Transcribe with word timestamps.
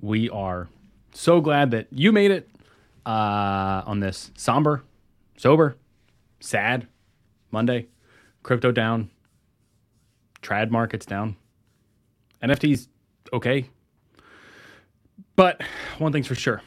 We 0.00 0.30
are 0.30 0.68
so 1.12 1.40
glad 1.40 1.72
that 1.72 1.88
you 1.90 2.12
made 2.12 2.30
it 2.30 2.48
uh, 3.04 3.82
on 3.86 4.00
this 4.00 4.30
somber, 4.36 4.84
sober, 5.36 5.76
sad 6.40 6.86
Monday. 7.50 7.86
Crypto 8.44 8.72
down, 8.72 9.10
trad 10.42 10.70
markets 10.70 11.04
down, 11.04 11.36
NFTs 12.42 12.88
okay. 13.32 13.68
But 15.36 15.60
one 15.98 16.12
thing's 16.12 16.26
for 16.26 16.34
sure 16.34 16.62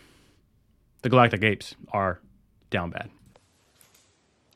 the 1.01 1.09
Galactic 1.09 1.43
Apes 1.43 1.75
are 1.91 2.19
down 2.69 2.91
bad. 2.91 3.09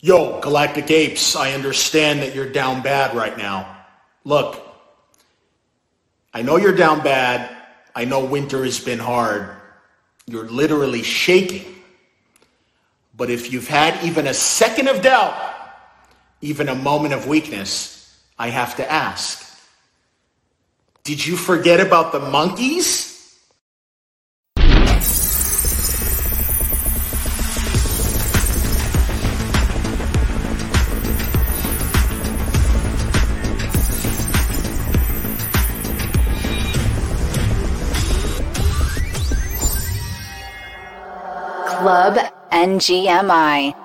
Yo, 0.01 0.39
Galactic 0.41 0.91
Apes, 0.91 1.35
I 1.35 1.53
understand 1.53 2.21
that 2.21 2.35
you're 2.35 2.51
down 2.51 2.83
bad 2.83 3.15
right 3.15 3.35
now. 3.37 3.85
Look, 4.23 4.61
I 6.33 6.43
know 6.43 6.57
you're 6.57 6.75
down 6.75 7.01
bad. 7.01 7.54
I 7.95 8.03
know 8.05 8.25
winter 8.25 8.65
has 8.65 8.79
been 8.79 8.99
hard. 8.99 9.49
You're 10.27 10.49
literally 10.49 11.01
shaking. 11.01 11.75
But 13.15 13.29
if 13.29 13.53
you've 13.53 13.69
had 13.69 14.03
even 14.03 14.27
a 14.27 14.33
second 14.33 14.89
of 14.89 15.01
doubt, 15.01 15.33
even 16.41 16.67
a 16.67 16.75
moment 16.75 17.13
of 17.13 17.27
weakness, 17.27 18.19
I 18.37 18.49
have 18.49 18.75
to 18.75 18.91
ask 18.91 19.41
Did 21.03 21.25
you 21.25 21.37
forget 21.37 21.79
about 21.79 22.11
the 22.11 22.19
monkeys? 22.19 23.14
Club 41.85 42.17
NGMI. 42.51 43.75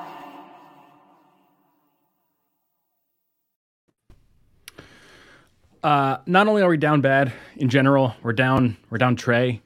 Uh, 5.83 6.17
not 6.25 6.49
only 6.49 6.63
are 6.63 6.71
we 6.71 6.79
down 6.79 7.03
bad 7.03 7.31
in 7.57 7.69
general, 7.69 8.15
we're 8.23 8.33
down. 8.33 8.79
We're 8.89 8.97
down 8.97 9.17
Trey. 9.17 9.61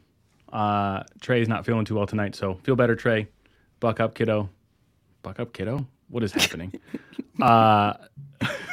Uh, 0.52 1.04
Trey 1.20 1.42
is 1.42 1.48
not 1.48 1.64
feeling 1.64 1.84
too 1.84 1.94
well 1.94 2.08
tonight, 2.08 2.34
so 2.34 2.54
feel 2.64 2.74
better, 2.74 2.96
Trey. 2.96 3.28
Buck 3.78 4.00
up, 4.00 4.16
kiddo. 4.16 4.50
Buck 5.22 5.38
up, 5.38 5.52
kiddo. 5.52 5.86
What 6.08 6.24
is 6.24 6.32
happening? 6.32 6.72
uh, 7.40 7.94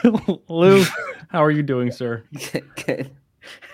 Lou, 0.48 0.84
how 1.30 1.44
are 1.44 1.52
you 1.52 1.62
doing, 1.62 1.92
sir? 1.92 2.24
Good. 2.88 3.12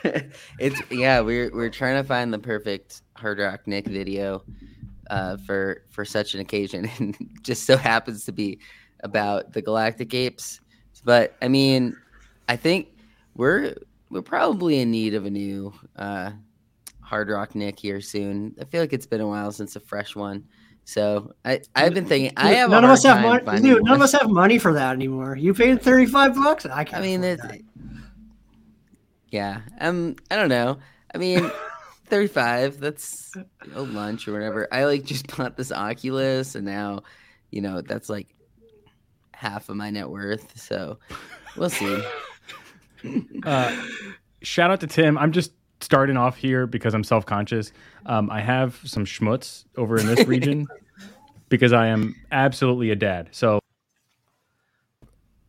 it's 0.60 0.82
yeah, 0.92 1.22
we're 1.22 1.50
we're 1.54 1.70
trying 1.70 1.96
to 1.96 2.04
find 2.06 2.34
the 2.34 2.40
perfect 2.40 3.04
Hard 3.16 3.40
Rock 3.40 3.62
Nick 3.68 3.88
video 3.88 4.44
uh, 5.10 5.38
for 5.38 5.84
for 5.90 6.06
such 6.06 6.34
an 6.34 6.42
occasion, 6.42 6.90
and 6.98 7.18
just 7.42 7.66
so 7.66 7.78
happens 7.78 8.26
to 8.26 8.32
be 8.32 8.60
about 9.04 9.54
the 9.54 9.62
Galactic 9.62 10.14
Apes. 10.14 10.62
But 11.04 11.36
I 11.42 11.48
mean, 11.48 11.96
I 12.50 12.56
think 12.56 12.90
we're 13.36 13.76
we're 14.10 14.22
probably 14.22 14.80
in 14.80 14.92
need 14.92 15.14
of 15.14 15.26
a 15.26 15.30
new 15.30 15.74
uh, 15.96 16.32
Hard 17.02 17.30
Rock 17.30 17.56
Nick 17.56 17.80
here 17.80 18.02
soon. 18.02 18.56
I 18.60 18.66
feel 18.66 18.82
like 18.82 18.94
it's 18.94 19.06
been 19.06 19.22
a 19.22 19.28
while 19.28 19.52
since 19.52 19.76
a 19.76 19.80
fresh 19.80 20.16
one. 20.16 20.44
So 20.86 21.34
I 21.44 21.62
I've 21.76 21.94
been 21.94 22.06
thinking 22.06 22.32
I 22.38 22.54
have 22.54 22.70
none 22.70 22.86
of 22.86 22.90
us 22.90 23.04
have 23.04 23.22
money. 23.22 23.62
Dude, 23.62 23.84
none 23.84 23.96
of 23.96 24.02
us 24.02 24.14
have 24.14 24.30
money 24.30 24.58
for 24.58 24.74
that 24.74 24.94
anymore. 24.94 25.36
You 25.36 25.54
paid 25.54 25.82
thirty 25.82 26.06
five 26.06 26.36
bucks. 26.36 26.66
I 26.66 26.84
can't. 26.86 27.04
I 27.04 27.06
mean, 27.06 27.64
yeah. 29.30 29.62
Um, 29.80 30.16
I 30.32 30.36
don't 30.36 30.50
know. 30.50 30.78
I 31.14 31.18
mean, 31.18 31.52
thirty-five. 32.08 32.80
That's 32.80 33.32
you 33.36 33.46
know, 33.74 33.84
lunch 33.84 34.28
or 34.28 34.34
whatever. 34.34 34.68
I 34.72 34.86
like 34.86 35.04
just 35.04 35.28
bought 35.38 35.58
this 35.58 35.72
Oculus, 35.72 36.56
and 36.56 36.66
now, 36.66 37.04
you 37.52 37.62
know, 37.62 37.82
that's 37.82 38.10
like 38.10 38.28
half 39.34 39.70
of 39.70 39.76
my 39.76 39.90
net 39.90 40.10
worth. 40.10 40.60
So 40.60 40.98
we'll 41.56 41.70
see. 41.70 42.02
Uh, 43.44 43.86
shout 44.42 44.72
out 44.72 44.80
to 44.82 44.88
Tim. 44.88 45.20
I'm 45.20 45.32
just 45.32 45.52
starting 45.82 46.18
off 46.18 46.36
here 46.36 46.66
because 46.66 46.96
I'm 46.96 47.04
self 47.04 47.28
conscious. 47.28 47.72
Um, 48.08 48.30
I 48.32 48.42
have 48.42 48.80
some 48.84 49.06
schmutz 49.06 49.66
over 49.78 50.00
in 50.00 50.08
this 50.08 50.28
region 50.28 50.68
because 51.50 51.74
I 51.74 51.88
am 51.88 52.16
absolutely 52.32 52.90
a 52.90 52.96
dad. 52.96 53.30
So 53.32 53.60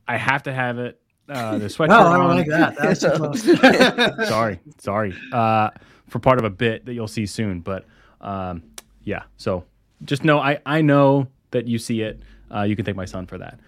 I 0.07 0.19
have 0.19 0.43
to 0.45 0.53
have 0.53 0.79
it. 0.79 1.01
Uh, 1.29 1.59
the 1.59 1.67
sweatshirt 1.67 1.89
No, 1.89 2.01
I 2.07 2.17
don't 2.19 2.27
on. 2.31 2.37
like 2.37 2.47
that. 2.49 2.77
That's 2.77 3.01
too 3.01 3.11
close. 3.11 4.29
sorry, 4.29 4.61
sorry. 4.79 5.15
Uh, 5.33 5.71
for 6.09 6.19
part 6.19 6.39
of 6.39 6.45
a 6.45 6.51
bit 6.51 6.87
that 6.87 6.95
you'll 6.95 7.09
see 7.09 7.27
soon, 7.27 7.61
but 7.61 7.85
um, 8.21 8.63
yeah. 9.05 9.23
So 9.37 9.65
just 10.05 10.25
know 10.25 10.39
I 10.39 10.59
I 10.67 10.83
know 10.83 11.29
that 11.51 11.67
you 11.67 11.79
see 11.79 12.03
it. 12.03 12.21
Uh, 12.55 12.63
you 12.63 12.77
can 12.77 12.85
thank 12.85 12.97
my 12.97 13.05
son 13.05 13.27
for 13.27 13.39
that. 13.39 13.59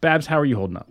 Babs, 0.00 0.26
how 0.26 0.38
are 0.38 0.44
you 0.44 0.56
holding 0.56 0.76
up? 0.76 0.88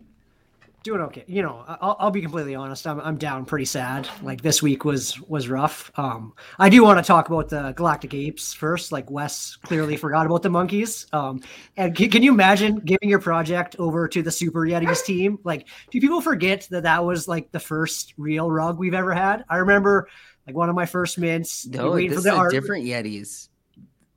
Doing 0.81 1.01
okay. 1.01 1.25
You 1.27 1.41
know, 1.41 1.65
I'll, 1.67 1.97
I'll 1.99 2.11
be 2.11 2.21
completely 2.21 2.55
honest. 2.55 2.87
I'm, 2.87 3.01
I'm 3.01 3.17
down 3.17 3.43
pretty 3.43 3.65
sad. 3.65 4.07
Like 4.21 4.41
this 4.41 4.63
week 4.63 4.85
was 4.85 5.19
was 5.27 5.49
rough. 5.49 5.91
Um, 5.95 6.33
I 6.57 6.69
do 6.69 6.83
want 6.83 7.03
to 7.03 7.05
talk 7.05 7.27
about 7.27 7.49
the 7.49 7.73
Galactic 7.73 8.13
Apes 8.13 8.53
first. 8.53 8.93
Like 8.93 9.11
Wes 9.11 9.57
clearly 9.57 9.97
forgot 9.97 10.25
about 10.25 10.41
the 10.41 10.49
monkeys. 10.49 11.05
Um, 11.11 11.41
and 11.75 11.93
can, 11.93 12.09
can 12.09 12.23
you 12.23 12.31
imagine 12.31 12.77
giving 12.77 13.09
your 13.09 13.19
project 13.19 13.75
over 13.77 14.07
to 14.07 14.21
the 14.21 14.31
Super 14.31 14.61
Yetis 14.61 15.03
team? 15.03 15.37
Like, 15.43 15.67
do 15.91 15.99
people 15.99 16.21
forget 16.21 16.66
that 16.71 16.83
that 16.83 17.03
was 17.03 17.27
like 17.27 17.51
the 17.51 17.59
first 17.59 18.13
real 18.16 18.49
rug 18.49 18.79
we've 18.79 18.93
ever 18.93 19.13
had? 19.13 19.43
I 19.49 19.57
remember 19.57 20.07
like 20.49 20.55
one 20.55 20.67
of 20.69 20.75
my 20.75 20.85
first 20.87 21.17
mints. 21.19 21.67
No, 21.67 21.95
this 21.95 22.11
for 22.13 22.19
is 22.19 22.25
a 22.25 22.33
art. 22.33 22.51
different 22.51 22.85
Yetis. 22.85 23.49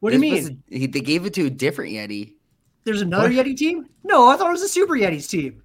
What 0.00 0.10
do 0.10 0.16
you 0.16 0.20
mean? 0.20 0.32
was- 0.32 0.50
he- 0.81 0.87
they 0.87 1.00
gave 1.00 1.26
it 1.26 1.34
to 1.34 1.47
a 1.47 1.50
different 1.50 1.93
Yeti. 1.93 2.32
There's 2.84 3.03
another 3.03 3.28
Yeti 3.31 3.54
team? 3.56 3.87
No, 4.03 4.28
I 4.28 4.37
thought 4.37 4.48
it 4.48 4.53
was 4.53 4.62
a 4.62 4.69
Super 4.69 4.94
Yetis 4.94 5.28
team. 5.28 5.62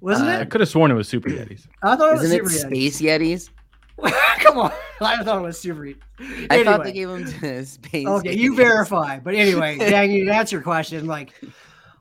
Wasn't 0.00 0.28
Uh, 0.28 0.40
I 0.40 0.44
could 0.44 0.60
have 0.60 0.68
sworn 0.68 0.90
it 0.90 0.94
was 0.94 1.08
Super 1.08 1.30
Yetis. 1.30 1.66
I 1.82 1.96
thought 1.96 2.10
it 2.10 2.14
was 2.14 2.24
Isn't 2.24 2.40
it 2.44 2.48
Super 2.50 2.68
Yetis. 2.68 2.68
Space 2.68 3.00
Yetis? 3.00 3.50
Come 4.40 4.58
on. 4.58 4.72
I 5.00 5.22
thought 5.22 5.38
it 5.38 5.42
was 5.42 5.58
Super 5.58 5.82
Yetis. 5.82 6.46
I 6.50 6.64
thought 6.64 6.82
they 6.84 6.92
gave 6.92 7.08
them 7.08 7.24
to 7.24 7.64
Space. 7.66 8.06
Okay, 8.06 8.34
you 8.34 8.54
verify. 8.56 9.18
But 9.20 9.34
anyway, 9.36 9.78
dang, 9.78 10.10
you 10.10 10.30
answer 10.30 10.56
your 10.56 10.62
question. 10.62 11.06
Like, 11.06 11.32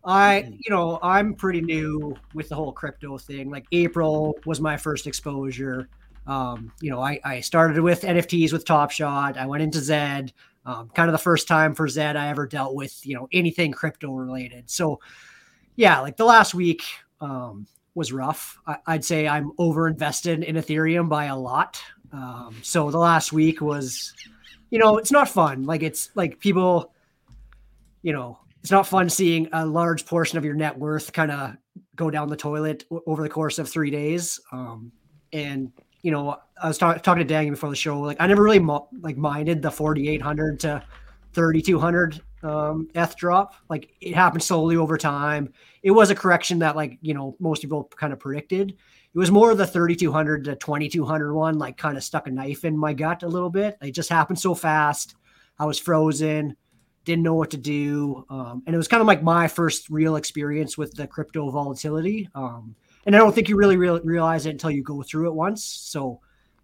I, 0.04 0.52
you 0.60 0.70
know, 0.70 1.00
I'm 1.02 1.34
pretty 1.36 1.62
new 1.62 2.14
with 2.34 2.50
the 2.50 2.56
whole 2.56 2.74
crypto 2.74 3.18
thing. 3.18 3.50
Like, 3.50 3.66
April 3.72 4.36
was 4.46 4.60
my 4.60 4.76
first 4.76 5.08
exposure. 5.08 5.88
Um, 6.26 6.72
you 6.82 6.90
know, 6.90 7.02
I, 7.02 7.20
I 7.24 7.40
started 7.42 7.82
with 7.82 8.02
NFTs 8.02 8.54
with 8.54 8.66
Top 8.66 8.92
Shot. 8.92 9.38
I 9.38 9.46
went 9.46 9.64
into 9.64 9.80
Zed. 9.80 10.34
Um, 10.66 10.90
kind 10.90 11.10
of 11.10 11.12
the 11.12 11.18
first 11.18 11.48
time 11.48 11.76
for 11.76 11.90
Zed 11.90 12.16
I 12.16 12.30
ever 12.30 12.48
dealt 12.48 12.74
with, 12.74 13.06
you 13.06 13.16
know, 13.16 13.28
anything 13.34 13.74
crypto 13.74 14.14
related. 14.14 14.70
So, 14.70 15.02
yeah, 15.76 16.00
like 16.00 16.16
the 16.16 16.26
last 16.26 16.54
week 16.54 16.84
um, 17.20 17.68
was 17.96 18.14
rough. 18.14 18.58
I, 18.66 18.78
I'd 18.88 19.04
say 19.04 19.28
I'm 19.28 19.52
over 19.58 19.90
invested 19.90 20.44
in 20.44 20.56
Ethereum 20.56 21.10
by 21.10 21.26
a 21.26 21.38
lot. 21.38 21.82
Um, 22.14 22.56
so 22.62 22.92
the 22.92 23.00
last 23.00 23.34
week 23.34 23.60
was 23.60 24.14
you 24.74 24.80
know, 24.80 24.98
it's 24.98 25.12
not 25.12 25.30
fun. 25.30 25.66
Like 25.66 25.84
it's 25.84 26.10
like 26.16 26.40
people, 26.40 26.92
you 28.02 28.12
know, 28.12 28.40
it's 28.60 28.72
not 28.72 28.88
fun 28.88 29.08
seeing 29.08 29.48
a 29.54 29.64
large 29.64 30.04
portion 30.04 30.40
of 30.40 30.44
your 30.44 30.56
net 30.56 30.76
worth 30.76 31.14
kind 31.14 31.30
of 31.30 31.56
go 31.96 32.10
down 32.10 32.28
the 32.28 32.36
toilet 32.36 32.84
over 33.06 33.22
the 33.22 33.30
course 33.30 33.60
of 33.60 33.70
three 33.70 33.92
days. 33.92 34.40
Um, 34.52 34.92
and 35.32 35.72
you 36.04 36.12
know, 36.12 36.38
I 36.62 36.68
was 36.68 36.78
talk- 36.78 37.02
talking 37.02 37.26
to 37.26 37.28
Danny 37.28 37.50
before 37.50 37.70
the 37.70 37.76
show. 37.76 38.00
Like 38.00 38.18
I 38.20 38.28
never 38.28 38.44
really 38.44 38.60
mo- 38.60 38.90
like 39.02 39.18
minded 39.18 39.62
the 39.62 39.72
4,800 39.72 40.60
to 40.62 40.84
3,200 41.34 42.22
um, 42.44 42.90
Eth 42.94 43.16
drop. 43.16 43.56
Like 43.70 43.96
it 44.02 44.14
happened 44.14 44.44
slowly 44.44 44.76
over 44.76 44.98
time. 44.98 45.52
It 45.82 45.92
was 45.92 46.12
a 46.12 46.16
correction 46.16 46.60
that 46.60 46.76
like 46.76 47.00
you 47.02 47.14
know 47.14 47.36
most 47.40 47.62
people 47.62 47.90
kind 47.96 48.14
of 48.14 48.20
predicted. 48.20 48.72
It 48.72 49.18
was 49.18 49.32
more 49.32 49.54
the 49.56 49.66
3,200 49.66 50.44
to 50.46 50.56
2,200 50.56 51.34
one, 51.34 51.58
like 51.58 51.78
kind 51.78 51.98
of 51.98 52.04
stuck 52.04 52.28
a 52.28 52.32
knife 52.32 52.66
in 52.66 52.78
my 52.78 52.94
gut 52.94 53.24
a 53.24 53.28
little 53.28 53.50
bit. 53.50 53.78
It 53.82 53.92
just 53.92 54.10
happened 54.10 54.40
so 54.40 54.56
fast. 54.56 55.16
I 55.60 55.66
was 55.66 55.78
frozen, 55.78 56.58
didn't 57.06 57.24
know 57.24 57.36
what 57.36 57.52
to 57.52 57.58
do. 57.58 58.26
Um, 58.30 58.64
and 58.66 58.74
it 58.74 58.78
was 58.78 58.88
kind 58.88 59.02
of 59.02 59.08
like 59.08 59.22
my 59.22 59.48
first 59.48 59.90
real 59.90 60.16
experience 60.16 60.80
with 60.80 60.96
the 60.96 61.06
crypto 61.06 61.52
volatility. 61.52 62.28
Um, 62.34 62.76
and 63.06 63.16
I 63.16 63.20
don't 63.20 63.34
think 63.34 63.50
you 63.50 63.56
really, 63.56 63.78
realize 63.78 64.46
it 64.46 64.52
until 64.52 64.72
you 64.72 64.84
go 64.84 65.04
through 65.04 65.28
it 65.28 65.34
once. 65.34 65.64
So, 65.64 66.20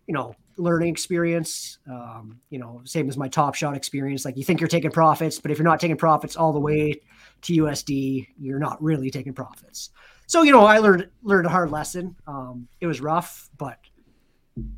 you 0.08 0.14
know, 0.14 0.36
learning 0.58 0.90
experience, 0.90 1.80
um, 1.90 2.40
you 2.50 2.60
know, 2.60 2.82
same 2.86 3.10
as 3.10 3.18
my 3.18 3.28
top 3.28 3.56
shot 3.56 3.76
experience. 3.76 4.26
Like 4.26 4.38
you 4.38 4.44
think 4.44 4.60
you're 4.60 4.68
taking 4.68 4.92
profits, 4.92 5.40
but 5.40 5.52
if 5.52 5.58
you're 5.58 5.66
not 5.66 5.80
taking 5.80 5.98
profits 5.98 6.36
all 6.36 6.54
the 6.54 6.60
way 6.60 7.02
to 7.44 7.54
USD, 7.64 8.28
you're 8.40 8.60
not 8.60 8.82
really 8.82 9.10
taking 9.10 9.34
profits. 9.34 9.90
So, 10.28 10.44
you 10.44 10.52
know, 10.52 10.66
I 10.66 10.78
learned 10.78 11.10
learned 11.24 11.48
a 11.48 11.50
hard 11.50 11.72
lesson. 11.72 12.16
Um, 12.28 12.68
it 12.80 12.88
was 12.88 13.02
rough, 13.02 13.50
but 13.58 13.80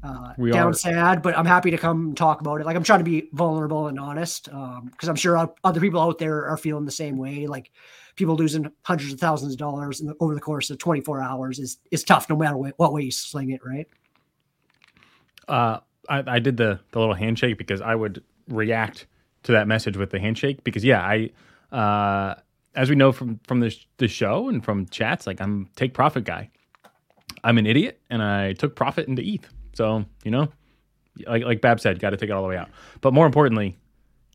uh, 0.03 0.33
We 0.37 0.51
down 0.51 0.71
are- 0.71 0.73
sad, 0.73 1.21
but 1.21 1.37
I'm 1.37 1.45
happy 1.45 1.71
to 1.71 1.77
come 1.77 2.15
talk 2.15 2.41
about 2.41 2.61
it. 2.61 2.65
Like 2.65 2.75
I'm 2.75 2.83
trying 2.83 2.99
to 2.99 3.05
be 3.05 3.29
vulnerable 3.33 3.87
and 3.87 3.99
honest 3.99 4.45
because 4.45 5.07
I'm 5.09 5.15
sure 5.15 5.53
other 5.63 5.79
people 5.79 6.01
out 6.01 6.17
there 6.17 6.45
are 6.47 6.57
feeling 6.57 6.85
the 6.85 6.91
same 6.91 7.17
way. 7.17 7.47
Like 7.47 7.71
people 8.15 8.35
losing 8.35 8.71
hundreds 8.83 9.13
of 9.13 9.19
thousands 9.19 9.53
of 9.53 9.57
dollars 9.59 10.01
in 10.01 10.07
the, 10.07 10.15
over 10.19 10.33
the 10.35 10.41
course 10.41 10.69
of 10.69 10.77
24 10.77 11.21
hours 11.21 11.59
is 11.59 11.77
is 11.91 12.03
tough, 12.03 12.29
no 12.29 12.35
matter 12.35 12.57
what, 12.57 12.73
what 12.77 12.93
way 12.93 13.03
you 13.03 13.11
sling 13.11 13.51
it. 13.51 13.61
Right? 13.65 13.87
Uh, 15.47 15.79
I, 16.09 16.23
I 16.27 16.39
did 16.39 16.57
the 16.57 16.79
the 16.91 16.99
little 16.99 17.15
handshake 17.15 17.57
because 17.57 17.81
I 17.81 17.95
would 17.95 18.23
react 18.47 19.07
to 19.43 19.51
that 19.53 19.67
message 19.67 19.97
with 19.97 20.09
the 20.11 20.19
handshake 20.19 20.63
because 20.63 20.83
yeah, 20.83 21.01
I 21.01 21.29
uh, 21.75 22.35
as 22.75 22.89
we 22.89 22.95
know 22.95 23.11
from 23.11 23.39
from 23.47 23.59
the 23.59 23.75
the 23.97 24.07
show 24.07 24.49
and 24.49 24.63
from 24.63 24.85
chats, 24.87 25.27
like 25.27 25.41
I'm 25.41 25.69
take 25.75 25.93
profit 25.93 26.23
guy. 26.23 26.49
I'm 27.43 27.57
an 27.57 27.65
idiot 27.65 27.99
and 28.09 28.21
I 28.21 28.53
took 28.53 28.75
profit 28.75 29.07
into 29.07 29.23
ETH. 29.23 29.49
So 29.73 30.05
you 30.23 30.31
know, 30.31 30.47
like 31.27 31.43
like 31.43 31.61
Bab 31.61 31.79
said, 31.79 31.99
got 31.99 32.11
to 32.11 32.17
take 32.17 32.29
it 32.29 32.33
all 32.33 32.41
the 32.43 32.49
way 32.49 32.57
out. 32.57 32.69
But 33.01 33.13
more 33.13 33.25
importantly, 33.25 33.77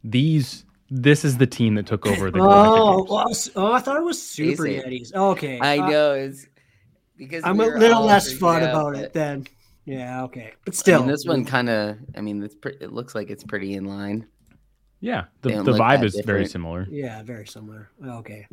these 0.04 0.64
this 0.90 1.24
is 1.24 1.36
the 1.38 1.46
team 1.46 1.74
that 1.74 1.86
took 1.86 2.06
over 2.06 2.30
the. 2.30 2.38
Oh, 2.40 3.04
well, 3.08 3.32
oh, 3.56 3.72
I 3.72 3.80
thought 3.80 3.96
it 3.96 4.04
was 4.04 4.22
Super 4.22 4.66
Is 4.66 4.84
it? 4.84 4.86
Yetis. 4.86 5.14
Okay, 5.14 5.58
I 5.58 5.78
Uh, 5.78 5.88
know 5.90 6.12
it's 6.12 6.46
because 7.16 7.42
I'm 7.44 7.56
we 7.56 7.64
a 7.66 7.68
little 7.76 8.04
less 8.04 8.32
fun 8.32 8.62
out, 8.62 8.70
about 8.70 8.94
but- 8.94 9.02
it 9.02 9.12
then. 9.12 9.46
Yeah, 9.84 10.24
okay, 10.24 10.52
but 10.64 10.74
I 10.74 10.76
still, 10.76 10.98
mean, 11.00 11.08
this 11.08 11.24
one 11.24 11.44
kind 11.44 11.68
of. 11.70 11.96
I 12.16 12.20
mean, 12.20 12.42
it's 12.42 12.56
pre- 12.56 12.76
it 12.80 12.92
looks 12.92 13.14
like 13.14 13.30
it's 13.30 13.44
pretty 13.44 13.74
in 13.74 13.84
line. 13.84 14.26
Yeah, 15.00 15.26
the, 15.42 15.50
the 15.50 15.62
look 15.62 15.80
vibe 15.80 16.00
that 16.00 16.06
is 16.06 16.20
very 16.24 16.46
similar. 16.46 16.88
Yeah, 16.90 17.22
very 17.22 17.46
similar. 17.46 17.90
Okay. 18.04 18.48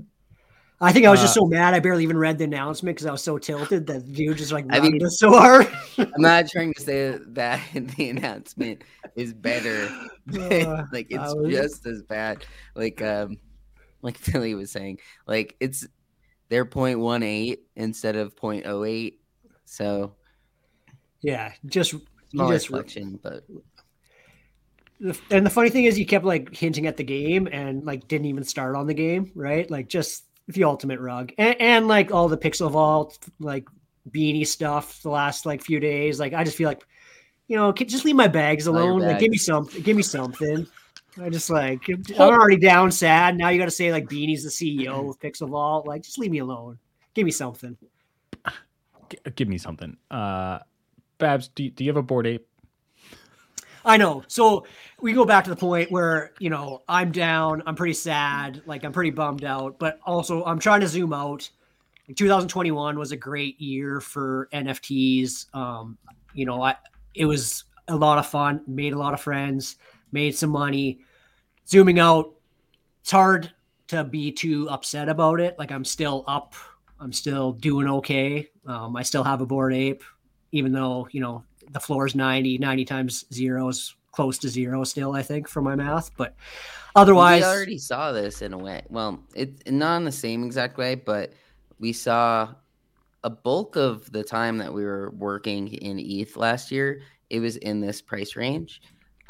I 0.83 0.91
think 0.91 1.05
I 1.05 1.11
was 1.11 1.21
just 1.21 1.31
Uh, 1.37 1.41
so 1.41 1.45
mad 1.45 1.73
I 1.73 1.79
barely 1.79 2.03
even 2.03 2.17
read 2.17 2.37
the 2.37 2.43
announcement 2.43 2.95
because 2.97 3.05
I 3.05 3.11
was 3.11 3.23
so 3.23 3.37
tilted 3.37 3.87
that 3.87 4.11
dude 4.11 4.37
just 4.37 4.51
like 4.51 4.65
I 4.69 4.79
mean, 4.81 5.03
us 5.03 5.17
so 5.17 5.31
hard. 5.31 5.67
I'm 5.97 6.11
not 6.17 6.49
trying 6.49 6.73
to 6.73 6.81
say 6.81 7.17
that 7.27 7.61
the 7.97 8.09
announcement 8.09 8.83
is 9.15 9.33
better. 9.33 9.89
Uh, 10.33 10.85
like 10.93 11.07
it's 11.09 11.35
was- 11.35 11.51
just 11.51 11.85
as 11.85 12.01
bad. 12.03 12.45
Like 12.75 13.01
um, 13.01 13.37
like 14.01 14.17
Philly 14.17 14.55
was 14.55 14.71
saying, 14.71 14.99
like 15.27 15.55
it's 15.59 15.85
they're 16.49 16.65
0.18 16.65 17.57
instead 17.75 18.15
of 18.15 18.35
0.08. 18.35 19.15
So 19.65 20.15
yeah, 21.21 21.53
just 21.65 21.95
small 22.31 22.49
just 22.49 22.69
reflection, 22.69 23.19
but 23.21 23.43
and 25.29 25.45
the 25.45 25.49
funny 25.49 25.69
thing 25.69 25.83
is, 25.85 25.99
you 25.99 26.05
kept 26.05 26.23
like 26.23 26.55
hinting 26.55 26.87
at 26.87 26.95
the 26.95 27.03
game 27.03 27.47
and 27.51 27.83
like 27.85 28.07
didn't 28.07 28.27
even 28.27 28.43
start 28.43 28.75
on 28.75 28.87
the 28.87 28.93
game, 28.93 29.31
right? 29.35 29.69
Like 29.69 29.89
just 29.89 30.23
the 30.47 30.63
ultimate 30.63 30.99
rug 30.99 31.31
and, 31.37 31.59
and 31.61 31.87
like 31.87 32.11
all 32.11 32.27
the 32.27 32.37
Pixel 32.37 32.69
Vault 32.69 33.17
like 33.39 33.65
beanie 34.09 34.45
stuff 34.45 35.01
the 35.01 35.09
last 35.09 35.45
like 35.45 35.61
few 35.61 35.79
days. 35.79 36.19
Like 36.19 36.33
I 36.33 36.43
just 36.43 36.57
feel 36.57 36.67
like, 36.67 36.85
you 37.47 37.55
know, 37.55 37.71
can- 37.71 37.87
just 37.87 38.05
leave 38.05 38.15
my 38.15 38.27
bags 38.27 38.67
All 38.67 38.75
your 38.75 38.83
alone. 38.83 39.01
Like 39.01 39.19
give 39.19 39.29
me 39.29 39.35
bags. 39.37 39.45
something. 39.45 39.81
Give 39.81 39.95
me 39.95 40.03
something. 40.03 40.67
I 41.21 41.29
just 41.29 41.49
like 41.49 41.81
I'm 41.87 42.19
already 42.19 42.57
down 42.57 42.91
sad. 42.91 43.37
Now 43.37 43.49
you 43.49 43.59
got 43.59 43.65
to 43.65 43.71
say 43.71 43.91
like 43.91 44.07
Beanie's 44.07 44.43
the 44.43 44.49
CEO 44.49 45.09
of 45.09 45.19
Pixel 45.19 45.47
Vault. 45.49 45.87
Like 45.87 46.01
just 46.01 46.17
leave 46.17 46.31
me 46.31 46.39
alone. 46.39 46.79
Give 47.13 47.25
me 47.25 47.31
something. 47.31 47.77
G- 49.09 49.17
give 49.35 49.47
me 49.47 49.57
something. 49.57 49.95
Uh, 50.09 50.59
Babs, 51.19 51.49
do 51.49 51.63
you, 51.65 51.69
do 51.69 51.83
you 51.83 51.89
have 51.91 51.97
a 51.97 52.03
Bored 52.03 52.25
Ape? 52.27 52.45
I 53.85 53.97
know. 53.97 54.23
So 54.27 54.65
we 55.01 55.13
go 55.13 55.25
back 55.25 55.43
to 55.43 55.49
the 55.49 55.55
point 55.55 55.91
where, 55.91 56.31
you 56.39 56.49
know, 56.49 56.83
I'm 56.87 57.11
down, 57.11 57.63
I'm 57.65 57.75
pretty 57.75 57.93
sad, 57.93 58.61
like 58.65 58.83
I'm 58.83 58.93
pretty 58.93 59.09
bummed 59.09 59.43
out, 59.43 59.77
but 59.79 59.99
also 60.05 60.43
I'm 60.45 60.59
trying 60.59 60.81
to 60.81 60.87
zoom 60.87 61.13
out. 61.13 61.49
Like 62.07 62.17
2021 62.17 62.97
was 62.97 63.11
a 63.11 63.17
great 63.17 63.59
year 63.59 63.99
for 63.99 64.49
NFTs. 64.53 65.53
Um, 65.53 65.97
you 66.33 66.45
know, 66.45 66.61
I 66.61 66.75
it 67.13 67.25
was 67.25 67.65
a 67.87 67.95
lot 67.95 68.17
of 68.17 68.25
fun, 68.25 68.61
made 68.67 68.93
a 68.93 68.97
lot 68.97 69.13
of 69.13 69.21
friends, 69.21 69.75
made 70.11 70.35
some 70.35 70.49
money. 70.49 70.99
Zooming 71.67 71.99
out, 71.99 72.33
it's 73.01 73.11
hard 73.11 73.51
to 73.87 74.03
be 74.03 74.31
too 74.31 74.69
upset 74.69 75.09
about 75.09 75.39
it. 75.39 75.57
Like 75.59 75.71
I'm 75.71 75.85
still 75.85 76.23
up, 76.27 76.55
I'm 76.99 77.13
still 77.13 77.53
doing 77.53 77.87
okay. 77.87 78.49
Um, 78.65 78.95
I 78.95 79.03
still 79.03 79.23
have 79.23 79.41
a 79.41 79.45
Bored 79.45 79.73
Ape, 79.73 80.03
even 80.51 80.71
though, 80.71 81.07
you 81.11 81.19
know, 81.21 81.43
the 81.73 81.79
floor 81.79 82.05
is 82.05 82.15
90 82.15 82.57
90 82.59 82.85
times 82.85 83.25
zero 83.33 83.67
is 83.69 83.95
close 84.11 84.37
to 84.37 84.47
zero 84.47 84.83
still 84.83 85.13
i 85.15 85.21
think 85.23 85.47
for 85.47 85.61
my 85.61 85.75
math 85.75 86.15
but 86.15 86.35
otherwise 86.95 87.41
we 87.41 87.47
already 87.47 87.77
saw 87.77 88.11
this 88.11 88.41
in 88.43 88.53
a 88.53 88.57
way. 88.57 88.83
Well, 88.89 89.23
it 89.33 89.71
not 89.71 89.97
in 89.97 90.05
the 90.05 90.11
same 90.11 90.43
exact 90.43 90.77
way, 90.77 90.93
but 90.93 91.33
we 91.79 91.91
saw 91.91 92.53
a 93.23 93.29
bulk 93.31 93.75
of 93.75 94.11
the 94.11 94.23
time 94.23 94.57
that 94.59 94.71
we 94.71 94.83
were 94.85 95.09
working 95.17 95.69
in 95.73 95.97
ETH 95.99 96.37
last 96.37 96.71
year. 96.71 97.01
It 97.31 97.39
was 97.39 97.57
in 97.57 97.79
this 97.81 97.99
price 98.01 98.35
range, 98.35 98.81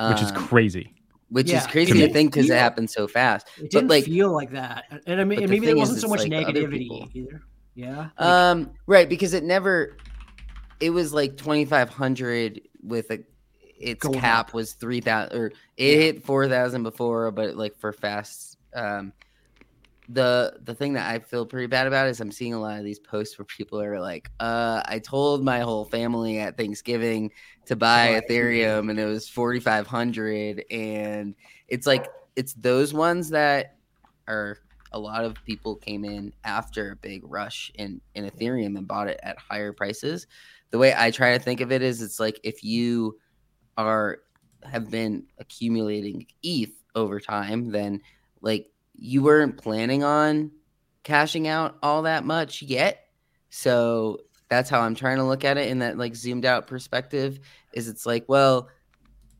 Which 0.09 0.21
is 0.21 0.31
um, 0.31 0.35
crazy. 0.47 0.93
which 1.29 1.49
Yeah. 1.49 1.59
is 1.61 1.67
crazy 1.67 1.93
To 1.93 2.07
to 2.07 2.11
think 2.13 2.33
because 2.33 2.49
it 2.49 2.55
happened 2.57 2.89
so 2.89 3.07
fast. 3.07 3.47
it 3.57 3.71
didn't 3.71 3.89
like, 3.89 4.03
feel 4.03 4.31
like 4.33 4.51
that 4.51 4.83
and 5.07 5.21
i 5.21 5.23
mean 5.23 5.37
but 5.37 5.43
and 5.43 5.49
the 5.49 5.55
maybe 5.55 5.67
there 5.67 5.77
wasn't 5.77 6.01
so 6.01 6.09
much 6.09 6.27
like 6.27 6.31
negativity 6.31 7.09
either 7.15 7.41
yeah 7.75 8.09
Like, 8.19 8.27
um, 8.29 8.71
right, 8.87 9.07
because 9.07 9.33
it 9.33 9.43
never, 9.45 9.95
it 10.83 10.89
was 10.89 11.13
like 11.13 11.37
twenty 11.37 11.63
five 11.63 11.89
hundred 11.89 12.59
with 12.83 13.09
a, 13.09 13.19
its 13.79 14.01
Going 14.01 14.19
cap 14.19 14.49
up. 14.49 14.53
was 14.53 14.73
three 14.73 14.99
thousand 14.99 15.37
or 15.37 15.51
it 15.77 15.97
hit 15.97 16.25
four 16.25 16.49
thousand 16.49 16.83
before, 16.83 17.31
but 17.31 17.55
like 17.55 17.77
for 17.77 17.93
fast, 17.93 18.57
um, 18.75 19.13
the 20.09 20.59
the 20.61 20.75
thing 20.75 20.93
that 20.93 21.09
I 21.09 21.19
feel 21.19 21.45
pretty 21.45 21.67
bad 21.67 21.87
about 21.87 22.09
is 22.09 22.19
I'm 22.19 22.33
seeing 22.33 22.53
a 22.53 22.59
lot 22.59 22.79
of 22.79 22.83
these 22.83 22.99
posts 22.99 23.39
where 23.39 23.45
people 23.45 23.81
are 23.81 24.01
like, 24.01 24.29
uh, 24.41 24.81
I 24.85 24.99
told 24.99 25.41
my 25.45 25.61
whole 25.61 25.85
family 25.85 26.39
at 26.39 26.57
Thanksgiving 26.57 27.31
to 27.67 27.77
buy. 27.77 28.21
Ethereum 28.21 28.89
and 28.89 28.99
it 28.99 29.05
was 29.05 29.29
4500 29.29 30.65
and 30.69 31.33
it's 31.69 31.87
like 31.87 32.07
it's 32.35 32.53
those 32.55 32.93
ones 32.93 33.29
that 33.29 33.77
are 34.27 34.57
a 34.91 34.99
lot 34.99 35.23
of 35.23 35.35
people 35.45 35.75
came 35.77 36.03
in 36.03 36.33
after 36.43 36.91
a 36.91 36.95
big 36.97 37.21
rush 37.25 37.71
in 37.75 38.01
in 38.15 38.29
Ethereum 38.29 38.77
and 38.77 38.85
bought 38.85 39.07
it 39.07 39.19
at 39.23 39.37
higher 39.37 39.71
prices. 39.71 40.27
The 40.73 40.79
way 40.79 40.91
I 40.97 41.11
try 41.11 41.37
to 41.37 41.43
think 41.43 41.61
of 41.61 41.71
it 41.71 41.83
is 41.83 42.01
it's 42.01 42.19
like 42.19 42.39
if 42.41 42.63
you 42.63 43.19
are 43.77 44.21
have 44.63 44.89
been 44.89 45.27
accumulating 45.37 46.25
ETH 46.41 46.73
over 46.95 47.19
time, 47.19 47.69
then 47.69 48.01
like 48.41 48.71
you 48.95 49.21
weren't 49.21 49.55
planning 49.55 50.03
on 50.03 50.49
cashing 51.03 51.47
out 51.47 51.77
all 51.83 52.01
that 52.01 52.25
much 52.25 52.63
yet. 52.63 53.05
So 53.51 54.21
that's 54.49 54.67
how 54.67 54.81
I'm 54.81 54.95
trying 54.95 55.17
to 55.17 55.23
look 55.23 55.45
at 55.45 55.59
it 55.59 55.69
in 55.69 55.77
that 55.77 55.99
like 55.99 56.15
zoomed 56.15 56.43
out 56.43 56.65
perspective 56.65 57.39
is 57.73 57.87
it's 57.87 58.07
like, 58.07 58.25
well, 58.27 58.67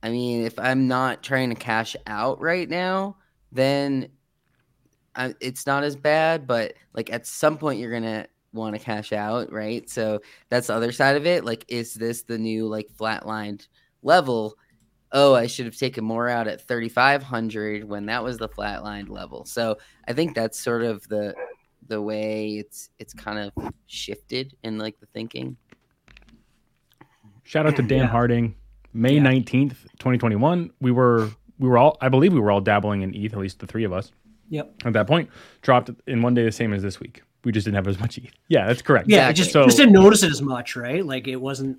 I 0.04 0.12
mean, 0.12 0.46
if 0.46 0.60
I'm 0.60 0.88
not 0.88 1.24
trying 1.24 1.50
to 1.50 1.56
cash 1.56 1.96
out 2.06 2.42
right 2.42 2.70
now, 2.70 3.18
then 3.52 4.10
I, 5.16 5.34
it's 5.40 5.66
not 5.66 5.84
as 5.84 5.96
bad, 5.96 6.46
but 6.46 6.74
like 6.94 7.12
at 7.12 7.26
some 7.26 7.58
point 7.58 7.80
you're 7.80 7.90
going 7.90 8.04
to 8.04 8.28
want 8.54 8.76
to 8.76 8.82
cash 8.82 9.12
out, 9.14 9.52
right? 9.52 9.90
So 9.90 10.22
that's 10.50 10.68
the 10.68 10.74
other 10.76 10.92
side 10.92 11.16
of 11.16 11.26
it. 11.26 11.44
Like, 11.46 11.66
is 11.68 11.94
this 11.94 12.24
the 12.24 12.38
new 12.38 12.68
like 12.68 12.90
flatlined 12.98 13.68
level? 14.02 14.56
Oh, 15.12 15.36
I 15.36 15.46
should 15.48 15.66
have 15.66 15.78
taken 15.78 16.04
more 16.04 16.28
out 16.28 16.48
at 16.48 16.68
3,500 16.68 17.84
when 17.84 18.08
that 18.08 18.24
was 18.24 18.38
the 18.38 18.50
flatlined 18.50 19.10
level. 19.10 19.46
So 19.46 19.78
I 20.08 20.14
think 20.14 20.34
that's 20.36 20.60
sort 20.60 20.84
of 20.84 21.08
the 21.08 21.36
the 21.88 22.02
way 22.02 22.56
it's 22.58 22.90
it's 22.98 23.14
kind 23.14 23.38
of 23.38 23.74
shifted 23.88 24.56
in 24.64 24.78
like 24.78 25.00
the 25.00 25.06
thinking. 25.08 25.58
Shout 27.44 27.68
out 27.68 27.76
to 27.76 27.82
Dan 27.84 28.00
Yeah. 28.00 28.06
Harding. 28.08 28.56
May 28.94 29.16
Yeah. 29.16 29.22
nineteenth, 29.24 29.86
twenty 30.00 30.18
twenty 30.18 30.36
one. 30.36 30.72
We 30.80 30.92
were 30.92 31.30
we 31.60 31.68
were 31.68 31.78
all 31.78 31.98
I 32.02 32.10
believe 32.10 32.34
we 32.34 32.40
were 32.40 32.52
all 32.52 32.62
dabbling 32.62 33.02
in 33.02 33.14
ETH, 33.16 33.34
at 33.34 33.40
least 33.40 33.60
the 33.60 33.68
three 33.68 33.84
of 33.84 33.94
us 33.94 34.12
yep 34.50 34.74
at 34.86 34.94
that 34.94 35.08
point. 35.08 35.30
Dropped 35.62 35.90
in 36.08 36.22
one 36.22 36.34
day 36.34 36.44
the 36.44 36.52
same 36.52 36.74
as 36.74 36.82
this 36.82 37.00
week. 37.00 37.22
We 37.44 37.52
just 37.52 37.66
didn't 37.66 37.76
have 37.76 37.88
as 37.88 38.00
much 38.00 38.18
ETH. 38.18 38.32
Yeah, 38.48 38.68
that's 38.68 38.82
correct. 38.82 39.10
yeah 39.10 39.28
I 39.28 39.34
just, 39.34 39.52
So- 39.52 39.66
just 39.66 39.78
didn't 39.78 39.94
notice 39.94 40.24
it 40.24 40.32
as 40.32 40.42
much 40.42 40.76
right 40.76 41.06
like 41.06 41.28
it 41.28 41.36
wasn't 41.38 41.78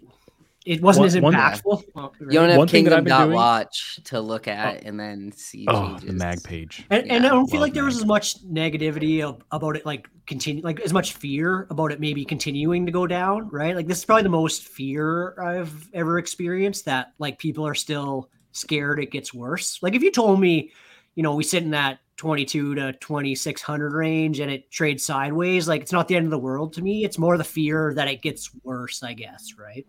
it 0.67 0.81
wasn't 0.81 1.03
One- 1.03 1.07
as 1.09 1.23
one- 1.23 1.35
impactful 1.35 1.85
Uh, 1.95 2.09
You 2.21 2.27
don't 2.33 2.49
have 2.49 2.57
One 2.59 2.69
thing 2.69 2.85
that 2.85 2.95
I've 2.95 2.99
Kingdom 3.01 3.05
been 3.05 3.11
dot 3.11 3.25
doing- 3.27 3.37
watch 3.37 4.01
to 4.05 4.19
look 4.21 4.49
at 4.49 4.85
and 4.85 4.99
then 4.99 5.31
see 5.33 5.67
Oh, 5.69 5.89
changes. 5.89 6.07
the 6.07 6.13
mag 6.15 6.43
page. 6.43 6.87
And, 6.89 7.11
and 7.11 7.27
I 7.27 7.29
don't 7.29 7.47
feel 7.51 7.61
love 7.61 7.67
like 7.69 7.75
there 7.75 7.85
was 7.85 7.97
as 7.99 8.07
much 8.07 8.43
negativity 8.47 9.21
of, 9.23 9.43
about 9.53 9.77
it, 9.77 9.85
like 9.85 10.09
continue, 10.27 10.63
like 10.63 10.81
as 10.81 10.91
much 10.95 11.13
fear 11.13 11.67
about 11.69 11.93
it 11.93 12.01
maybe 12.01 12.25
continuing 12.25 12.87
to 12.87 12.93
go 12.93 13.07
down, 13.07 13.51
right? 13.51 13.77
Like 13.77 13.87
this 13.87 13.99
is 13.99 14.05
probably 14.07 14.23
the 14.23 14.31
most 14.31 14.63
fear 14.65 15.39
I've 15.39 15.87
ever 15.93 16.19
experienced. 16.19 16.87
That 16.87 17.13
like 17.19 17.39
people 17.39 17.67
are 17.67 17.75
still 17.75 18.31
scared 18.53 18.99
it 19.01 19.11
gets 19.11 19.35
worse. 19.35 19.79
Like 19.83 19.95
if 19.95 20.03
you 20.03 20.11
told 20.11 20.41
me, 20.41 20.73
you 21.15 21.23
know, 21.23 21.35
we 21.35 21.45
sit 21.45 21.63
in 21.63 21.73
that 21.73 21.99
twenty 22.17 22.45
two 22.45 22.75
to 22.75 22.93
twenty 22.95 23.35
six 23.35 23.61
hundred 23.63 23.93
range 23.93 24.41
and 24.41 24.51
it 24.51 24.71
trades 24.71 25.05
sideways, 25.05 25.67
like 25.69 25.83
it's 25.83 25.93
not 25.93 26.09
the 26.09 26.17
end 26.17 26.25
of 26.27 26.31
the 26.31 26.39
world 26.39 26.73
to 26.75 26.83
me. 26.83 27.05
It's 27.05 27.19
more 27.19 27.37
the 27.37 27.45
fear 27.45 27.93
that 27.95 28.09
it 28.09 28.23
gets 28.23 28.51
worse, 28.63 29.03
I 29.03 29.15
guess, 29.15 29.55
right? 29.59 29.87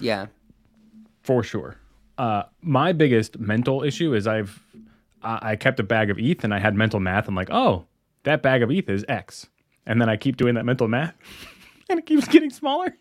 Yeah. 0.00 0.26
for 1.22 1.42
sure. 1.42 1.76
Uh, 2.18 2.42
my 2.62 2.92
biggest 2.92 3.38
mental 3.38 3.82
issue 3.82 4.14
is 4.14 4.26
I've 4.26 4.62
I 5.22 5.52
I 5.52 5.56
kept 5.56 5.80
a 5.80 5.82
bag 5.82 6.10
of 6.10 6.18
ETH 6.18 6.44
and 6.44 6.52
I 6.54 6.58
had 6.58 6.74
mental 6.74 7.00
math. 7.00 7.28
I'm 7.28 7.34
like, 7.34 7.50
oh, 7.50 7.86
that 8.24 8.42
bag 8.42 8.62
of 8.62 8.70
ETH 8.70 8.88
is 8.90 9.04
X, 9.08 9.46
and 9.86 10.00
then 10.00 10.08
I 10.08 10.16
keep 10.16 10.36
doing 10.36 10.54
that 10.56 10.64
mental 10.64 10.88
math, 10.88 11.14
and 11.88 11.98
it 11.98 12.06
keeps 12.06 12.28
getting 12.28 12.50
smaller. 12.50 12.96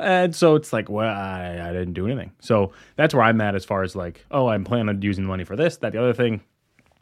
And 0.00 0.34
so 0.34 0.56
it's 0.56 0.72
like, 0.72 0.88
well, 0.90 1.08
I, 1.08 1.68
I 1.68 1.72
didn't 1.72 1.92
do 1.94 2.06
anything. 2.06 2.32
So 2.40 2.72
that's 2.96 3.14
where 3.14 3.22
I'm 3.22 3.40
at 3.40 3.54
as 3.54 3.64
far 3.64 3.84
as 3.84 3.94
like, 3.94 4.26
oh, 4.32 4.48
I'm 4.48 4.64
planning 4.64 4.88
on 4.88 5.00
using 5.00 5.24
money 5.24 5.44
for 5.44 5.54
this, 5.54 5.76
that, 5.78 5.92
the 5.92 6.00
other 6.00 6.12
thing. 6.12 6.40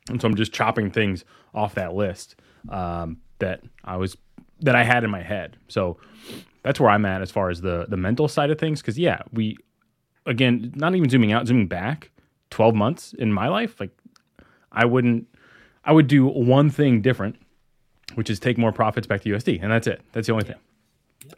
And 0.08 0.20
so 0.20 0.28
I'm 0.28 0.34
just 0.34 0.52
chopping 0.52 0.90
things 0.90 1.24
off 1.54 1.74
that 1.74 1.94
list 1.94 2.36
um, 2.68 3.18
that 3.38 3.60
I 3.84 3.96
was 3.96 4.16
that 4.60 4.74
I 4.74 4.84
had 4.84 5.04
in 5.04 5.10
my 5.10 5.22
head. 5.22 5.56
So 5.68 5.98
that's 6.62 6.80
where 6.80 6.90
I'm 6.90 7.04
at 7.04 7.22
as 7.22 7.30
far 7.30 7.50
as 7.50 7.60
the 7.60 7.86
the 7.88 7.96
mental 7.96 8.28
side 8.28 8.50
of 8.50 8.58
things. 8.58 8.80
Because 8.80 8.98
yeah, 8.98 9.22
we 9.32 9.56
again, 10.26 10.72
not 10.76 10.94
even 10.94 11.08
zooming 11.08 11.32
out, 11.32 11.46
zooming 11.46 11.68
back, 11.68 12.10
twelve 12.50 12.74
months 12.74 13.12
in 13.12 13.32
my 13.32 13.48
life, 13.48 13.78
like 13.80 13.90
I 14.70 14.84
wouldn't. 14.84 15.26
I 15.84 15.92
would 15.92 16.06
do 16.06 16.26
one 16.26 16.70
thing 16.70 17.00
different, 17.02 17.36
which 18.14 18.30
is 18.30 18.38
take 18.38 18.56
more 18.56 18.70
profits 18.70 19.06
back 19.06 19.22
to 19.22 19.30
USD, 19.30 19.60
and 19.62 19.70
that's 19.70 19.88
it. 19.88 20.00
That's 20.12 20.28
the 20.28 20.32
only 20.32 20.44
thing. 20.44 20.56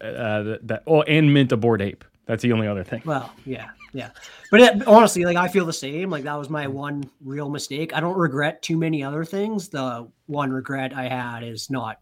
Uh, 0.00 0.42
that, 0.42 0.68
that 0.68 0.82
oh, 0.86 1.02
and 1.02 1.32
mint 1.32 1.52
a 1.52 1.56
Bored 1.56 1.80
Ape. 1.80 2.04
That's 2.26 2.42
the 2.42 2.52
only 2.52 2.66
other 2.66 2.84
thing. 2.84 3.02
Well, 3.04 3.32
yeah, 3.44 3.68
yeah. 3.92 4.10
But 4.50 4.60
it, 4.60 4.88
honestly, 4.88 5.24
like 5.24 5.36
I 5.36 5.48
feel 5.48 5.66
the 5.66 5.72
same. 5.72 6.10
Like 6.10 6.24
that 6.24 6.34
was 6.34 6.48
my 6.48 6.66
one 6.66 7.08
real 7.22 7.50
mistake. 7.50 7.94
I 7.94 8.00
don't 8.00 8.16
regret 8.16 8.62
too 8.62 8.76
many 8.76 9.02
other 9.02 9.24
things. 9.24 9.68
The 9.68 10.08
one 10.26 10.50
regret 10.50 10.94
I 10.94 11.08
had 11.08 11.44
is 11.44 11.70
not 11.70 12.00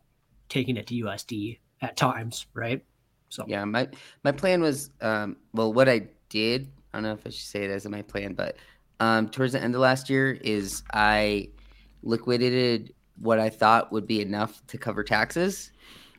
taking 0.48 0.76
it 0.76 0.86
to 0.88 0.94
USD 0.94 1.58
at 1.80 1.96
times, 1.96 2.46
right? 2.54 2.84
So 3.30 3.44
Yeah, 3.48 3.64
my 3.64 3.88
my 4.22 4.32
plan 4.32 4.62
was 4.62 4.90
um 5.00 5.36
well 5.52 5.72
what 5.72 5.88
I 5.88 6.08
did, 6.28 6.70
I 6.92 6.98
don't 6.98 7.04
know 7.04 7.12
if 7.12 7.26
I 7.26 7.30
should 7.30 7.46
say 7.46 7.64
it 7.64 7.70
as 7.70 7.88
my 7.88 8.02
plan, 8.02 8.34
but 8.34 8.56
um 9.00 9.28
towards 9.28 9.54
the 9.54 9.62
end 9.62 9.74
of 9.74 9.80
last 9.80 10.08
year 10.08 10.38
is 10.42 10.82
I 10.92 11.48
liquidated 12.02 12.94
what 13.18 13.38
I 13.38 13.48
thought 13.48 13.92
would 13.92 14.06
be 14.06 14.20
enough 14.20 14.64
to 14.68 14.78
cover 14.78 15.02
taxes. 15.02 15.72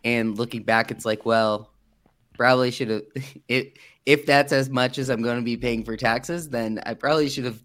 And 0.05 0.37
looking 0.37 0.63
back, 0.63 0.91
it's 0.91 1.05
like, 1.05 1.25
well, 1.25 1.72
probably 2.33 2.71
should 2.71 2.89
have 2.89 3.03
if 3.47 3.67
if 4.05 4.25
that's 4.25 4.51
as 4.51 4.69
much 4.69 4.97
as 4.97 5.09
I'm 5.09 5.21
going 5.21 5.37
to 5.37 5.43
be 5.43 5.57
paying 5.57 5.83
for 5.83 5.95
taxes, 5.95 6.49
then 6.49 6.81
I 6.85 6.93
probably 6.93 7.29
should 7.29 7.45
have 7.45 7.63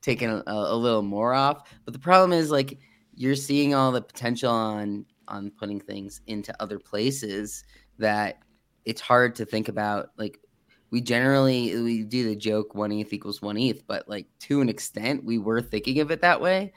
taken 0.00 0.30
a, 0.30 0.42
a 0.46 0.76
little 0.76 1.02
more 1.02 1.32
off. 1.32 1.68
But 1.84 1.92
the 1.92 2.00
problem 2.00 2.32
is 2.32 2.50
like 2.50 2.78
you're 3.14 3.36
seeing 3.36 3.74
all 3.74 3.92
the 3.92 4.02
potential 4.02 4.52
on 4.52 5.06
on 5.28 5.50
putting 5.50 5.80
things 5.80 6.20
into 6.26 6.54
other 6.60 6.78
places 6.78 7.64
that 7.98 8.38
it's 8.84 9.00
hard 9.00 9.34
to 9.36 9.44
think 9.44 9.68
about 9.68 10.10
like 10.16 10.38
we 10.90 11.00
generally 11.00 11.74
we 11.80 12.02
do 12.02 12.28
the 12.28 12.36
joke 12.36 12.74
one 12.74 12.92
ETH 12.92 13.12
equals 13.12 13.40
one 13.40 13.56
ETH, 13.56 13.86
but 13.86 14.08
like 14.08 14.26
to 14.40 14.60
an 14.60 14.68
extent 14.68 15.24
we 15.24 15.38
were 15.38 15.62
thinking 15.62 16.00
of 16.00 16.10
it 16.10 16.20
that 16.20 16.40
way. 16.40 16.72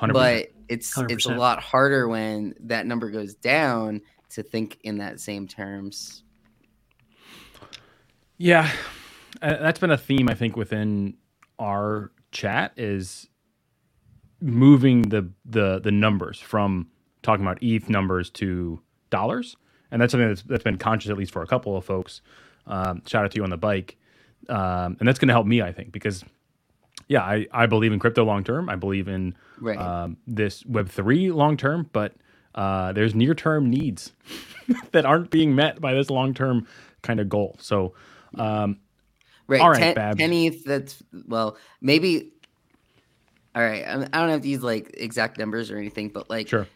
100%. 0.00 0.12
But 0.12 0.48
it's 0.68 0.96
it's 1.08 1.26
a 1.26 1.34
lot 1.34 1.62
harder 1.62 2.08
when 2.08 2.54
that 2.60 2.86
number 2.86 3.10
goes 3.10 3.34
down 3.34 4.00
to 4.30 4.42
think 4.42 4.78
in 4.84 4.98
that 4.98 5.20
same 5.20 5.46
terms. 5.46 6.24
Yeah, 8.42 8.70
uh, 9.42 9.58
that's 9.58 9.78
been 9.78 9.90
a 9.90 9.98
theme 9.98 10.30
I 10.30 10.34
think 10.34 10.56
within 10.56 11.18
our 11.58 12.10
chat 12.32 12.72
is 12.78 13.28
moving 14.40 15.02
the 15.02 15.28
the 15.44 15.78
the 15.78 15.90
numbers 15.92 16.40
from 16.40 16.88
talking 17.22 17.44
about 17.44 17.62
ETH 17.62 17.90
numbers 17.90 18.30
to 18.30 18.80
dollars, 19.10 19.58
and 19.90 20.00
that's 20.00 20.12
something 20.12 20.28
that's, 20.28 20.40
that's 20.40 20.64
been 20.64 20.78
conscious 20.78 21.10
at 21.10 21.18
least 21.18 21.32
for 21.34 21.42
a 21.42 21.46
couple 21.46 21.76
of 21.76 21.84
folks. 21.84 22.22
Um, 22.66 23.02
shout 23.06 23.26
out 23.26 23.30
to 23.32 23.36
you 23.36 23.44
on 23.44 23.50
the 23.50 23.58
bike, 23.58 23.98
um, 24.48 24.96
and 24.98 25.06
that's 25.06 25.18
going 25.18 25.28
to 25.28 25.34
help 25.34 25.46
me 25.46 25.60
I 25.60 25.70
think 25.70 25.92
because 25.92 26.24
yeah, 27.08 27.20
I 27.20 27.46
I 27.52 27.66
believe 27.66 27.92
in 27.92 27.98
crypto 27.98 28.24
long 28.24 28.42
term. 28.42 28.70
I 28.70 28.76
believe 28.76 29.06
in 29.06 29.34
Right. 29.60 29.76
um, 29.76 30.16
this 30.26 30.64
Web 30.64 30.88
three 30.88 31.30
long 31.30 31.58
term, 31.58 31.90
but 31.92 32.14
uh, 32.54 32.94
there's 32.94 33.14
near 33.14 33.34
term 33.34 33.68
needs 33.68 34.14
that 34.92 35.04
aren't 35.04 35.28
being 35.30 35.54
met 35.54 35.78
by 35.78 35.92
this 35.92 36.08
long 36.08 36.32
term 36.32 36.66
kind 37.02 37.20
of 37.20 37.28
goal. 37.28 37.56
So. 37.60 37.92
Um, 38.36 38.80
Right. 39.46 39.60
All 39.60 39.70
right, 39.70 39.80
10, 39.80 39.94
Babs. 39.96 40.18
10 40.20 40.32
ETH, 40.32 40.64
that's, 40.64 41.02
well, 41.26 41.56
maybe. 41.80 42.30
All 43.56 43.62
right. 43.62 43.84
I, 43.84 43.94
I 43.94 44.20
don't 44.20 44.28
have 44.28 44.42
to 44.42 44.48
use 44.48 44.62
like 44.62 44.94
exact 44.94 45.38
numbers 45.38 45.72
or 45.72 45.76
anything, 45.76 46.10
but 46.10 46.30
like, 46.30 46.46
Sure. 46.46 46.68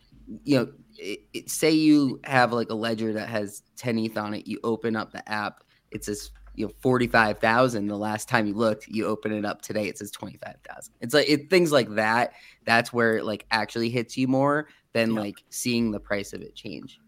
you 0.42 0.56
know, 0.58 0.72
it, 0.98 1.20
it, 1.32 1.50
say 1.50 1.70
you 1.70 2.18
have 2.24 2.52
like 2.52 2.70
a 2.70 2.74
ledger 2.74 3.12
that 3.12 3.28
has 3.28 3.62
10 3.76 3.96
ETH 4.00 4.18
on 4.18 4.34
it, 4.34 4.48
you 4.48 4.58
open 4.64 4.96
up 4.96 5.12
the 5.12 5.26
app, 5.30 5.62
it 5.92 6.04
says, 6.04 6.32
you 6.56 6.66
know, 6.66 6.72
45,000 6.80 7.86
the 7.86 7.96
last 7.96 8.28
time 8.28 8.48
you 8.48 8.54
looked, 8.54 8.88
you 8.88 9.06
open 9.06 9.32
it 9.32 9.44
up 9.44 9.62
today, 9.62 9.86
it 9.86 9.96
says 9.96 10.10
25,000. 10.10 10.92
It's 11.00 11.14
like, 11.14 11.28
it, 11.30 11.50
things 11.50 11.70
like 11.70 11.94
that. 11.94 12.32
That's 12.64 12.92
where 12.92 13.18
it 13.18 13.24
like 13.24 13.46
actually 13.52 13.90
hits 13.90 14.16
you 14.16 14.26
more 14.26 14.66
than 14.94 15.14
Yeah. 15.14 15.20
like 15.20 15.36
seeing 15.50 15.92
the 15.92 16.00
price 16.00 16.32
of 16.32 16.42
it 16.42 16.56
change. 16.56 16.98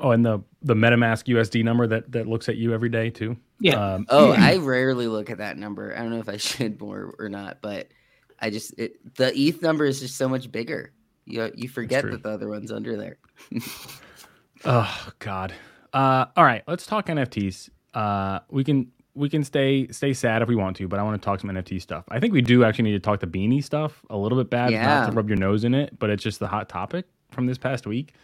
Oh, 0.00 0.10
and 0.12 0.24
the 0.24 0.40
the 0.62 0.74
MetaMask 0.74 1.26
USD 1.34 1.62
number 1.62 1.86
that 1.86 2.10
that 2.12 2.26
looks 2.26 2.48
at 2.48 2.56
you 2.56 2.72
every 2.72 2.88
day 2.88 3.10
too. 3.10 3.36
Yeah. 3.60 3.94
Um, 3.94 4.06
Oh, 4.08 4.32
I 4.32 4.56
rarely 4.56 5.06
look 5.06 5.30
at 5.30 5.38
that 5.38 5.56
number. 5.58 5.94
I 5.94 6.00
don't 6.00 6.10
know 6.10 6.18
if 6.18 6.28
I 6.28 6.36
should 6.38 6.80
more 6.80 7.14
or 7.18 7.28
not, 7.28 7.58
but 7.60 7.88
I 8.40 8.50
just 8.50 8.78
it, 8.78 9.14
the 9.16 9.32
ETH 9.38 9.62
number 9.62 9.84
is 9.84 10.00
just 10.00 10.16
so 10.16 10.28
much 10.28 10.50
bigger. 10.50 10.92
You 11.26 11.50
you 11.54 11.68
forget 11.68 12.10
that 12.10 12.22
the 12.22 12.30
other 12.30 12.48
one's 12.48 12.72
under 12.72 12.96
there. 12.96 13.18
oh 14.64 15.08
God. 15.18 15.52
Uh, 15.92 16.26
all 16.36 16.44
right, 16.44 16.62
let's 16.68 16.86
talk 16.86 17.06
NFTs. 17.06 17.68
Uh, 17.94 18.40
we 18.48 18.64
can 18.64 18.90
we 19.14 19.28
can 19.28 19.42
stay 19.44 19.88
stay 19.88 20.12
sad 20.12 20.40
if 20.42 20.48
we 20.48 20.54
want 20.54 20.76
to, 20.76 20.88
but 20.88 20.98
I 20.98 21.02
want 21.02 21.20
to 21.20 21.24
talk 21.24 21.40
some 21.40 21.50
NFT 21.50 21.82
stuff. 21.82 22.04
I 22.08 22.20
think 22.20 22.32
we 22.32 22.42
do 22.42 22.64
actually 22.64 22.84
need 22.84 22.92
to 22.92 23.00
talk 23.00 23.20
the 23.20 23.26
beanie 23.26 23.62
stuff 23.62 24.02
a 24.08 24.16
little 24.16 24.38
bit 24.38 24.50
bad, 24.50 24.70
not 24.72 25.06
to 25.06 25.12
rub 25.12 25.28
your 25.28 25.36
nose 25.38 25.64
in 25.64 25.74
it, 25.74 25.98
but 25.98 26.10
it's 26.10 26.22
just 26.22 26.38
the 26.38 26.46
hot 26.48 26.68
topic 26.68 27.06
from 27.32 27.46
this 27.46 27.58
past 27.58 27.86
week. 27.86 28.14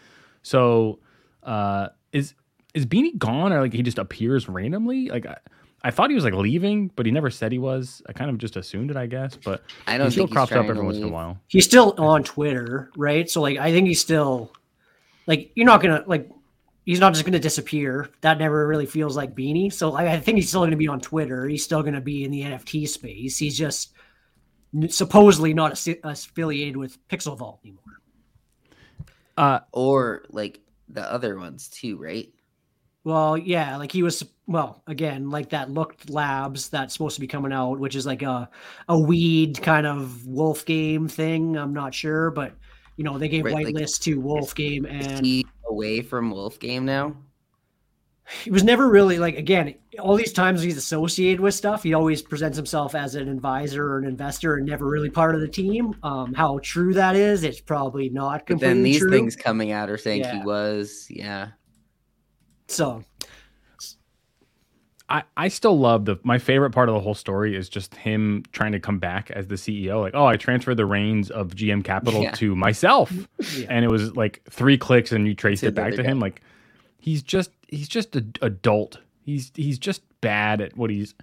So, 0.43 1.01
uh, 1.47 1.89
is 2.13 2.35
is 2.75 2.85
Beanie 2.85 3.17
gone 3.17 3.53
or 3.53 3.61
like 3.63 3.73
he 3.73 3.83
just 3.83 3.99
appears 3.99 4.49
randomly? 4.49 5.09
Like 5.09 5.25
I, 5.27 5.37
I 5.83 5.91
thought 5.91 6.11
he 6.11 6.15
was 6.15 6.25
like 6.25 6.35
leaving, 6.35 6.91
but 6.97 7.07
he 7.07 7.13
never 7.13 7.31
said 7.31 7.53
he 7.53 7.59
was. 7.59 8.03
I 8.09 8.13
kind 8.13 8.29
of 8.29 8.37
just 8.39 8.57
assumed 8.57 8.91
it, 8.91 8.97
I 8.97 9.07
guess. 9.07 9.37
But 9.37 9.63
I 9.87 9.97
don't 9.97 10.09
he 10.09 10.11
still 10.13 10.25
think 10.27 10.31
he's 10.31 10.35
crops 10.37 10.53
up 10.53 10.57
trying 10.59 10.65
every 10.71 10.77
to 10.77 10.85
once 10.85 10.97
in 10.99 11.03
a 11.05 11.07
leave. 11.07 11.15
while. 11.15 11.39
he's 11.47 11.65
still 11.65 11.95
on 11.99 12.23
Twitter, 12.25 12.91
right? 12.97 13.31
So 13.31 13.41
like 13.41 13.57
I 13.59 13.71
think 13.73 13.87
he's 13.87 14.01
still 14.01 14.53
like 15.27 15.53
you're 15.55 15.67
not 15.67 15.81
gonna 15.83 16.05
like 16.07 16.29
he's 16.85 17.01
not 17.01 17.15
just 17.15 17.25
gonna 17.25 17.39
disappear. 17.39 18.11
That 18.21 18.39
never 18.39 18.67
really 18.67 18.87
feels 18.87 19.17
like 19.17 19.35
Beanie. 19.35 19.73
So 19.73 19.91
like 19.91 20.09
I 20.09 20.19
think 20.21 20.37
he's 20.37 20.49
still 20.49 20.65
gonna 20.65 20.77
be 20.77 20.89
on 20.89 21.01
Twitter. 21.01 21.47
He's 21.49 21.65
still 21.65 21.83
gonna 21.83 22.01
be 22.01 22.25
in 22.25 22.31
the 22.31 22.43
NFT 22.43 22.89
space. 22.89 23.39
He's 23.39 23.57
just 23.57 23.93
supposedly 24.89 25.55
not 25.55 25.73
assi- 25.75 26.01
affiliated 26.05 26.77
with 26.77 26.99
Pixel 27.09 27.39
Vault 27.39 27.61
anymore. 27.65 27.83
Uh, 29.37 29.61
Or 29.73 30.25
like 30.31 30.61
the 30.89 31.03
other 31.11 31.39
ones 31.39 31.69
too, 31.69 31.97
right? 31.97 32.33
Well, 33.05 33.39
yeah, 33.39 33.77
like 33.77 33.93
he 33.93 34.03
was 34.03 34.25
well, 34.49 34.83
again, 34.87 35.31
like 35.31 35.51
that 35.51 35.71
looked 35.71 36.11
labs 36.11 36.69
that's 36.69 36.93
supposed 36.93 37.15
to 37.17 37.21
be 37.21 37.27
coming 37.27 37.53
out, 37.53 37.79
which 37.79 37.95
is 37.95 38.07
like 38.07 38.23
a 38.23 38.49
a 38.89 38.99
weed 38.99 39.61
kind 39.63 39.87
of 39.87 40.27
wolf 40.27 40.65
game 40.65 41.07
thing. 41.09 41.57
I'm 41.57 41.73
not 41.73 41.95
sure, 41.95 42.31
but 42.31 42.53
you 42.97 43.05
know, 43.05 43.19
they 43.19 43.29
gave 43.29 43.45
Right, 43.45 43.73
like- 43.73 43.87
to 43.87 44.21
Wolf 44.21 44.55
Game 44.55 44.87
and 44.87 45.45
away 45.69 46.01
from 46.01 46.31
Wolf 46.31 46.59
Game 46.59 46.85
now? 46.85 47.15
He 48.43 48.51
was 48.51 48.65
never 48.65 48.89
really 48.89 49.19
like 49.19 49.37
again 49.37 49.75
all 50.01 50.17
these 50.17 50.33
times 50.33 50.61
he's 50.63 50.77
associated 50.77 51.41
with 51.41 51.55
stuff 51.55 51.83
he 51.83 51.95
always 51.95 52.23
presents 52.23 52.57
himself 52.57 52.95
as 52.95 53.15
an 53.15 53.29
advisor 53.29 53.85
or 53.93 53.99
an 53.99 54.05
investor 54.05 54.57
and 54.57 54.67
never 54.67 54.87
really 54.87 55.11
part 55.11 55.35
of 55.35 55.41
the 55.41 55.49
team 55.49 55.95
um 56.03 56.35
how 56.35 56.59
true 56.63 56.93
that 56.95 57.15
is 57.17 57.45
it's 57.45 57.61
probably 57.61 58.09
not 58.09 58.41
But 58.41 58.47
completely 58.47 58.75
then 58.75 58.83
these 58.83 58.99
true 58.99 59.11
things 59.11 59.37
coming 59.37 59.71
out 59.73 59.89
are 59.89 59.97
saying 59.99 60.21
Yeah. 60.23 60.41
he 60.41 60.45
was, 60.45 61.07
yeah. 61.09 61.49
so 62.69 63.05
I, 65.09 65.23
I 65.37 65.47
still 65.49 65.79
love 65.79 66.05
the 66.05 66.17
my 66.25 66.39
favorite 66.39 66.71
part 66.73 66.89
of 66.89 66.95
the 66.97 67.01
whole 67.01 67.15
story 67.15 67.55
is 67.55 67.69
just 67.69 67.95
him 67.95 68.43
trying 68.51 68.73
to 68.73 68.81
come 68.81 68.99
back 68.99 69.31
as 69.31 69.47
the 69.47 69.55
CEO. 69.55 70.01
Like, 70.01 70.15
oh, 70.17 70.27
I 70.27 70.37
transferred 70.37 70.79
the 70.79 70.85
reins 70.87 71.31
of 71.31 71.55
GM 71.55 71.85
Capital 71.85 72.23
Yeah. 72.25 72.33
to 72.33 72.57
myself, 72.57 73.13
Yeah. 73.57 73.67
and 73.71 73.85
it 73.85 73.89
was 73.89 74.17
like 74.17 74.43
three 74.51 74.77
clicks, 74.77 75.13
and 75.13 75.29
you 75.29 75.35
traced 75.37 75.61
To 75.61 75.69
it 75.69 75.77
back 75.77 75.93
to 75.95 76.03
guy. 76.03 76.09
him. 76.11 76.19
Like, 76.19 76.43
he's 76.99 77.23
just 77.23 77.53
he's 77.69 77.89
just 77.89 78.15
an 78.17 78.33
adult. 78.43 78.99
He's 79.25 79.53
he's 79.55 79.79
just 79.79 80.03
bad 80.21 80.61
at 80.61 80.77
what 80.77 80.91
he's 80.91 81.15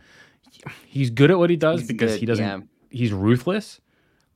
he's 0.85 1.09
good 1.09 1.31
at 1.31 1.37
what 1.39 1.49
he 1.49 1.55
does 1.55 1.81
He's 1.81 1.87
because 1.87 2.11
good, 2.13 2.19
he 2.19 2.25
doesn't. 2.25 2.45
yeah. 2.45 2.59
He's 2.89 3.11
ruthless, 3.11 3.81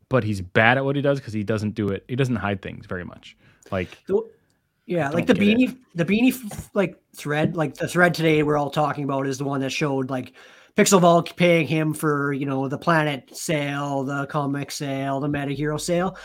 but 0.10 0.24
he's 0.24 0.42
bad 0.42 0.78
at 0.78 0.86
what 0.86 0.96
he 0.96 1.02
does 1.02 1.20
because 1.20 1.34
he 1.34 1.44
doesn't 1.44 1.72
do 1.76 1.90
it. 1.90 2.04
He 2.08 2.16
doesn't 2.16 2.38
hide 2.38 2.62
things 2.62 2.86
very 2.86 3.04
much. 3.06 3.38
Like, 3.72 3.98
the- 4.08 4.22
yeah 4.86 5.10
like 5.10 5.28
the 5.28 5.34
Don't 5.34 5.44
it. 5.44 5.58
beanie 5.58 5.78
the 5.96 6.06
beanie 6.06 6.32
f- 6.32 6.70
like 6.74 6.98
thread 7.14 7.58
like 7.58 7.74
the 7.76 7.90
thread 7.90 8.14
today 8.14 8.42
we're 8.42 8.56
all 8.56 8.70
talking 8.70 9.04
about 9.04 9.28
is 9.28 9.38
the 9.38 9.44
one 9.44 9.60
that 9.60 9.70
showed 9.70 10.10
like 10.10 10.32
pixel 10.78 11.02
vault 11.02 11.36
paying 11.36 11.68
him 11.68 11.94
for 11.94 12.32
you 12.32 12.46
know 12.46 12.70
the 12.70 12.78
planet 12.78 13.36
sale 13.36 14.06
the 14.06 14.26
comic 14.28 14.72
sale 14.72 15.20
the 15.20 15.28
meta 15.28 15.52
hero 15.52 15.76
sale 15.76 16.16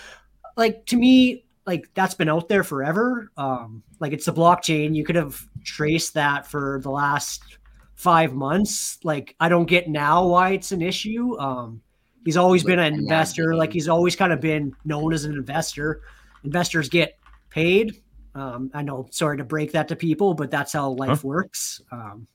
like 0.57 0.87
to 0.87 0.97
me 0.97 1.45
like 1.67 1.89
that's 1.95 2.15
been 2.15 2.29
out 2.29 2.49
there 2.49 2.65
forever. 2.65 3.31
Um 3.37 3.83
like 4.01 4.13
it's 4.13 4.27
the 4.27 4.33
blockchain. 4.33 4.95
You 4.95 5.05
could 5.05 5.17
have 5.17 5.41
traced 5.65 6.15
that 6.15 6.47
for 6.47 6.81
the 6.83 6.91
last 6.91 7.43
five 7.95 8.33
months. 8.35 8.99
Like 9.05 9.37
i 9.39 9.49
don't 9.49 9.67
get 9.67 9.89
now 9.89 10.27
why 10.27 10.51
it's 10.51 10.73
an 10.73 10.83
issue. 10.83 11.39
Um 11.39 11.81
he's 12.25 12.37
always 12.37 12.65
been 12.65 12.79
an 12.79 12.95
investor. 12.95 13.55
like 13.55 13.73
he's 13.73 13.89
always 13.89 14.17
kind 14.17 14.33
of 14.33 14.41
been 14.41 14.75
known 14.85 15.13
as 15.13 15.25
an 15.25 15.33
investor. 15.33 16.03
Investors 16.45 16.89
get 16.89 17.19
paid. 17.51 18.03
Um 18.35 18.71
i 18.75 18.83
know 18.83 19.07
sorry 19.11 19.37
to 19.37 19.45
break 19.45 19.73
that 19.73 19.89
to 19.89 19.97
people 19.97 20.35
but 20.35 20.51
that's 20.51 20.73
how 20.73 20.91
life 20.91 21.23
works. 21.23 21.81
Um 21.93 22.27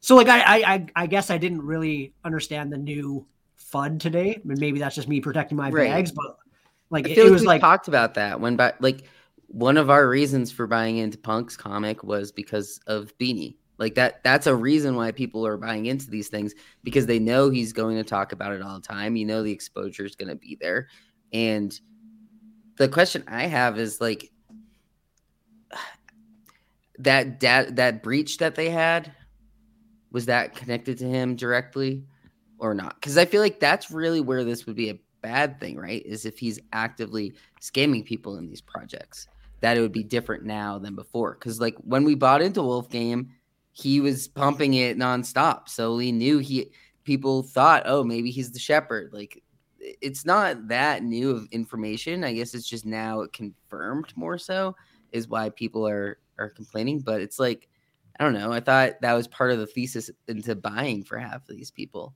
so 0.00 0.16
like 0.16 0.28
I, 0.28 0.40
I 0.40 0.72
i 0.74 0.86
i 0.96 1.06
guess 1.06 1.30
i 1.30 1.36
didn't 1.38 1.62
really 1.62 2.14
understand 2.24 2.72
the 2.72 2.78
new 2.78 3.26
fud 3.72 3.98
today. 4.00 4.40
And 4.48 4.58
maybe 4.60 4.78
that's 4.78 4.94
just 4.94 5.08
me 5.08 5.20
protecting 5.20 5.56
my 5.58 5.68
Right. 5.70 5.90
bags 5.90 6.12
but 6.12 6.38
like 6.90 7.06
I 7.06 7.10
it, 7.10 7.14
feel 7.14 7.24
it 7.24 7.28
like 7.28 7.32
was 7.32 7.40
we 7.42 7.48
like 7.48 7.60
talked 7.60 7.88
about 7.88 8.14
that 8.14 8.40
when, 8.40 8.56
but 8.56 8.80
like 8.80 9.04
one 9.48 9.76
of 9.76 9.90
our 9.90 10.08
reasons 10.08 10.50
for 10.52 10.66
buying 10.66 10.98
into 10.98 11.18
Punk's 11.18 11.56
comic 11.56 12.02
was 12.02 12.32
because 12.32 12.80
of 12.86 13.16
Beanie. 13.18 13.56
Like 13.78 13.94
that 13.96 14.22
that's 14.24 14.46
a 14.46 14.54
reason 14.54 14.96
why 14.96 15.12
people 15.12 15.46
are 15.46 15.58
buying 15.58 15.86
into 15.86 16.10
these 16.10 16.28
things 16.28 16.54
because 16.82 17.06
they 17.06 17.18
know 17.18 17.50
he's 17.50 17.72
going 17.72 17.96
to 17.96 18.04
talk 18.04 18.32
about 18.32 18.52
it 18.52 18.62
all 18.62 18.80
the 18.80 18.86
time. 18.86 19.16
You 19.16 19.26
know 19.26 19.42
the 19.42 19.52
exposure 19.52 20.04
is 20.04 20.16
going 20.16 20.28
to 20.28 20.36
be 20.36 20.56
there. 20.60 20.88
And 21.32 21.78
the 22.78 22.88
question 22.88 23.24
I 23.26 23.46
have 23.46 23.78
is 23.78 24.00
like 24.00 24.30
that 26.98 27.40
that 27.40 27.76
that 27.76 28.02
breach 28.02 28.38
that 28.38 28.54
they 28.54 28.70
had 28.70 29.12
was 30.10 30.26
that 30.26 30.54
connected 30.54 30.98
to 30.98 31.04
him 31.04 31.36
directly 31.36 32.06
or 32.58 32.72
not? 32.72 33.00
Cuz 33.02 33.18
I 33.18 33.26
feel 33.26 33.42
like 33.42 33.60
that's 33.60 33.90
really 33.90 34.22
where 34.22 34.44
this 34.44 34.64
would 34.64 34.76
be 34.76 34.88
a 34.88 34.98
bad 35.26 35.58
thing, 35.58 35.76
right? 35.76 36.04
Is 36.06 36.24
if 36.24 36.38
he's 36.38 36.60
actively 36.72 37.34
scamming 37.60 38.04
people 38.04 38.36
in 38.36 38.46
these 38.46 38.60
projects. 38.60 39.26
That 39.60 39.76
it 39.76 39.80
would 39.80 39.92
be 39.92 40.04
different 40.04 40.44
now 40.44 40.78
than 40.78 40.94
before. 40.94 41.34
Cuz 41.34 41.60
like 41.60 41.74
when 41.78 42.04
we 42.04 42.14
bought 42.14 42.42
into 42.42 42.62
Wolf 42.62 42.90
Game, 42.90 43.30
he 43.72 44.00
was 44.00 44.28
pumping 44.28 44.74
it 44.74 44.96
nonstop. 44.96 45.68
So 45.68 45.96
we 45.96 46.12
knew 46.12 46.38
he 46.38 46.70
people 47.04 47.42
thought, 47.42 47.82
oh, 47.86 48.04
maybe 48.04 48.30
he's 48.30 48.52
the 48.52 48.58
shepherd. 48.58 49.12
Like 49.12 49.42
it's 49.80 50.24
not 50.24 50.68
that 50.68 51.02
new 51.02 51.30
of 51.30 51.48
information. 51.50 52.22
I 52.22 52.32
guess 52.34 52.54
it's 52.54 52.68
just 52.68 52.86
now 52.86 53.26
confirmed 53.32 54.12
more 54.14 54.38
so 54.38 54.76
is 55.12 55.28
why 55.28 55.50
people 55.50 55.88
are 55.88 56.18
are 56.38 56.50
complaining. 56.50 57.00
But 57.00 57.20
it's 57.20 57.38
like 57.38 57.68
I 58.20 58.24
don't 58.24 58.34
know. 58.34 58.52
I 58.52 58.60
thought 58.60 59.00
that 59.00 59.14
was 59.14 59.26
part 59.26 59.50
of 59.50 59.58
the 59.58 59.66
thesis 59.66 60.10
into 60.28 60.54
buying 60.54 61.02
for 61.02 61.18
half 61.18 61.48
of 61.48 61.56
these 61.56 61.70
people. 61.70 62.14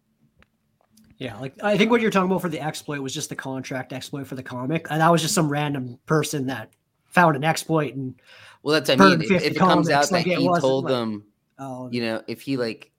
Yeah, 1.20 1.38
like 1.38 1.52
I 1.62 1.76
think 1.76 1.90
what 1.90 2.00
you're 2.00 2.10
talking 2.10 2.30
about 2.30 2.40
for 2.40 2.48
the 2.48 2.60
exploit 2.60 3.00
was 3.00 3.12
just 3.12 3.28
the 3.28 3.36
contract 3.36 3.92
exploit 3.92 4.26
for 4.26 4.36
the 4.36 4.42
comic. 4.42 4.86
And 4.90 5.02
that 5.02 5.12
was 5.12 5.20
just 5.20 5.34
some 5.34 5.50
random 5.50 5.98
person 6.06 6.46
that 6.46 6.72
found 7.06 7.36
an 7.36 7.44
exploit 7.44 7.94
and 7.94 8.14
well, 8.62 8.74
that's 8.74 8.88
I 8.90 8.96
mean, 8.96 9.20
if, 9.20 9.30
if 9.30 9.42
it 9.42 9.56
comes 9.56 9.90
out 9.90 10.10
like 10.10 10.24
that 10.24 10.38
he 10.38 10.48
told 10.60 10.84
like, 10.84 10.90
them 10.92 11.24
Oh, 11.60 11.90
you 11.92 12.00
know, 12.00 12.22
if 12.26 12.40
he 12.40 12.56
like 12.56 12.90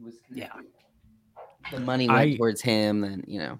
was 0.00 0.14
yeah, 0.30 0.52
the 1.70 1.80
money 1.80 2.06
went 2.06 2.20
I, 2.20 2.36
towards 2.36 2.60
him, 2.60 3.00
then 3.00 3.24
you 3.26 3.38
know. 3.38 3.58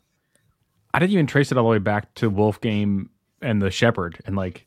I 0.92 0.98
didn't 0.98 1.12
even 1.12 1.26
trace 1.26 1.50
it 1.50 1.56
all 1.56 1.64
the 1.64 1.70
way 1.70 1.78
back 1.78 2.12
to 2.16 2.28
Wolf 2.28 2.60
Game 2.60 3.08
and 3.40 3.62
the 3.62 3.70
Shepherd, 3.70 4.20
and 4.26 4.36
like 4.36 4.66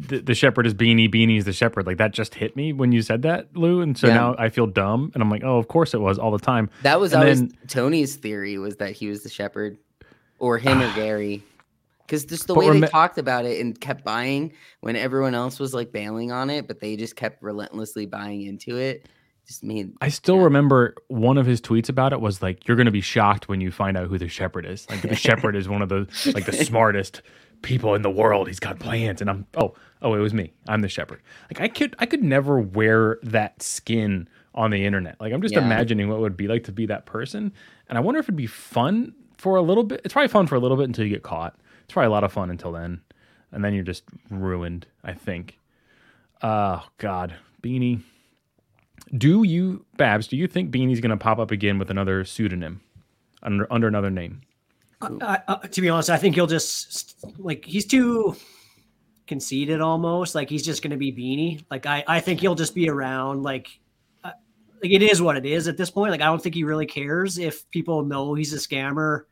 the, 0.00 0.20
the 0.20 0.34
Shepherd 0.34 0.66
is 0.66 0.74
Beanie, 0.74 1.12
Beanie's 1.12 1.44
the 1.44 1.52
Shepherd. 1.52 1.86
Like 1.86 1.98
that 1.98 2.12
just 2.12 2.34
hit 2.34 2.56
me 2.56 2.72
when 2.72 2.92
you 2.92 3.02
said 3.02 3.22
that, 3.22 3.56
Lou, 3.56 3.80
and 3.80 3.96
so 3.96 4.08
yeah. 4.08 4.14
now 4.14 4.36
I 4.38 4.48
feel 4.48 4.66
dumb, 4.66 5.10
and 5.14 5.22
I'm 5.22 5.30
like, 5.30 5.42
oh, 5.44 5.58
of 5.58 5.68
course 5.68 5.94
it 5.94 6.00
was 6.00 6.18
all 6.18 6.30
the 6.30 6.38
time. 6.38 6.70
That 6.82 7.00
was 7.00 7.12
and 7.12 7.22
always 7.22 7.40
then, 7.40 7.52
Tony's 7.68 8.16
theory 8.16 8.58
was 8.58 8.76
that 8.76 8.92
he 8.92 9.08
was 9.08 9.22
the 9.22 9.28
Shepherd, 9.28 9.78
or 10.38 10.58
him 10.58 10.80
or 10.80 10.92
Gary. 10.94 11.42
Because 12.06 12.26
just 12.26 12.46
the 12.46 12.54
way 12.54 12.68
they 12.80 12.86
talked 12.86 13.16
about 13.16 13.46
it 13.46 13.60
and 13.62 13.80
kept 13.80 14.04
buying 14.04 14.52
when 14.80 14.94
everyone 14.94 15.34
else 15.34 15.58
was 15.58 15.72
like 15.72 15.90
bailing 15.90 16.32
on 16.32 16.50
it, 16.50 16.68
but 16.68 16.78
they 16.78 16.96
just 16.96 17.16
kept 17.16 17.42
relentlessly 17.42 18.04
buying 18.04 18.42
into 18.42 18.76
it. 18.76 19.08
Just 19.46 19.64
made. 19.64 19.92
I 20.02 20.08
still 20.10 20.36
yeah. 20.36 20.44
remember 20.44 20.94
one 21.08 21.38
of 21.38 21.46
his 21.46 21.62
tweets 21.62 21.88
about 21.88 22.12
it 22.12 22.20
was 22.20 22.42
like, 22.42 22.68
"You're 22.68 22.76
going 22.76 22.86
to 22.86 22.92
be 22.92 23.00
shocked 23.00 23.48
when 23.48 23.60
you 23.60 23.70
find 23.70 23.96
out 23.96 24.08
who 24.08 24.18
the 24.18 24.28
shepherd 24.28 24.66
is. 24.66 24.88
Like 24.90 25.02
the 25.02 25.14
shepherd 25.14 25.56
is 25.56 25.68
one 25.68 25.82
of 25.82 25.88
the 25.88 26.06
like 26.34 26.46
the 26.46 26.52
smartest 26.52 27.22
people 27.62 27.94
in 27.94 28.02
the 28.02 28.10
world. 28.10 28.48
He's 28.48 28.60
got 28.60 28.78
plans." 28.78 29.20
And 29.20 29.30
I'm, 29.30 29.46
oh, 29.56 29.74
oh, 30.02 30.14
it 30.14 30.20
was 30.20 30.34
me. 30.34 30.52
I'm 30.68 30.80
the 30.80 30.88
shepherd. 30.88 31.20
Like 31.50 31.60
I 31.60 31.68
could, 31.68 31.94
I 31.98 32.06
could 32.06 32.22
never 32.22 32.58
wear 32.58 33.18
that 33.22 33.62
skin 33.62 34.28
on 34.54 34.70
the 34.70 34.84
internet. 34.84 35.20
Like 35.20 35.32
I'm 35.32 35.42
just 35.42 35.54
yeah. 35.54 35.64
imagining 35.64 36.08
what 36.08 36.16
it 36.16 36.20
would 36.20 36.36
be 36.36 36.48
like 36.48 36.64
to 36.64 36.72
be 36.72 36.86
that 36.86 37.06
person, 37.06 37.52
and 37.88 37.98
I 37.98 38.00
wonder 38.00 38.20
if 38.20 38.26
it'd 38.26 38.36
be 38.36 38.46
fun 38.46 39.14
for 39.36 39.56
a 39.56 39.62
little 39.62 39.84
bit. 39.84 40.00
It's 40.04 40.12
probably 40.12 40.28
fun 40.28 40.46
for 40.46 40.54
a 40.54 40.60
little 40.60 40.76
bit 40.76 40.84
until 40.84 41.04
you 41.04 41.10
get 41.10 41.22
caught 41.22 41.56
it's 41.84 41.92
probably 41.92 42.06
a 42.06 42.10
lot 42.10 42.24
of 42.24 42.32
fun 42.32 42.50
until 42.50 42.72
then, 42.72 43.02
and 43.52 43.64
then 43.64 43.74
you're 43.74 43.84
just 43.84 44.04
ruined. 44.30 44.86
I 45.04 45.12
think. 45.12 45.58
Oh 46.42 46.86
God, 46.98 47.34
Beanie. 47.62 48.02
Do 49.16 49.42
you, 49.42 49.84
Babs? 49.96 50.26
Do 50.26 50.36
you 50.36 50.48
think 50.48 50.70
Beanie's 50.70 51.00
going 51.00 51.10
to 51.10 51.16
pop 51.16 51.38
up 51.38 51.50
again 51.50 51.78
with 51.78 51.90
another 51.90 52.24
pseudonym 52.24 52.80
under 53.42 53.70
under 53.72 53.86
another 53.86 54.10
name? 54.10 54.40
Uh, 55.04 55.56
to 55.56 55.80
be 55.80 55.88
honest, 55.88 56.10
I 56.10 56.16
think 56.16 56.34
he'll 56.34 56.46
just 56.46 57.16
like 57.38 57.64
he's 57.64 57.86
too 57.86 58.36
conceited 59.26 59.80
almost. 59.80 60.34
Like 60.34 60.50
he's 60.50 60.64
just 60.64 60.82
going 60.82 60.90
to 60.92 60.96
be 60.96 61.12
Beanie. 61.12 61.64
Like 61.70 61.86
I, 61.86 62.04
I 62.06 62.20
think 62.20 62.40
he'll 62.40 62.54
just 62.54 62.74
be 62.74 62.88
around. 62.88 63.42
Like, 63.42 63.68
uh, 64.22 64.32
like 64.82 64.92
it 64.92 65.02
is 65.02 65.22
what 65.22 65.36
it 65.36 65.46
is 65.46 65.68
at 65.68 65.76
this 65.76 65.90
point. 65.90 66.10
Like 66.10 66.20
I 66.20 66.26
don't 66.26 66.42
think 66.42 66.54
he 66.54 66.64
really 66.64 66.86
cares 66.86 67.38
if 67.38 67.68
people 67.70 68.04
know 68.04 68.34
he's 68.34 68.52
a 68.52 68.58
scammer. 68.58 69.22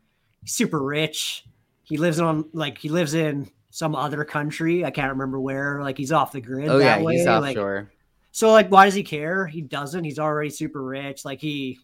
He's 0.43 0.55
super 0.55 0.83
rich 0.83 1.45
he 1.93 1.99
lives 1.99 2.21
on 2.21 2.49
like 2.55 2.79
he 2.79 2.89
lives 2.89 3.13
in 3.13 3.51
some 3.69 3.95
other 3.95 4.25
country. 4.25 4.83
I 4.83 4.91
can't 4.91 5.13
remember 5.13 5.39
where. 5.39 5.83
Like 5.83 5.99
he's 5.99 6.11
off 6.11 6.33
the 6.33 6.41
grid. 6.41 6.69
Oh 6.69 6.79
yeah, 6.79 7.01
way. 7.03 7.17
he's 7.17 7.27
like, 7.27 7.57
offshore. 7.57 7.93
So 8.31 8.51
like, 8.51 8.71
why 8.71 8.87
does 8.87 8.95
he 8.95 9.03
care? 9.03 9.47
He 9.47 9.61
doesn't. 9.61 10.05
He's 10.05 10.19
already 10.19 10.49
super 10.49 10.83
rich. 10.83 11.25
Like 11.27 11.41
he, 11.41 11.81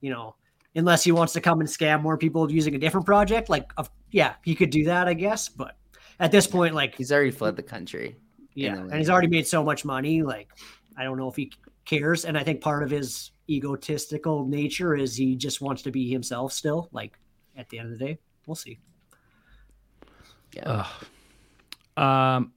you 0.00 0.10
know, 0.10 0.36
unless 0.74 1.04
he 1.04 1.12
wants 1.12 1.32
to 1.34 1.40
come 1.40 1.60
and 1.60 1.68
scam 1.68 2.02
more 2.02 2.16
people 2.16 2.50
using 2.50 2.74
a 2.74 2.78
different 2.78 3.06
project. 3.06 3.48
Like, 3.48 3.72
uh, 3.76 3.84
yeah, 4.10 4.34
he 4.44 4.54
could 4.54 4.70
do 4.70 4.84
that, 4.84 5.08
I 5.08 5.14
guess. 5.14 5.48
But 5.48 5.76
at 6.20 6.32
this 6.32 6.46
point, 6.46 6.74
like 6.74 6.94
he's 6.94 7.12
already 7.12 7.30
fled 7.30 7.56
the 7.56 7.62
country. 7.62 8.16
Yeah, 8.54 8.76
and 8.76 8.94
he's 8.94 9.10
already 9.10 9.28
made 9.28 9.46
so 9.46 9.64
much 9.64 9.84
money. 9.84 10.22
Like, 10.22 10.48
I 10.96 11.04
don't 11.04 11.18
know 11.18 11.28
if 11.28 11.36
he 11.36 11.52
cares. 11.84 12.24
And 12.24 12.38
I 12.38 12.44
think 12.44 12.60
part 12.60 12.82
of 12.82 12.90
his 12.90 13.32
egotistical 13.48 14.46
nature 14.46 14.94
is 14.94 15.16
he 15.16 15.36
just 15.36 15.60
wants 15.60 15.82
to 15.82 15.90
be 15.90 16.08
himself 16.08 16.52
still. 16.52 16.88
Like, 16.92 17.18
at 17.56 17.68
the 17.68 17.78
end 17.78 17.92
of 17.92 17.98
the 17.98 18.04
day, 18.04 18.18
we'll 18.46 18.54
see. 18.54 18.78
Yeah. 20.52 20.86
Um, 21.96 22.52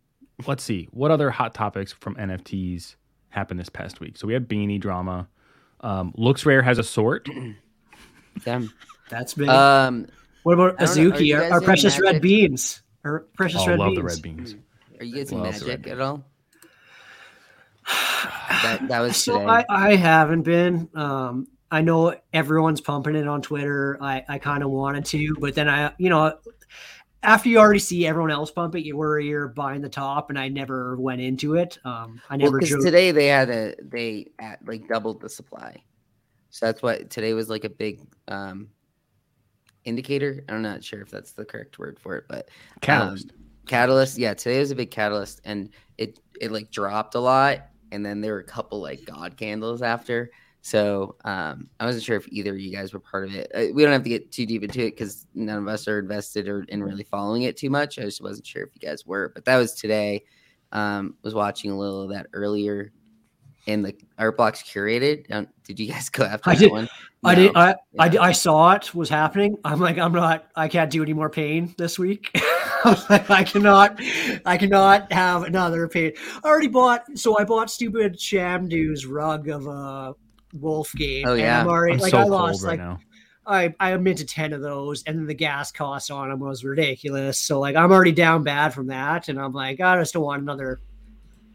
let's 0.45 0.63
see. 0.63 0.87
What 0.91 1.11
other 1.11 1.29
hot 1.31 1.53
topics 1.53 1.91
from 1.91 2.15
NFTs 2.15 2.95
happened 3.29 3.59
this 3.59 3.69
past 3.69 3.99
week? 3.99 4.17
So 4.17 4.27
we 4.27 4.33
had 4.33 4.47
beanie 4.47 4.79
drama. 4.79 5.27
Um, 5.81 6.13
LooksRare 6.17 6.63
has 6.63 6.77
a 6.77 6.83
sort. 6.83 7.27
Damn. 8.43 8.71
That's 9.09 9.33
big. 9.33 9.49
Um, 9.49 10.07
what 10.43 10.53
about 10.53 10.77
Azuki? 10.77 11.35
Our, 11.37 11.51
our 11.53 11.61
precious 11.61 11.93
magic? 11.93 12.13
red 12.13 12.21
beans. 12.21 12.81
Our 13.03 13.25
precious 13.35 13.61
oh, 13.61 13.67
red 13.67 13.79
love 13.79 13.89
beans. 13.89 13.97
the 13.97 14.03
red 14.03 14.21
beans. 14.21 14.55
Are 14.99 15.05
you 15.05 15.15
getting 15.15 15.41
magic 15.41 15.87
at 15.87 16.01
all? 16.01 16.25
that, 18.63 18.87
that 18.87 18.99
was 18.99 19.17
so 19.17 19.47
I, 19.47 19.65
I 19.69 19.95
haven't 19.95 20.43
been. 20.43 20.89
Um, 20.93 21.47
I 21.69 21.81
know 21.81 22.15
everyone's 22.33 22.81
pumping 22.81 23.15
it 23.15 23.27
on 23.27 23.41
Twitter. 23.41 23.97
I, 24.01 24.23
I 24.27 24.37
kind 24.39 24.63
of 24.63 24.71
wanted 24.71 25.05
to, 25.05 25.35
but 25.39 25.53
then 25.55 25.69
I, 25.69 25.93
you 25.97 26.09
know, 26.09 26.37
after 27.23 27.49
you 27.49 27.59
already 27.59 27.79
see 27.79 28.07
everyone 28.07 28.31
else 28.31 28.51
pump 28.51 28.75
it, 28.75 28.85
you 28.85 28.95
worry 28.95 29.27
you're 29.27 29.49
buying 29.49 29.81
the 29.81 29.89
top, 29.89 30.29
and 30.29 30.39
I 30.39 30.47
never 30.47 30.95
went 30.97 31.21
into 31.21 31.55
it. 31.55 31.77
Um, 31.83 32.21
I 32.29 32.37
never 32.37 32.59
because 32.59 32.73
well, 32.73 32.83
today 32.83 33.11
they 33.11 33.27
had 33.27 33.49
a 33.49 33.75
they 33.81 34.27
at, 34.39 34.65
like 34.65 34.87
doubled 34.87 35.21
the 35.21 35.29
supply, 35.29 35.81
so 36.57 36.65
that's 36.65 36.81
what 36.81 37.11
today 37.11 37.35
was 37.35 37.51
like 37.51 37.65
a 37.65 37.69
big 37.69 38.01
um 38.29 38.69
indicator. 39.85 40.43
I'm 40.49 40.63
not 40.63 40.83
sure 40.83 41.01
if 41.01 41.11
that's 41.11 41.33
the 41.33 41.45
correct 41.45 41.77
word 41.77 41.99
for 41.99 42.15
it, 42.15 42.25
but 42.27 42.49
catalyst. 42.81 43.29
Um, 43.29 43.45
catalyst, 43.67 44.17
yeah. 44.17 44.33
Today 44.33 44.59
was 44.59 44.71
a 44.71 44.75
big 44.75 44.89
catalyst, 44.89 45.39
and 45.45 45.69
it 45.99 46.19
it 46.41 46.51
like 46.51 46.71
dropped 46.71 47.13
a 47.13 47.19
lot, 47.19 47.67
and 47.91 48.03
then 48.03 48.21
there 48.21 48.33
were 48.33 48.39
a 48.39 48.43
couple 48.43 48.81
like 48.81 49.05
god 49.05 49.37
candles 49.37 49.83
after. 49.83 50.31
So 50.63 51.15
um, 51.25 51.69
I 51.79 51.85
wasn't 51.85 52.05
sure 52.05 52.17
if 52.17 52.27
either 52.29 52.53
of 52.53 52.59
you 52.59 52.71
guys 52.71 52.91
were 52.91 52.99
part 53.01 53.25
of 53.25 53.35
it. 53.35 53.51
Uh, 53.53 53.71
we 53.71 53.83
don't 53.83 53.93
have 53.93 54.01
to 54.01 54.09
get 54.09 54.31
too 54.31 54.47
deep 54.47 54.63
into 54.63 54.81
it 54.81 54.95
because 54.95 55.27
none 55.35 55.59
of 55.59 55.67
us 55.67 55.87
are 55.87 55.99
invested 55.99 56.49
or 56.49 56.63
in 56.69 56.81
really 56.81 57.03
following 57.03 57.43
it 57.43 57.55
too 57.55 57.69
much. 57.69 57.99
I 57.99 58.01
just 58.01 58.19
wasn't 58.19 58.47
sure 58.47 58.63
if 58.63 58.69
you 58.73 58.79
guys 58.79 59.05
were, 59.05 59.31
but 59.35 59.45
that 59.45 59.57
was 59.57 59.75
today. 59.75 60.23
Um, 60.71 61.17
was 61.21 61.35
watching 61.35 61.69
a 61.69 61.77
little 61.77 62.01
of 62.01 62.09
that 62.09 62.25
earlier, 62.33 62.91
and 63.67 63.85
the 63.85 63.93
art 64.17 64.37
blocks 64.37 64.63
curated. 64.63 65.31
Um, 65.31 65.47
did 65.63 65.79
you 65.79 65.91
guys 65.91 66.09
go 66.09 66.23
after 66.23 66.49
I 66.49 66.55
that 66.55 66.59
did, 66.59 66.71
one? 66.71 66.89
I 67.23 67.35
did. 67.35 67.55
I, 67.55 67.69
yeah. 67.69 67.75
I 67.99 68.27
I 68.29 68.31
saw 68.31 68.71
it 68.71 68.95
was 68.95 69.09
happening. 69.09 69.57
I'm 69.63 69.79
like, 69.79 69.97
I'm 69.97 70.13
not. 70.13 70.47
I 70.55 70.67
can't 70.67 70.89
do 70.89 71.03
any 71.03 71.13
more 71.13 71.29
pain 71.29 71.75
this 71.77 71.99
week. 71.99 72.31
I 72.35 73.05
like, 73.09 73.29
I 73.29 73.43
cannot. 73.43 73.99
I 74.45 74.57
cannot 74.57 75.11
have 75.11 75.43
another 75.43 75.87
pain. 75.87 76.13
I 76.43 76.47
already 76.47 76.67
bought. 76.67 77.05
So 77.15 77.37
I 77.37 77.43
bought 77.43 77.69
stupid 77.69 78.19
Shamdu's 78.19 79.05
rug 79.05 79.49
of 79.49 79.67
a 79.67 80.15
wolf 80.53 80.93
game. 80.93 81.27
Oh 81.27 81.33
yeah, 81.33 81.61
I'm 81.61 81.67
already 81.67 81.95
I'm 81.95 81.99
like 81.99 82.11
so 82.11 82.19
I 82.19 82.23
lost 82.23 82.63
right 82.63 82.71
like 82.71 82.79
now. 82.79 82.99
I 83.45 83.73
I 83.79 83.95
minted 83.97 84.29
ten 84.29 84.53
of 84.53 84.61
those, 84.61 85.03
and 85.03 85.17
then 85.17 85.25
the 85.25 85.33
gas 85.33 85.71
cost 85.71 86.11
on 86.11 86.29
them 86.29 86.39
was 86.39 86.63
ridiculous. 86.63 87.37
So 87.37 87.59
like 87.59 87.75
I'm 87.75 87.91
already 87.91 88.11
down 88.11 88.43
bad 88.43 88.73
from 88.73 88.87
that, 88.87 89.27
and 89.27 89.39
I'm 89.39 89.53
like 89.53 89.81
I 89.81 89.97
just 89.99 90.13
don't 90.13 90.23
want 90.23 90.41
another 90.41 90.79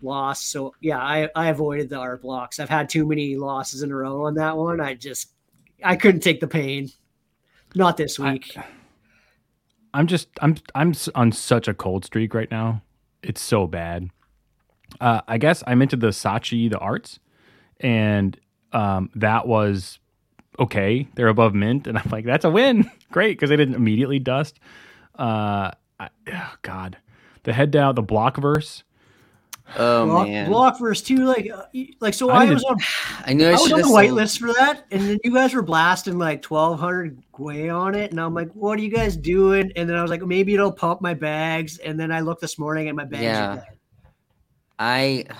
loss. 0.03 0.43
So 0.45 0.75
yeah, 0.81 0.99
I 0.99 1.29
I 1.35 1.49
avoided 1.49 1.89
the 1.89 1.99
art 1.99 2.23
blocks. 2.23 2.59
I've 2.61 2.69
had 2.69 2.89
too 2.89 3.07
many 3.07 3.37
losses 3.37 3.83
in 3.83 3.91
a 3.91 3.97
row 3.97 4.27
on 4.27 4.35
that 4.35 4.57
one. 4.57 4.81
I 4.81 4.95
just 4.95 5.31
I 5.83 5.97
couldn't 5.97 6.21
take 6.21 6.41
the 6.41 6.49
pain. 6.49 6.91
Not 7.75 7.97
this 7.97 8.19
week. 8.19 8.53
I, 8.57 8.65
I'm 9.95 10.07
just 10.07 10.29
I'm 10.41 10.57
I'm 10.75 10.95
on 11.15 11.33
such 11.33 11.69
a 11.69 11.75
cold 11.75 12.05
streak 12.05 12.35
right 12.35 12.51
now. 12.51 12.83
It's 13.23 13.41
so 13.41 13.67
bad. 13.67 14.11
Uh, 15.01 15.23
I 15.27 15.39
guess 15.39 15.63
I'm 15.67 15.81
into 15.83 15.97
the 15.97 16.09
Sachi 16.09 16.71
the 16.71 16.79
arts, 16.79 17.19
and 17.81 18.39
um, 18.73 19.11
that 19.15 19.47
was 19.47 19.99
okay. 20.59 21.09
They're 21.15 21.29
above 21.29 21.55
mint, 21.55 21.87
and 21.87 21.99
I'm 21.99 22.09
like, 22.11 22.25
that's 22.25 22.45
a 22.45 22.51
win. 22.51 22.91
Great, 23.11 23.33
because 23.39 23.51
they 23.51 23.57
didn't 23.57 23.75
immediately 23.75 24.19
dust. 24.19 24.59
Uh, 25.19 25.71
I, 25.99 26.09
oh 26.33 26.55
God, 26.63 26.99
the 27.45 27.53
head 27.53 27.71
down, 27.71 27.95
the 27.95 28.03
Blockverse. 28.03 28.83
Oh 29.77 30.07
Block, 30.07 30.29
man, 30.29 30.51
Blockverse 30.51 31.05
too, 31.05 31.25
like, 31.25 31.51
uh, 31.51 31.65
like 32.01 32.15
so. 32.15 32.31
I 32.31 32.45
I, 32.45 32.53
was 32.53 32.65
on, 32.65 32.77
I 33.27 33.33
knew 33.33 33.47
I, 33.47 33.51
I 33.51 33.53
was 33.53 33.73
on 33.73 33.81
the 33.81 33.91
white 33.91 34.13
list 34.13 34.39
for 34.39 34.53
that, 34.53 34.85
and 34.91 35.03
then 35.03 35.19
you 35.25 35.33
guys 35.33 35.55
were 35.55 35.63
blasting 35.63 36.19
like 36.19 36.43
twelve 36.43 36.79
hundred 36.79 37.23
Gwei 37.33 37.75
on 37.75 37.95
it, 37.95 38.11
and 38.11 38.21
I'm 38.21 38.35
like, 38.35 38.51
"What 38.53 38.79
are 38.79 38.83
you 38.83 38.91
guys 38.91 39.17
doing?" 39.17 39.73
And 39.77 39.89
then 39.89 39.97
I 39.97 40.03
was 40.03 40.11
like, 40.11 40.23
"Maybe 40.23 40.55
it'll 40.55 40.73
pump 40.73 41.01
my 41.01 41.15
bags." 41.15 41.79
And 41.79 41.99
then 41.99 42.13
I 42.13 42.21
looked 42.21 42.41
this 42.41 42.59
morning, 42.59 42.89
and 42.89 42.97
my 42.97 43.05
bags 43.05 43.23
Yeah. 43.23 43.51
are 43.51 43.55
dead. 43.57 43.65
I 44.79 45.25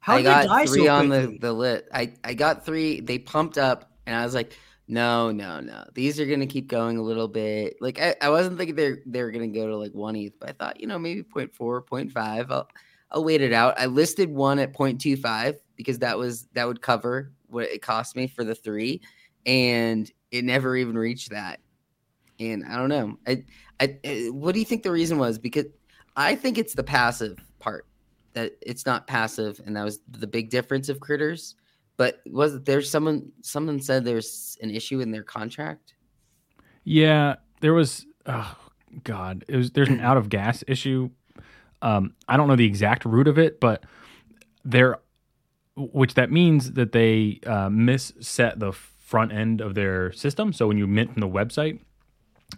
How 0.00 0.14
I 0.14 0.16
did 0.18 0.26
they 0.26 0.30
got 0.30 0.46
die 0.46 0.66
three 0.66 0.86
so 0.86 0.94
on 0.94 1.08
the 1.08 1.36
the 1.40 1.52
lit. 1.52 1.88
I 1.92 2.14
I 2.24 2.34
got 2.34 2.64
three. 2.64 3.00
They 3.00 3.18
pumped 3.18 3.58
up, 3.58 3.90
and 4.06 4.14
I 4.14 4.24
was 4.24 4.34
like, 4.34 4.56
no, 4.88 5.32
no, 5.32 5.58
no. 5.60 5.84
These 5.94 6.20
are 6.20 6.26
gonna 6.26 6.46
keep 6.46 6.68
going 6.68 6.96
a 6.96 7.02
little 7.02 7.26
bit. 7.26 7.76
Like 7.80 8.00
I, 8.00 8.14
I 8.22 8.30
wasn't 8.30 8.56
thinking 8.56 8.76
they're 8.76 8.98
they're 9.04 9.32
gonna 9.32 9.48
go 9.48 9.66
to 9.66 9.76
like 9.76 9.92
one 9.92 10.14
ETH, 10.14 10.38
but 10.38 10.50
I 10.50 10.52
thought 10.52 10.80
you 10.80 10.86
know 10.86 10.98
maybe 10.98 11.22
0.4, 11.24 11.84
0.5. 11.84 12.50
I'll 12.50 12.68
I'll 13.16 13.24
wait 13.24 13.40
it 13.40 13.54
out. 13.54 13.80
I 13.80 13.86
listed 13.86 14.30
one 14.30 14.58
at 14.58 14.74
0.25 14.74 15.56
because 15.74 16.00
that 16.00 16.18
was 16.18 16.48
that 16.52 16.66
would 16.66 16.82
cover 16.82 17.32
what 17.46 17.64
it 17.64 17.80
cost 17.80 18.14
me 18.14 18.26
for 18.26 18.44
the 18.44 18.54
three, 18.54 19.00
and 19.46 20.10
it 20.30 20.44
never 20.44 20.76
even 20.76 20.98
reached 20.98 21.30
that. 21.30 21.60
And 22.38 22.62
I 22.66 22.76
don't 22.76 22.90
know. 22.90 23.16
I, 23.26 23.44
I, 23.80 23.98
I 24.04 24.28
what 24.32 24.52
do 24.52 24.58
you 24.58 24.66
think 24.66 24.82
the 24.82 24.90
reason 24.90 25.16
was? 25.16 25.38
Because 25.38 25.64
I 26.14 26.34
think 26.34 26.58
it's 26.58 26.74
the 26.74 26.82
passive 26.82 27.38
part 27.58 27.86
that 28.34 28.52
it's 28.60 28.84
not 28.84 29.06
passive, 29.06 29.62
and 29.64 29.74
that 29.76 29.84
was 29.84 30.00
the 30.10 30.26
big 30.26 30.50
difference 30.50 30.90
of 30.90 30.98
Critterz. 30.98 31.54
But 31.96 32.20
was 32.26 32.62
there 32.64 32.82
someone 32.82 33.32
someone 33.40 33.80
said 33.80 34.04
there's 34.04 34.58
an 34.60 34.70
issue 34.70 35.00
in 35.00 35.10
their 35.10 35.22
contract? 35.22 35.94
Yeah, 36.84 37.36
there 37.62 37.72
was. 37.72 38.04
Oh 38.26 38.54
God, 39.04 39.46
it 39.48 39.56
was. 39.56 39.70
There's 39.70 39.88
an 39.88 40.00
out 40.00 40.18
of 40.18 40.28
gas 40.28 40.62
issue. 40.68 41.08
Um, 41.86 42.14
I 42.26 42.36
don't 42.36 42.48
know 42.48 42.56
the 42.56 42.66
exact 42.66 43.04
root 43.04 43.28
of 43.28 43.38
it, 43.38 43.60
but 43.60 43.84
there, 44.64 44.98
which 45.76 46.14
that 46.14 46.32
means 46.32 46.72
that 46.72 46.90
they 46.90 47.38
uh, 47.46 47.68
misset 47.68 48.58
the 48.58 48.72
front 48.72 49.30
end 49.30 49.60
of 49.60 49.76
their 49.76 50.10
system. 50.10 50.52
So 50.52 50.66
when 50.66 50.78
you 50.78 50.88
mint 50.88 51.12
from 51.12 51.20
the 51.20 51.28
website, 51.28 51.78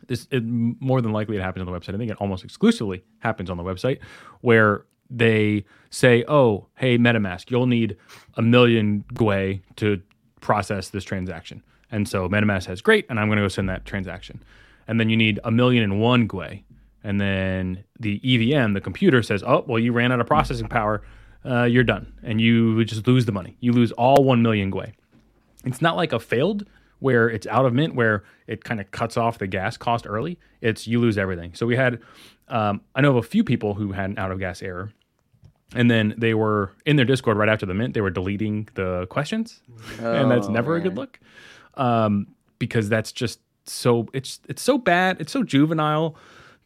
this 0.06 0.26
it, 0.30 0.42
more 0.44 1.02
than 1.02 1.12
likely 1.12 1.36
it 1.36 1.42
happens 1.42 1.66
on 1.66 1.70
the 1.70 1.78
website. 1.78 1.94
I 1.94 1.98
think 1.98 2.10
it 2.10 2.16
almost 2.20 2.42
exclusively 2.42 3.04
happens 3.18 3.50
on 3.50 3.58
the 3.58 3.62
website, 3.62 3.98
where 4.40 4.86
they 5.10 5.66
say, 5.90 6.24
"Oh, 6.26 6.68
hey, 6.78 6.96
MetaMask, 6.96 7.50
you'll 7.50 7.66
need 7.66 7.98
a 8.38 8.42
million 8.42 9.04
Gwei 9.12 9.60
to 9.76 10.00
process 10.40 10.88
this 10.88 11.04
transaction." 11.04 11.62
And 11.90 12.08
so 12.08 12.30
MetaMask 12.30 12.64
says, 12.64 12.80
"Great," 12.80 13.04
and 13.10 13.20
I'm 13.20 13.28
going 13.28 13.36
to 13.36 13.44
go 13.44 13.48
send 13.48 13.68
that 13.68 13.84
transaction. 13.84 14.42
And 14.86 14.98
then 14.98 15.10
you 15.10 15.18
need 15.18 15.38
a 15.44 15.50
million 15.50 15.84
and 15.84 16.00
one 16.00 16.26
Gwei, 16.26 16.62
and 17.04 17.20
then 17.20 17.84
the 17.98 18.20
EVM, 18.24 18.72
the 18.72 18.80
computer 18.80 19.22
says, 19.22 19.42
"Oh, 19.46 19.64
well, 19.66 19.78
you 19.78 19.92
ran 19.92 20.12
out 20.12 20.20
of 20.20 20.26
processing 20.26 20.68
power. 20.68 21.02
Uh, 21.44 21.64
you're 21.64 21.84
done," 21.84 22.12
and 22.22 22.40
you 22.40 22.84
just 22.84 23.06
lose 23.06 23.24
the 23.26 23.32
money. 23.32 23.56
You 23.60 23.72
lose 23.72 23.92
all 23.92 24.24
one 24.24 24.42
million 24.42 24.70
Gwei. 24.70 24.92
It's 25.64 25.80
not 25.82 25.96
like 25.96 26.12
a 26.12 26.18
failed 26.20 26.66
where 27.00 27.28
it's 27.28 27.46
out 27.46 27.64
of 27.64 27.72
mint 27.72 27.94
where 27.94 28.24
it 28.48 28.64
kind 28.64 28.80
of 28.80 28.90
cuts 28.90 29.16
off 29.16 29.38
the 29.38 29.46
gas 29.46 29.76
cost 29.76 30.04
early. 30.06 30.38
It's 30.60 30.86
you 30.88 30.98
lose 30.98 31.16
everything. 31.16 31.54
So 31.54 31.64
we 31.64 31.76
had, 31.76 32.00
um, 32.48 32.80
I 32.96 33.00
know 33.00 33.10
of 33.10 33.16
a 33.16 33.22
few 33.22 33.44
people 33.44 33.74
who 33.74 33.92
had 33.92 34.10
an 34.10 34.18
out 34.18 34.32
of 34.32 34.40
gas 34.40 34.62
error, 34.62 34.92
and 35.76 35.88
then 35.88 36.14
they 36.18 36.34
were 36.34 36.72
in 36.86 36.96
their 36.96 37.04
Discord 37.04 37.36
right 37.36 37.48
after 37.48 37.66
the 37.66 37.74
mint. 37.74 37.94
They 37.94 38.00
were 38.00 38.10
deleting 38.10 38.68
the 38.74 39.06
questions, 39.10 39.60
and 40.00 40.28
that's 40.30 40.48
Oh, 40.48 40.52
never 40.52 40.74
a 40.76 40.80
good 40.80 40.96
look, 40.96 41.20
um, 41.74 42.26
because 42.58 42.88
that's 42.88 43.12
just 43.12 43.38
so 43.64 44.08
it's 44.12 44.40
it's 44.48 44.62
so 44.62 44.76
bad. 44.78 45.20
It's 45.20 45.30
so 45.32 45.42
juvenile. 45.44 46.16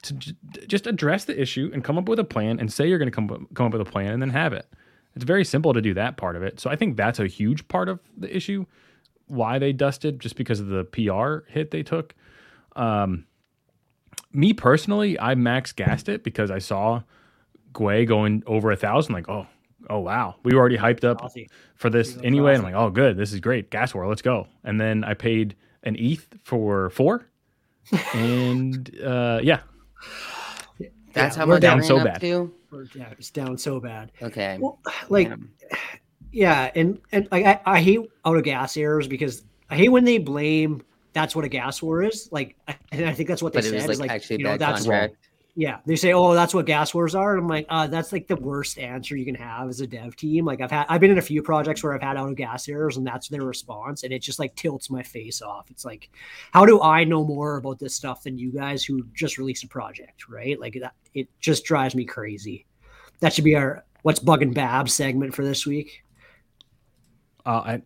To 0.02 0.14
j- 0.14 0.32
just 0.66 0.86
address 0.86 1.24
the 1.24 1.40
issue 1.40 1.70
and 1.72 1.84
come 1.84 1.96
up 1.96 2.08
with 2.08 2.18
a 2.18 2.24
plan 2.24 2.58
and 2.58 2.72
say 2.72 2.88
you're 2.88 2.98
going 2.98 3.10
to 3.10 3.14
come 3.14 3.30
up- 3.30 3.54
come 3.54 3.66
up 3.66 3.72
with 3.72 3.82
a 3.82 3.90
plan 3.90 4.12
and 4.12 4.20
then 4.20 4.30
have 4.30 4.52
it. 4.52 4.66
It's 5.14 5.24
very 5.24 5.44
simple 5.44 5.72
to 5.74 5.80
do 5.80 5.94
that 5.94 6.16
part 6.16 6.36
of 6.36 6.42
it. 6.42 6.58
So 6.58 6.70
I 6.70 6.76
think 6.76 6.96
that's 6.96 7.18
a 7.20 7.26
huge 7.26 7.68
part 7.68 7.88
of 7.88 8.00
the 8.16 8.34
issue 8.34 8.66
why 9.26 9.58
they 9.58 9.72
dusted 9.72 10.20
just 10.20 10.36
because 10.36 10.60
of 10.60 10.66
the 10.68 10.84
PR 10.84 11.50
hit 11.50 11.70
they 11.70 11.82
took. 11.82 12.14
Um, 12.76 13.26
me 14.32 14.52
personally, 14.52 15.18
I 15.20 15.34
max 15.34 15.72
gassed 15.72 16.08
it 16.08 16.24
because 16.24 16.50
I 16.50 16.58
saw 16.58 17.02
Gwei 17.72 18.06
going 18.06 18.42
over 18.46 18.70
a 18.72 18.76
thousand. 18.76 19.14
Like, 19.14 19.28
oh, 19.28 19.46
oh 19.90 19.98
wow, 19.98 20.36
we 20.42 20.54
were 20.54 20.60
already 20.60 20.78
hyped 20.78 21.04
up 21.04 21.20
for 21.74 21.90
this 21.90 22.16
anyway. 22.24 22.54
And 22.54 22.66
I'm 22.66 22.72
like, 22.72 22.80
oh, 22.82 22.90
good, 22.90 23.16
this 23.16 23.32
is 23.32 23.40
great, 23.40 23.70
gas 23.70 23.94
war, 23.94 24.06
let's 24.08 24.22
go. 24.22 24.46
And 24.64 24.80
then 24.80 25.04
I 25.04 25.14
paid 25.14 25.56
an 25.82 25.96
ETH 25.98 26.26
for 26.42 26.90
four, 26.90 27.26
and 28.14 28.90
uh, 29.04 29.40
yeah, 29.42 29.60
That's 31.12 31.36
Yeah, 31.36 31.40
how 31.42 31.46
we're 31.46 31.54
much 31.54 31.62
down 31.62 31.78
it 31.78 31.80
ran 31.82 31.88
so 31.88 31.96
up 31.98 32.04
bad. 32.04 32.20
to? 32.22 32.54
Or, 32.72 32.86
Yeah, 32.94 33.10
it's 33.10 33.30
down 33.30 33.58
so 33.58 33.80
bad. 33.80 34.12
Okay. 34.22 34.58
Well, 34.60 34.78
like, 35.10 35.28
Damn. 35.28 35.52
yeah, 36.32 36.70
and 36.74 36.98
and 37.12 37.28
like 37.30 37.44
I, 37.44 37.60
I 37.66 37.80
hate 37.82 38.00
out 38.24 38.36
of 38.36 38.44
gas 38.44 38.76
errors 38.76 39.06
because 39.06 39.42
I 39.70 39.76
hate 39.76 39.90
when 39.90 40.04
they 40.04 40.18
blame 40.18 40.82
that's 41.12 41.36
what 41.36 41.44
a 41.44 41.48
gas 41.48 41.82
war 41.82 42.02
is. 42.02 42.30
Like, 42.32 42.56
and 42.90 43.04
I 43.04 43.12
think 43.12 43.28
that's 43.28 43.42
what 43.42 43.52
they 43.52 43.58
but 43.58 43.66
it 43.66 43.70
said. 43.70 43.74
was 43.74 43.84
is 43.84 44.00
like, 44.00 44.08
like 44.08 44.10
actually 44.16 44.38
you 44.38 44.44
know 44.44 44.52
bad 44.52 44.60
that's 44.60 44.84
contract. 44.84 45.16
Yeah. 45.54 45.78
They 45.84 45.96
say, 45.96 46.14
oh, 46.14 46.32
that's 46.32 46.54
what 46.54 46.64
gas 46.64 46.94
wars 46.94 47.14
are. 47.14 47.34
And 47.34 47.42
I'm 47.42 47.48
like, 47.48 47.66
uh, 47.68 47.86
that's 47.86 48.10
like 48.10 48.26
the 48.26 48.36
worst 48.36 48.78
answer 48.78 49.16
you 49.16 49.26
can 49.26 49.34
have 49.34 49.68
as 49.68 49.82
a 49.82 49.86
dev 49.86 50.16
team. 50.16 50.46
Like 50.46 50.62
I've 50.62 50.70
had 50.70 50.86
I've 50.88 51.00
been 51.00 51.10
in 51.10 51.18
a 51.18 51.22
few 51.22 51.42
projects 51.42 51.82
where 51.82 51.94
I've 51.94 52.02
had 52.02 52.16
out 52.16 52.28
of 52.30 52.36
gas 52.36 52.68
errors, 52.68 52.96
and 52.96 53.06
that's 53.06 53.28
their 53.28 53.42
response, 53.42 54.02
and 54.02 54.12
it 54.12 54.20
just 54.20 54.38
like 54.38 54.54
tilts 54.54 54.88
my 54.88 55.02
face 55.02 55.42
off. 55.42 55.70
It's 55.70 55.84
like, 55.84 56.10
how 56.52 56.64
do 56.64 56.80
I 56.80 57.04
know 57.04 57.22
more 57.24 57.58
about 57.58 57.78
this 57.78 57.94
stuff 57.94 58.22
than 58.22 58.38
you 58.38 58.50
guys 58.50 58.82
who 58.84 59.04
just 59.12 59.36
released 59.36 59.64
a 59.64 59.68
project, 59.68 60.28
right? 60.28 60.58
Like 60.58 60.78
that, 60.80 60.94
it 61.12 61.28
just 61.38 61.64
drives 61.64 61.94
me 61.94 62.06
crazy. 62.06 62.64
That 63.20 63.34
should 63.34 63.44
be 63.44 63.54
our 63.54 63.84
what's 64.02 64.20
bugging 64.20 64.54
Bab 64.54 64.88
segment 64.88 65.34
for 65.34 65.44
this 65.44 65.66
week. 65.66 66.02
uh, 67.44 67.50
I 67.50 67.82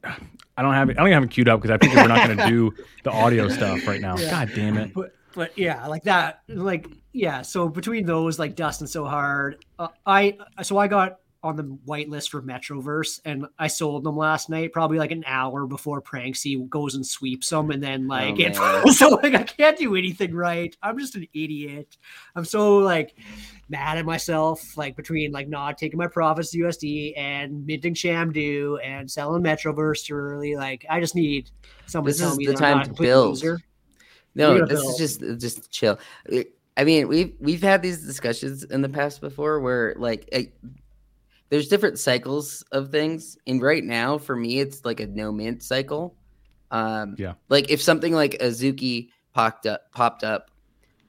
I 0.57 0.62
don't 0.62 0.72
have 0.72 0.88
it. 0.88 0.92
I 0.92 1.00
don't 1.00 1.09
even 1.09 1.14
have 1.14 1.24
it 1.24 1.31
queued 1.31 1.48
up 1.48 1.61
because 1.61 1.74
I 1.74 1.79
think 1.79 1.94
we're 1.94 2.07
not 2.07 2.26
going 2.26 2.38
to 2.38 2.48
do 2.48 2.72
the 3.02 3.11
audio 3.11 3.48
stuff 3.48 3.87
right 3.87 4.00
now. 4.00 4.16
Yeah. 4.16 4.31
God 4.31 4.52
damn 4.55 4.76
it. 4.79 4.94
but 4.94 5.12
but 5.37 5.57
yeah, 5.57 5.87
like 5.87 6.03
that, 6.05 6.40
like 6.49 6.88
yeah. 7.12 7.42
So 7.42 7.68
between 7.68 8.07
those, 8.07 8.38
like 8.40 8.57
Dust 8.57 8.81
and 8.81 8.90
so 8.90 9.05
hard, 9.05 9.64
uh, 9.79 9.88
I 10.05 10.38
so 10.62 10.79
I 10.79 10.88
got 10.88 11.18
on 11.42 11.55
the 11.55 11.62
whitelist 11.87 12.31
for 12.31 12.42
Metroverse, 12.42 13.20
and 13.25 13.46
I 13.57 13.68
sold 13.68 14.03
them 14.03 14.16
last 14.16 14.49
night, 14.51 14.72
probably 14.72 14.99
like 14.99 15.12
an 15.12 15.22
hour 15.29 15.64
before 15.66 16.03
Pranksy 16.03 16.68
goes 16.68 16.96
and 16.96 17.07
sweeps 17.07 17.51
them, 17.51 17.70
and 17.70 17.81
then 17.81 18.09
like 18.09 18.40
it, 18.40 18.57
so 18.94 19.11
like 19.11 19.35
I 19.35 19.44
can't 19.44 19.79
do 19.79 19.94
anything 19.94 20.35
right. 20.35 20.75
I'm 20.83 20.99
just 20.99 21.14
an 21.14 21.29
idiot. 21.35 21.96
I'm 22.35 22.44
so 22.44 22.79
like 22.79 23.14
mad 23.68 23.99
at 23.99 24.07
myself, 24.07 24.77
like 24.77 24.96
between 24.96 25.31
like 25.31 25.49
not 25.49 25.79
taking 25.79 25.99
my 25.99 26.09
profits 26.09 26.51
to 26.53 26.59
USD 26.59 27.12
and 27.16 27.64
minting 27.66 27.94
Shamdu 27.94 28.79
and 28.83 29.09
selling 29.09 29.42
Metroverse 29.42 30.05
too 30.05 30.14
early. 30.14 30.57
Like 30.57 30.85
I 30.90 30.99
just 30.99 31.14
need 31.14 31.51
someone 31.87 32.09
This 32.09 32.16
to 32.16 32.22
tell 32.22 32.33
is 32.33 32.38
me 32.38 32.46
the 32.46 32.53
that 32.53 32.59
time 32.59 32.79
I'm 32.79 32.87
not 32.88 32.96
to 32.96 33.03
build. 33.03 33.29
loser. 33.35 33.61
No, 34.37 34.66
this 34.66 34.81
is 34.81 34.96
just 34.96 35.40
just 35.40 35.70
chill. 35.70 35.99
I 36.77 36.85
mean, 36.85 37.09
we've 37.09 37.35
we've 37.40 37.62
had 37.62 37.83
these 37.83 38.05
discussions 38.05 38.62
in 38.64 38.83
the 38.83 38.88
past 38.88 39.20
before, 39.20 39.61
where 39.61 39.94
like 39.96 40.29
eh, 40.33 40.46
there's 41.49 41.68
different 41.68 41.99
cycles 41.99 42.62
of 42.72 42.90
things, 42.90 43.38
and 43.46 43.62
right 43.62 43.83
now 43.83 44.18
for 44.18 44.37
me, 44.37 44.61
it's 44.61 44.85
like 44.85 45.01
a 45.01 45.07
no 45.07 45.33
mint 45.33 45.62
cycle. 45.62 46.14
Um, 46.70 47.14
Yeah. 47.18 47.35
Like 47.49 47.70
if 47.70 47.81
something 47.81 48.12
like 48.12 48.33
Azuki 48.40 49.09
popped 49.33 49.66
up, 49.66 49.90
popped 49.92 50.22
up, 50.25 50.51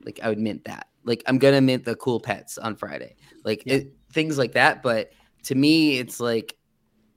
like 0.06 0.20
I 0.24 0.30
would 0.30 0.40
mint 0.40 0.64
that. 0.66 0.88
Like 1.04 1.24
I'm 1.28 1.38
gonna 1.38 1.62
mint 1.62 1.84
the 1.86 1.96
cool 1.96 2.20
pets 2.20 2.58
on 2.58 2.76
Friday, 2.76 3.16
like 3.44 3.64
Yeah. 3.66 3.76
it, 3.76 3.94
things 4.14 4.38
like 4.38 4.54
that. 4.54 4.82
But 4.84 5.12
to 5.44 5.56
me, 5.56 5.98
it's 5.98 6.20
like 6.20 6.56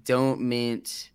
don't 0.05 0.41
mint 0.41 1.11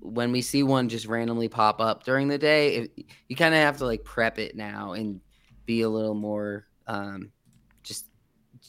when 0.00 0.32
we 0.32 0.42
see 0.42 0.62
one 0.62 0.88
just 0.88 1.06
randomly 1.06 1.48
pop 1.48 1.80
up 1.80 2.04
during 2.04 2.28
the 2.28 2.38
day. 2.38 2.76
It, 2.76 3.06
you 3.28 3.36
kind 3.36 3.54
of 3.54 3.60
have 3.60 3.78
to 3.78 3.86
like 3.86 4.04
prep 4.04 4.38
it 4.38 4.56
now 4.56 4.92
and 4.92 5.20
be 5.66 5.82
a 5.82 5.88
little 5.88 6.14
more 6.14 6.66
um, 6.86 7.30
just 7.82 8.06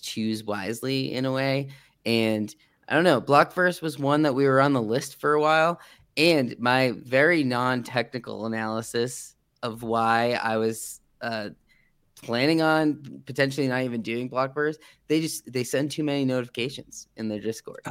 choose 0.02 0.44
wisely 0.44 1.14
in 1.14 1.26
a 1.26 1.32
way. 1.32 1.70
And 2.06 2.54
I 2.88 2.96
don't 2.96 3.04
know, 3.04 3.22
Blockverse 3.22 3.82
was 3.82 4.00
one 4.00 4.24
that 4.24 4.34
we 4.34 4.46
were 4.46 4.62
on 4.62 4.74
the 4.74 4.82
list 4.82 5.20
for 5.20 5.34
a 5.34 5.42
while. 5.42 5.80
And 6.18 6.56
my 6.60 6.94
very 6.98 7.44
non 7.44 7.84
technical 7.84 8.46
analysis 8.46 9.36
of 9.64 9.84
why 9.84 10.34
I 10.34 10.58
was 10.58 11.00
uh, 11.22 11.50
planning 12.22 12.62
on 12.62 13.22
potentially 13.26 13.68
not 13.68 13.84
even 13.84 14.02
doing 14.02 14.30
Blockverse, 14.30 14.78
they 15.08 15.22
just 15.22 15.52
they 15.52 15.64
send 15.64 15.92
too 15.92 16.04
many 16.04 16.26
notifications 16.26 17.08
in 17.16 17.30
their 17.30 17.40
Discord. 17.40 17.82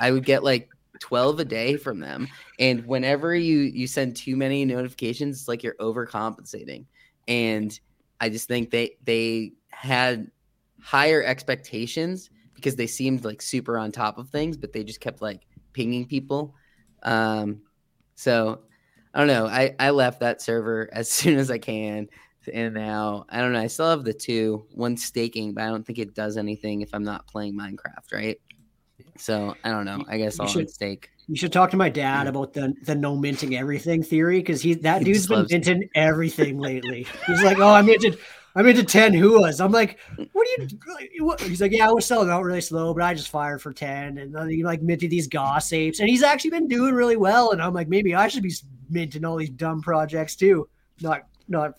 I 0.00 0.10
would 0.10 0.24
get 0.24 0.42
like 0.42 0.70
12 1.00 1.40
a 1.40 1.44
day 1.44 1.76
from 1.76 2.00
them. 2.00 2.28
And 2.58 2.86
whenever 2.86 3.34
you 3.34 3.58
you 3.60 3.86
send 3.86 4.16
too 4.16 4.36
many 4.36 4.64
notifications, 4.64 5.38
it's 5.38 5.48
like 5.48 5.62
you're 5.62 5.74
overcompensating. 5.74 6.86
And 7.26 7.78
I 8.20 8.28
just 8.28 8.48
think 8.48 8.70
they 8.70 8.96
they 9.04 9.52
had 9.70 10.30
higher 10.80 11.22
expectations 11.22 12.30
because 12.54 12.76
they 12.76 12.86
seemed 12.86 13.24
like 13.24 13.40
super 13.40 13.78
on 13.78 13.92
top 13.92 14.18
of 14.18 14.30
things, 14.30 14.56
but 14.56 14.72
they 14.72 14.82
just 14.82 15.00
kept 15.00 15.22
like 15.22 15.46
pinging 15.72 16.06
people. 16.06 16.54
Um, 17.02 17.62
so 18.16 18.62
I 19.14 19.18
don't 19.18 19.28
know. 19.28 19.46
I, 19.46 19.74
I 19.78 19.90
left 19.90 20.20
that 20.20 20.42
server 20.42 20.88
as 20.92 21.10
soon 21.10 21.38
as 21.38 21.50
I 21.50 21.58
can. 21.58 22.08
And 22.52 22.74
now 22.74 23.26
I 23.28 23.40
don't 23.40 23.52
know. 23.52 23.60
I 23.60 23.66
still 23.66 23.90
have 23.90 24.04
the 24.04 24.14
two. 24.14 24.66
One 24.70 24.96
staking, 24.96 25.52
but 25.52 25.64
I 25.64 25.66
don't 25.68 25.84
think 25.84 25.98
it 25.98 26.14
does 26.14 26.36
anything 26.36 26.80
if 26.80 26.90
I'm 26.94 27.04
not 27.04 27.26
playing 27.26 27.54
Minecraft, 27.54 28.12
right? 28.12 28.38
So 29.18 29.54
I 29.64 29.70
don't 29.70 29.84
know. 29.84 30.04
I 30.08 30.18
guess 30.18 30.38
You 30.38 30.42
all 30.42 30.48
should-. 30.48 30.70
You 31.28 31.36
should 31.36 31.52
talk 31.52 31.70
to 31.72 31.76
my 31.76 31.90
dad 31.90 32.26
about 32.26 32.54
the 32.54 32.74
the 32.82 32.94
no 32.94 33.14
minting 33.14 33.54
everything 33.54 34.02
theory 34.02 34.38
because 34.38 34.62
he 34.62 34.74
that 34.74 35.00
He 35.00 35.12
dude's 35.12 35.26
been 35.26 35.46
minting 35.50 35.90
everything 35.94 36.58
lately. 36.58 37.06
He's 37.26 37.42
like, 37.42 37.58
oh, 37.58 37.68
I 37.68 37.82
minted, 37.82 38.18
I 38.54 38.62
minted 38.62 38.88
ten 38.88 39.12
huas. 39.12 39.60
I'm 39.62 39.70
like, 39.70 39.98
what 40.32 40.48
are 40.48 40.62
you? 41.12 41.26
What? 41.26 41.40
He's 41.42 41.60
like, 41.60 41.72
yeah, 41.72 41.86
I 41.86 41.92
was 41.92 42.06
selling 42.06 42.30
out 42.30 42.44
really 42.44 42.62
slow, 42.62 42.94
but 42.94 43.02
I 43.02 43.12
just 43.12 43.28
fired 43.28 43.60
for 43.60 43.74
ten, 43.74 44.16
and 44.16 44.34
then 44.34 44.48
he 44.48 44.64
like 44.64 44.80
minted 44.80 45.10
these 45.10 45.26
goss 45.26 45.70
apes, 45.74 46.00
and 46.00 46.08
he's 46.08 46.22
actually 46.22 46.50
been 46.50 46.66
doing 46.66 46.94
really 46.94 47.16
well. 47.16 47.50
And 47.50 47.60
I'm 47.60 47.74
like, 47.74 47.88
maybe 47.88 48.14
I 48.14 48.28
should 48.28 48.42
be 48.42 48.54
minting 48.88 49.26
all 49.26 49.36
these 49.36 49.50
dumb 49.50 49.82
projects 49.82 50.34
too, 50.34 50.66
not 51.02 51.26
not 51.46 51.74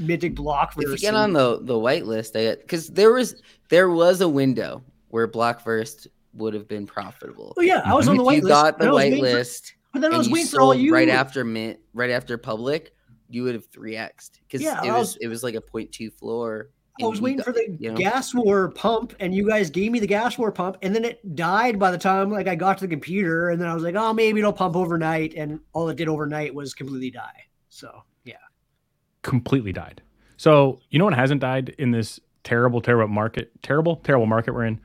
minting 0.00 0.34
block 0.34 0.74
If 0.76 0.88
you 0.88 0.98
get 0.98 1.14
on 1.14 1.32
the 1.32 1.60
the 1.62 1.78
white 1.78 2.06
list, 2.06 2.34
because 2.34 2.88
there 2.88 3.12
was 3.12 3.40
there 3.68 3.88
was 3.88 4.20
a 4.20 4.28
window 4.28 4.82
where 5.10 5.28
Blockverse 5.28 6.06
would 6.34 6.54
have 6.54 6.68
been 6.68 6.86
profitable. 6.86 7.54
Oh 7.56 7.60
yeah, 7.62 7.82
I 7.84 7.94
was 7.94 8.08
on 8.08 8.14
if 8.14 8.18
the 8.18 8.24
white 8.24 8.36
you 8.36 8.42
list. 8.48 8.62
got 8.62 8.78
the 8.78 8.86
was 8.86 8.94
white 8.94 9.12
list 9.20 9.74
but 9.92 10.02
then 10.02 10.14
I 10.14 10.18
was 10.18 10.30
waiting 10.30 10.46
for 10.46 10.60
all 10.60 10.72
you 10.74 10.92
right 10.94 11.08
after 11.08 11.44
mint, 11.44 11.80
right 11.94 12.10
after 12.10 12.38
public, 12.38 12.94
you 13.28 13.42
would 13.42 13.54
have 13.54 13.66
three 13.66 13.94
xed 13.94 14.30
because 14.46 14.62
Yeah, 14.62 14.80
it 14.84 14.88
I 14.90 14.96
was, 14.98 15.14
was- 15.14 15.16
it 15.20 15.26
was 15.28 15.42
like 15.42 15.54
a 15.56 15.60
0.2 15.60 16.12
floor. 16.12 16.70
I 17.02 17.06
was 17.06 17.20
waiting 17.20 17.38
got- 17.38 17.46
for 17.46 17.52
the 17.52 17.76
you 17.80 17.90
know? 17.90 17.96
gas 17.96 18.32
war 18.34 18.68
pump, 18.70 19.14
and 19.20 19.34
you 19.34 19.48
guys 19.48 19.70
gave 19.70 19.90
me 19.90 19.98
the 19.98 20.06
gas 20.06 20.36
war 20.38 20.52
pump, 20.52 20.76
and 20.82 20.94
then 20.94 21.04
it 21.04 21.34
died 21.34 21.78
by 21.78 21.90
the 21.90 21.98
time 21.98 22.30
like 22.30 22.46
I 22.46 22.54
got 22.54 22.78
to 22.78 22.84
the 22.86 22.90
computer, 22.90 23.48
and 23.50 23.60
then 23.60 23.68
I 23.68 23.74
was 23.74 23.82
like, 23.82 23.94
oh, 23.96 24.12
maybe 24.12 24.38
it'll 24.40 24.52
pump 24.52 24.76
overnight, 24.76 25.34
and 25.34 25.58
all 25.72 25.88
it 25.88 25.96
did 25.96 26.08
overnight 26.08 26.54
was 26.54 26.72
completely 26.74 27.10
die. 27.10 27.44
So 27.70 28.02
yeah, 28.24 28.34
completely 29.22 29.72
died. 29.72 30.02
So 30.36 30.80
you 30.90 30.98
know 30.98 31.04
what 31.06 31.14
hasn't 31.14 31.40
died 31.40 31.70
in 31.78 31.90
this 31.90 32.20
terrible, 32.44 32.80
terrible 32.80 33.12
market, 33.12 33.50
terrible, 33.62 33.96
terrible 33.96 34.26
market 34.26 34.54
we're 34.54 34.64
in? 34.66 34.80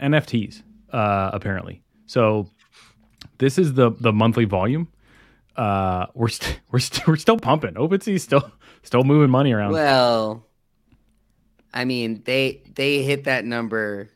NFTs, 0.00 0.62
uh, 0.92 1.30
apparently. 1.32 1.82
So 2.06 2.48
this 3.38 3.58
is 3.58 3.74
the 3.74 3.90
the 4.00 4.12
monthly 4.12 4.44
volume. 4.44 4.88
Uh, 5.56 6.06
we're 6.14 6.28
st- 6.28 6.60
we're 6.70 6.78
st- 6.78 7.06
we're 7.06 7.16
still 7.16 7.36
pumping. 7.38 7.74
OpenSea's 7.74 8.22
still 8.22 8.50
still 8.82 9.04
moving 9.04 9.30
money 9.30 9.52
around. 9.52 9.72
Well, 9.72 10.46
I 11.74 11.84
mean 11.84 12.22
they 12.24 12.62
they 12.74 13.02
hit 13.02 13.24
that 13.24 13.44
number. 13.44 14.08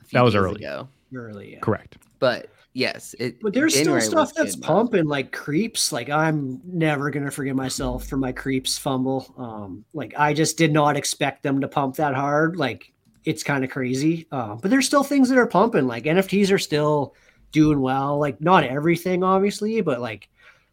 A 0.00 0.04
few 0.04 0.18
That 0.18 0.24
was 0.24 0.34
early. 0.34 0.62
ago. 0.64 0.88
early. 1.14 1.52
Yeah. 1.54 1.60
Correct. 1.60 1.98
but 2.18 2.48
yes, 2.74 3.14
it. 3.18 3.40
But 3.40 3.54
there's 3.54 3.74
January 3.74 4.00
still 4.02 4.24
stuff 4.26 4.34
that's 4.34 4.54
good, 4.54 4.60
but- 4.62 4.66
pumping 4.66 5.06
like 5.06 5.32
Creepz. 5.32 5.92
Like 5.92 6.08
I'm 6.10 6.60
never 6.64 7.10
gonna 7.10 7.30
forgive 7.30 7.56
myself 7.56 8.06
for 8.06 8.16
my 8.16 8.32
Creepz 8.32 8.78
fumble. 8.78 9.32
Um, 9.38 9.84
like 9.94 10.14
I 10.18 10.32
just 10.34 10.56
did 10.58 10.72
not 10.72 10.96
expect 10.96 11.42
them 11.42 11.60
to 11.62 11.68
pump 11.68 11.96
that 11.96 12.14
hard. 12.14 12.56
Like 12.56 12.92
it's 13.26 13.42
kind 13.42 13.62
of 13.64 13.70
crazy. 13.70 14.26
Uh, 14.32 14.54
but 14.54 14.70
there's 14.70 14.86
still 14.86 15.02
things 15.04 15.28
that 15.28 15.36
are 15.36 15.46
pumping. 15.46 15.86
Like 15.86 16.04
NFTs 16.04 16.50
are 16.52 16.58
still 16.58 17.14
doing 17.52 17.80
well. 17.80 18.18
Like 18.18 18.40
not 18.40 18.64
everything, 18.64 19.22
obviously, 19.22 19.80
but 19.82 20.00
like 20.00 20.28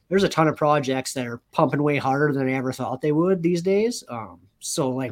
there's 0.08 0.24
a 0.24 0.30
ton 0.30 0.48
of 0.48 0.56
projects 0.56 1.14
that 1.14 1.28
are 1.28 1.42
pumping 1.52 1.82
way 1.84 1.98
harder 1.98 2.32
than 2.32 2.48
I 2.48 2.54
ever 2.54 2.72
thought 2.72 3.02
they 3.02 3.12
would 3.12 3.42
these 3.44 3.62
days. 3.64 4.04
Um, 4.08 4.40
so 4.60 4.90
like 4.92 5.12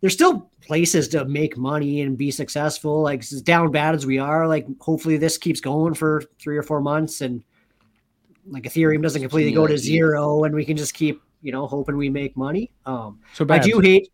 there's 0.00 0.12
still 0.12 0.50
places 0.60 1.08
to 1.08 1.24
make 1.24 1.56
money 1.56 2.02
and 2.02 2.18
be 2.18 2.30
successful. 2.32 3.00
Like 3.00 3.20
as 3.20 3.40
down 3.42 3.70
bad 3.70 3.94
as 3.94 4.04
we 4.04 4.18
are, 4.18 4.48
like 4.48 4.66
hopefully 4.80 5.16
this 5.16 5.38
keeps 5.38 5.60
going 5.60 5.94
for 5.94 6.22
three 6.40 6.56
or 6.58 6.62
four 6.62 6.80
months 6.80 7.20
and 7.20 7.42
like 8.48 8.64
Ethereum 8.64 9.02
doesn't 9.02 9.22
completely 9.22 9.52
go 9.52 9.66
to 9.68 9.78
zero 9.78 10.44
and 10.44 10.54
we 10.54 10.64
can 10.64 10.76
just 10.76 10.94
keep, 10.94 11.22
you 11.42 11.52
know, 11.52 11.66
hoping 11.66 11.96
we 11.96 12.08
make 12.10 12.36
money. 12.36 12.70
Um 12.84 13.20
So 13.34 13.44
I 13.44 13.58
do 13.58 13.78
hate 13.80 14.08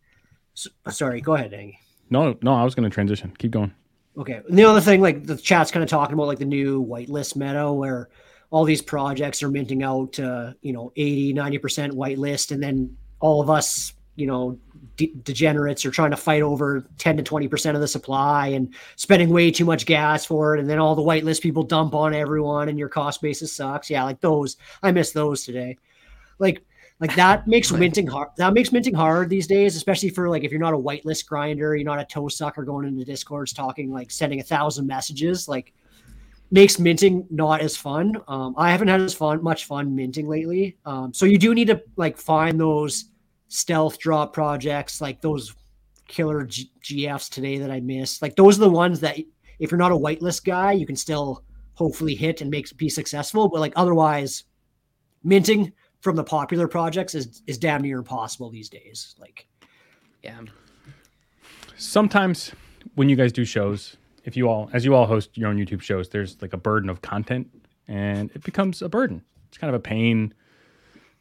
s- 0.56 0.68
sorry, 0.94 1.20
go 1.22 1.34
ahead, 1.34 1.52
Dangy. 1.52 1.76
No, 2.12 2.36
no, 2.42 2.54
I 2.54 2.62
was 2.62 2.74
going 2.74 2.88
to 2.88 2.94
transition. 2.94 3.32
Keep 3.38 3.52
going. 3.52 3.72
Okay. 4.18 4.40
And 4.46 4.58
the 4.58 4.64
other 4.64 4.82
thing, 4.82 5.00
like 5.00 5.24
the 5.24 5.36
chat's 5.36 5.70
kind 5.70 5.82
of 5.82 5.88
talking 5.88 6.12
about 6.12 6.26
like 6.26 6.38
the 6.38 6.44
new 6.44 6.84
whitelist 6.84 7.36
meta 7.36 7.72
where 7.72 8.10
all 8.50 8.64
these 8.64 8.82
projects 8.82 9.42
are 9.42 9.48
minting 9.48 9.82
out, 9.82 10.20
uh, 10.20 10.52
you 10.60 10.74
know, 10.74 10.92
80, 10.94 11.32
90% 11.32 11.92
whitelist. 11.92 12.52
And 12.52 12.62
then 12.62 12.94
all 13.20 13.40
of 13.40 13.48
us, 13.48 13.94
you 14.16 14.26
know, 14.26 14.58
de- 14.98 15.14
degenerates 15.22 15.86
are 15.86 15.90
trying 15.90 16.10
to 16.10 16.18
fight 16.18 16.42
over 16.42 16.86
10 16.98 17.16
to 17.16 17.22
20% 17.22 17.74
of 17.74 17.80
the 17.80 17.88
supply 17.88 18.48
and 18.48 18.74
spending 18.96 19.30
way 19.30 19.50
too 19.50 19.64
much 19.64 19.86
gas 19.86 20.26
for 20.26 20.54
it. 20.54 20.60
And 20.60 20.68
then 20.68 20.78
all 20.78 20.94
the 20.94 21.00
whitelist 21.00 21.40
people 21.40 21.62
dump 21.62 21.94
on 21.94 22.14
everyone 22.14 22.68
and 22.68 22.78
your 22.78 22.90
cost 22.90 23.22
basis 23.22 23.54
sucks. 23.54 23.88
Yeah. 23.88 24.04
Like 24.04 24.20
those, 24.20 24.58
I 24.82 24.92
miss 24.92 25.12
those 25.12 25.44
today. 25.44 25.78
Like, 26.38 26.62
like 27.02 27.14
that 27.16 27.46
makes 27.48 27.72
minting 27.72 28.06
hard. 28.06 28.28
That 28.36 28.54
makes 28.54 28.72
minting 28.72 28.94
hard 28.94 29.28
these 29.28 29.46
days, 29.46 29.76
especially 29.76 30.08
for 30.08 30.30
like 30.30 30.44
if 30.44 30.52
you're 30.52 30.60
not 30.60 30.72
a 30.72 30.78
whitelist 30.78 31.26
grinder, 31.26 31.76
you're 31.76 31.84
not 31.84 31.98
a 31.98 32.04
toe 32.04 32.28
sucker 32.28 32.62
going 32.62 32.86
into 32.86 33.04
discords 33.04 33.52
talking 33.52 33.90
like 33.90 34.10
sending 34.10 34.40
a 34.40 34.44
thousand 34.44 34.86
messages. 34.86 35.48
Like 35.48 35.74
makes 36.52 36.78
minting 36.78 37.26
not 37.28 37.60
as 37.60 37.76
fun. 37.76 38.14
Um, 38.28 38.54
I 38.56 38.70
haven't 38.70 38.88
had 38.88 39.00
as 39.00 39.14
fun 39.14 39.42
much 39.42 39.64
fun 39.64 39.96
minting 39.96 40.28
lately. 40.28 40.76
Um, 40.84 41.12
so 41.12 41.26
you 41.26 41.38
do 41.38 41.54
need 41.54 41.66
to 41.68 41.82
like 41.96 42.16
find 42.16 42.60
those 42.60 43.06
stealth 43.48 43.98
drop 43.98 44.32
projects, 44.32 45.00
like 45.00 45.20
those 45.20 45.54
killer 46.06 46.44
G- 46.44 46.70
GFs 46.82 47.28
today 47.30 47.58
that 47.58 47.70
I 47.70 47.80
missed. 47.80 48.22
Like 48.22 48.36
those 48.36 48.58
are 48.58 48.62
the 48.62 48.70
ones 48.70 49.00
that 49.00 49.18
if 49.58 49.70
you're 49.70 49.78
not 49.78 49.92
a 49.92 49.96
whitelist 49.96 50.44
guy, 50.44 50.72
you 50.72 50.86
can 50.86 50.94
still 50.94 51.42
hopefully 51.74 52.14
hit 52.14 52.42
and 52.42 52.50
make 52.50 52.76
be 52.76 52.88
successful. 52.88 53.48
But 53.48 53.60
like 53.60 53.72
otherwise, 53.74 54.44
minting 55.24 55.72
from 56.02 56.16
the 56.16 56.24
popular 56.24 56.68
projects 56.68 57.14
is 57.14 57.42
is 57.46 57.56
damn 57.56 57.80
near 57.82 57.98
impossible 57.98 58.50
these 58.50 58.68
days. 58.68 59.14
Like 59.18 59.46
Yeah. 60.22 60.40
sometimes 61.76 62.52
when 62.94 63.08
you 63.08 63.16
guys 63.16 63.32
do 63.32 63.44
shows, 63.44 63.96
if 64.24 64.36
you 64.36 64.48
all, 64.48 64.68
as 64.72 64.84
you 64.84 64.94
all 64.94 65.06
host 65.06 65.36
your 65.38 65.48
own 65.48 65.56
YouTube 65.56 65.80
shows, 65.80 66.08
there's 66.10 66.40
like 66.42 66.52
a 66.52 66.56
burden 66.56 66.90
of 66.90 67.00
content 67.02 67.48
and 67.88 68.30
it 68.34 68.42
becomes 68.44 68.82
a 68.82 68.88
burden. 68.88 69.22
It's 69.48 69.58
kind 69.58 69.68
of 69.74 69.74
a 69.74 69.82
pain 69.82 70.34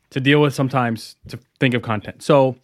to 0.09 0.19
deal 0.19 0.41
with 0.41 0.53
sometimes 0.53 1.15
to 1.29 1.39
think 1.59 1.73
of 1.73 1.81
content. 1.81 2.21
So 2.21 2.55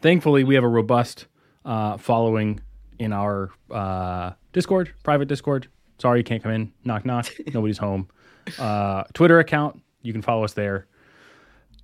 thankfully, 0.00 0.44
we 0.44 0.54
have 0.54 0.64
a 0.64 0.68
robust 0.68 1.26
uh, 1.64 1.96
following 1.96 2.60
in 2.98 3.12
our 3.12 3.50
uh, 3.70 4.32
Discord, 4.52 4.92
private 5.04 5.28
Discord. 5.28 5.68
Sorry, 5.98 6.20
you 6.20 6.24
can't 6.24 6.42
come 6.42 6.52
in. 6.52 6.72
Knock, 6.84 7.04
knock. 7.04 7.26
Nobody's 7.54 7.78
home. 7.78 8.08
Uh, 8.58 9.04
Twitter 9.14 9.38
account. 9.38 9.82
You 10.02 10.12
can 10.12 10.22
follow 10.22 10.44
us 10.44 10.52
there. 10.52 10.86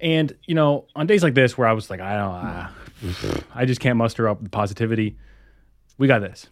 And 0.03 0.37
you 0.47 0.57
know, 0.57 0.87
on 0.97 1.07
days 1.07 1.23
like 1.23 1.35
this 1.35 1.57
where 1.57 1.69
I 1.69 1.73
was 1.73 1.89
like, 1.89 2.01
I 2.01 2.17
don't, 2.17 2.35
uh, 2.35 3.41
I 3.55 3.65
just 3.65 3.81
can't 3.81 3.97
muster 3.97 4.29
up 4.29 4.43
the 4.43 4.51
positivity. 4.51 5.17
We 5.97 6.09
got 6.09 6.19
this. 6.19 6.49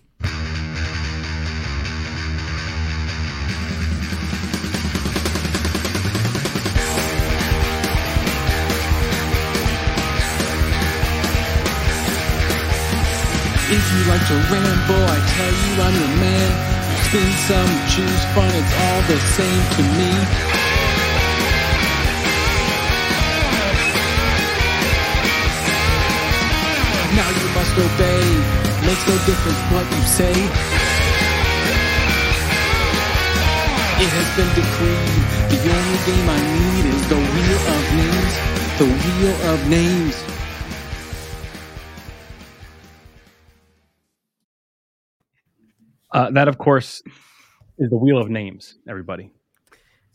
If 13.72 13.84
you 13.92 14.02
like 14.10 14.26
to 14.26 14.34
ramble, 14.50 15.04
I 15.06 15.18
tell 15.34 15.52
you 15.52 15.82
I'm 15.82 15.94
your 15.94 16.14
man. 16.18 16.50
Spin 17.04 17.32
some, 17.48 17.72
choose 17.88 18.24
fun, 18.34 18.50
it's 18.54 18.74
all 18.78 19.02
the 19.02 19.18
same 19.18 19.62
to 19.74 19.82
me. 19.98 20.69
Must 27.70 27.94
obey, 27.94 28.22
makes 28.86 29.06
no 29.06 29.14
difference 29.26 29.58
what 29.70 29.84
you 29.90 30.02
say. 30.02 30.32
It 34.02 34.10
has 34.16 34.28
been 34.36 34.50
decreed, 34.54 35.24
the 35.50 35.58
only 35.78 35.98
game 36.06 36.28
I 36.28 36.40
need 36.58 36.84
is 36.94 37.08
the 37.08 37.16
wheel 37.16 37.60
of 37.74 37.82
names, 37.94 38.34
the 38.78 38.86
wheel 38.86 39.36
of 39.50 39.58
names. 39.68 40.16
Uh, 46.12 46.30
that, 46.32 46.48
of 46.48 46.58
course, 46.58 47.02
is 47.78 47.90
the 47.90 47.96
wheel 47.96 48.18
of 48.18 48.28
names. 48.30 48.76
Everybody. 48.88 49.32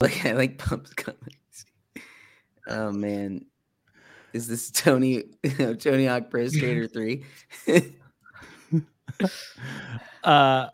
Like 0.01 0.25
I 0.25 0.33
like 0.33 0.57
pumps 0.57 0.93
comments. 0.93 1.65
Oh 2.67 2.91
man, 2.91 3.45
is 4.35 4.47
this 4.47 4.69
Tony 4.71 5.23
Tony 5.79 6.05
Hawk 6.05 6.29
Pro 6.29 6.47
Skater 6.47 6.87
three? 6.87 7.25
Uh, 10.25 10.67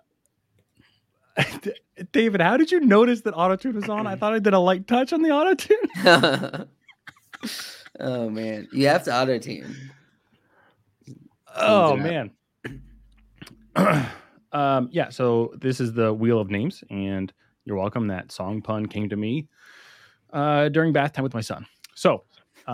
David, 2.12 2.41
how 2.41 2.58
did 2.58 2.71
you 2.71 2.80
notice 2.80 3.21
that 3.21 3.36
autotune 3.36 3.76
was 3.76 3.88
on? 3.89 4.08
I 4.08 4.15
thought 4.15 4.34
I 4.34 4.39
did 4.39 4.54
a 4.54 4.60
light 4.60 4.88
touch 4.88 5.13
on 5.13 5.21
the 5.21 5.30
autotune. 5.30 6.67
oh 8.00 8.30
man, 8.30 8.67
you 8.71 8.88
have 8.88 9.04
to 9.04 9.15
auto 9.15 9.38
tune. 9.38 9.76
Oh 11.56 11.97
man. 11.97 12.32
um, 14.54 14.89
yeah. 14.91 15.10
So 15.10 15.54
this 15.58 15.80
is 15.80 15.93
the 15.93 16.12
wheel 16.12 16.39
of 16.39 16.50
names, 16.50 16.84
and 16.89 17.32
you're 17.65 17.78
welcome. 17.78 18.08
That 18.08 18.32
song 18.32 18.62
pun 18.62 18.88
came 18.88 19.10
to 19.10 19.17
me 19.17 19.50
uh, 20.34 20.69
during 20.69 20.93
bath 20.93 21.12
time 21.12 21.24
with 21.24 21.36
my 21.36 21.41
son. 21.41 21.67
So 21.93 22.24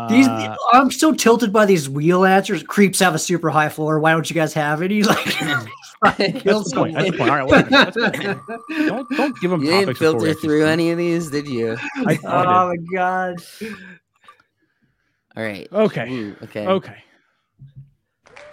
these, 0.10 0.28
uh, 0.28 0.56
I'm 0.74 0.92
so 0.92 1.14
tilted 1.14 1.52
by 1.52 1.66
these 1.66 1.90
wheel 1.90 2.26
answers. 2.26 2.64
Creepz 2.64 3.00
have 3.00 3.16
a 3.16 3.20
super 3.20 3.50
high 3.50 3.70
floor. 3.70 4.00
Why 4.00 4.12
don't 4.12 4.30
you 4.30 4.34
guys 4.34 4.54
have 4.54 4.82
it? 4.82 4.92
He's 4.92 5.08
like, 5.08 5.24
Kill 6.16 6.60
That's 6.60 6.72
the 6.72 6.76
point. 6.76 6.94
That's 6.94 7.12
the 7.12 7.18
point. 7.18 7.30
All 7.32 7.38
right, 7.38 7.48
wait, 7.48 7.70
that's 7.70 7.96
good. 7.96 8.40
Don't 8.88 9.10
don't 9.10 9.40
give 9.42 9.50
them 9.50 9.64
You 9.64 9.72
didn't 9.72 9.86
topics 9.86 10.00
before 10.00 10.14
we 10.20 10.20
filter 10.28 10.40
through 10.40 10.66
any 10.68 10.92
of 10.92 10.98
these, 11.00 11.32
did 11.32 11.48
you? 11.48 11.76
I 12.06 12.18
thought 12.18 12.46
oh 12.46 12.68
my 12.68 12.76
god. 12.94 13.36
All 15.36 15.44
right. 15.44 15.68
Okay. 15.72 16.12
Ooh, 16.12 16.36
okay. 16.44 16.68
Okay. 16.68 17.04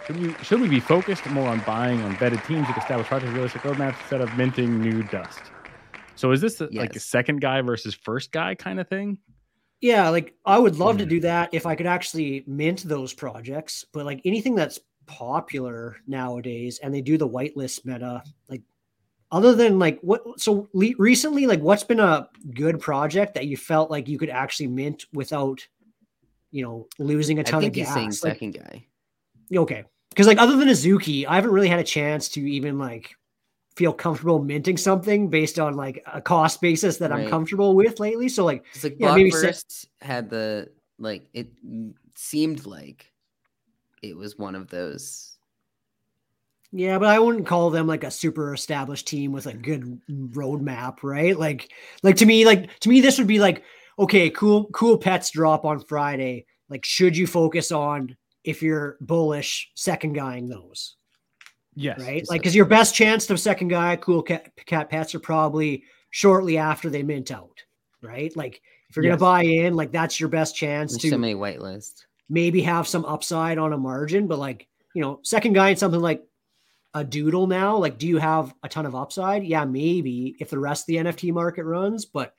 Should 0.07 0.21
we 0.21 0.35
should 0.43 0.61
we 0.61 0.69
be 0.69 0.81
focused 0.81 1.27
more 1.27 1.49
on 1.49 1.61
buying 1.61 2.01
on 2.03 2.17
vetted 2.17 2.47
teams 2.47 2.67
with 2.67 2.79
established 2.79 3.11
projects, 3.11 3.33
realistic 3.33 3.63
roadmaps 3.63 4.01
instead 4.01 4.23
of 4.23 4.35
minting 4.39 4.81
new 4.81 5.03
dust? 5.03 5.41
So 6.15 6.33
is 6.33 6.41
this 6.41 6.61
a, 6.63 6.69
like 6.73 6.97
a 6.97 7.01
second 7.01 7.41
guy 7.41 7.61
versus 7.61 7.95
first 7.95 8.33
guy 8.33 8.55
kind 8.55 8.81
of 8.81 8.89
thing? 8.89 9.19
Yeah, 9.85 10.09
like 10.09 10.33
I 10.47 10.59
would 10.59 10.77
love 10.77 10.97
to 10.97 11.05
do 11.05 11.17
mm-hmm. 11.17 11.25
that 11.25 11.51
if 11.53 11.67
I 11.67 11.75
could 11.75 11.85
actually 11.85 12.43
mint 12.47 12.85
those 12.85 13.13
projects, 13.13 13.85
but 13.93 14.07
like 14.07 14.23
anything 14.25 14.55
that's 14.55 14.81
popular 15.05 15.99
nowadays 16.07 16.81
and 16.83 16.95
they 16.95 17.03
do 17.03 17.19
the 17.19 17.29
whitelist 17.29 17.85
meta, 17.85 18.23
like 18.49 18.63
other 19.31 19.55
than 19.55 19.79
like 19.79 20.01
what 20.01 20.23
so 20.41 20.71
le- 20.73 20.97
recently 20.97 21.47
like 21.47 21.61
what's 21.61 21.85
been 21.85 22.01
a 22.01 22.31
good 22.55 22.81
project 22.81 23.35
that 23.35 23.45
you 23.45 23.59
felt 23.59 23.91
like 23.91 24.09
you 24.09 24.17
could 24.17 24.31
actually 24.31 24.69
mint 24.69 25.05
without 25.13 25.61
you 26.51 26.65
know 26.65 26.89
losing 26.99 27.41
a 27.41 27.45
ton 27.45 27.59
I 27.59 27.61
think 27.65 27.73
of 27.73 27.77
he's 27.77 27.93
saying 27.93 28.09
gas. 28.09 28.25
Like, 28.25 28.33
second 28.33 28.53
guy. 28.53 28.87
okay. 29.55 29.85
Because 30.09 30.27
like 30.27 30.39
other 30.39 30.57
than 30.57 30.69
Azuki, 30.69 31.27
I 31.27 31.35
haven't 31.35 31.51
really 31.51 31.69
had 31.69 31.79
a 31.79 31.85
chance 31.85 32.31
to 32.31 32.41
even 32.41 32.79
like 32.79 33.15
feel 33.77 33.93
comfortable 33.93 34.43
minting 34.43 34.77
something 34.77 35.29
based 35.29 35.59
on 35.59 35.75
like 35.75 36.03
a 36.13 36.21
cost 36.21 36.61
basis 36.61 36.97
that 36.99 37.13
I'm 37.13 37.29
comfortable 37.29 37.75
with 37.75 37.99
lately. 37.99 38.29
So 38.29 38.45
like 38.45 38.65
It's 38.73 38.85
like 38.85 38.97
Yeah, 38.99 39.15
maybe 39.15 39.31
se- 39.31 39.89
had 40.01 40.31
the 40.31 40.71
like 40.99 41.29
it 41.33 41.49
seemed 42.15 42.67
like 42.67 43.13
it 44.03 44.17
was 44.17 44.39
one 44.39 44.55
of 44.55 44.69
those. 44.69 45.37
Yeah, 46.77 46.99
but 46.99 47.09
I 47.09 47.21
wouldn't 47.21 47.47
call 47.47 47.71
them 47.71 47.87
like 47.87 48.03
a 48.03 48.11
super 48.11 48.53
established 48.53 49.07
team 49.07 49.31
with 49.31 49.47
a 49.47 49.53
mm. 49.53 49.63
good 49.63 50.01
roadmap, 50.11 51.05
right? 51.05 51.39
Like, 51.39 51.71
like 52.03 52.17
to 52.17 52.27
me, 52.27 52.45
like 52.45 52.79
to 52.81 52.89
me, 52.89 53.01
this 53.01 53.17
would 53.17 53.29
be 53.29 53.39
like, 53.39 53.63
okay, 53.99 54.29
cool, 54.31 54.67
cool 54.73 54.99
pets 54.99 55.31
drop 55.31 55.65
on 55.65 55.79
Friday. 55.79 56.47
Like, 56.69 56.85
should 56.85 57.17
you 57.17 57.29
focus 57.29 57.71
on 57.71 58.17
if 58.43 58.61
you're 58.61 58.97
bullish 59.01 59.71
second 59.75 60.15
guying 60.15 60.49
those, 60.49 60.97
Yes. 61.77 62.01
right? 62.01 62.25
Like, 62.29 62.41
because 62.41 62.55
your 62.55 62.67
best 62.67 62.95
chance 62.95 63.27
to 63.27 63.37
second 63.39 63.69
guy 63.69 63.97
cool 63.97 64.23
cat, 64.23 64.51
cat 64.67 64.89
pets 64.91 65.15
are 65.15 65.21
probably 65.21 65.85
shortly 66.11 66.57
after 66.59 66.89
they 66.91 67.03
mint 67.03 67.31
out, 67.31 67.63
right? 68.03 68.35
Like, 68.37 68.63
if 68.91 68.97
you're 68.97 69.05
Yes. 69.05 69.19
gonna 69.19 69.21
buy 69.21 69.43
in, 69.43 69.75
like 69.75 69.91
that's 69.93 70.21
your 70.21 70.29
best 70.29 70.55
chance 70.57 70.93
There's 70.93 71.03
to 71.03 71.11
so 71.11 71.19
many 71.19 71.35
whitelist. 71.35 72.05
maybe 72.29 72.63
have 72.63 72.87
some 72.87 73.05
upside 73.05 73.59
on 73.59 73.73
a 73.73 73.79
margin, 73.79 74.27
but 74.29 74.39
like, 74.39 74.69
you 74.95 75.03
know, 75.03 75.19
second 75.25 75.55
guy 75.55 75.71
in 75.71 75.77
something 75.77 76.01
like 76.01 76.23
a 76.95 77.03
doodle 77.03 77.49
now, 77.49 77.77
like, 77.77 77.99
do 77.99 78.07
you 78.07 78.19
have 78.19 78.55
a 78.63 78.69
ton 78.69 78.87
of 78.87 78.95
upside? 78.95 79.43
Yeah, 79.45 79.65
maybe 79.65 80.37
if 80.39 80.51
the 80.51 80.59
rest 80.61 80.85
of 80.85 80.87
the 80.87 80.97
NFT 80.99 81.33
market 81.33 81.65
runs, 81.65 82.05
but 82.05 82.35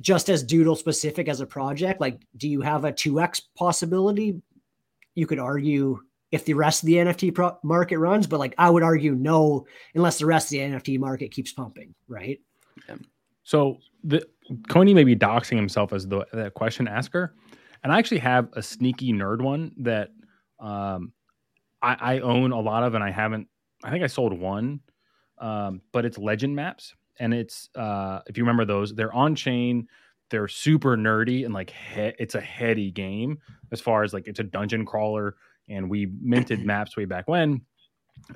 just 0.00 0.28
as 0.30 0.44
doodle 0.44 0.76
specific 0.76 1.26
as 1.28 1.40
a 1.40 1.46
project, 1.46 2.00
like, 2.00 2.20
do 2.36 2.48
you 2.48 2.60
have 2.60 2.84
a 2.84 2.92
2x 2.92 3.42
possibility? 3.56 4.40
You 5.16 5.26
could 5.26 5.40
argue 5.40 5.98
if 6.30 6.44
the 6.44 6.54
rest 6.54 6.82
of 6.82 6.86
the 6.86 6.94
NFT 6.94 7.34
pro- 7.34 7.58
market 7.62 7.98
runs, 7.98 8.26
but 8.26 8.38
like, 8.38 8.54
I 8.56 8.70
would 8.70 8.82
argue 8.82 9.14
no, 9.14 9.66
unless 9.94 10.18
the 10.18 10.26
rest 10.26 10.46
of 10.46 10.50
the 10.50 10.58
NFT 10.58 10.98
market 10.98 11.30
keeps 11.32 11.52
pumping, 11.52 11.94
right? 12.08 12.40
So 13.42 13.78
the 14.04 14.26
Coney 14.68 14.94
may 14.94 15.04
be 15.04 15.16
doxing 15.16 15.56
himself 15.56 15.92
as 15.92 16.06
the, 16.06 16.26
the 16.32 16.50
question 16.50 16.86
asker, 16.86 17.34
and 17.82 17.92
I 17.92 17.98
actually 17.98 18.18
have 18.18 18.48
a 18.52 18.62
sneaky 18.62 19.12
nerd 19.12 19.42
one 19.42 19.72
that 19.78 20.10
um, 20.60 21.12
I, 21.82 21.96
I 22.16 22.18
own 22.20 22.52
a 22.52 22.60
lot 22.60 22.82
of, 22.82 22.94
and 22.94 23.02
I 23.02 23.10
haven't. 23.10 23.48
I 23.82 23.90
think 23.90 24.04
I 24.04 24.08
sold 24.08 24.38
one, 24.38 24.80
um, 25.38 25.80
but 25.92 26.04
it's 26.04 26.18
Legend 26.18 26.54
Maps, 26.54 26.94
and 27.18 27.32
it's 27.32 27.70
uh, 27.74 28.20
if 28.26 28.36
you 28.36 28.44
remember 28.44 28.64
those, 28.64 28.94
they're 28.94 29.12
on 29.12 29.34
chain. 29.34 29.88
They're 30.28 30.46
super 30.46 30.96
nerdy 30.96 31.44
and 31.44 31.52
like 31.52 31.70
he- 31.70 32.12
it's 32.20 32.36
a 32.36 32.40
heady 32.40 32.92
game 32.92 33.38
as 33.72 33.80
far 33.80 34.04
as 34.04 34.12
like 34.14 34.28
it's 34.28 34.38
a 34.38 34.44
dungeon 34.44 34.86
crawler, 34.86 35.34
and 35.70 35.88
we 35.88 36.08
minted 36.20 36.64
maps 36.64 36.96
way 36.96 37.04
back 37.04 37.28
when. 37.28 37.60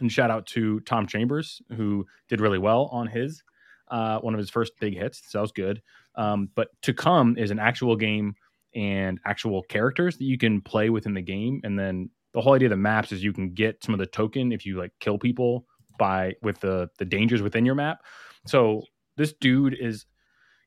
And 0.00 0.10
shout 0.10 0.30
out 0.30 0.46
to 0.48 0.80
Tom 0.80 1.06
Chambers 1.06 1.60
who 1.76 2.06
did 2.28 2.40
really 2.40 2.58
well 2.58 2.88
on 2.92 3.06
his 3.06 3.42
uh, 3.88 4.18
one 4.20 4.34
of 4.34 4.38
his 4.38 4.50
first 4.50 4.72
big 4.80 4.96
hits. 4.96 5.22
So 5.28 5.38
that 5.38 5.42
was 5.42 5.52
good. 5.52 5.82
Um, 6.16 6.48
but 6.54 6.68
to 6.82 6.94
come 6.94 7.36
is 7.36 7.50
an 7.50 7.58
actual 7.58 7.96
game 7.96 8.34
and 8.74 9.20
actual 9.24 9.62
characters 9.62 10.16
that 10.18 10.24
you 10.24 10.38
can 10.38 10.60
play 10.60 10.90
within 10.90 11.14
the 11.14 11.22
game. 11.22 11.60
And 11.64 11.78
then 11.78 12.10
the 12.32 12.40
whole 12.40 12.54
idea 12.54 12.66
of 12.66 12.70
the 12.70 12.76
maps 12.76 13.12
is 13.12 13.22
you 13.22 13.32
can 13.32 13.52
get 13.52 13.82
some 13.84 13.94
of 13.94 14.00
the 14.00 14.06
token 14.06 14.52
if 14.52 14.66
you 14.66 14.78
like 14.78 14.92
kill 15.00 15.18
people 15.18 15.66
by 15.98 16.34
with 16.42 16.58
the 16.60 16.88
the 16.98 17.04
dangers 17.04 17.42
within 17.42 17.64
your 17.64 17.76
map. 17.76 17.98
So 18.46 18.82
this 19.16 19.32
dude 19.40 19.76
is 19.78 20.06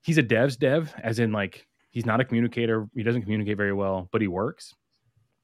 he's 0.04 0.18
a 0.18 0.24
devs 0.24 0.58
dev, 0.58 0.94
as 1.04 1.20
in 1.20 1.32
like 1.32 1.68
he's 1.92 2.06
not 2.06 2.22
a 2.22 2.26
communicator. 2.26 2.88
He 2.96 3.04
doesn't 3.04 3.24
communicate 3.24 3.58
very 3.58 3.74
well, 3.74 4.08
but 4.12 4.22
he 4.22 4.28
works. 4.28 4.74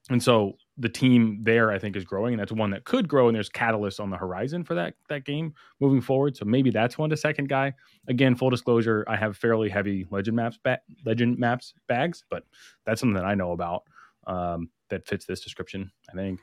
And 0.09 0.23
so 0.23 0.53
the 0.77 0.89
team 0.89 1.39
there, 1.43 1.71
I 1.71 1.77
think, 1.77 1.95
is 1.95 2.03
growing, 2.03 2.33
and 2.33 2.41
that's 2.41 2.51
one 2.51 2.71
that 2.71 2.83
could 2.83 3.07
grow. 3.07 3.27
And 3.27 3.35
there's 3.35 3.49
catalysts 3.49 3.99
on 3.99 4.09
the 4.09 4.17
horizon 4.17 4.63
for 4.63 4.73
that 4.75 4.95
that 5.09 5.25
game 5.25 5.53
moving 5.79 6.01
forward. 6.01 6.35
So 6.35 6.45
maybe 6.45 6.71
that's 6.71 6.97
one 6.97 7.09
to 7.11 7.17
second 7.17 7.47
guy. 7.47 7.73
Again, 8.07 8.35
full 8.35 8.49
disclosure, 8.49 9.05
I 9.07 9.15
have 9.15 9.37
fairly 9.37 9.69
heavy 9.69 10.07
legend 10.09 10.35
maps 10.35 10.57
ba- 10.63 10.81
legend 11.05 11.37
maps 11.37 11.73
bags, 11.87 12.23
but 12.29 12.43
that's 12.85 12.99
something 12.99 13.15
that 13.15 13.25
I 13.25 13.35
know 13.35 13.51
about 13.51 13.83
um, 14.25 14.69
that 14.89 15.07
fits 15.07 15.25
this 15.25 15.41
description. 15.41 15.91
I 16.11 16.15
think. 16.15 16.39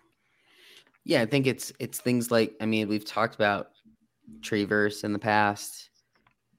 Yeah, 1.05 1.23
I 1.23 1.27
think 1.27 1.47
it's 1.47 1.73
it's 1.81 2.01
things 2.01 2.31
like 2.31 2.55
I 2.61 2.67
mean 2.67 2.89
we've 2.89 3.05
talked 3.05 3.35
about 3.35 3.71
Treeverse 4.41 5.03
in 5.03 5.13
the 5.13 5.19
past. 5.19 5.91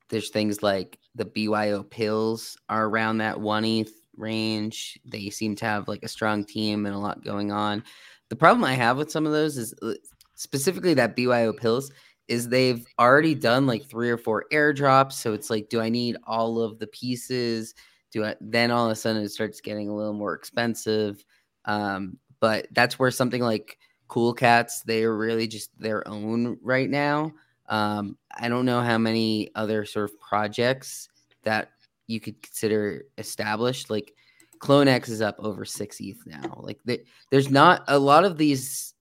There's 0.10 0.30
things 0.30 0.62
like 0.62 1.00
the 1.16 1.26
BYO 1.26 1.84
pills 1.84 2.58
are 2.68 2.86
around 2.88 3.20
that 3.20 3.40
one 3.40 3.64
ETH 3.64 4.01
range. 4.16 5.00
They 5.06 5.30
seem 5.30 5.56
to 5.58 5.66
have 5.66 5.88
like 5.88 6.04
a 6.04 6.08
strong 6.08 6.44
team 6.44 6.86
and 6.86 6.96
a 6.96 7.00
lot 7.00 7.24
going 7.24 7.52
on. 7.52 7.84
The 8.30 8.36
problem 8.36 8.64
I 8.64 8.74
have 8.74 8.98
with 8.98 9.12
some 9.12 9.26
of 9.26 9.32
those 9.32 9.58
is 9.58 9.74
uh, 9.82 9.94
specifically 10.36 10.94
that 10.96 11.16
BYO 11.16 11.54
pills 11.54 11.92
is 12.28 12.48
they've 12.48 12.86
already 12.98 13.36
done 13.36 13.68
like 13.68 13.86
three 13.86 14.10
or 14.10 14.18
four 14.18 14.46
airdrops. 14.54 15.14
So 15.14 15.34
it's 15.34 15.50
like, 15.50 15.70
do 15.70 15.82
I 15.82 15.90
need 15.90 16.18
all 16.26 16.62
of 16.62 16.80
the 16.80 16.88
pieces? 16.88 17.76
Do 18.12 18.24
I 18.24 18.36
then 18.40 18.72
all 18.72 18.86
of 18.86 18.92
a 18.92 18.96
sudden 18.96 19.22
it 19.24 19.30
starts 19.30 19.62
getting 19.62 19.90
a 19.90 19.96
little 19.96 20.14
more 20.14 20.34
expensive? 20.34 21.24
Um, 21.66 22.18
but 22.40 22.68
that's 22.72 22.98
where 22.98 23.12
something 23.12 23.42
like 23.42 23.78
Cool 24.08 24.34
Cats, 24.34 24.82
they 24.82 25.04
are 25.04 25.16
really 25.16 25.48
just 25.48 25.72
their 25.80 26.08
own 26.08 26.58
right 26.62 26.90
now. 26.90 27.32
Um, 27.68 28.18
I 28.38 28.50
don't 28.50 28.66
know 28.66 28.82
how 28.82 28.98
many 28.98 29.52
other 29.56 29.86
sort 29.86 30.10
of 30.10 30.20
projects 30.20 31.08
that 31.44 31.70
you 32.12 32.20
could 32.20 32.42
consider 32.42 33.06
established. 33.18 33.90
Like 33.90 34.14
CloneX 34.60 35.10
is 35.10 35.22
up 35.22 35.38
over 35.40 35.66
six 35.66 36.00
ETH 36.00 36.24
now. 36.26 36.62
Like 36.62 36.80
the, 36.86 37.02
there's 37.30 37.50
not 37.50 37.84
a 37.88 37.98
lot 37.98 38.26
of 38.26 38.38
these 38.38 38.94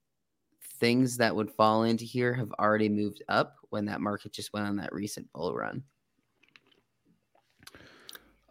things 0.79 1.17
that 1.17 1.35
would 1.35 1.51
fall 1.51 1.83
into 1.83 2.05
here 2.05 2.33
have 2.33 2.51
already 2.53 2.89
moved 2.89 3.21
up 3.27 3.57
when 3.69 3.85
that 3.85 4.01
market 4.01 4.33
just 4.33 4.53
went 4.53 4.65
on 4.65 4.77
that 4.77 4.93
recent 4.93 5.31
bull 5.33 5.53
run. 5.53 5.83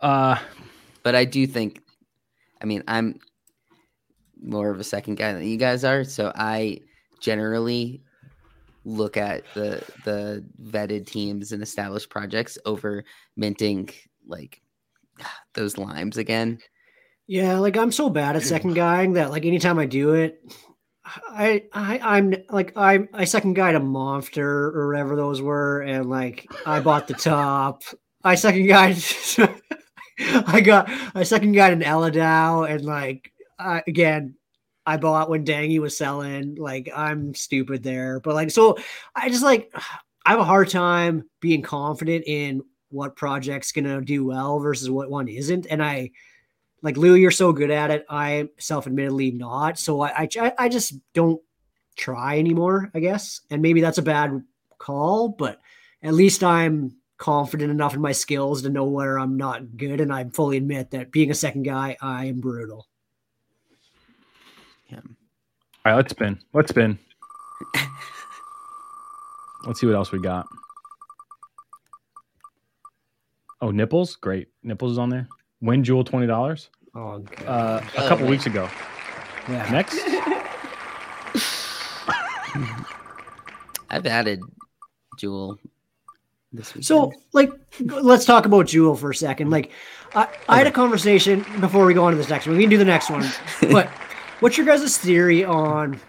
Uh, 0.00 0.38
But 1.02 1.14
I 1.14 1.24
do 1.24 1.46
think, 1.46 1.82
I 2.62 2.66
mean, 2.66 2.82
I'm 2.86 3.18
more 4.42 4.70
of 4.70 4.80
a 4.80 4.84
second 4.84 5.16
guy 5.16 5.32
than 5.32 5.44
you 5.44 5.56
guys 5.56 5.82
are, 5.82 6.04
so 6.04 6.30
I 6.34 6.80
generally 7.20 8.02
look 8.84 9.16
at 9.16 9.44
the 9.54 9.82
the 10.04 10.44
vetted 10.62 11.06
teams 11.06 11.52
and 11.52 11.62
established 11.62 12.10
projects 12.10 12.58
over 12.64 13.04
minting 13.36 13.90
like 14.30 14.60
those 15.54 15.78
limes 15.78 16.16
again. 16.16 16.58
Yeah, 17.26 17.58
like 17.58 17.76
I'm 17.76 17.92
so 17.92 18.10
bad 18.10 18.34
at 18.34 18.42
second 18.42 18.74
guying 18.74 19.12
that 19.12 19.30
like 19.30 19.44
anytime 19.44 19.78
I 19.78 19.86
do 19.86 20.14
it, 20.14 20.42
I 21.04 21.64
I 21.72 22.00
I'm 22.02 22.34
like 22.50 22.72
I 22.76 23.06
I 23.12 23.24
second 23.24 23.54
guide 23.54 23.74
a 23.74 23.80
monster 23.80 24.76
or 24.76 24.88
whatever 24.88 25.16
those 25.16 25.40
were, 25.40 25.80
and 25.82 26.10
like 26.10 26.46
I 26.66 26.80
bought 26.80 27.08
the 27.08 27.14
top. 27.14 27.84
I 28.24 28.34
second 28.34 28.66
guide. 28.66 28.96
I 30.18 30.60
got 30.60 30.90
I 31.14 31.22
second 31.22 31.52
guide 31.52 31.72
an 31.72 31.82
Eladao, 31.82 32.68
and 32.68 32.84
like 32.84 33.32
again, 33.58 34.34
I 34.84 34.96
bought 34.96 35.30
when 35.30 35.44
Dangy 35.44 35.78
was 35.78 35.96
selling. 35.96 36.56
Like 36.56 36.90
I'm 36.94 37.34
stupid 37.34 37.82
there, 37.82 38.20
but 38.20 38.34
like 38.34 38.50
so 38.50 38.76
I 39.14 39.28
just 39.28 39.44
like 39.44 39.72
I 40.26 40.32
have 40.32 40.40
a 40.40 40.44
hard 40.44 40.68
time 40.68 41.24
being 41.40 41.62
confident 41.62 42.24
in 42.26 42.62
what 42.90 43.16
project's 43.16 43.72
gonna 43.72 44.00
do 44.00 44.24
well 44.24 44.58
versus 44.60 44.90
what 44.90 45.10
one 45.10 45.28
isn't, 45.28 45.66
and 45.70 45.82
I 45.82 46.10
like 46.82 46.96
Lou, 46.96 47.14
you're 47.14 47.30
so 47.30 47.52
good 47.52 47.70
at 47.70 47.90
it. 47.90 48.06
I 48.08 48.48
self-admittedly 48.58 49.32
not. 49.32 49.78
So 49.78 50.00
I, 50.00 50.28
I 50.38 50.52
I 50.58 50.68
just 50.68 50.94
don't 51.12 51.40
try 51.96 52.38
anymore, 52.38 52.90
I 52.94 53.00
guess. 53.00 53.40
And 53.50 53.62
maybe 53.62 53.80
that's 53.80 53.98
a 53.98 54.02
bad 54.02 54.42
call, 54.78 55.28
but 55.28 55.60
at 56.02 56.14
least 56.14 56.42
I'm 56.42 56.96
confident 57.18 57.70
enough 57.70 57.94
in 57.94 58.00
my 58.00 58.12
skills 58.12 58.62
to 58.62 58.70
know 58.70 58.84
where 58.84 59.18
I'm 59.18 59.36
not 59.36 59.76
good. 59.76 60.00
And 60.00 60.12
I 60.12 60.24
fully 60.24 60.56
admit 60.56 60.90
that 60.90 61.12
being 61.12 61.30
a 61.30 61.34
second 61.34 61.64
guy, 61.64 61.96
I 62.00 62.26
am 62.26 62.40
brutal. 62.40 62.88
Yeah. 64.88 65.00
all 65.04 65.92
right, 65.92 65.96
let's 65.96 66.10
spin. 66.10 66.40
Let's 66.52 66.70
spin. 66.70 66.98
Let's 69.66 69.78
see 69.78 69.86
what 69.86 69.94
else 69.94 70.10
we 70.10 70.18
got. 70.18 70.46
Oh, 73.62 73.70
nipples, 73.70 74.16
great. 74.16 74.48
Nipples 74.62 74.92
is 74.92 74.98
on 74.98 75.10
there. 75.10 75.28
Win 75.60 75.84
Jewel 75.84 76.04
twenty 76.04 76.26
dollars. 76.26 76.70
Oh, 76.94 77.18
God. 77.18 77.46
Uh, 77.46 77.80
a 77.96 78.04
Oh, 78.04 78.08
couple 78.08 78.24
man. 78.24 78.30
weeks 78.30 78.46
ago. 78.46 78.68
yeah. 79.48 79.68
Next, 79.70 79.98
I've 83.90 84.06
added 84.06 84.40
Jewel 85.18 85.58
this 86.52 86.74
week. 86.74 86.84
So, 86.84 87.12
like, 87.32 87.52
let's 87.80 88.24
talk 88.24 88.46
about 88.46 88.66
Jewel 88.66 88.94
for 88.96 89.10
a 89.10 89.14
second. 89.14 89.50
Like, 89.50 89.72
I, 90.14 90.28
I 90.48 90.58
had 90.58 90.66
a 90.66 90.70
conversation 90.72 91.44
before 91.60 91.84
we 91.86 91.94
go 91.94 92.04
on 92.04 92.12
to 92.12 92.16
this 92.18 92.28
next 92.28 92.46
one. 92.46 92.56
We 92.56 92.62
can 92.62 92.70
do 92.70 92.78
the 92.78 92.84
next 92.84 93.10
one. 93.10 93.28
But 93.70 93.88
what's 94.40 94.56
your 94.56 94.66
guys' 94.66 94.96
theory 94.98 95.44
on 95.44 96.00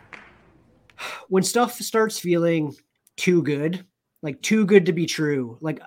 when 1.30 1.44
stuff 1.44 1.74
starts 1.76 2.18
feeling 2.20 2.76
too 3.18 3.44
good, 3.44 3.86
like 4.22 4.42
too 4.42 4.66
good 4.66 4.86
to 4.88 4.94
be 4.94 5.06
true? 5.06 5.58
Like, 5.62 5.80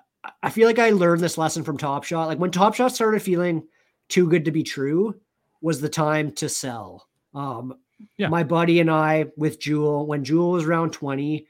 I- 0.42 0.50
feel 0.50 0.66
like 0.66 0.78
I 0.78 0.90
learned 0.90 1.20
this 1.20 1.38
lesson 1.38 1.64
from 1.64 1.76
Top 1.78 2.04
Shot. 2.04 2.28
Like, 2.28 2.38
when 2.38 2.50
Top 2.50 2.74
Shot 2.74 2.94
started 2.94 3.22
feeling 3.22 3.66
too 4.08 4.28
good 4.28 4.44
to 4.44 4.50
be 4.50 4.62
true, 4.62 5.14
was 5.60 5.80
the 5.80 5.88
time 5.88 6.32
to 6.32 6.48
sell. 6.48 7.08
Um, 7.34 7.74
Yeah. 8.18 8.28
My 8.28 8.42
buddy 8.42 8.80
and 8.80 8.90
I 8.90 9.26
with 9.36 9.60
Jewel, 9.60 10.06
when 10.06 10.24
Jewel 10.24 10.50
was 10.50 10.64
around 10.64 10.92
20, 10.92 11.46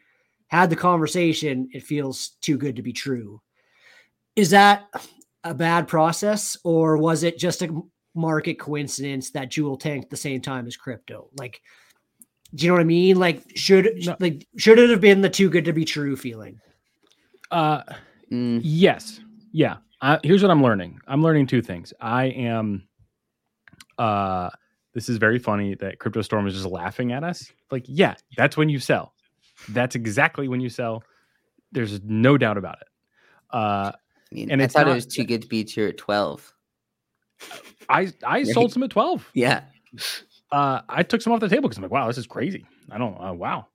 had 0.49 0.71
the 0.71 0.77
conversation, 0.77 1.69
it 1.73 1.83
feels 1.83 2.31
too 2.43 2.57
good 2.59 2.77
to 2.77 2.83
be 2.83 2.93
true. 2.93 3.41
Is 4.37 4.51
that 4.51 4.85
a 5.43 5.55
bad 5.55 5.89
process, 5.89 6.57
or 6.63 6.97
was 6.99 7.23
it 7.25 7.39
just 7.39 7.63
a 7.63 7.83
market 8.15 8.59
coincidence 8.59 9.31
that 9.31 9.51
Jewel 9.51 9.77
tanked 9.77 10.11
the 10.11 10.17
same 10.17 10.41
time 10.43 10.67
as 10.67 10.77
crypto? 10.77 11.29
Like, 11.39 11.61
do 12.55 12.65
you 12.65 12.71
know 12.71 12.75
what 12.75 12.83
I 12.83 12.85
mean? 12.85 13.19
Like, 13.19 13.43
should 13.57 14.05
No. 14.05 14.17
like 14.21 14.47
should 14.57 14.79
it 14.79 14.91
have 14.91 15.01
been 15.01 15.23
the 15.23 15.31
too 15.31 15.49
good 15.51 15.65
to 15.65 15.73
be 15.73 15.85
true 15.85 16.15
feeling? 16.15 16.61
uh, 17.51 17.83
Mm, 18.31 18.61
Yes. 18.63 19.21
Yeah. 19.53 19.77
I, 20.01 20.19
here's 20.23 20.43
what 20.43 20.51
I'm 20.51 20.63
learning. 20.63 20.99
I'm 21.07 21.23
learning 21.23 21.47
two 21.47 21.63
things. 21.63 21.93
I 22.01 22.25
am. 22.27 22.87
Uh, 23.99 24.51
this 24.93 25.09
is 25.09 25.17
very 25.19 25.39
funny 25.39 25.75
that 25.77 25.99
Crypto 25.99 26.21
Storm 26.23 26.47
is 26.47 26.55
just 26.55 26.67
laughing 26.67 27.13
at 27.13 27.25
us. 27.25 27.51
Like, 27.71 27.85
yeah, 27.87 28.15
that's 28.37 28.57
when 28.57 28.69
you 28.69 28.79
sell. 28.79 29.15
That's 29.71 29.95
exactly 29.95 30.49
when 30.49 30.61
you 30.61 30.69
sell. 30.69 31.03
There's 31.73 32.01
no 32.03 32.37
doubt 32.37 32.59
about 32.59 32.79
it. 32.81 32.89
Uh, 33.51 33.93
I 33.93 34.35
mean, 34.35 34.51
and 34.51 34.61
I 34.61 34.65
it's 34.65 34.75
thought 34.75 34.87
not- 34.87 34.93
it 34.93 34.95
was 34.97 35.07
too 35.07 35.25
good 35.25 35.43
to 35.43 35.49
be 35.49 35.65
true 35.65 35.89
at 35.89 35.97
12. 35.97 36.53
I 37.89 38.13
I 38.25 38.39
Right. 38.39 38.47
sold 38.53 38.73
some 38.73 38.83
at 38.83 38.91
12. 38.91 39.31
Yeah. 39.35 39.63
Uh, 40.53 40.81
I 40.89 41.03
took 41.03 41.23
some 41.23 41.33
off 41.33 41.41
the 41.41 41.49
table 41.49 41.63
because 41.69 41.79
I'm 41.79 41.83
like, 41.83 41.93
wow, 41.93 42.07
this 42.09 42.19
is 42.19 42.27
crazy. 42.27 42.67
I 42.91 42.99
don't. 42.99 43.17
Uh, 43.21 43.33
wow. 43.33 43.67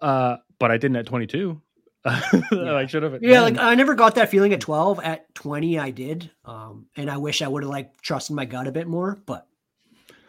Uh, 0.00 0.36
but 0.58 0.70
I 0.70 0.76
didn't 0.76 0.96
at 0.96 1.06
22. 1.06 1.60
I 2.04 2.86
should 2.86 3.02
have. 3.02 3.22
Yeah, 3.22 3.40
like 3.40 3.58
I 3.58 3.74
never 3.74 3.94
got 3.94 4.14
that 4.16 4.30
feeling 4.30 4.52
at 4.52 4.60
12. 4.60 5.00
At 5.02 5.34
20, 5.34 5.78
I 5.78 5.90
did. 5.90 6.30
Um, 6.44 6.86
and 6.96 7.10
I 7.10 7.16
wish 7.16 7.40
I 7.42 7.48
would 7.48 7.62
have 7.62 7.70
like 7.70 8.00
trusted 8.02 8.36
my 8.36 8.44
gut 8.44 8.66
a 8.66 8.72
bit 8.72 8.86
more, 8.86 9.18
but 9.26 9.46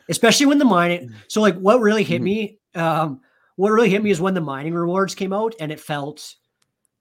especially 0.09 0.45
when 0.45 0.57
the 0.57 0.65
mining. 0.65 1.13
So 1.27 1.41
like 1.41 1.55
what 1.57 1.81
really 1.81 2.03
hit 2.03 2.21
Mhm. 2.21 2.23
me, 2.25 2.59
um, 2.75 3.21
what 3.57 3.71
really 3.71 3.89
hit 3.89 4.03
me 4.03 4.09
is 4.11 4.21
when 4.21 4.33
the 4.33 4.41
mining 4.41 4.73
rewards 4.73 5.15
came 5.15 5.33
out 5.33 5.53
and 5.59 5.71
it 5.71 5.79
felt 5.79 6.35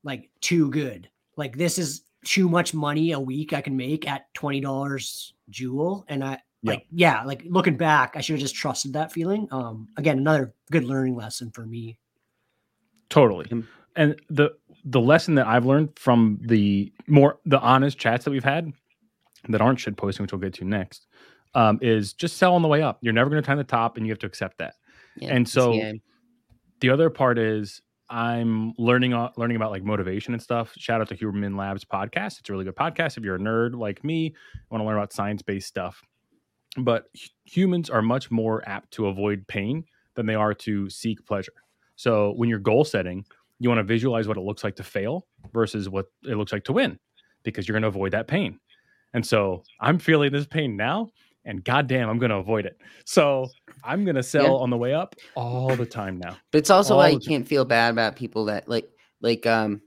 like 0.02 0.30
too 0.40 0.70
good. 0.70 1.08
Like 1.36 1.56
this 1.56 1.78
is 1.78 2.02
too 2.24 2.48
much 2.48 2.72
money 2.74 3.12
a 3.12 3.20
week 3.20 3.52
I 3.52 3.60
can 3.60 3.76
make 3.76 4.08
at 4.08 4.32
twenty 4.34 4.60
dollars 4.60 5.34
jewel. 5.50 6.04
And 6.08 6.24
I 6.24 6.38
Yeah. 6.62 6.70
like 6.72 6.86
yeah, 6.90 7.22
like 7.24 7.42
looking 7.46 7.76
back, 7.76 8.14
I 8.16 8.20
should 8.22 8.34
have 8.34 8.40
just 8.40 8.54
trusted 8.54 8.94
that 8.94 9.12
feeling. 9.12 9.46
Um 9.52 9.88
again, 9.96 10.18
another 10.18 10.54
good 10.70 10.84
learning 10.84 11.14
lesson 11.16 11.50
for 11.50 11.64
me. 11.66 11.98
Totally. 13.08 13.46
And 13.96 14.20
the 14.28 14.50
the 14.84 15.00
lesson 15.00 15.34
that 15.36 15.46
I've 15.46 15.64
learned 15.64 15.98
from 15.98 16.38
the 16.42 16.92
more 17.06 17.38
the 17.46 17.60
honest 17.60 17.98
chats 17.98 18.24
that 18.24 18.30
we've 18.30 18.44
had 18.44 18.72
that 19.48 19.60
aren't 19.60 19.80
shit 19.80 19.96
posting, 19.96 20.24
which 20.24 20.32
we'll 20.32 20.40
get 20.40 20.54
to 20.54 20.64
next, 20.64 21.06
um, 21.54 21.78
is 21.82 22.12
just 22.12 22.36
sell 22.36 22.54
on 22.54 22.62
the 22.62 22.68
way 22.68 22.82
up. 22.82 22.98
You're 23.00 23.12
never 23.12 23.30
going 23.30 23.42
to 23.42 23.46
time 23.46 23.58
the 23.58 23.64
top, 23.64 23.96
and 23.96 24.06
you 24.06 24.12
have 24.12 24.18
to 24.20 24.26
accept 24.26 24.58
that. 24.58 24.74
yeah 25.16 25.34
And 25.34 25.48
so-. 25.48 25.80
The 26.80 26.90
other 26.90 27.08
part 27.08 27.38
is 27.38 27.80
I'm 28.10 28.74
learning 28.76 29.14
uh, 29.14 29.30
learning 29.36 29.56
about 29.56 29.70
like 29.70 29.82
motivation 29.82 30.34
and 30.34 30.42
stuff. 30.42 30.74
Shout 30.76 31.00
out 31.00 31.08
to 31.08 31.16
Huberman 31.16 31.56
Labs 31.56 31.84
podcast. 31.84 32.38
It's 32.38 32.50
a 32.50 32.52
really 32.52 32.64
good 32.64 32.76
podcast 32.76 33.16
if 33.16 33.24
you're 33.24 33.36
a 33.36 33.38
nerd 33.38 33.74
like 33.74 34.04
me, 34.04 34.34
want 34.70 34.82
to 34.82 34.86
learn 34.86 34.96
about 34.96 35.12
science 35.12 35.40
based 35.40 35.66
stuff. 35.66 36.02
But 36.76 37.06
hu- 37.14 37.28
humans 37.44 37.88
are 37.88 38.02
much 38.02 38.30
more 38.30 38.62
apt 38.68 38.90
to 38.92 39.06
avoid 39.06 39.46
pain 39.46 39.84
than 40.14 40.26
they 40.26 40.34
are 40.34 40.52
to 40.54 40.90
seek 40.90 41.24
pleasure. 41.24 41.54
So 41.96 42.32
when 42.32 42.48
you're 42.48 42.58
goal 42.58 42.84
setting, 42.84 43.24
you 43.64 43.70
want 43.70 43.78
to 43.78 43.82
visualize 43.84 44.28
what 44.28 44.36
it 44.36 44.42
looks 44.42 44.62
like 44.62 44.76
to 44.76 44.82
fail 44.84 45.26
versus 45.54 45.88
what 45.88 46.04
it 46.24 46.36
looks 46.36 46.52
like 46.52 46.64
to 46.64 46.72
win 46.74 46.98
because 47.44 47.66
you're 47.66 47.72
going 47.72 47.80
to 47.80 47.88
avoid 47.88 48.12
that 48.12 48.28
pain. 48.28 48.60
And 49.14 49.26
so 49.26 49.62
I'm 49.80 49.98
feeling 49.98 50.30
this 50.32 50.46
pain 50.46 50.76
now, 50.76 51.08
and 51.46 51.64
goddamn, 51.64 52.10
I'm 52.10 52.18
going 52.18 52.28
to 52.30 52.36
avoid 52.36 52.66
it. 52.66 52.76
So 53.06 53.48
I'm 53.82 54.04
going 54.04 54.16
to 54.16 54.22
sell 54.22 54.44
Yeah. 54.44 54.50
on 54.50 54.68
the 54.68 54.76
way 54.76 54.92
up 54.92 55.14
all 55.34 55.74
the 55.76 55.86
time 55.86 56.18
now. 56.18 56.36
But 56.52 56.58
it's 56.58 56.68
also 56.68 56.92
all 56.92 56.98
why 56.98 57.08
you 57.08 57.20
can't 57.20 57.48
feel 57.48 57.64
bad 57.64 57.90
about 57.90 58.16
people 58.16 58.44
that 58.46 58.68
like 58.68 58.90
like 59.22 59.46
um 59.46 59.80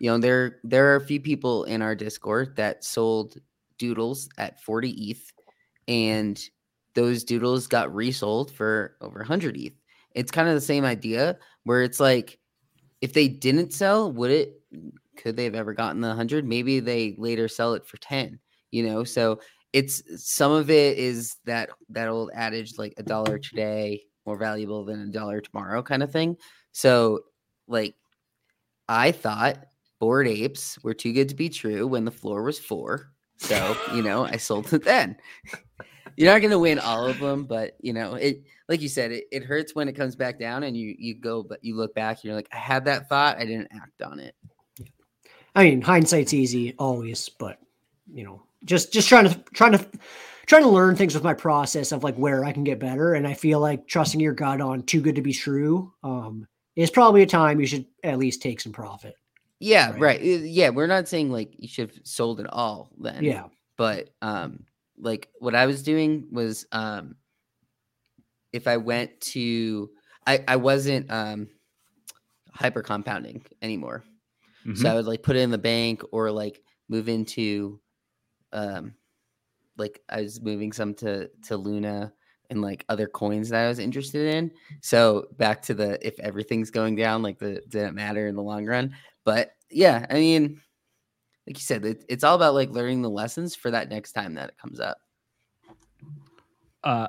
you 0.00 0.08
know 0.08 0.18
there 0.18 0.60
there 0.62 0.92
are 0.92 0.96
a 0.96 1.00
few 1.04 1.18
people 1.20 1.64
in 1.64 1.82
our 1.82 1.96
Discord 1.96 2.54
that 2.54 2.84
sold 2.84 3.36
doodles 3.78 4.28
at 4.38 4.62
40 4.62 5.10
ETH 5.10 5.32
and 5.88 6.40
those 6.94 7.24
doodles 7.24 7.66
got 7.66 7.92
resold 7.92 8.52
for 8.52 8.96
over 9.00 9.18
100 9.18 9.56
ETH. 9.56 9.72
It's 10.14 10.30
kind 10.30 10.48
of 10.48 10.54
the 10.54 10.60
same 10.60 10.84
idea 10.84 11.36
where 11.64 11.82
it's 11.82 11.98
like 11.98 12.38
if 13.00 13.12
they 13.12 13.28
didn't 13.28 13.72
sell, 13.72 14.12
would 14.12 14.30
it 14.30 14.60
could 15.16 15.36
they 15.36 15.44
have 15.44 15.54
ever 15.54 15.74
gotten 15.74 16.00
the 16.00 16.08
100? 16.08 16.46
Maybe 16.46 16.80
they 16.80 17.14
later 17.18 17.48
sell 17.48 17.74
it 17.74 17.86
for 17.86 17.96
10, 17.98 18.38
you 18.70 18.86
know? 18.86 19.04
So 19.04 19.40
it's 19.72 20.02
some 20.24 20.52
of 20.52 20.70
it 20.70 20.98
is 20.98 21.36
that 21.44 21.70
that 21.90 22.08
old 22.08 22.30
adage 22.34 22.78
like 22.78 22.94
a 22.96 23.02
dollar 23.02 23.38
today 23.38 24.02
more 24.26 24.38
valuable 24.38 24.84
than 24.84 25.00
a 25.00 25.06
dollar 25.06 25.40
tomorrow 25.40 25.82
kind 25.82 26.02
of 26.02 26.12
thing. 26.12 26.36
So 26.72 27.20
like 27.66 27.94
I 28.88 29.12
thought 29.12 29.66
bored 29.98 30.28
apes 30.28 30.78
were 30.82 30.94
too 30.94 31.12
good 31.12 31.28
to 31.30 31.34
be 31.34 31.48
true 31.48 31.86
when 31.86 32.04
the 32.04 32.10
floor 32.10 32.42
was 32.42 32.58
four. 32.58 33.12
So, 33.38 33.76
you 33.94 34.02
know, 34.02 34.24
I 34.24 34.36
sold 34.36 34.72
it 34.72 34.84
then. 34.84 35.16
You're 36.16 36.32
not 36.32 36.42
gonna 36.42 36.58
win 36.58 36.78
all 36.78 37.06
of 37.06 37.18
them, 37.18 37.44
but 37.44 37.76
you 37.80 37.92
know, 37.92 38.14
it 38.14 38.42
like 38.68 38.82
you 38.82 38.88
said, 38.88 39.12
it, 39.12 39.24
it 39.30 39.44
hurts 39.44 39.74
when 39.74 39.88
it 39.88 39.94
comes 39.94 40.16
back 40.16 40.38
down 40.38 40.64
and 40.64 40.76
you 40.76 40.94
you 40.98 41.14
go 41.14 41.42
but 41.42 41.62
you 41.62 41.76
look 41.76 41.94
back 41.94 42.16
and 42.16 42.24
you're 42.24 42.34
like, 42.34 42.48
I 42.52 42.56
had 42.56 42.84
that 42.86 43.08
thought, 43.08 43.38
I 43.38 43.44
didn't 43.44 43.70
act 43.72 44.02
on 44.02 44.18
it. 44.18 44.34
I 45.54 45.64
mean, 45.64 45.80
hindsight's 45.80 46.34
easy 46.34 46.74
always, 46.78 47.28
but 47.28 47.58
you 48.12 48.24
know, 48.24 48.42
just 48.64 48.92
just 48.92 49.08
trying 49.08 49.28
to 49.28 49.34
trying 49.52 49.72
to 49.72 49.86
trying 50.46 50.62
to 50.62 50.68
learn 50.68 50.96
things 50.96 51.14
with 51.14 51.22
my 51.22 51.34
process 51.34 51.92
of 51.92 52.02
like 52.02 52.16
where 52.16 52.44
I 52.44 52.52
can 52.52 52.64
get 52.64 52.78
better. 52.80 53.14
And 53.14 53.26
I 53.26 53.34
feel 53.34 53.60
like 53.60 53.86
trusting 53.86 54.18
your 54.18 54.32
gut 54.32 54.60
on 54.60 54.82
too 54.82 55.00
good 55.00 55.14
to 55.14 55.22
be 55.22 55.32
true 55.32 55.92
um, 56.02 56.48
is 56.74 56.90
probably 56.90 57.22
a 57.22 57.26
time 57.26 57.60
you 57.60 57.66
should 57.66 57.84
at 58.02 58.18
least 58.18 58.40
take 58.40 58.60
some 58.60 58.72
profit. 58.72 59.14
Yeah, 59.60 59.90
Right. 59.92 60.00
right. 60.00 60.20
Uh, 60.20 60.24
Yeah, 60.44 60.70
we're 60.70 60.86
not 60.86 61.08
saying 61.08 61.30
like 61.30 61.54
you 61.58 61.68
should 61.68 61.90
have 61.90 61.98
sold 62.04 62.40
it 62.40 62.46
all 62.50 62.90
then. 62.98 63.24
Yeah. 63.24 63.44
but 63.76 64.10
um 64.22 64.64
like 65.00 65.28
what 65.38 65.54
i 65.54 65.66
was 65.66 65.82
doing 65.84 66.26
was 66.32 66.66
um 66.72 67.14
if 68.52 68.66
i 68.66 68.76
went 68.76 69.20
to 69.20 69.90
i 70.26 70.42
i 70.48 70.56
wasn't 70.56 71.10
um 71.10 71.48
hyper 72.52 72.82
compounding 72.82 73.44
anymore 73.62 74.02
Mhm. 74.66 74.76
so 74.76 74.90
i 74.90 74.94
would 74.94 75.06
like 75.06 75.22
put 75.22 75.36
it 75.36 75.40
in 75.40 75.50
the 75.50 75.58
bank 75.58 76.02
or 76.12 76.30
like 76.32 76.60
move 76.88 77.08
into 77.08 77.80
um 78.52 78.94
like 79.76 80.00
i 80.08 80.22
was 80.22 80.40
moving 80.40 80.72
some 80.72 80.94
to 80.94 81.28
to 81.46 81.56
luna 81.56 82.12
and 82.50 82.60
like 82.62 82.84
other 82.88 83.06
coins 83.06 83.50
that 83.50 83.64
i 83.64 83.68
was 83.68 83.78
interested 83.78 84.34
in 84.34 84.50
so 84.80 85.26
back 85.36 85.62
to 85.62 85.74
the 85.74 86.04
if 86.04 86.18
everything's 86.18 86.70
going 86.70 86.96
down 86.96 87.22
like 87.22 87.38
the 87.38 87.62
didn't 87.68 87.94
matter 87.94 88.26
in 88.26 88.34
the 88.34 88.42
long 88.42 88.66
run 88.66 88.92
but 89.28 89.52
yeah 89.70 90.06
i 90.08 90.14
mean 90.14 90.60
like 91.48 91.56
you 91.56 91.62
said, 91.62 91.82
it, 91.86 92.04
it's 92.10 92.24
all 92.24 92.36
about 92.36 92.52
like 92.52 92.68
learning 92.70 93.00
the 93.00 93.08
lessons 93.08 93.54
for 93.54 93.70
that 93.70 93.88
next 93.88 94.12
time 94.12 94.34
that 94.34 94.50
it 94.50 94.58
comes 94.58 94.80
up. 94.80 94.98
uh, 96.84 97.08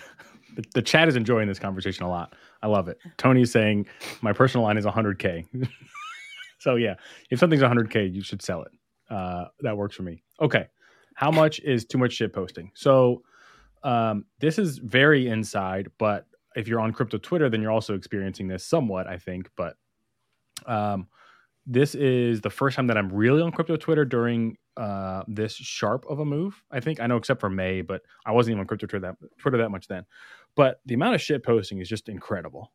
the, 0.56 0.64
the 0.74 0.82
chat 0.82 1.06
is 1.06 1.14
enjoying 1.14 1.46
this 1.46 1.60
conversation 1.60 2.04
a 2.04 2.08
lot. 2.08 2.34
I 2.62 2.66
love 2.66 2.88
it. 2.88 2.98
Tony's 3.16 3.52
saying 3.52 3.86
my 4.22 4.32
personal 4.32 4.64
line 4.64 4.76
is 4.76 4.84
100k. 4.84 5.46
so 6.58 6.74
yeah, 6.74 6.96
if 7.30 7.38
something's 7.38 7.62
100k, 7.62 8.12
you 8.12 8.22
should 8.22 8.42
sell 8.42 8.62
it. 8.62 8.72
Uh, 9.08 9.44
that 9.60 9.76
works 9.76 9.94
for 9.94 10.02
me. 10.02 10.24
Okay, 10.40 10.66
how 11.14 11.30
much 11.30 11.60
is 11.60 11.84
too 11.84 11.98
much 11.98 12.14
shit 12.14 12.32
posting? 12.32 12.72
So 12.74 13.22
um, 13.84 14.24
this 14.40 14.58
is 14.58 14.78
very 14.78 15.28
inside, 15.28 15.92
but 15.96 16.26
if 16.56 16.66
you're 16.66 16.80
on 16.80 16.92
crypto 16.92 17.18
Twitter, 17.18 17.48
then 17.48 17.62
you're 17.62 17.70
also 17.70 17.94
experiencing 17.94 18.48
this 18.48 18.66
somewhat, 18.66 19.06
I 19.06 19.16
think. 19.16 19.48
But 19.56 19.76
um, 20.66 21.06
this 21.66 21.94
is 21.94 22.40
the 22.40 22.50
first 22.50 22.76
time 22.76 22.86
that 22.86 22.96
I'm 22.96 23.08
really 23.12 23.42
on 23.42 23.50
crypto 23.52 23.76
Twitter 23.76 24.04
during 24.04 24.56
uh, 24.76 25.22
this 25.26 25.54
sharp 25.54 26.04
of 26.08 26.20
a 26.20 26.24
move. 26.24 26.62
I 26.70 26.80
think 26.80 27.00
I 27.00 27.06
know, 27.06 27.16
except 27.16 27.40
for 27.40 27.50
May, 27.50 27.80
but 27.82 28.02
I 28.24 28.32
wasn't 28.32 28.52
even 28.52 28.60
on 28.60 28.66
crypto 28.66 28.86
Twitter 28.86 29.06
that 29.06 29.16
Twitter 29.38 29.58
that 29.58 29.70
much 29.70 29.88
then. 29.88 30.04
But 30.54 30.80
the 30.86 30.94
amount 30.94 31.14
of 31.16 31.20
shit 31.22 31.44
posting 31.44 31.78
is 31.80 31.88
just 31.88 32.08
incredible. 32.08 32.72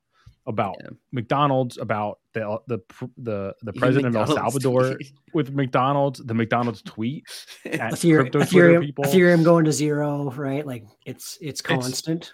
about 0.47 0.75
Yeah. 0.81 0.89
McDonald's, 1.11 1.77
about 1.77 2.19
the 2.33 2.59
the 2.67 2.79
the 3.17 3.53
the 3.61 3.73
president 3.73 4.15
of 4.15 4.27
El 4.29 4.35
Salvador 4.35 4.95
tweet. 4.95 5.13
with 5.33 5.53
McDonald's, 5.53 6.19
the 6.25 6.33
McDonald's 6.33 6.81
tweet 6.81 7.23
at 7.65 7.93
Ethereum, 7.93 8.21
crypto 8.31 8.39
Twitter 8.45 8.69
Ethereum, 8.79 8.85
people. 8.85 9.03
Ethereum 9.05 9.43
going 9.43 9.65
to 9.65 9.71
zero, 9.71 10.31
right? 10.31 10.65
Like 10.65 10.85
it's 11.05 11.37
it's 11.41 11.61
It's- 11.61 11.61
constant. 11.61 12.33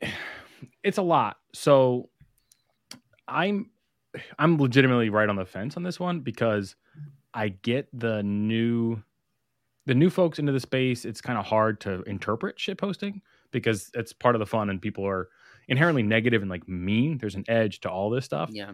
it's 0.82 0.98
a 0.98 1.02
lot. 1.02 1.36
So 1.54 2.08
I'm 3.26 3.70
I'm 4.38 4.56
legitimately 4.58 5.10
right 5.10 5.28
on 5.28 5.36
the 5.36 5.44
fence 5.44 5.76
on 5.76 5.82
this 5.82 6.00
one 6.00 6.20
because 6.20 6.76
I 7.34 7.48
get 7.48 7.88
the 7.92 8.22
new 8.22 9.02
the 9.86 9.94
new 9.94 10.10
folks 10.10 10.38
into 10.38 10.52
the 10.52 10.60
space. 10.60 11.04
It's 11.04 11.20
kind 11.20 11.38
of 11.38 11.46
hard 11.46 11.80
to 11.82 12.02
interpret 12.02 12.58
shit 12.60 12.76
posting 12.78 13.22
because 13.52 13.90
it's 13.94 14.12
part 14.12 14.34
of 14.34 14.38
the 14.38 14.46
fun 14.46 14.68
and 14.70 14.82
people 14.82 15.06
are 15.06 15.28
inherently 15.68 16.02
negative 16.02 16.42
and 16.42 16.50
like 16.50 16.68
mean. 16.68 17.16
There's 17.18 17.34
an 17.36 17.44
edge 17.48 17.80
to 17.80 17.90
all 17.90 18.10
this 18.10 18.24
stuff. 18.26 18.50
Yeah. 18.52 18.72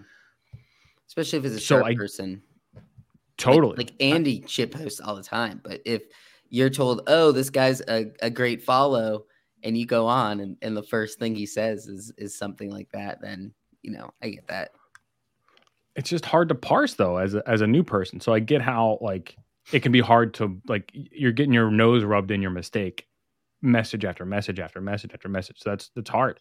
Especially 1.06 1.38
if 1.38 1.44
it's 1.44 1.54
a 1.56 1.60
So 1.60 1.76
sharp 1.76 1.84
I- 1.86 1.94
person. 1.94 2.42
Like- 2.74 2.82
Totally. 3.36 3.76
Like, 3.76 3.92
Andy 4.00 4.44
shit 4.46 4.70
posts 4.70 5.00
all 5.00 5.16
the 5.16 5.22
time. 5.22 5.60
But 5.64 5.80
if 5.84 6.04
you're 6.50 6.70
told, 6.70 7.02
oh, 7.08 7.32
this 7.32 7.50
guy's 7.50 7.80
a, 7.88 8.06
a 8.22 8.30
great 8.30 8.62
follow, 8.62 9.26
and 9.64 9.76
you 9.76 9.86
go 9.86 10.06
on 10.06 10.38
and, 10.40 10.56
and 10.62 10.76
the 10.76 10.82
first 10.84 11.18
thing 11.18 11.34
he 11.34 11.44
says 11.46 11.86
is 11.88 12.12
is 12.16 12.36
something 12.38 12.70
like 12.70 12.88
that, 12.92 13.20
then 13.20 13.52
you 13.82 13.90
know, 13.90 14.12
I 14.22 14.28
get 14.28 14.46
that. 14.48 14.70
It's 15.96 16.10
just 16.10 16.24
hard 16.24 16.48
to 16.48 16.54
parse 16.54 16.94
though 16.94 17.18
as 17.18 17.34
a, 17.34 17.48
as 17.48 17.60
a 17.60 17.66
new 17.66 17.82
person. 17.82 18.20
So 18.20 18.32
I 18.32 18.40
get 18.40 18.60
how 18.60 18.98
like 19.00 19.36
it 19.72 19.80
can 19.80 19.92
be 19.92 20.00
hard 20.00 20.34
to 20.34 20.60
like 20.68 20.90
you're 20.92 21.32
getting 21.32 21.52
your 21.52 21.70
nose 21.70 22.04
rubbed 22.04 22.30
in 22.30 22.42
your 22.42 22.50
mistake, 22.50 23.06
message 23.62 24.04
after 24.04 24.24
message 24.24 24.60
after 24.60 24.80
message 24.80 25.12
after 25.14 25.28
message. 25.28 25.58
So 25.60 25.70
that's 25.70 25.90
that's 25.94 26.10
hard. 26.10 26.40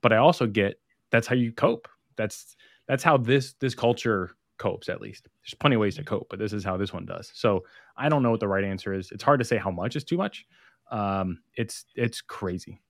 But 0.00 0.12
I 0.12 0.16
also 0.16 0.46
get 0.46 0.80
that's 1.10 1.26
how 1.26 1.34
you 1.34 1.52
cope. 1.52 1.88
That's 2.16 2.56
that's 2.88 3.02
how 3.02 3.16
this 3.16 3.54
this 3.60 3.74
culture 3.74 4.30
copes 4.58 4.88
at 4.88 5.00
least. 5.00 5.28
There's 5.42 5.54
plenty 5.54 5.76
of 5.76 5.80
ways 5.80 5.96
to 5.96 6.04
cope, 6.04 6.28
but 6.30 6.38
this 6.38 6.52
is 6.52 6.64
how 6.64 6.76
this 6.76 6.92
one 6.92 7.04
does. 7.04 7.30
So 7.34 7.64
I 7.96 8.08
don't 8.08 8.22
know 8.22 8.30
what 8.30 8.40
the 8.40 8.48
right 8.48 8.64
answer 8.64 8.94
is. 8.94 9.10
It's 9.12 9.22
hard 9.22 9.38
to 9.40 9.44
say 9.44 9.58
how 9.58 9.70
much 9.70 9.96
is 9.96 10.04
too 10.04 10.16
much. 10.16 10.46
Um, 10.90 11.40
it's 11.54 11.84
it's 11.94 12.20
crazy. 12.20 12.80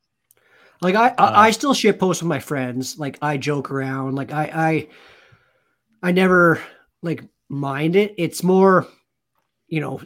Like 0.81 0.95
I, 0.95 1.09
Uh, 1.09 1.31
I, 1.31 1.47
I 1.47 1.51
still 1.51 1.75
shit 1.75 1.99
post 1.99 2.23
with 2.23 2.29
my 2.29 2.39
friends. 2.39 2.99
Like 2.99 3.19
I 3.23 3.37
joke 3.37 3.71
around. 3.71 4.15
Like 4.15 4.33
I, 4.33 4.45
I, 4.55 4.89
I 6.07 6.13
never 6.13 6.63
like 7.03 7.25
mind 7.49 7.97
it. 7.97 8.15
It's 8.17 8.45
more, 8.45 8.87
you 9.67 9.81
know, 9.81 10.01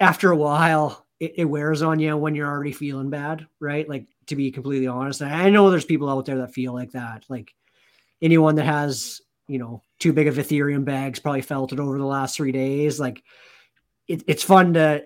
after 0.00 0.32
a 0.32 0.36
while, 0.36 1.06
it, 1.20 1.34
it 1.36 1.44
wears 1.44 1.80
on 1.80 2.00
you 2.00 2.16
when 2.16 2.34
you're 2.34 2.50
already 2.50 2.72
feeling 2.72 3.08
bad, 3.08 3.46
right? 3.60 3.88
Like 3.88 4.08
to 4.26 4.34
be 4.34 4.50
completely 4.50 4.88
honest, 4.88 5.20
and 5.20 5.32
I 5.32 5.50
know 5.50 5.70
there's 5.70 5.84
people 5.84 6.10
out 6.10 6.26
there 6.26 6.38
that 6.38 6.52
feel 6.52 6.74
like 6.74 6.90
that. 6.90 7.24
Like 7.28 7.54
anyone 8.20 8.56
that 8.56 8.64
has, 8.64 9.20
you 9.46 9.60
know, 9.60 9.80
too 10.00 10.12
big 10.12 10.26
of 10.26 10.34
Ethereum 10.34 10.84
bags 10.84 11.20
probably 11.20 11.42
felt 11.42 11.72
it 11.72 11.78
over 11.78 11.98
the 11.98 12.04
last 12.04 12.36
three 12.36 12.50
days. 12.50 12.98
Like 12.98 13.22
it, 14.08 14.24
it's 14.26 14.42
fun 14.42 14.74
to 14.74 15.04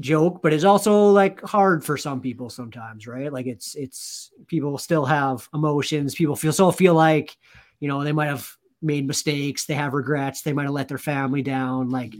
joke, 0.00 0.42
but 0.42 0.52
it's 0.52 0.64
also 0.64 1.08
like 1.08 1.40
hard 1.40 1.82
for 1.82 1.96
some 1.96 2.20
people 2.20 2.50
sometimes, 2.50 3.06
right? 3.06 3.32
Like 3.32 3.46
it's 3.46 3.74
it's 3.74 4.32
people 4.48 4.76
still 4.76 5.06
have 5.06 5.48
emotions. 5.54 6.14
People 6.14 6.36
feel 6.36 6.52
still 6.52 6.72
feel 6.72 6.92
like, 6.92 7.34
you 7.80 7.88
know, 7.88 8.04
they 8.04 8.12
might 8.12 8.26
have 8.26 8.54
made 8.80 9.06
mistakes, 9.06 9.66
they 9.66 9.74
have 9.74 9.94
regrets, 9.94 10.42
they 10.42 10.52
might 10.52 10.64
have 10.64 10.72
let 10.72 10.88
their 10.88 10.98
family 10.98 11.42
down. 11.42 11.90
Like 11.90 12.14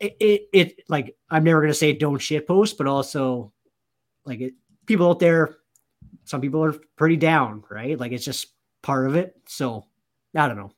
it 0.00 0.16
it, 0.20 0.48
it 0.52 0.82
like 0.88 1.16
I'm 1.30 1.44
never 1.44 1.60
gonna 1.60 1.74
say 1.74 1.92
don't 1.92 2.18
shit 2.18 2.46
post, 2.46 2.78
but 2.78 2.86
also 2.86 3.52
like 4.24 4.40
it 4.40 4.54
people 4.86 5.08
out 5.08 5.18
there, 5.18 5.56
some 6.24 6.40
people 6.40 6.64
are 6.64 6.74
pretty 6.96 7.16
down, 7.16 7.64
right? 7.70 7.98
Like 7.98 8.12
it's 8.12 8.24
just 8.24 8.48
part 8.82 9.06
of 9.06 9.16
it. 9.16 9.34
So 9.46 9.84
I 10.34 10.46
don't 10.48 10.56
know. 10.56 10.72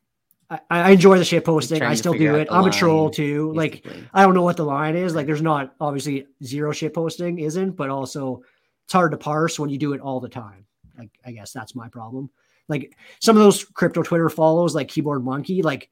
I, 0.50 0.60
I 0.70 0.90
enjoy 0.92 1.18
the 1.18 1.24
shit 1.24 1.44
posting. 1.44 1.82
I 1.82 1.94
still 1.94 2.14
do 2.14 2.36
it. 2.36 2.48
I'm 2.50 2.64
a 2.64 2.70
troll 2.70 3.04
line, 3.04 3.12
too. 3.12 3.52
Like. 3.52 3.86
I 4.14 4.22
don't 4.22 4.34
know 4.34 4.42
what 4.42 4.56
the 4.56 4.64
line 4.64 4.96
is. 4.96 5.14
Like, 5.14 5.26
there's 5.26 5.42
not 5.42 5.74
obviously 5.78 6.26
zero 6.42 6.72
shit 6.72 6.94
posting 6.94 7.38
isn't, 7.38 7.72
but 7.72 7.90
also 7.90 8.42
it's 8.84 8.94
hard 8.94 9.12
to 9.12 9.18
parse 9.18 9.58
when 9.58 9.68
you 9.68 9.76
do 9.76 9.92
it 9.92 10.00
all 10.00 10.20
the 10.20 10.28
time. 10.28 10.64
Like, 10.96 11.10
I 11.26 11.32
guess 11.32 11.52
that's 11.52 11.74
my 11.74 11.88
problem. 11.88 12.30
Like 12.68 12.96
some 13.20 13.36
of 13.36 13.42
those 13.42 13.64
crypto 13.64 14.02
Twitter 14.02 14.28
follows, 14.28 14.74
like 14.74 14.88
Keyboard 14.88 15.24
Monkey, 15.24 15.62
like 15.62 15.90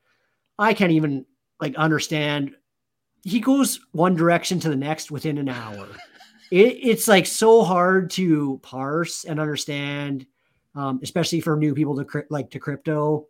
I 0.58 0.74
can't 0.74 0.92
even 0.92 1.24
like 1.60 1.74
understand. 1.76 2.54
He 3.22 3.40
goes 3.40 3.80
one 3.92 4.14
direction 4.14 4.60
to 4.60 4.68
the 4.68 4.76
next 4.76 5.10
within 5.10 5.38
an 5.38 5.48
hour. 5.48 5.88
It, 6.50 6.78
it's 6.80 7.08
like 7.08 7.26
so 7.26 7.64
hard 7.64 8.10
to 8.10 8.60
parse 8.62 9.24
and 9.24 9.40
understand, 9.40 10.26
um, 10.74 11.00
especially 11.02 11.40
for 11.40 11.56
new 11.56 11.74
people 11.74 11.96
to 11.96 12.24
like 12.30 12.50
to 12.50 12.60
crypto. 12.60 13.26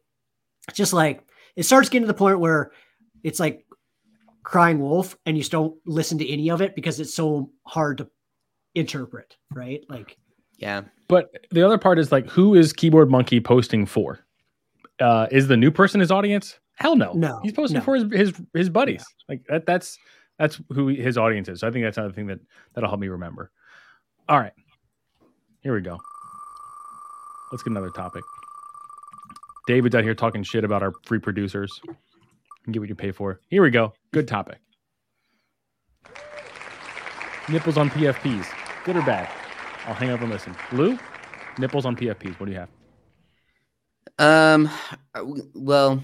It's 0.68 0.76
just 0.76 0.92
like 0.92 1.22
it 1.54 1.62
starts 1.62 1.88
getting 1.88 2.06
to 2.06 2.12
the 2.12 2.18
point 2.18 2.40
where 2.40 2.72
it's 3.22 3.40
like 3.40 3.64
crying 4.42 4.80
wolf 4.80 5.16
and 5.26 5.36
you 5.36 5.42
just 5.42 5.50
don't 5.50 5.74
listen 5.86 6.18
to 6.18 6.28
any 6.28 6.50
of 6.50 6.62
it 6.62 6.76
because 6.76 7.00
it's 7.00 7.14
so 7.14 7.50
hard 7.66 7.98
to 7.98 8.08
interpret 8.76 9.36
right 9.52 9.84
like 9.88 10.16
yeah. 10.58 10.82
But 11.08 11.30
the 11.50 11.62
other 11.62 11.78
part 11.78 11.98
is 11.98 12.10
like, 12.10 12.28
who 12.28 12.54
is 12.54 12.72
Keyboard 12.72 13.10
Monkey 13.10 13.40
posting 13.40 13.86
for? 13.86 14.20
Uh, 14.98 15.26
is 15.30 15.48
the 15.48 15.56
new 15.56 15.70
person 15.70 16.00
his 16.00 16.10
audience? 16.10 16.58
Hell 16.76 16.96
no. 16.96 17.12
No, 17.12 17.40
he's 17.42 17.52
posting 17.52 17.78
no. 17.78 17.84
for 17.84 17.96
his 17.96 18.04
his, 18.12 18.42
his 18.54 18.70
buddies. 18.70 19.04
Like 19.28 19.42
that, 19.48 19.66
that's 19.66 19.98
that's 20.38 20.60
who 20.70 20.88
his 20.88 21.16
audience 21.16 21.48
is. 21.48 21.60
So 21.60 21.68
I 21.68 21.70
think 21.70 21.84
that's 21.84 21.96
another 21.96 22.12
thing 22.12 22.26
that 22.26 22.40
that'll 22.74 22.88
help 22.88 23.00
me 23.00 23.08
remember. 23.08 23.50
All 24.28 24.38
right, 24.38 24.52
here 25.62 25.74
we 25.74 25.80
go. 25.80 25.98
Let's 27.52 27.62
get 27.62 27.70
another 27.70 27.90
topic. 27.90 28.24
David's 29.66 29.94
out 29.94 30.04
here 30.04 30.14
talking 30.14 30.42
shit 30.42 30.64
about 30.64 30.82
our 30.82 30.92
free 31.04 31.18
producers. 31.18 31.80
You 32.66 32.72
get 32.72 32.80
what 32.80 32.88
you 32.88 32.94
pay 32.94 33.12
for. 33.12 33.40
Here 33.48 33.62
we 33.62 33.70
go. 33.70 33.92
Good 34.12 34.28
topic. 34.28 34.58
Nipples 37.48 37.76
on 37.76 37.90
PFPs. 37.90 38.46
Good 38.84 38.96
or 38.96 39.02
bad? 39.02 39.28
I'll 39.86 39.94
hang 39.94 40.10
up 40.10 40.20
and 40.20 40.30
listen. 40.30 40.54
Lou, 40.72 40.98
nipples 41.58 41.86
on 41.86 41.96
PFPs. 41.96 42.38
What 42.40 42.46
do 42.46 42.52
you 42.52 42.58
have? 42.58 42.68
Um. 44.18 44.70
Well, 45.54 46.02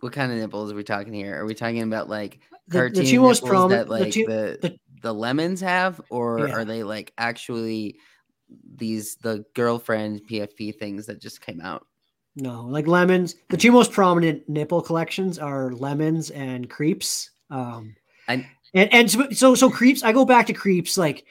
what 0.00 0.12
kind 0.12 0.30
of 0.32 0.38
nipples 0.38 0.72
are 0.72 0.74
we 0.76 0.84
talking 0.84 1.12
here? 1.12 1.40
Are 1.40 1.46
we 1.46 1.54
talking 1.54 1.82
about 1.82 2.08
like 2.08 2.40
the, 2.68 2.78
cartoon 2.78 3.04
the 3.04 3.10
two 3.10 3.20
most 3.20 3.42
nipples 3.42 3.50
prominent 3.50 3.88
that 3.88 3.92
like 3.92 4.04
the 4.04 4.10
two, 4.10 4.26
the, 4.26 4.58
the- 4.62 4.78
the 5.02 5.14
lemons 5.14 5.62
have, 5.62 5.98
or 6.10 6.46
Yeah. 6.46 6.54
are 6.56 6.64
they 6.66 6.82
like 6.82 7.12
actually 7.16 7.96
these 8.76 9.16
the 9.16 9.44
girlfriend 9.54 10.20
PFP 10.28 10.76
things 10.78 11.06
that 11.06 11.20
just 11.20 11.40
came 11.40 11.60
out? 11.60 11.86
no 12.36 12.62
like 12.62 12.86
lemons 12.86 13.34
the 13.48 13.56
two 13.56 13.72
most 13.72 13.90
prominent 13.90 14.48
nipple 14.48 14.80
collections 14.80 15.36
are 15.36 15.72
lemons 15.72 16.30
and 16.30 16.70
Creepz 16.70 17.28
um 17.50 17.96
And- 18.28 18.46
and 18.72 18.92
and 18.94 19.10
so 19.10 19.28
so, 19.30 19.54
so 19.56 19.68
Creepz 19.68 20.04
i 20.04 20.12
go 20.12 20.24
back 20.24 20.46
to 20.46 20.52
Creepz 20.52 20.96
like 20.96 21.24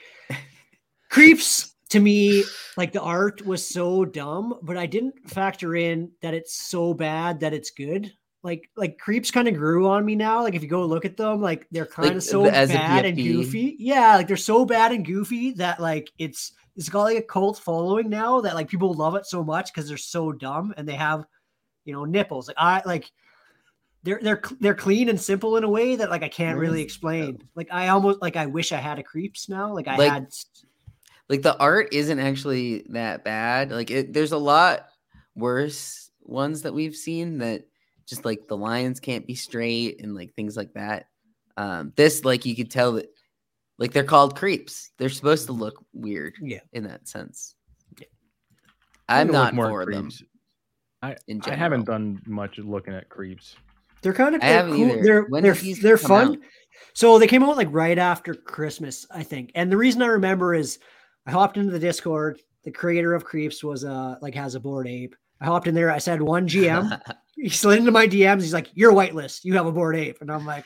Creepz 1.10 1.74
to 1.90 2.00
me 2.00 2.44
like 2.78 2.92
the 2.92 3.02
art 3.02 3.44
was 3.46 3.68
so 3.68 4.06
dumb 4.06 4.54
but 4.62 4.78
i 4.78 4.86
didn't 4.86 5.16
factor 5.28 5.76
in 5.76 6.12
that 6.22 6.36
it's 6.36 6.54
so 6.54 6.94
bad 6.94 7.40
that 7.40 7.54
it's 7.54 7.72
good. 7.72 8.12
Like 8.42 8.70
like 8.78 8.98
Creepz 9.04 9.34
kind 9.34 9.50
of 9.50 9.56
grew 9.56 9.86
on 9.90 10.06
me 10.06 10.16
now. 10.16 10.44
Like 10.44 10.56
if 10.56 10.62
you 10.64 10.70
go 10.70 10.86
look 10.86 11.04
at 11.04 11.18
them 11.18 11.42
like 11.42 11.68
they're 11.72 11.86
kind 11.86 12.10
Like, 12.10 12.18
of 12.18 12.24
so 12.24 12.44
the- 12.44 12.54
as 12.56 12.70
bad 12.70 13.06
and 13.06 13.18
goofy. 13.18 13.76
Yeah 13.80 14.16
like 14.16 14.28
they're 14.28 14.38
so 14.38 14.64
bad 14.66 14.94
and 14.94 15.04
goofy 15.06 15.52
that 15.54 15.80
like 15.82 16.10
it's 16.20 16.54
it's 16.78 16.88
got 16.88 17.04
like 17.04 17.18
a 17.18 17.22
cult 17.22 17.58
following 17.60 18.08
now 18.10 18.40
that 18.40 18.56
like 18.56 18.70
people 18.70 18.94
love 18.94 19.16
it 19.16 19.26
so 19.26 19.44
much 19.44 19.74
because 19.74 19.90
they're 19.90 19.98
so 19.98 20.32
dumb 20.32 20.74
and 20.78 20.88
they 20.88 20.96
have 20.96 21.26
you 21.84 21.92
know 21.94 22.06
nipples. 22.06 22.48
Like 22.48 22.56
i 22.60 22.82
like 22.86 23.12
they're 24.04 24.20
they're 24.22 24.42
they're 24.62 24.74
clean 24.76 25.10
and 25.10 25.20
simple 25.20 25.58
in 25.58 25.66
a 25.66 25.70
way 25.70 25.98
that 25.98 26.10
like 26.10 26.24
i 26.24 26.30
can't 26.30 26.58
really 26.60 26.82
explain. 26.82 27.40
Like 27.56 27.68
i 27.72 27.90
almost 27.90 28.22
like 28.22 28.38
i 28.38 28.46
wish 28.46 28.72
i 28.72 28.78
had 28.78 29.00
a 29.00 29.04
Creepz 29.04 29.50
now. 29.50 29.74
Like 29.74 29.90
i 29.90 29.98
Like, 29.98 30.12
had 30.14 30.28
Like 31.30 31.42
the 31.44 31.58
art 31.60 31.90
isn't 31.94 32.20
actually 32.20 32.86
that 32.90 33.24
bad. 33.24 33.72
Like 33.72 33.92
it, 33.92 34.14
there's 34.14 34.32
a 34.32 34.38
lot 34.38 34.88
worse 35.36 36.10
ones 36.24 36.64
that 36.64 36.74
we've 36.74 36.96
seen 36.96 37.38
that 37.40 37.64
just 38.08 38.26
like 38.26 38.48
the 38.48 38.58
lines 38.58 39.00
can't 39.00 39.28
be 39.28 39.36
straight 39.36 40.02
and 40.02 40.16
like 40.16 40.34
things 40.34 40.58
like 40.58 40.74
that. 40.74 41.06
Um, 41.58 41.94
this 41.96 42.26
like 42.26 42.46
you 42.46 42.56
could 42.56 42.72
tell 42.72 42.94
that 42.94 43.10
like 43.78 43.94
they're 43.94 44.04
called 44.04 44.36
Creepz. 44.36 44.90
They're 44.98 45.10
supposed 45.10 45.46
to 45.48 45.54
look 45.54 45.84
weird. 45.94 46.36
Yeah. 46.42 46.60
in 46.74 46.84
that 46.86 47.08
sense. 47.08 47.56
I 49.08 49.22
I'm 49.22 49.28
need 49.28 49.34
to 49.34 49.40
look 49.40 49.54
not 49.54 49.56
more 49.56 49.82
at 49.82 49.86
for 49.88 49.92
them. 49.94 50.10
I, 51.02 51.16
in 51.28 51.42
I 51.46 51.56
haven't 51.56 51.86
done 51.86 52.22
much 52.26 52.58
looking 52.60 52.94
at 52.94 53.10
Creepz. 53.10 53.56
They're 54.02 54.14
kind 54.14 54.36
of 54.36 54.42
I 54.42 54.46
haven't 54.48 54.76
cool. 54.76 54.92
either. 54.92 55.04
They're 55.04 55.22
When 55.24 55.44
they're 55.44 55.56
they're 55.82 55.98
fun. 55.98 56.32
out? 56.34 56.38
So 56.94 57.20
they 57.20 57.28
came 57.28 57.44
out 57.44 57.58
like 57.58 57.68
right 57.72 57.98
after 57.98 58.34
Christmas, 58.34 59.06
I 59.12 59.24
think. 59.24 59.52
And 59.56 59.72
the 59.72 59.78
reason 59.78 60.02
I 60.02 60.08
remember 60.08 60.54
is 60.54 60.80
I 61.26 61.32
hopped 61.32 61.58
into 61.58 61.72
the 61.72 61.80
Discord. 61.80 62.40
The 62.64 62.72
creator 62.72 63.14
of 63.14 63.26
Creepz 63.26 63.64
was 63.64 63.84
uh 63.86 64.16
like 64.22 64.36
has 64.36 64.56
a 64.56 64.60
Bored 64.60 64.88
Ape. 64.88 65.16
I 65.42 65.46
hopped 65.46 65.68
in 65.68 65.76
there. 65.76 65.92
I 65.92 66.00
said 66.00 66.22
one 66.22 66.48
GM. 66.48 67.02
he 67.36 67.50
slid 67.50 67.80
into 67.80 67.92
my 67.92 68.08
DMs. 68.08 68.42
He's 68.42 68.54
like, 68.54 68.70
"You're 68.74 68.92
whitelist. 68.94 69.46
You 69.46 69.56
have 69.56 69.66
a 69.66 69.72
Bored 69.72 69.96
Ape." 69.96 70.18
And 70.22 70.32
I'm 70.32 70.46
like, 70.46 70.66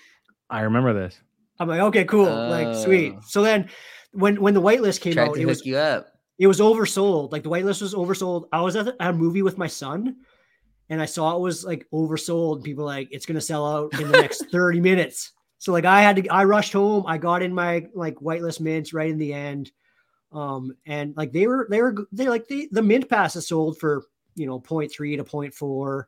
I 0.50 0.62
remember 0.62 0.94
this. 0.94 1.20
I'm 1.60 1.68
like, 1.68 1.82
okay, 1.82 2.06
cool, 2.06 2.26
like 2.26 2.76
sweet. 2.76 3.14
Oh. 3.18 3.22
So 3.26 3.42
then 3.44 3.70
when 4.12 4.42
when 4.42 4.54
the 4.54 4.62
whitelist 4.62 5.02
came 5.02 5.14
Tried 5.14 5.30
out, 5.30 5.36
to 5.36 5.42
it 5.42 5.46
was 5.46 5.66
you 5.66 5.78
up. 5.78 6.08
it 6.40 6.48
was 6.48 6.60
oversold. 6.60 7.32
Like 7.32 7.44
the 7.44 7.50
whitelist 7.50 7.82
was 7.82 7.94
oversold. 7.94 8.48
I 8.52 8.62
was 8.62 8.76
at, 8.76 8.88
at 8.88 8.96
a 9.00 9.14
movie 9.14 9.42
with 9.42 9.58
my 9.58 9.68
son, 9.68 10.18
and 10.90 11.02
I 11.02 11.06
saw 11.06 11.36
it 11.36 11.42
was 11.42 11.64
like 11.64 11.88
oversold. 11.94 12.64
People 12.64 12.86
like 12.86 13.08
it's 13.12 13.26
gonna 13.26 13.42
sell 13.42 13.66
out 13.66 14.00
in 14.00 14.12
the 14.12 14.22
next 14.22 14.46
thirty 14.52 14.80
minutes. 14.80 15.32
So 15.60 15.72
like 15.72 15.86
I 15.86 16.02
had 16.02 16.18
to, 16.18 16.28
I 16.28 16.44
rushed 16.44 16.74
home. 16.74 17.06
I 17.08 17.18
got 17.18 17.42
in 17.42 17.54
my 17.54 17.88
like 17.94 18.16
whitelist 18.16 18.60
mints 18.60 18.94
right 18.94 19.10
in 19.10 19.18
the 19.18 19.34
end, 19.34 19.72
um, 20.34 20.76
and 20.86 21.16
like 21.16 21.32
they 21.32 21.48
were 21.48 21.68
they 21.70 21.82
were 21.82 21.96
they 22.12 22.28
like 22.28 22.48
the 22.48 22.68
the 22.72 22.82
mint 22.82 23.10
passes 23.10 23.48
sold 23.48 23.78
for 23.78 24.04
you 24.36 24.46
know 24.46 24.60
0.3 24.60 24.90
to 25.18 25.24
0.4 25.24 26.04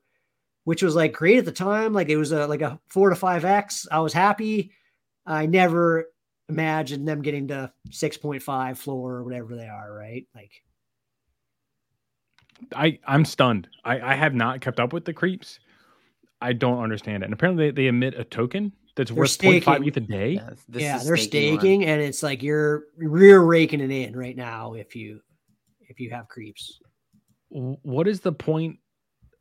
which 0.65 0.83
was 0.83 0.95
like 0.95 1.13
great 1.13 1.37
at 1.37 1.45
the 1.45 1.51
time. 1.51 1.93
Like 1.93 2.09
it 2.09 2.17
was 2.17 2.31
a 2.31 2.45
like 2.47 2.61
a 2.61 2.79
four 2.87 3.09
to 3.09 3.15
five 3.15 3.45
X. 3.45 3.87
I 3.89 3.99
was 3.99 4.13
happy. 4.13 4.71
I 5.25 5.45
never 5.45 6.07
imagined 6.49 7.07
them 7.07 7.21
getting 7.21 7.47
to 7.47 7.71
6.5 7.89 8.77
floor 8.77 9.13
or 9.13 9.23
whatever 9.23 9.55
they 9.55 9.67
are, 9.67 9.93
right? 9.93 10.27
Like 10.35 10.51
I 12.75 12.99
I'm 13.07 13.25
stunned. 13.25 13.69
I 13.85 14.01
I 14.01 14.15
have 14.15 14.33
not 14.33 14.61
kept 14.61 14.79
up 14.79 14.91
with 14.91 15.05
the 15.05 15.13
Creepz. 15.13 15.59
I 16.41 16.53
don't 16.53 16.83
understand 16.83 17.23
it. 17.23 17.27
And 17.27 17.33
apparently 17.33 17.71
they, 17.71 17.83
they 17.83 17.87
emit 17.87 18.15
a 18.15 18.23
token 18.23 18.73
that's 18.95 19.11
They're 19.11 19.19
worth 19.19 19.31
staking. 19.31 19.61
0.5 19.73 19.87
ETH 19.87 19.97
a 19.97 19.99
day. 20.01 20.29
Yeah, 20.31 20.49
this 20.67 20.83
yeah, 20.83 20.97
is 20.97 21.05
they're 21.05 21.17
staking 21.17 21.59
staking 21.59 21.85
and 21.85 22.01
it's 22.01 22.23
like 22.23 22.41
you're 22.41 22.85
rear 22.97 23.41
raking 23.41 23.81
it 23.81 23.91
in 23.91 24.15
right 24.15 24.35
now 24.35 24.73
if 24.73 24.95
you 24.95 25.21
if 25.81 25.99
you 25.99 26.09
have 26.11 26.27
Creepz. 26.27 26.73
What 27.49 28.07
is 28.07 28.19
the 28.21 28.31
point 28.31 28.79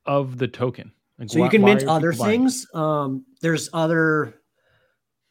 of 0.07 0.39
the 0.39 0.49
token? 0.49 0.93
Like, 1.19 1.31
So 1.31 1.43
you 1.43 1.49
can 1.49 1.63
mint 1.63 1.85
other 1.85 2.13
people 2.13 2.25
buying 2.27 2.41
it? 2.41 2.43
things. 2.45 2.67
Um, 2.75 3.25
there's 3.41 3.71
other 3.73 4.35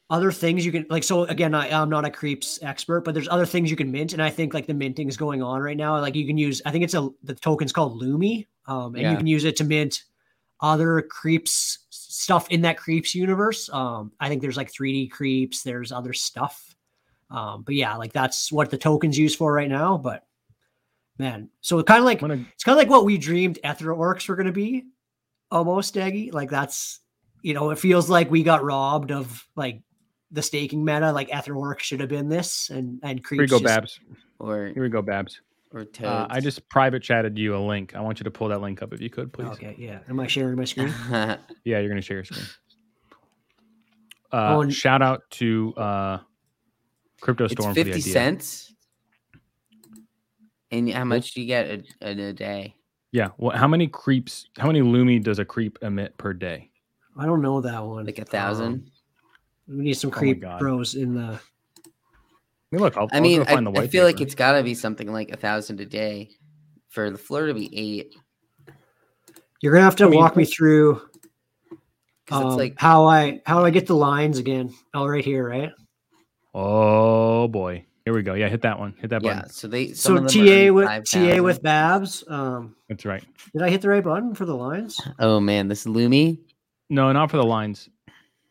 other 0.10 0.32
things 0.32 0.66
you 0.66 0.72
can 0.72 0.86
like. 0.90 1.04
So 1.04 1.24
again, 1.26 1.54
I, 1.56 1.70
I'm 1.70 1.90
not 1.90 2.06
a 2.06 2.10
Creepz 2.10 2.60
expert, 2.62 3.02
but 3.02 3.14
there's 3.14 3.28
other 3.30 3.46
things 3.46 3.70
you 3.70 3.78
can 3.78 3.92
mint, 3.92 4.14
and 4.14 4.22
I 4.22 4.30
think 4.30 4.54
like 4.54 4.68
the 4.68 4.74
minting 4.74 5.08
is 5.08 5.18
going 5.18 5.42
on 5.42 5.62
right 5.62 5.78
now. 5.78 6.00
Like 6.00 6.16
you 6.16 6.26
can 6.28 6.38
use, 6.38 6.62
I 6.66 6.72
think 6.72 6.84
it's 6.84 6.94
a 6.94 7.10
the 7.24 7.36
token's 7.36 7.74
called 7.74 8.02
Loomi, 8.02 8.48
um, 8.68 8.96
and 8.96 9.04
Yeah. 9.04 9.12
you 9.12 9.18
can 9.18 9.28
use 9.28 9.44
it 9.44 9.56
to 9.58 9.64
mint 9.64 10.04
other 10.62 11.02
Creepz 11.12 11.80
stuff 12.14 12.48
in 12.52 12.62
that 12.62 12.78
Creepz 12.78 13.16
universe. 13.16 13.70
Um, 13.74 14.12
I 14.20 14.30
think 14.30 14.42
there's 14.42 14.58
like 14.58 14.72
3D 14.72 15.10
Creepz. 15.10 15.64
There's 15.64 15.92
other 15.92 16.14
stuff. 16.14 16.76
Um, 17.32 17.64
but 17.64 17.74
yeah, 17.74 17.96
like 17.96 18.14
that's 18.14 18.52
what 18.52 18.70
the 18.70 18.78
token's 18.78 19.18
used 19.18 19.38
for 19.38 19.52
right 19.52 19.70
now. 19.70 19.98
But 19.98 20.24
man, 21.18 21.50
so 21.62 21.82
kind 21.82 22.00
of 22.00 22.06
like 22.06 22.20
gonna 22.20 22.46
it's 22.54 22.64
kind 22.64 22.74
of 22.74 22.78
like 22.78 22.90
what 22.90 23.06
we 23.06 23.18
dreamed 23.18 23.58
Ether 23.66 23.88
Orcs 23.88 24.30
were 24.30 24.36
going 24.36 24.46
to 24.46 24.52
be, 24.52 24.86
almost, 25.50 25.96
Dangy. 25.96 26.32
Like 26.32 26.52
that's, 26.52 27.00
you 27.42 27.56
know, 27.56 27.72
it 27.72 27.80
feels 27.80 28.10
like 28.10 28.30
we 28.30 28.44
got 28.44 28.64
robbed 28.64 29.12
of 29.12 29.48
like 29.56 29.82
the 30.30 30.44
staking 30.44 30.86
meta. 30.86 31.12
Like 31.12 31.30
Ether 31.36 31.54
Orcs 31.54 31.80
should 31.80 32.00
have 32.00 32.10
been 32.10 32.30
this, 32.30 32.70
and 32.70 33.00
and 33.02 33.24
Creepz. 33.24 33.32
here 33.32 33.42
we 33.42 33.48
go, 33.48 33.60
just- 33.60 33.64
Babs. 33.64 34.00
or 34.38 34.68
Here 34.68 34.84
we 34.84 34.90
go, 34.90 35.02
Babs. 35.02 35.42
Or 35.74 35.86
toads. 35.86 36.04
Uh, 36.08 36.28
I 36.30 36.40
just 36.40 36.68
private 36.70 37.02
chatted 37.02 37.38
you 37.38 37.56
a 37.56 37.58
link. 37.58 37.96
I 37.96 38.02
want 38.02 38.20
you 38.20 38.24
to 38.26 38.32
pull 38.32 38.48
that 38.50 38.62
link 38.62 38.82
up 38.84 38.94
if 38.94 39.02
you 39.02 39.10
could, 39.10 39.34
please. 39.34 39.48
Okay, 39.50 39.76
yeah. 39.78 40.00
Am 40.08 40.20
I 40.20 40.28
sharing 40.28 40.56
my 40.56 40.66
screen? 40.66 40.94
Yeah, 41.10 41.38
you're 41.80 41.90
gonna 41.90 42.02
share 42.02 42.18
your 42.18 42.26
screen. 42.26 42.46
Uh, 44.32 44.58
On- 44.60 44.70
shout 44.70 45.02
out 45.02 45.24
to 45.32 45.74
uh, 45.76 46.18
Crypto 47.22 47.46
it's 47.46 47.54
Storm 47.54 47.74
for 47.74 47.84
the 47.84 47.92
fifty 47.92 48.02
idea. 48.02 48.14
cents. 48.14 48.70
And 50.72 50.90
how 50.92 51.04
much 51.06 51.34
do 51.34 51.42
you 51.42 51.48
get 51.48 51.66
a, 52.02 52.10
in 52.12 52.20
a 52.20 52.34
day? 52.34 52.76
Yeah. 53.12 53.30
Well, 53.38 53.56
how 53.56 53.68
many 53.68 53.88
Creepz? 53.88 54.46
How 54.58 54.68
many 54.68 54.82
Loomi 54.82 55.24
does 55.24 55.38
a 55.40 55.46
creep 55.46 55.78
emit 55.82 56.18
per 56.18 56.34
day? 56.34 56.72
I 57.18 57.26
don't 57.28 57.42
know 57.42 57.62
that 57.62 57.84
one. 57.84 58.06
Like 58.06 58.18
a 58.20 58.26
thousand? 58.26 58.74
Um, 58.74 58.86
we 59.78 59.84
need 59.84 59.94
some 59.94 60.10
Oh 60.10 60.14
creep 60.18 60.42
God. 60.42 60.60
bros 60.60 60.96
in 60.96 61.14
the. 61.16 61.40
I 62.74 62.76
mean, 62.76 62.82
look, 62.82 62.98
I'll, 62.98 63.08
I 63.12 63.18
I'll 63.18 63.22
mean, 63.22 63.40
go 63.42 63.46
find 63.46 63.68
I, 63.68 63.72
the 63.72 63.78
I 63.78 63.82
white 63.82 63.92
feel 63.92 64.04
like 64.04 64.20
it's 64.20 64.34
got 64.34 64.54
to 64.54 64.64
be 64.64 64.74
something 64.74 65.12
like 65.12 65.30
a 65.32 65.38
thousand 65.38 65.80
a 65.80 65.86
day 65.86 66.32
for 66.90 67.12
the 67.12 67.20
floor 67.20 67.46
to 67.46 67.54
be 67.54 67.70
eight. 67.78 68.16
You're 69.62 69.74
gonna 69.74 69.86
have 69.86 69.96
to 69.98 70.06
I 70.06 70.10
mean, 70.10 70.20
walk 70.20 70.36
me 70.36 70.44
through 70.44 71.00
um, 72.32 72.48
it's 72.48 72.56
like 72.58 72.74
how 72.78 73.06
I 73.06 73.42
how 73.46 73.60
do 73.60 73.66
I 73.68 73.70
get 73.70 73.86
the 73.86 73.96
lines 73.96 74.40
again? 74.40 74.74
Oh, 74.96 75.06
right 75.08 75.24
here, 75.24 75.48
right? 75.48 75.72
Oh 76.56 77.48
boy, 77.48 77.86
here 78.06 78.14
we 78.16 78.24
go. 78.24 78.34
Yeah, 78.34 78.50
hit 78.50 78.64
that 78.64 78.80
one. 78.80 78.96
Hit 79.00 79.12
that 79.12 79.22
button. 79.22 79.44
yeah. 79.44 79.48
So 79.50 79.68
they 79.68 79.94
some 79.94 80.18
So 80.18 80.26
of 80.26 80.34
them 80.34 80.46
TA 80.46 80.74
with 80.74 80.88
5,000. 80.88 81.38
TA 81.38 81.44
with 81.44 81.62
Babs. 81.62 82.24
Um, 82.28 82.76
That's 82.90 83.06
right. 83.06 83.24
did 83.54 83.62
I 83.62 83.70
hit 83.70 83.82
the 83.82 83.90
right 83.90 84.04
button 84.04 84.34
for 84.34 84.46
the 84.46 84.56
lines? 84.56 85.00
Oh 85.20 85.40
man, 85.40 85.68
this 85.68 85.86
is 85.86 85.94
Loomi 85.94 86.40
No, 86.90 87.12
not 87.12 87.30
for 87.30 87.38
the 87.38 87.46
lines. 87.46 87.88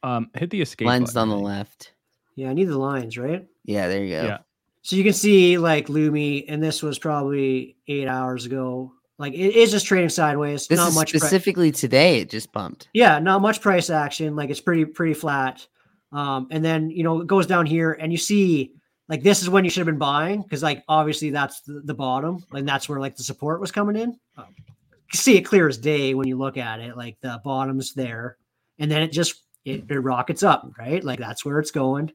Um, 0.04 0.30
hit 0.34 0.50
the 0.50 0.62
escape. 0.62 0.86
line's 0.86 1.14
button, 1.14 1.30
on 1.30 1.36
the 1.38 1.44
left. 1.44 1.92
Yeah, 2.36 2.50
I 2.50 2.54
need 2.54 2.64
the 2.64 2.78
lines, 2.78 3.18
right? 3.18 3.46
Yeah, 3.64 3.88
there 3.88 4.04
you 4.04 4.10
go. 4.10 4.24
Yeah. 4.24 4.38
So 4.82 4.96
you 4.96 5.04
can 5.04 5.12
see 5.12 5.58
like 5.58 5.86
Loomi, 5.86 6.44
and 6.48 6.62
this 6.62 6.82
was 6.82 6.98
probably 6.98 7.76
eight 7.86 8.08
hours 8.08 8.46
ago. 8.46 8.92
Like 9.18 9.34
it 9.34 9.54
is 9.54 9.70
just 9.70 9.86
trading 9.86 10.08
sideways. 10.08 10.66
This 10.66 10.78
not 10.78 10.88
is 10.88 10.94
much. 10.96 11.10
pri- 11.12 11.20
specifically 11.20 11.70
today. 11.70 12.20
It 12.20 12.30
just 12.30 12.52
bumped. 12.52 12.88
yeah, 12.92 13.18
not 13.20 13.40
much 13.42 13.60
price 13.60 13.90
action. 13.90 14.34
Like 14.34 14.50
it's 14.50 14.60
pretty 14.60 14.84
pretty 14.84 15.14
flat. 15.14 15.66
Um, 16.10 16.48
and 16.50 16.64
then 16.64 16.90
you 16.90 17.04
know 17.04 17.20
it 17.20 17.26
goes 17.28 17.46
down 17.46 17.66
here, 17.66 17.92
and 17.92 18.10
you 18.10 18.18
see 18.18 18.74
like 19.08 19.22
this 19.22 19.42
is 19.42 19.48
when 19.48 19.62
you 19.64 19.70
should 19.70 19.80
have 19.80 19.86
been 19.86 19.98
buying 19.98 20.42
because 20.42 20.62
like 20.62 20.82
obviously 20.88 21.30
that's 21.30 21.60
the, 21.60 21.82
the 21.84 21.94
bottom, 21.94 22.44
and 22.52 22.66
that's 22.66 22.88
where 22.88 22.98
like 22.98 23.14
the 23.14 23.22
support 23.22 23.60
was 23.60 23.70
coming 23.70 23.94
in. 23.94 24.18
Um, 24.36 24.46
you 25.12 25.18
see 25.18 25.36
it 25.36 25.42
clear 25.42 25.68
as 25.68 25.78
day 25.78 26.14
when 26.14 26.26
you 26.26 26.36
look 26.36 26.56
at 26.56 26.80
it. 26.80 26.96
Like 26.96 27.16
the 27.20 27.40
bottom's 27.44 27.94
there, 27.94 28.38
and 28.80 28.90
then 28.90 29.02
it 29.02 29.12
just 29.12 29.44
it, 29.64 29.84
it 29.88 30.00
rockets 30.00 30.42
up, 30.42 30.68
right? 30.76 31.04
Like 31.04 31.20
that's 31.20 31.44
where 31.44 31.60
it's 31.60 31.70
going. 31.70 32.12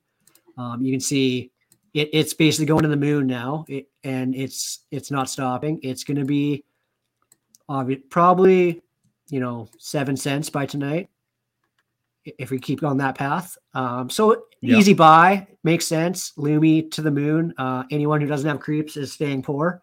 Um, 0.58 0.82
you 0.82 0.92
can 0.92 1.00
see 1.00 1.52
it, 1.94 2.10
it's 2.14 2.34
basically 2.34 2.66
going 2.66 2.84
to 2.84 2.90
the 2.90 2.98
moon 2.98 3.28
now, 3.28 3.66
it, 3.68 3.90
and 4.04 4.36
it's 4.36 4.86
it's 4.92 5.12
not 5.12 5.30
stopping. 5.30 5.80
It's 5.84 6.04
going 6.04 6.18
to 6.18 6.26
be 6.26 6.64
obvi- 7.70 8.10
probably 8.10 8.82
you 9.30 9.40
know 9.40 9.68
seven 9.78 10.16
cents 10.18 10.50
by 10.50 10.66
tonight 10.66 11.10
if 12.38 12.52
we 12.52 12.60
keep 12.60 12.84
on 12.84 12.98
that 12.98 13.16
path. 13.18 13.58
Um, 13.74 14.10
so 14.10 14.44
Yeah. 14.62 14.78
easy 14.78 14.94
buy 14.94 15.48
makes 15.64 15.86
sense. 15.88 16.34
Loomi 16.38 16.92
to 16.92 17.02
the 17.02 17.12
moon. 17.12 17.54
Uh, 17.58 17.84
anyone 17.90 18.20
who 18.20 18.28
doesn't 18.28 18.48
have 18.50 18.60
Creepz 18.60 18.98
is 18.98 19.14
staying 19.14 19.44
poor. 19.44 19.82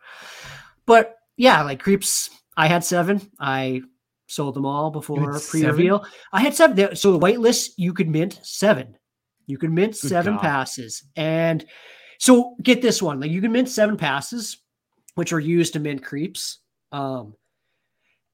But 0.84 1.16
yeah, 1.36 1.62
like 1.62 1.82
Creepz, 1.82 2.28
I 2.56 2.66
had 2.66 2.84
seven. 2.84 3.30
I 3.40 3.82
sold 4.26 4.54
them 4.54 4.66
all 4.66 4.90
before 4.90 5.40
pre-reveal. 5.48 6.04
I 6.32 6.40
had 6.40 6.54
seven. 6.54 6.96
So 6.96 7.12
the 7.12 7.18
whitelist, 7.18 7.70
you 7.76 7.94
could 7.94 8.10
mint 8.10 8.40
seven. 8.42 8.96
You 9.46 9.58
can 9.58 9.74
mint 9.74 9.92
Good 10.00 10.08
seven 10.08 10.34
God. 10.34 10.42
passes. 10.42 11.04
And 11.16 11.64
so 12.18 12.56
get 12.62 12.82
this 12.82 13.02
one. 13.02 13.20
Like 13.20 13.30
you 13.30 13.40
can 13.40 13.52
mint 13.52 13.68
seven 13.68 13.96
passes, 13.96 14.58
which 15.14 15.32
are 15.32 15.40
used 15.40 15.74
to 15.74 15.80
mint 15.80 16.02
Creepz. 16.02 16.58
Um, 16.92 17.34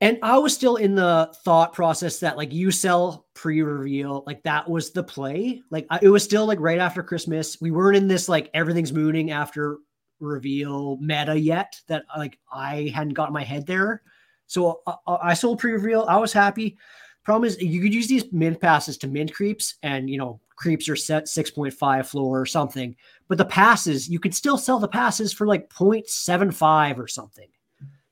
and 0.02 0.18
I 0.22 0.38
was 0.38 0.54
still 0.54 0.76
in 0.76 0.94
the 0.94 1.32
thought 1.44 1.74
process 1.74 2.20
that 2.20 2.38
like 2.38 2.52
you 2.52 2.70
sell 2.70 3.26
pre-reveal, 3.34 4.24
like 4.26 4.42
that 4.44 4.68
was 4.68 4.92
the 4.92 5.02
play. 5.02 5.61
Like 5.70 5.86
I, 5.90 5.98
it 6.00 6.08
was 6.08 6.24
still 6.24 6.46
like 6.46 6.58
right 6.61 6.78
after 6.78 7.02
Christmas. 7.02 7.61
We 7.61 7.70
weren't 7.70 7.96
in 7.96 8.08
this 8.08 8.28
like 8.28 8.50
everything's 8.54 8.92
mooning 8.92 9.30
after 9.30 9.78
reveal 10.18 10.96
meta 10.98 11.38
yet. 11.38 11.78
That 11.88 12.04
like 12.16 12.38
I 12.50 12.90
hadn't 12.94 13.12
got 13.14 13.32
my 13.32 13.44
head 13.44 13.66
there. 13.66 14.02
So 14.46 14.80
uh, 14.86 14.94
uh, 15.06 15.18
I 15.22 15.34
sold 15.34 15.58
pre-reveal. 15.58 16.06
I 16.08 16.16
was 16.16 16.32
happy. 16.32 16.78
Problem 17.22 17.46
is 17.46 17.61
you 17.61 17.82
could 17.82 17.92
use 17.92 18.08
these 18.08 18.24
mint 18.32 18.58
passes 18.61 18.96
to 18.98 19.06
mint 19.06 19.34
Creepz, 19.34 19.74
and 19.82 20.08
you 20.08 20.16
know 20.16 20.40
Creepz 20.61 20.88
are 20.88 20.96
set 20.96 21.28
six 21.28 21.50
point 21.50 21.72
five 21.72 22.08
floor 22.08 22.40
or 22.40 22.46
something. 22.46 22.94
But 23.28 23.38
the 23.38 23.44
passes 23.44 24.08
you 24.08 24.20
could 24.20 24.34
still 24.34 24.58
sell 24.58 24.78
the 24.78 24.88
passes 24.88 25.32
for 25.32 25.46
like 25.46 25.70
0.75 25.70 26.98
or 26.98 27.08
something. 27.08 27.48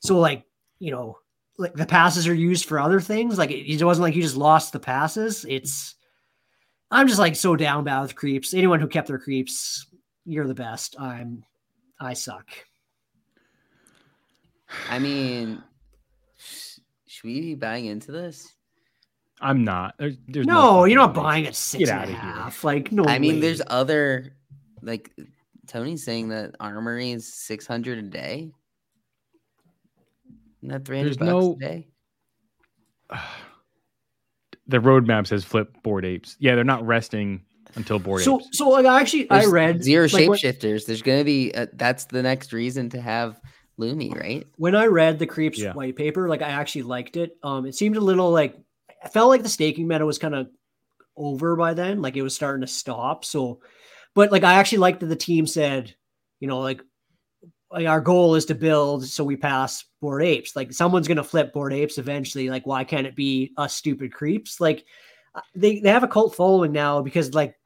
So 0.01 0.19
like 0.19 0.45
you 0.79 0.91
know 0.91 1.19
like 1.59 1.75
the 1.75 1.87
passes 1.87 2.27
are 2.27 2.35
used 2.35 2.65
for 2.65 2.79
other 2.79 3.01
things. 3.01 3.37
Like 3.37 3.51
it, 3.51 3.71
it 3.71 3.85
wasn't 3.85 4.05
like 4.05 4.15
you 4.15 4.23
just 4.23 4.37
lost 4.37 4.73
the 4.73 4.81
passes. 4.81 5.45
It's 5.49 5.95
I'm 6.91 7.07
just 7.07 7.19
like 7.19 7.37
so 7.37 7.57
down 7.57 7.85
bad 7.85 8.01
with 8.01 8.15
Creepz. 8.15 8.55
Anyone 8.55 8.81
who 8.81 8.87
kept 8.87 9.09
their 9.09 9.19
Creepz, 9.19 9.85
you're 10.25 10.47
the 10.47 10.55
best. 10.55 10.97
I'm 10.99 11.45
I 12.01 12.15
suck. 12.15 12.49
I 14.89 14.99
mean, 14.99 15.63
should 17.07 17.25
we 17.25 17.41
be 17.41 17.55
buying 17.55 17.87
into 17.87 18.13
this? 18.13 18.55
I'm 19.41 19.65
not. 19.65 19.95
There's, 19.99 20.17
there's 20.27 20.47
No, 20.47 20.85
you're 20.85 20.99
not 20.99 21.15
buying 21.15 21.47
at 21.47 21.55
six 21.55 21.85
Get 21.85 21.91
and 21.91 22.05
a 22.11 22.13
here. 22.13 22.17
half. 22.19 22.65
Like 22.65 22.91
no. 22.93 23.05
I 23.05 23.19
mean, 23.19 23.41
there's 23.41 23.63
other 23.67 24.35
like 24.83 25.13
Tony's 25.67 26.05
saying 26.05 26.29
that 26.31 26.55
armory 26.61 27.11
is 27.13 27.33
six 27.33 27.67
hundred 27.67 27.99
a 27.99 28.03
day. 28.03 28.53
Isn't 30.63 30.69
that 30.71 30.85
three 30.85 31.03
There's 31.03 31.17
hundred 31.17 31.33
bucks 31.33 31.45
no- 31.47 31.53
a 31.53 31.57
day? 31.59 31.89
The 34.71 34.79
roadmap 34.79 35.27
says 35.27 35.45
flip 35.47 35.75
Bored 35.83 36.05
Apes. 36.05 36.37
Yeah, 36.41 36.55
they're 36.55 36.63
not 36.63 36.87
resting 36.87 37.43
until 37.75 37.99
board 37.99 38.23
so 38.23 38.37
apes. 38.39 38.49
so 38.53 38.69
like 38.69 38.85
I 38.85 39.01
actually 39.01 39.31
I 39.31 39.47
read 39.47 39.83
zero 39.83 40.03
like, 40.13 40.13
shapeshifters. 40.29 40.85
There's 40.85 41.01
gonna 41.01 41.25
be 41.25 41.55
uh 41.55 41.67
that's 41.73 42.05
the 42.05 42.23
next 42.23 42.53
reason 42.53 42.91
to 42.91 43.01
have 43.01 43.41
Loomi, 43.81 44.15
right? 44.15 44.47
when 44.57 44.75
I 44.75 44.85
read 44.87 45.19
the 45.19 45.27
Creepz 45.27 45.57
Yeah. 45.57 45.73
white 45.73 45.97
paper, 45.97 46.29
like 46.29 46.43
I 46.43 46.49
actually 46.51 46.83
liked 46.83 47.17
it. 47.17 47.39
Um, 47.43 47.65
it 47.65 47.77
seemed 47.77 47.97
a 47.97 48.01
little 48.01 48.31
like 48.31 48.57
I 49.03 49.09
felt 49.09 49.29
like 49.29 49.43
the 49.43 49.49
staking 49.49 49.89
meta 49.89 50.07
was 50.07 50.19
kind 50.19 50.35
of 50.35 50.49
over 51.17 51.57
by 51.57 51.75
then, 51.75 52.03
like 52.03 52.17
it 52.17 52.23
was 52.23 52.35
starting 52.35 52.63
to 52.63 52.67
stop. 52.67 53.25
So, 53.25 53.61
but 54.15 54.33
like 54.33 54.45
I 54.45 54.55
actually 54.55 54.79
liked 54.79 55.01
that 55.01 55.07
the 55.07 55.17
team 55.17 55.47
said, 55.47 55.95
you 56.41 56.49
know, 56.49 56.61
like 56.61 56.83
like, 57.71 57.87
our 57.87 58.01
goal 58.01 58.35
is 58.35 58.47
to 58.47 58.55
build 58.55 59.05
so 59.05 59.23
we 59.25 59.37
pass 59.37 59.85
Bored 60.01 60.23
Apes. 60.23 60.57
Like 60.57 60.73
someone's 60.73 61.09
gonna 61.09 61.25
flip 61.25 61.53
Bored 61.53 61.73
Apes 61.73 61.99
eventually. 61.99 62.49
Like 62.51 62.67
why 62.67 62.85
can't 62.85 63.07
it 63.07 63.17
be 63.17 63.53
us 63.57 63.75
stupid 63.75 64.13
Creepz? 64.13 64.61
Like 64.61 64.85
uh, 65.35 65.43
they 65.55 65.81
they 65.81 65.91
have 65.91 66.05
a 66.05 66.09
cult 66.09 66.35
following 66.35 66.73
now 66.73 67.03
because 67.03 67.35
like 67.35 67.57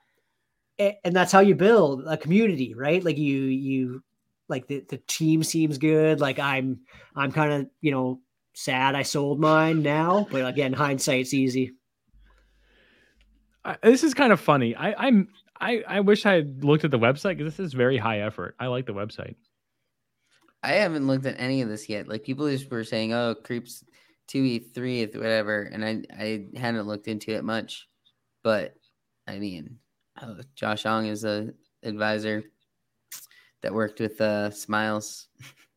and 0.78 1.14
that's 1.14 1.32
how 1.32 1.40
you 1.40 1.54
build 1.54 2.04
a 2.06 2.16
community, 2.16 2.74
right? 2.74 3.04
Like 3.04 3.18
you 3.18 3.42
you 3.42 4.02
like 4.48 4.66
the, 4.66 4.84
the 4.88 4.98
team 5.06 5.42
seems 5.42 5.78
good. 5.78 6.20
Like 6.20 6.38
I'm 6.38 6.80
I'm 7.14 7.32
kind 7.32 7.52
of 7.52 7.70
you 7.80 7.90
know 7.90 8.20
sad 8.54 8.94
I 8.94 9.02
sold 9.02 9.40
mine 9.40 9.82
now, 9.82 10.26
but 10.30 10.46
again 10.46 10.72
hindsight's 10.72 11.34
easy. 11.34 11.72
I, 13.64 13.76
this 13.82 14.02
is 14.02 14.14
kind 14.14 14.32
of 14.32 14.40
funny. 14.40 14.74
I, 14.74 15.06
I'm 15.06 15.28
I, 15.60 15.84
I 15.86 16.00
wish 16.00 16.26
I 16.26 16.34
had 16.34 16.64
looked 16.64 16.84
at 16.84 16.90
the 16.90 16.98
website 16.98 17.36
because 17.38 17.56
this 17.56 17.64
is 17.64 17.72
very 17.72 17.96
high 17.96 18.20
effort. 18.20 18.56
I 18.58 18.66
like 18.66 18.84
the 18.84 18.94
website. 18.94 19.36
I 20.64 20.72
haven't 20.72 21.06
looked 21.06 21.26
at 21.26 21.38
any 21.38 21.62
of 21.62 21.68
this 21.68 21.88
yet. 21.88 22.08
Like 22.08 22.24
people 22.24 22.48
just 22.48 22.70
were 22.70 22.84
saying, 22.84 23.12
"Oh, 23.12 23.36
Creepz 23.42 23.84
two 24.26 24.42
e 24.42 24.58
three 24.58 25.04
whatever," 25.06 25.62
and 25.62 25.84
I 25.84 26.02
I 26.16 26.46
hadn't 26.56 26.86
looked 26.86 27.08
into 27.08 27.32
it 27.32 27.44
much. 27.44 27.88
But 28.42 28.74
I 29.28 29.38
mean, 29.38 29.78
oh, 30.20 30.38
Josh 30.54 30.84
Ong 30.84 31.06
is 31.06 31.24
a 31.24 31.52
advisor 31.84 32.42
that 33.62 33.74
worked 33.74 34.00
with 34.00 34.20
uh, 34.20 34.50
Smiles. 34.50 35.28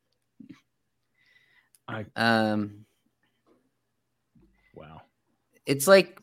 I- 1.88 2.06
um, 2.16 2.86
Wow. 4.74 5.02
it's 5.66 5.88
like 5.88 6.20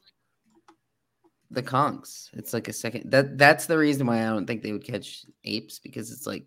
the 1.51 1.63
conks. 1.63 2.31
It's 2.33 2.53
like 2.53 2.69
a 2.69 2.73
second. 2.73 3.11
That 3.11 3.39
that's 3.39 3.67
the 3.67 3.79
reason 3.79 4.07
why 4.07 4.21
I 4.23 4.27
don't 4.27 4.47
think 4.47 4.63
they 4.63 4.73
would 4.73 4.85
catch 4.85 5.25
apes 5.45 5.79
because 5.79 6.11
it's 6.11 6.27
like, 6.27 6.45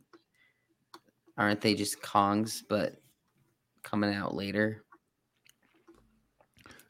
aren't 1.38 1.62
they 1.62 1.76
just 1.76 2.02
Kongz 2.02 2.64
but 2.68 2.96
coming 3.84 4.14
out 4.14 4.36
later? 4.36 4.84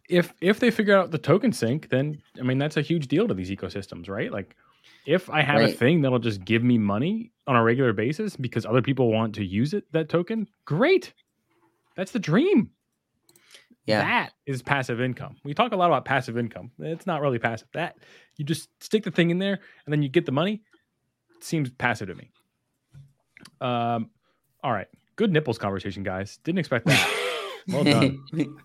If 0.08 0.34
if 0.40 0.60
they 0.60 0.72
figure 0.72 0.96
out 0.96 1.12
the 1.12 1.18
token 1.18 1.52
sink, 1.52 1.90
then 1.90 2.22
I 2.40 2.44
mean 2.44 2.58
that's 2.58 2.78
a 2.78 2.82
huge 2.82 3.08
deal 3.08 3.28
to 3.28 3.34
these 3.34 3.50
ecosystems, 3.50 4.08
right? 4.08 4.32
Like 4.32 4.56
if 5.06 5.30
I 5.30 5.42
have 5.42 5.62
a 5.62 5.72
thing 5.72 6.02
that'll 6.02 6.20
just 6.20 6.46
give 6.46 6.64
me 6.64 6.78
money 6.78 7.32
on 7.48 7.56
a 7.56 7.64
regular 7.64 7.94
basis 7.94 8.36
because 8.36 8.66
other 8.66 8.82
people 8.82 9.12
want 9.12 9.36
to 9.36 9.46
use 9.46 9.74
it, 9.74 9.92
that 9.92 10.10
token, 10.10 10.48
great. 10.66 11.14
That's 11.96 12.12
the 12.12 12.20
dream. 12.20 12.72
Yeah. 13.86 14.02
That 14.02 14.32
is 14.46 14.62
passive 14.62 15.00
income. 15.00 15.36
We 15.44 15.54
talk 15.54 15.72
a 15.72 15.76
lot 15.76 15.88
about 15.88 16.06
passive 16.06 16.38
income. 16.38 16.72
It's 16.80 17.06
not 17.06 17.22
really 17.22 17.40
passive. 17.40 17.68
That 17.74 17.98
you 18.38 18.46
just 18.46 18.70
stick 18.84 19.04
the 19.04 19.12
thing 19.12 19.30
in 19.30 19.38
there 19.38 19.60
and 19.86 19.94
then 19.94 20.02
you 20.02 20.10
get 20.10 20.26
the 20.26 20.32
money. 20.32 20.64
It 21.36 21.44
seems 21.44 21.70
passive 21.70 22.08
to 22.08 22.16
me. 22.16 22.32
Um, 23.62 24.10
all 24.64 24.72
right. 24.72 24.88
Good 25.16 25.32
nipples 25.32 25.58
conversation, 25.58 26.04
guys. 26.04 26.40
Didn't 26.44 26.60
expect 26.60 26.88
that. 26.88 27.22
Well 27.68 27.84
done. 27.84 28.24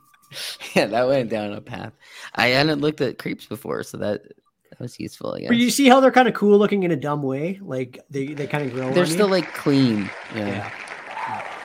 yeah, 0.74 0.84
that 0.84 1.08
went 1.08 1.30
down 1.30 1.54
a 1.54 1.60
path. 1.62 1.94
I 2.34 2.48
hadn't 2.48 2.82
looked 2.82 3.00
at 3.00 3.16
Creepz 3.16 3.48
before, 3.48 3.82
so 3.82 3.96
that 3.96 4.24
that 4.68 4.78
was 4.78 5.00
useful. 5.00 5.32
I 5.32 5.40
guess. 5.40 5.48
But 5.48 5.56
you 5.56 5.70
see 5.70 5.88
how 5.88 6.00
they're 6.00 6.10
kind 6.10 6.28
of 6.28 6.34
cool 6.34 6.58
looking 6.58 6.82
in 6.82 6.90
a 6.90 6.96
dumb 6.96 7.22
way, 7.22 7.58
like 7.62 7.98
they 8.10 8.34
they 8.34 8.46
kind 8.46 8.66
of 8.66 8.74
grow. 8.74 8.92
They're 8.92 9.04
on 9.04 9.08
you? 9.08 9.14
still 9.14 9.28
like 9.28 9.54
clean. 9.54 10.10
Yeah. 10.34 10.48
yeah. 10.48 10.70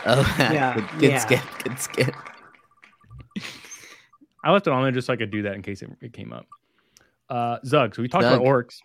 Oh, 0.06 0.36
Yeah, 0.40 0.76
Good, 0.76 1.00
good 1.00 1.12
yeah. 1.12 1.20
skip. 1.20 1.42
Good 1.64 1.80
skip. 1.80 2.16
I 4.44 4.52
left 4.52 4.68
it 4.68 4.74
on 4.74 4.84
there 4.84 4.92
just 4.92 5.08
so 5.08 5.14
I 5.14 5.16
could 5.16 5.32
do 5.32 5.42
that 5.44 5.54
in 5.56 5.62
case 5.62 5.82
it, 5.82 5.90
it 6.02 6.14
came 6.14 6.32
up. 6.32 6.46
Uh, 7.30 7.58
Zug. 7.66 7.96
So 7.96 8.02
we 8.04 8.08
talked 8.08 8.26
about 8.26 8.42
orcs. 8.42 8.78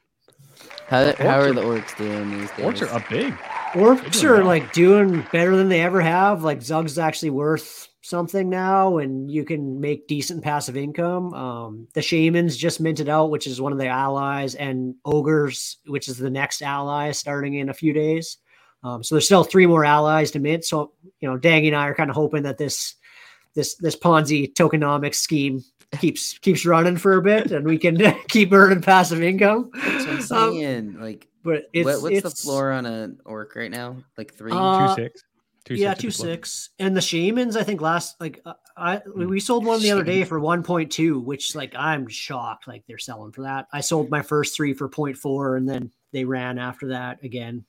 How, 0.88 1.12
how 1.14 1.38
are 1.40 1.48
are- 1.48 1.52
the 1.52 1.60
orcs 1.62 1.96
doing 1.96 2.30
these 2.38 2.50
days? 2.52 2.64
Orcs 2.66 2.82
are 2.82 2.94
up 2.94 3.08
big. 3.10 3.34
Orcs 3.72 4.24
are 4.24 4.36
well. 4.38 4.46
like 4.46 4.72
doing 4.72 5.24
better 5.32 5.56
than 5.56 5.68
they 5.68 5.80
ever 5.82 6.00
have. 6.00 6.42
Like 6.42 6.62
Zug's 6.62 6.98
actually 6.98 7.30
worth 7.30 7.88
something 8.02 8.48
now, 8.48 8.96
and 8.98 9.30
you 9.30 9.44
can 9.44 9.80
make 9.80 10.08
decent 10.08 10.42
passive 10.42 10.76
income. 10.76 11.32
Um, 11.34 11.88
the 11.92 12.02
shamans 12.02 12.56
just 12.56 12.80
minted 12.80 13.08
out, 13.10 13.30
which 13.30 13.46
is 13.46 13.60
one 13.60 13.72
of 13.72 13.78
the 13.78 13.86
allies, 13.86 14.54
and 14.54 14.94
ogres, 15.04 15.76
which 15.86 16.08
is 16.08 16.16
the 16.16 16.30
next 16.30 16.62
ally, 16.62 17.12
starting 17.12 17.54
in 17.54 17.68
a 17.68 17.74
few 17.74 17.92
days. 17.92 18.38
Um, 18.82 19.02
so 19.02 19.14
there's 19.14 19.26
still 19.26 19.44
three 19.44 19.66
more 19.66 19.84
allies 19.84 20.30
to 20.32 20.38
mint. 20.38 20.64
So 20.64 20.92
you 21.20 21.28
know, 21.28 21.38
Dangy 21.38 21.68
and 21.68 21.76
I 21.76 21.86
are 21.88 21.94
kind 21.94 22.10
of 22.10 22.16
hoping 22.16 22.42
that 22.44 22.58
this 22.58 22.94
this 23.54 23.74
this 23.76 23.96
Ponzi 23.96 24.52
tokenomics 24.54 25.16
scheme 25.16 25.62
keeps 25.98 26.38
keeps 26.38 26.64
running 26.64 26.96
for 26.96 27.14
a 27.14 27.22
bit, 27.22 27.52
and 27.52 27.66
we 27.66 27.78
can 27.78 27.98
keep 28.28 28.52
earning 28.52 28.82
passive 28.82 29.22
income. 29.22 29.70
That's 29.74 30.30
what 30.30 30.38
I'm 30.40 30.94
Um, 30.94 31.00
like, 31.00 31.28
but 31.42 31.64
it's 31.72 31.84
what, 31.84 32.02
what's 32.02 32.22
the 32.22 32.30
floor 32.30 32.72
on 32.72 32.86
a 32.86 33.10
orc 33.24 33.54
right 33.56 33.70
now? 33.70 33.96
Like 34.16 34.34
three. 34.34 34.52
Uh, 34.52 34.94
Two 34.94 35.02
six. 35.02 35.24
Two 35.66 35.74
yeah, 35.74 35.90
six 35.90 36.00
two 36.00 36.08
is 36.08 36.16
floor. 36.16 36.28
six, 36.28 36.70
and 36.78 36.96
the 36.96 37.02
shamans. 37.02 37.54
I 37.54 37.64
think 37.64 37.82
last 37.82 38.18
like 38.18 38.40
uh, 38.46 38.54
I 38.78 39.02
we 39.14 39.40
sold 39.40 39.66
one 39.66 39.82
the 39.82 39.90
other 39.90 40.02
day 40.02 40.24
for 40.24 40.40
one 40.40 40.62
point 40.62 40.90
two, 40.90 41.20
which 41.20 41.54
like 41.54 41.74
I'm 41.76 42.08
shocked. 42.08 42.66
Like 42.66 42.84
they're 42.88 42.96
selling 42.98 43.32
for 43.32 43.42
that. 43.42 43.66
I 43.70 43.82
sold 43.82 44.10
my 44.10 44.22
first 44.22 44.56
three 44.56 44.72
for 44.72 44.88
0.4, 44.88 45.58
and 45.58 45.68
then 45.68 45.90
they 46.12 46.24
ran 46.24 46.58
after 46.58 46.88
that 46.88 47.22
again 47.22 47.66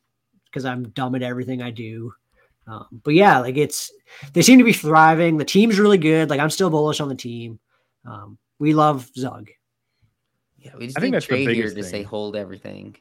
because 0.52 0.66
I'm 0.66 0.90
dumb 0.90 1.16
at 1.16 1.24
everything 1.24 1.62
I 1.62 1.72
do. 1.72 2.14
Um, 2.68 2.88
but 3.04 3.14
yeah, 3.14 3.40
like 3.40 3.58
it's 3.58 3.92
they 4.34 4.42
seem 4.42 4.60
to 4.60 4.66
be 4.66 4.74
thriving. 4.74 5.38
The 5.38 5.46
team's 5.46 5.80
really 5.80 5.98
good. 5.98 6.30
Like 6.30 6.40
I'm 6.40 6.50
still 6.50 6.70
bullish 6.70 7.00
on 7.00 7.10
the 7.10 7.16
team. 7.16 7.60
Um, 8.06 8.38
we 8.60 8.74
love 8.74 9.10
Zug. 9.16 9.50
Yeah, 10.58 10.72
we 10.78 10.88
just 10.88 10.98
I 10.98 11.02
think 11.02 11.14
need 11.14 11.16
that's 11.18 11.28
the 11.28 11.38
here 11.38 11.46
biggest 11.48 11.76
to 11.78 11.84
say 11.84 12.04
hold 12.04 12.36
everything, 12.36 12.96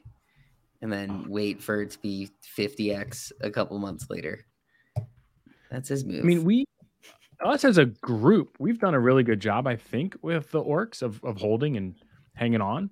and 0.81 0.91
then 0.91 1.25
wait 1.29 1.61
for 1.61 1.81
it 1.81 1.91
to 1.91 1.99
be 1.99 2.29
50x 2.57 3.31
a 3.41 3.51
couple 3.51 3.77
months 3.77 4.07
later. 4.09 4.45
That's 5.69 5.89
his 5.89 6.03
move. 6.03 6.21
I 6.21 6.23
mean, 6.23 6.43
we 6.43 6.65
us 7.45 7.63
as 7.63 7.77
a 7.77 7.85
group, 7.85 8.57
we've 8.59 8.79
done 8.79 8.93
a 8.93 8.99
really 8.99 9.23
good 9.23 9.39
job, 9.39 9.67
I 9.67 9.75
think, 9.75 10.15
with 10.21 10.49
the 10.51 10.63
orcs 10.63 11.01
of 11.01 11.23
of 11.23 11.37
holding 11.37 11.77
and 11.77 11.95
hanging 12.33 12.61
on. 12.61 12.89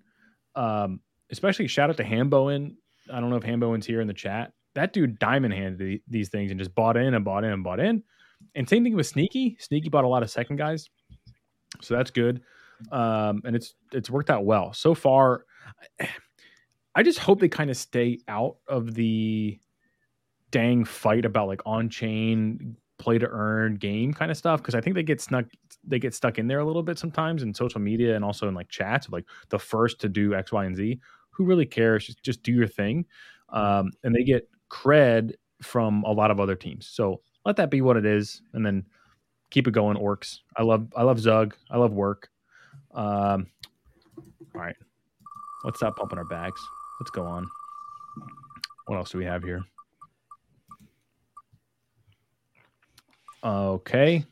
Um, 0.56 1.02
especially 1.32 1.68
shout 1.68 1.90
out 1.90 1.98
to 1.98 2.04
Hambowen. 2.04 2.76
I 3.12 3.20
don't 3.20 3.30
know 3.30 3.36
if 3.36 3.44
Hambowen's 3.44 3.86
here 3.86 4.02
in 4.02 4.08
the 4.08 4.14
chat. 4.14 4.54
That 4.76 4.94
dude 4.94 5.20
diamond 5.20 5.54
handed 5.54 6.02
these 6.08 6.30
things 6.30 6.52
and 6.52 6.60
just 6.60 6.74
bought 6.76 6.98
in 6.98 7.14
and 7.14 7.26
bought 7.26 7.44
in 7.44 7.52
and 7.52 7.64
bought 7.64 7.80
in. 7.80 8.04
And 8.56 8.70
same 8.70 8.84
thing 8.84 8.96
with 8.96 9.08
Sneaky. 9.08 9.58
Sneaky 9.60 9.90
bought 9.90 10.06
a 10.06 10.08
lot 10.08 10.24
of 10.24 10.30
second 10.30 10.56
guys, 10.56 10.90
so 11.82 11.96
that's 11.96 12.12
good. 12.12 12.42
Um, 12.92 13.42
and 13.44 13.56
it's 13.56 13.76
it's 13.92 14.10
worked 14.10 14.30
out 14.30 14.46
well 14.46 14.74
so 14.74 14.94
far. 14.94 15.46
I 16.96 17.04
just 17.04 17.20
hope 17.20 17.40
they 17.40 17.50
kind 17.50 17.70
of 17.70 17.78
stay 17.78 18.20
out 18.28 18.58
of 18.68 18.94
the 18.94 19.60
dang 20.52 20.86
fight 20.86 21.26
about 21.26 21.48
like 21.48 21.62
on 21.66 21.90
chain 21.90 22.76
play 22.98 23.18
to 23.18 23.28
earn 23.30 23.76
game 23.76 24.14
kind 24.14 24.30
of 24.30 24.38
stuff 24.38 24.60
because 24.62 24.76
I 24.76 24.82
think 24.82 24.96
they 24.96 25.04
get 25.04 25.22
snuck 25.22 25.46
they 25.86 26.00
get 26.00 26.14
stuck 26.14 26.38
in 26.38 26.48
there 26.48 26.60
a 26.60 26.66
little 26.66 26.84
bit 26.84 27.00
sometimes 27.00 27.44
in 27.44 27.54
social 27.54 27.80
media 27.80 28.16
and 28.16 28.26
also 28.26 28.48
in 28.48 28.54
like 28.54 28.68
chats 28.70 29.08
of 29.08 29.14
like 29.14 29.26
the 29.50 29.60
first 29.60 30.02
to 30.02 30.10
do 30.10 30.36
X, 30.36 30.52
Y, 30.52 30.66
and 30.66 30.76
Z. 30.76 31.00
Who 31.40 31.46
really 31.46 31.66
cares? 31.66 32.06
Just 32.06 32.22
just 32.22 32.44
do 32.44 32.52
your 32.52 32.68
thing, 32.68 33.06
um, 33.48 33.92
and 34.04 34.14
they 34.14 34.26
get 34.26 34.50
cred 34.70 35.36
from 35.62 36.04
a 36.04 36.12
lot 36.12 36.32
of 36.32 36.40
other 36.42 36.54
teams. 36.54 36.86
So 36.86 37.22
let 37.46 37.56
that 37.56 37.72
be 37.72 37.80
what 37.80 37.96
it 37.96 38.06
is, 38.06 38.42
and 38.52 38.66
then 38.66 38.86
keep 39.50 39.66
it 39.66 39.72
going. 39.72 39.96
Orcs, 39.96 40.40
I 40.58 40.64
love 40.64 40.92
I 40.98 41.04
love 41.04 41.18
Zug, 41.18 41.56
I 41.72 41.78
love 41.78 41.94
work. 41.94 42.28
Um, 42.94 43.48
all 44.54 44.62
right, 44.62 44.76
let's 45.64 45.80
stop 45.80 45.96
pumping 45.96 46.18
our 46.18 46.26
bags. 46.26 46.60
Let's 47.00 47.12
go 47.12 47.26
on. 47.26 47.48
What 48.88 48.98
else 48.98 49.12
do 49.12 49.18
we 49.18 49.24
have 49.24 49.42
here? 49.42 49.64
Okay. 53.46 54.26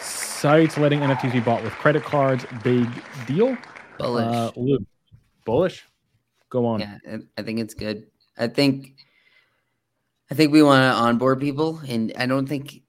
Sites 0.00 0.76
letting 0.76 0.98
NFTs 0.98 1.32
be 1.32 1.38
bought 1.38 1.62
with 1.62 1.72
credit 1.74 2.02
cards, 2.02 2.44
big 2.64 2.88
deal. 3.28 3.56
Bullish. 3.98 4.34
Uh, 4.34 4.78
bullish. 5.44 5.84
Go 6.50 6.66
on. 6.66 6.80
yeah, 6.80 6.98
I 7.36 7.42
think 7.42 7.60
it's 7.60 7.74
good. 7.74 8.06
I 8.38 8.46
think, 8.46 8.94
I 10.30 10.34
think 10.34 10.52
we 10.52 10.62
want 10.62 10.80
to 10.80 10.98
onboard 10.98 11.40
people, 11.40 11.80
and 11.86 12.12
I 12.16 12.26
don't 12.26 12.48
think 12.48 12.82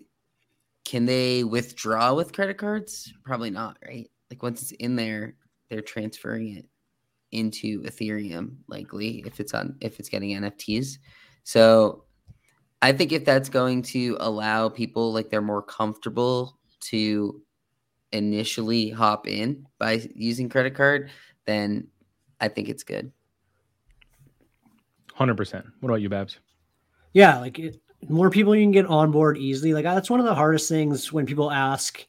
can 0.86 1.06
they 1.06 1.44
withdraw 1.44 2.14
with 2.16 2.34
credit 2.34 2.58
cards? 2.58 3.14
Probably 3.24 3.50
not, 3.52 3.78
right? 3.86 4.10
Like 4.32 4.42
once 4.42 4.62
it's 4.62 4.72
in 4.72 4.96
there, 4.96 5.36
they're 5.70 5.82
transferring 5.82 6.58
it 6.58 6.66
into 7.32 7.84
Ethereum, 7.84 8.56
likely 8.68 9.24
if 9.26 9.40
it's 9.40 9.54
on 9.54 9.76
if 9.82 10.00
it's 10.00 10.10
getting 10.10 10.36
NFTs. 10.42 10.98
So 11.44 12.06
I 12.82 12.92
think 12.94 13.12
if 13.12 13.26
that's 13.26 13.50
going 13.50 13.84
to 13.84 14.18
allow 14.20 14.70
people 14.70 15.14
like 15.14 15.30
they're 15.30 15.42
more 15.42 15.62
comfortable 15.62 16.58
to 16.82 17.42
initially 18.12 18.90
hop 18.90 19.28
in 19.28 19.66
by 19.78 20.08
using 20.16 20.50
credit 20.50 20.76
card, 20.76 21.10
then 21.46 21.88
I 22.40 22.48
think 22.48 22.70
it's 22.70 22.84
good. 22.84 23.12
Hundred 25.14 25.36
percent. 25.36 25.66
What 25.80 25.90
about 25.90 26.02
you, 26.02 26.10
Babs? 26.10 26.40
yeah 27.14 27.40
like 27.40 27.60
it, 27.60 27.82
more 28.08 28.30
people 28.30 28.56
you 28.56 28.64
can 28.64 28.72
get 28.72 28.86
on 28.86 29.12
board 29.12 29.38
easily 29.38 29.74
like 29.74 29.84
that's 29.84 30.10
one 30.10 30.20
of 30.20 30.26
the 30.26 30.36
hardest 30.36 30.70
things 30.70 31.12
when 31.12 31.26
people 31.26 31.52
ask 31.52 32.06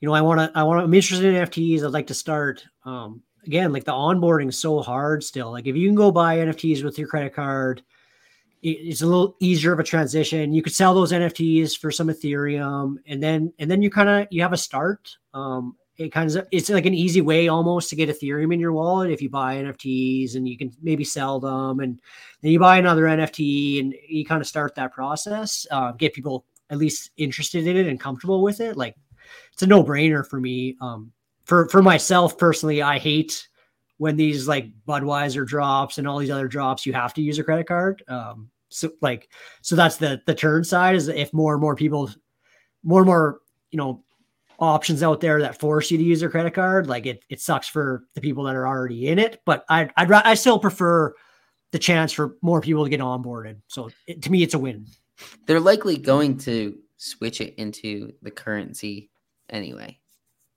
you 0.00 0.08
know 0.08 0.14
i 0.14 0.20
want 0.20 0.38
to 0.38 0.58
i 0.58 0.62
want 0.62 0.78
to 0.78 0.84
i'm 0.84 0.94
interested 0.94 1.34
in 1.34 1.46
nfts 1.46 1.84
i'd 1.84 1.92
like 1.92 2.06
to 2.06 2.14
start 2.14 2.64
um 2.84 3.22
again 3.44 3.72
like 3.72 3.84
the 3.84 3.92
onboarding 3.92 4.48
is 4.48 4.58
so 4.58 4.80
hard 4.80 5.22
still 5.22 5.50
like 5.50 5.66
if 5.66 5.76
you 5.76 5.88
can 5.88 5.94
go 5.94 6.10
buy 6.10 6.38
nfts 6.38 6.82
with 6.84 6.98
your 6.98 7.08
credit 7.08 7.34
card 7.34 7.82
it's 8.62 9.02
a 9.02 9.06
little 9.06 9.36
easier 9.38 9.72
of 9.72 9.78
a 9.78 9.84
transition. 9.84 10.52
You 10.52 10.60
could 10.60 10.74
sell 10.74 10.92
those 10.92 11.12
NFTs 11.12 11.78
for 11.78 11.92
some 11.92 12.08
Ethereum, 12.08 12.96
and 13.06 13.22
then 13.22 13.52
and 13.60 13.70
then 13.70 13.80
you 13.80 13.90
kind 13.90 14.08
of 14.08 14.26
you 14.30 14.42
have 14.42 14.54
a 14.54 14.56
start. 14.56 15.14
Um, 15.36 15.76
it 15.96 16.12
kind 16.12 16.34
of 16.34 16.46
it's 16.50 16.68
like 16.68 16.86
an 16.86 16.94
easy 16.94 17.20
way 17.20 17.48
almost 17.48 17.88
to 17.90 17.96
get 17.96 18.08
Ethereum 18.08 18.52
in 18.52 18.60
your 18.60 18.72
wallet 18.72 19.10
if 19.10 19.22
you 19.22 19.30
buy 19.30 19.56
NFTs, 19.56 20.34
and 20.34 20.48
you 20.48 20.58
can 20.58 20.72
maybe 20.82 21.04
sell 21.04 21.40
them, 21.40 21.80
and 21.80 22.00
then 22.40 22.52
you 22.52 22.58
buy 22.58 22.78
another 22.78 23.04
NFT, 23.04 23.80
and 23.80 23.94
you 24.08 24.24
kind 24.24 24.40
of 24.40 24.46
start 24.46 24.74
that 24.74 24.92
process. 24.92 25.66
Uh, 25.70 25.92
get 25.92 26.14
people 26.14 26.44
at 26.70 26.78
least 26.78 27.10
interested 27.16 27.66
in 27.66 27.76
it 27.76 27.86
and 27.86 28.00
comfortable 28.00 28.42
with 28.42 28.60
it. 28.60 28.76
Like 28.76 28.96
it's 29.52 29.62
a 29.62 29.66
no 29.66 29.82
brainer 29.82 30.26
for 30.26 30.40
me. 30.40 30.76
Um, 30.80 31.12
for 31.44 31.68
for 31.68 31.82
myself 31.82 32.36
personally, 32.36 32.82
I 32.82 32.98
hate 32.98 33.48
when 33.98 34.16
these 34.16 34.46
like 34.46 34.70
Budweiser 34.86 35.46
drops 35.46 35.98
and 35.98 36.06
all 36.06 36.18
these 36.18 36.30
other 36.30 36.48
drops, 36.48 36.84
you 36.84 36.92
have 36.92 37.14
to 37.14 37.22
use 37.22 37.38
a 37.38 37.44
credit 37.44 37.66
card. 37.66 38.02
Um, 38.08 38.50
so 38.68 38.90
like, 39.00 39.30
so 39.62 39.76
that's 39.76 39.96
the 39.96 40.20
the 40.26 40.34
turn 40.34 40.64
side 40.64 40.96
is 40.96 41.08
if 41.08 41.32
more 41.32 41.54
and 41.54 41.60
more 41.60 41.76
people, 41.76 42.10
more 42.82 43.00
and 43.00 43.06
more, 43.06 43.40
you 43.70 43.78
know, 43.78 44.02
options 44.58 45.02
out 45.02 45.20
there 45.20 45.40
that 45.40 45.58
force 45.58 45.90
you 45.90 45.98
to 45.98 46.04
use 46.04 46.20
your 46.20 46.30
credit 46.30 46.54
card, 46.54 46.86
like 46.86 47.06
it 47.06 47.24
it 47.28 47.40
sucks 47.40 47.68
for 47.68 48.04
the 48.14 48.20
people 48.20 48.44
that 48.44 48.54
are 48.56 48.66
already 48.66 49.08
in 49.08 49.18
it. 49.18 49.40
But 49.44 49.64
I 49.68 49.88
I'd 49.96 50.10
I 50.10 50.34
still 50.34 50.58
prefer 50.58 51.14
the 51.72 51.78
chance 51.78 52.12
for 52.12 52.36
more 52.42 52.60
people 52.60 52.84
to 52.84 52.90
get 52.90 53.00
onboarded. 53.00 53.60
So 53.68 53.90
it, 54.06 54.22
to 54.22 54.30
me, 54.30 54.42
it's 54.42 54.54
a 54.54 54.58
win. 54.58 54.86
They're 55.46 55.60
likely 55.60 55.96
going 55.96 56.38
to 56.38 56.78
switch 56.96 57.40
it 57.40 57.54
into 57.56 58.12
the 58.22 58.30
currency 58.30 59.10
anyway. 59.50 59.98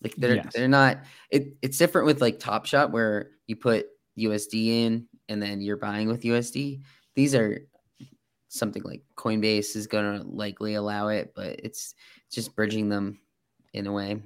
Like 0.02 0.16
they're 0.16 0.36
Yes. 0.36 0.54
they're 0.54 0.68
not. 0.68 1.00
It, 1.30 1.58
it's 1.62 1.78
different 1.78 2.08
with 2.08 2.22
like 2.22 2.40
Top 2.40 2.66
Shot 2.66 2.92
where 2.92 3.32
you 3.48 3.56
put 3.56 3.88
USD 4.18 4.68
in 4.86 5.08
and 5.28 5.42
then 5.42 5.62
you're 5.62 5.78
buying 5.78 6.08
with 6.08 6.24
USD. 6.24 6.82
These 7.16 7.36
are 7.36 7.62
something 8.48 8.82
like 8.84 9.04
Coinbase 9.16 9.76
is 9.76 9.88
going 9.88 10.20
to 10.20 10.28
likely 10.28 10.76
allow 10.76 11.10
it, 11.10 11.34
but 11.36 11.60
it's 11.64 11.96
just 12.32 12.56
bridging 12.56 12.90
them 12.90 13.20
in 13.74 13.88
a 13.88 13.92
way. 13.92 14.22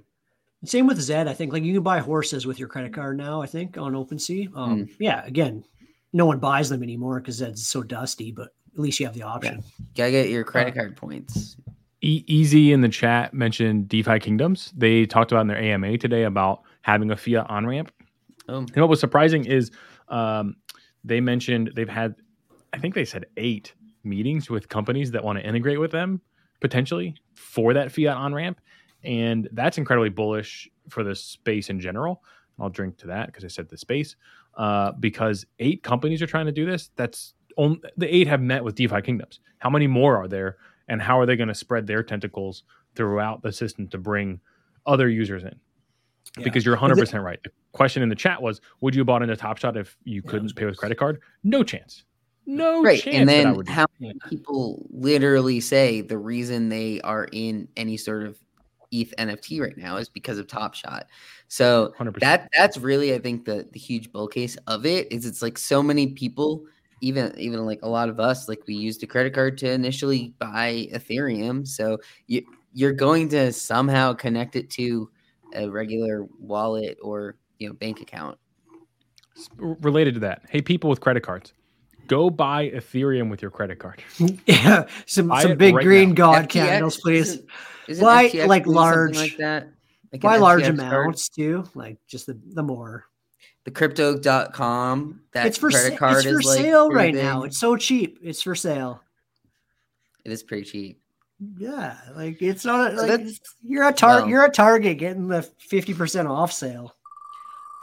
Same 0.65 0.87
with 0.87 0.99
Zed. 1.01 1.27
I 1.27 1.33
think 1.33 1.51
like 1.51 1.63
you 1.63 1.73
can 1.73 1.83
buy 1.83 1.99
horses 1.99 2.45
with 2.45 2.57
your 2.57 2.69
credit 2.69 2.93
card 2.93 3.17
now. 3.17 3.41
I 3.41 3.45
think 3.47 3.77
on 3.77 3.93
OpenSea. 3.93 4.55
Um, 4.55 4.87
Yeah, 4.99 5.25
again, 5.25 5.65
no 6.13 6.25
one 6.25 6.39
buys 6.39 6.69
them 6.69 6.83
anymore 6.83 7.19
because 7.19 7.35
Zed's 7.35 7.67
so 7.67 7.83
dusty. 7.83 8.31
But 8.31 8.49
at 8.73 8.79
least 8.79 8.99
you 8.99 9.05
have 9.05 9.15
the 9.15 9.23
option. 9.23 9.61
Gotta 9.95 10.11
get 10.11 10.29
your 10.29 10.43
credit 10.45 10.73
card 10.73 10.95
points. 10.95 11.57
E- 12.01 12.23
Easy 12.27 12.71
in 12.71 12.81
the 12.81 12.89
chat 12.89 13.33
mentioned 13.33 13.89
DeFi 13.89 14.19
Kingdoms. 14.19 14.71
They 14.75 15.05
talked 15.05 15.31
about 15.31 15.41
in 15.41 15.47
their 15.47 15.61
AMA 15.61 15.97
today 15.97 16.23
about 16.23 16.61
having 16.81 17.11
a 17.11 17.17
fiat 17.17 17.49
on 17.49 17.65
ramp. 17.65 17.91
Oh, 18.49 18.57
And 18.59 18.75
what 18.75 18.89
was 18.89 18.99
surprising 18.99 19.45
is 19.45 19.71
um, 20.09 20.55
they 21.03 21.21
mentioned 21.21 21.71
they've 21.75 21.87
had, 21.87 22.15
I 22.73 22.77
think 22.77 22.93
they 22.95 23.05
said 23.05 23.25
eight 23.37 23.73
meetings 24.03 24.49
with 24.49 24.67
companies 24.67 25.11
that 25.11 25.23
want 25.23 25.39
to 25.39 25.45
integrate 25.45 25.79
with 25.79 25.91
them 25.91 26.19
potentially 26.59 27.15
for 27.33 27.73
that 27.73 27.91
fiat 27.91 28.15
on 28.17 28.33
ramp. 28.33 28.59
And 29.03 29.49
that's 29.51 29.77
incredibly 29.77 30.09
bullish 30.09 30.69
for 30.89 31.03
the 31.03 31.15
space 31.15 31.69
in 31.69 31.79
general. 31.79 32.23
I'll 32.59 32.69
drink 32.69 32.97
to 32.97 33.07
that 33.07 33.27
because 33.27 33.43
I 33.43 33.47
said 33.47 33.69
the 33.69 33.77
space. 33.77 34.15
Uh, 34.55 34.91
because 34.93 35.45
eight 35.59 35.81
companies 35.83 36.21
are 36.21 36.27
trying 36.27 36.45
to 36.45 36.51
do 36.51 36.65
this. 36.65 36.91
That's 36.95 37.33
on, 37.57 37.81
the 37.97 38.13
eight 38.13 38.27
have 38.27 38.41
met 38.41 38.63
with 38.63 38.75
DeFi 38.75 39.01
Kingdoms. 39.01 39.39
How 39.59 39.69
many 39.69 39.87
more 39.87 40.17
are 40.17 40.27
there? 40.27 40.57
And 40.87 41.01
how 41.01 41.19
are 41.19 41.25
they 41.25 41.35
going 41.35 41.47
to 41.47 41.55
spread 41.55 41.87
their 41.87 42.03
tentacles 42.03 42.63
throughout 42.95 43.41
the 43.41 43.51
system 43.51 43.87
to 43.89 43.97
bring 43.97 44.39
other 44.85 45.09
users 45.09 45.43
in? 45.43 45.55
Yeah. 46.37 46.43
Because 46.43 46.65
you're 46.65 46.77
100% 46.77 47.23
right. 47.23 47.39
The 47.43 47.51
question 47.73 48.03
in 48.03 48.09
the 48.09 48.15
chat 48.15 48.41
was 48.41 48.61
Would 48.81 48.95
you 48.95 48.99
have 48.99 49.07
bought 49.07 49.21
into 49.23 49.35
Top 49.35 49.57
Shot 49.57 49.77
if 49.77 49.97
you 50.03 50.21
couldn't 50.21 50.55
pay 50.55 50.65
with 50.65 50.77
credit 50.77 50.97
card? 50.97 51.21
No 51.43 51.63
chance. 51.63 52.03
No 52.45 52.81
right. 52.83 53.01
chance. 53.01 53.15
And 53.15 53.29
then 53.29 53.65
how 53.67 53.85
many 53.99 54.17
people 54.29 54.85
literally 54.89 55.59
say 55.59 56.01
the 56.01 56.17
reason 56.17 56.69
they 56.69 57.01
are 57.01 57.27
in 57.31 57.67
any 57.77 57.97
sort 57.97 58.23
of 58.23 58.37
ETH 58.93 59.13
NFT 59.17 59.59
right 59.61 59.77
now 59.77 59.97
is 59.97 60.07
because 60.09 60.37
of 60.37 60.47
Top 60.47 60.73
Shot. 60.73 61.07
So 61.47 61.93
100%. 61.99 62.19
that 62.19 62.49
that's 62.55 62.77
really 62.77 63.13
I 63.13 63.19
think 63.19 63.45
the 63.45 63.67
the 63.71 63.79
huge 63.79 64.11
bull 64.11 64.27
case 64.27 64.57
of 64.67 64.85
it 64.85 65.11
is 65.11 65.25
it's 65.25 65.41
like 65.41 65.57
so 65.57 65.83
many 65.83 66.07
people 66.07 66.65
even 67.01 67.33
even 67.37 67.65
like 67.65 67.79
a 67.83 67.89
lot 67.89 68.09
of 68.09 68.19
us 68.19 68.47
like 68.47 68.61
we 68.65 68.73
used 68.73 69.03
a 69.03 69.07
credit 69.07 69.33
card 69.33 69.57
to 69.59 69.71
initially 69.71 70.33
buy 70.39 70.87
Ethereum 70.93 71.67
so 71.67 71.97
you 72.27 72.43
you're 72.73 72.93
going 72.93 73.29
to 73.29 73.51
somehow 73.51 74.13
connect 74.13 74.55
it 74.55 74.69
to 74.71 75.09
a 75.53 75.69
regular 75.69 76.25
wallet 76.39 76.97
or 77.01 77.35
you 77.59 77.67
know 77.67 77.73
bank 77.73 78.01
account 78.01 78.37
related 79.57 80.13
to 80.15 80.19
that. 80.21 80.43
Hey, 80.49 80.61
people 80.61 80.89
with 80.89 81.01
credit 81.01 81.21
cards, 81.23 81.53
go 82.07 82.29
buy 82.29 82.69
Ethereum 82.69 83.29
with 83.29 83.41
your 83.41 83.51
credit 83.51 83.79
card. 83.79 84.03
yeah, 84.45 84.85
some 85.05 85.27
Buy 85.27 85.43
some 85.43 85.57
big 85.57 85.75
right 85.75 85.83
green 85.83 86.09
now. 86.09 86.15
god 86.15 86.49
FTX 86.49 86.49
candles, 86.49 86.97
please. 86.97 87.39
isn't- 87.87 88.03
FTX 88.05 88.47
like, 88.47 88.65
large- 88.67 89.15
like 89.17 89.37
that 89.37 89.69
Like 90.11 90.21
Buy 90.21 90.37
large 90.37 90.61
FTX 90.63 90.77
card? 90.79 90.79
amounts 91.05 91.29
too, 91.29 91.63
like 91.75 91.97
just 92.07 92.25
the 92.27 92.39
the 92.53 92.63
more. 92.63 93.05
the 93.65 93.71
crypto.com 93.71 95.21
that 95.33 95.47
it's 95.47 95.57
for 95.57 95.69
credit 95.69 95.97
card 95.97 96.17
it's 96.17 96.25
for 96.25 96.39
is 96.39 96.53
sale 96.53 96.89
pretty 96.89 97.15
right 97.17 97.23
now. 97.23 97.43
It's 97.43 97.59
so 97.59 97.75
cheap. 97.75 98.19
It's 98.21 98.41
for 98.41 98.55
sale. 98.55 99.01
it 100.25 100.31
is 100.31 100.43
pretty 100.43 100.63
cheap 100.63 101.01
Yeah, 101.57 101.97
like 102.15 102.41
it's 102.41 102.63
not 102.65 102.93
like 102.95 103.07
that's- 103.07 103.39
you're 103.63 103.83
at 103.83 103.97
Target. 103.97 104.21
well- 104.23 104.29
you're 104.29 104.43
at 104.45 104.53
Target 104.53 104.97
getting 104.97 105.27
the 105.27 105.41
fifty 105.59 105.93
percent 105.93 106.27
off 106.27 106.51
sale. 106.53 106.95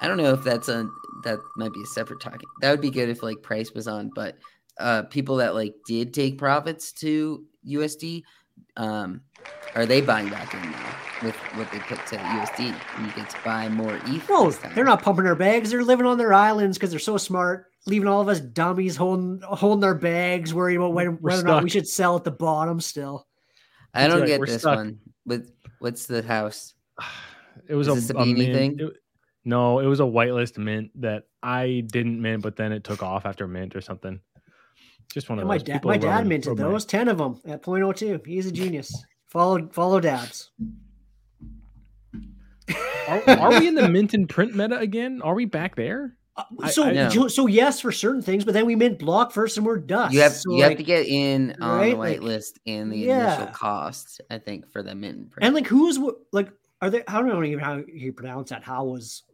I 0.03 0.09
don't 0.09 0.16
know 0.16 0.32
if 0.32 0.42
that's 0.44 0.68
a 0.68 0.88
that 1.24 1.38
might 1.57 1.72
be 1.74 1.82
a 1.82 1.86
separate 1.86 2.20
talking. 2.20 2.48
That 2.62 2.70
would 2.70 2.80
be 2.80 2.90
good 2.90 3.09
if 3.11 3.22
like 3.22 3.42
price 3.42 3.72
was 3.72 3.86
on, 3.88 4.11
but 4.14 4.36
uh 4.78 5.03
people 5.03 5.36
that 5.36 5.55
like 5.55 5.74
did 5.86 6.14
take 6.14 6.38
profits 6.38 6.92
to 6.92 7.44
USD, 7.68 8.22
um, 8.78 9.20
are 9.74 9.86
they 9.86 10.01
buying 10.01 10.28
back 10.30 10.53
in 10.55 10.62
now 10.70 10.95
with 11.22 11.36
what 11.55 11.70
they 11.72 11.78
put 11.80 12.05
to 12.09 12.16
USD? 12.16 12.74
And 12.97 13.07
you 13.07 13.12
get 13.14 13.30
to 13.30 13.36
buy 13.45 13.68
more 13.68 13.97
ETH. 14.07 14.28
No, 14.28 14.47
this 14.51 14.59
they're 14.74 14.84
not 14.84 15.03
pumping 15.03 15.24
their 15.24 15.34
bags. 15.36 15.70
They're 15.70 15.84
living 15.84 16.07
on 16.07 16.18
their 16.18 16.32
islands 16.32 16.76
because 16.76 16.91
they're 16.91 16.99
so 16.99 17.16
smart, 17.16 17.66
leaving 17.86 18.09
all 18.09 18.20
of 18.20 18.28
us 18.28 18.41
dummies 18.41 18.97
holding 18.97 19.41
holding 19.43 19.80
their 19.80 19.95
bags, 19.95 20.53
worried 20.53 20.76
about 20.76 20.93
when, 20.93 21.07
We're 21.20 21.30
whether 21.30 21.43
or 21.43 21.45
not 21.47 21.62
we 21.62 21.70
should 21.70 21.86
sell 21.88 22.16
at 22.16 22.24
the 22.24 22.30
bottom. 22.30 22.80
Still, 22.80 23.26
I 23.95 24.09
don't 24.09 24.26
get 24.26 24.41
we're 24.41 24.47
this 24.47 24.62
stuck. 24.62 24.76
one. 24.76 24.99
With 25.26 25.53
what's 25.78 26.07
the 26.07 26.22
house? 26.22 26.74
It 27.68 27.74
was 27.74 27.86
Is 27.88 27.93
a, 27.93 28.01
this 28.01 28.11
a 28.11 28.14
a 28.18 28.26
mint- 28.26 28.55
thing? 28.55 28.80
it- 28.80 28.97
no, 29.45 29.78
it 29.78 29.86
was 29.86 30.01
a 30.01 30.05
whitelist 30.05 30.59
mint 30.59 30.91
that 31.01 31.24
I 31.43 31.82
didn't 31.91 32.20
mint, 32.20 32.43
but 32.43 32.57
then 32.57 32.72
it 32.72 32.84
took 32.84 33.03
off 33.03 33.24
after 33.24 33.49
mint 33.49 33.74
or 33.74 33.80
something. 33.80 34.20
Just 35.14 35.30
one 35.30 35.38
of 35.38 35.47
my 35.47 35.57
those. 35.57 35.62
dad, 35.64 35.72
People 35.74 35.91
my 35.93 35.97
dad 35.97 36.26
minted 36.26 36.59
those, 36.59 36.84
ten 36.84 37.09
of 37.09 37.16
them 37.18 37.41
at 37.47 37.62
.02. 37.62 38.26
He's 38.26 38.47
a 38.47 38.53
genius. 38.53 39.03
Follow 39.31 39.68
follow 39.68 40.01
dabs. 40.01 40.51
Are, 43.09 43.22
are 43.31 43.51
we 43.61 43.66
in 43.66 43.74
the 43.74 43.89
mint 43.89 44.14
and 44.14 44.28
print 44.28 44.55
meta 44.55 44.78
again? 44.78 45.20
Are 45.22 45.35
we 45.35 45.45
back 45.45 45.74
there? 45.76 46.16
Uh, 46.37 46.45
I- 46.62 46.70
So, 46.70 46.85
I- 46.85 46.91
Yeah. 46.93 47.09
so, 47.09 47.26
so 47.28 47.47
yes 47.49 47.81
for 47.81 47.91
certain 47.91 48.22
things, 48.22 48.45
but 48.45 48.55
then 48.55 48.66
we 48.66 48.76
mint 48.76 48.99
Blockverse 49.01 49.57
and 49.57 49.66
we're 49.66 49.78
dust. 49.78 50.14
You 50.14 50.20
have 50.20 50.33
So, 50.33 50.53
you 50.55 50.62
have 50.62 50.76
to 50.76 50.83
get 50.85 51.07
in 51.07 51.57
on 51.61 51.78
right, 51.78 51.91
the 51.93 51.97
like- 51.97 52.20
whitelist 52.20 52.59
and 52.66 52.93
the 52.93 52.99
Yeah. 52.99 53.37
initial 53.37 53.53
cost. 53.55 54.20
I 54.31 54.39
think 54.39 54.68
for 54.70 54.83
the 54.83 54.95
mint. 54.95 55.16
and 55.18 55.31
print. 55.31 55.47
and 55.47 55.55
like 55.55 55.66
who's 55.66 55.99
what 55.99 56.16
like 56.33 56.53
are 56.83 56.91
they? 56.91 57.03
I 57.07 57.14
don't 57.18 57.28
know 57.28 57.43
even 57.43 57.59
how 57.59 57.83
you 57.93 58.12
pronounce 58.12 58.51
that. 58.51 58.62
How 58.62 58.85
was 58.85 59.24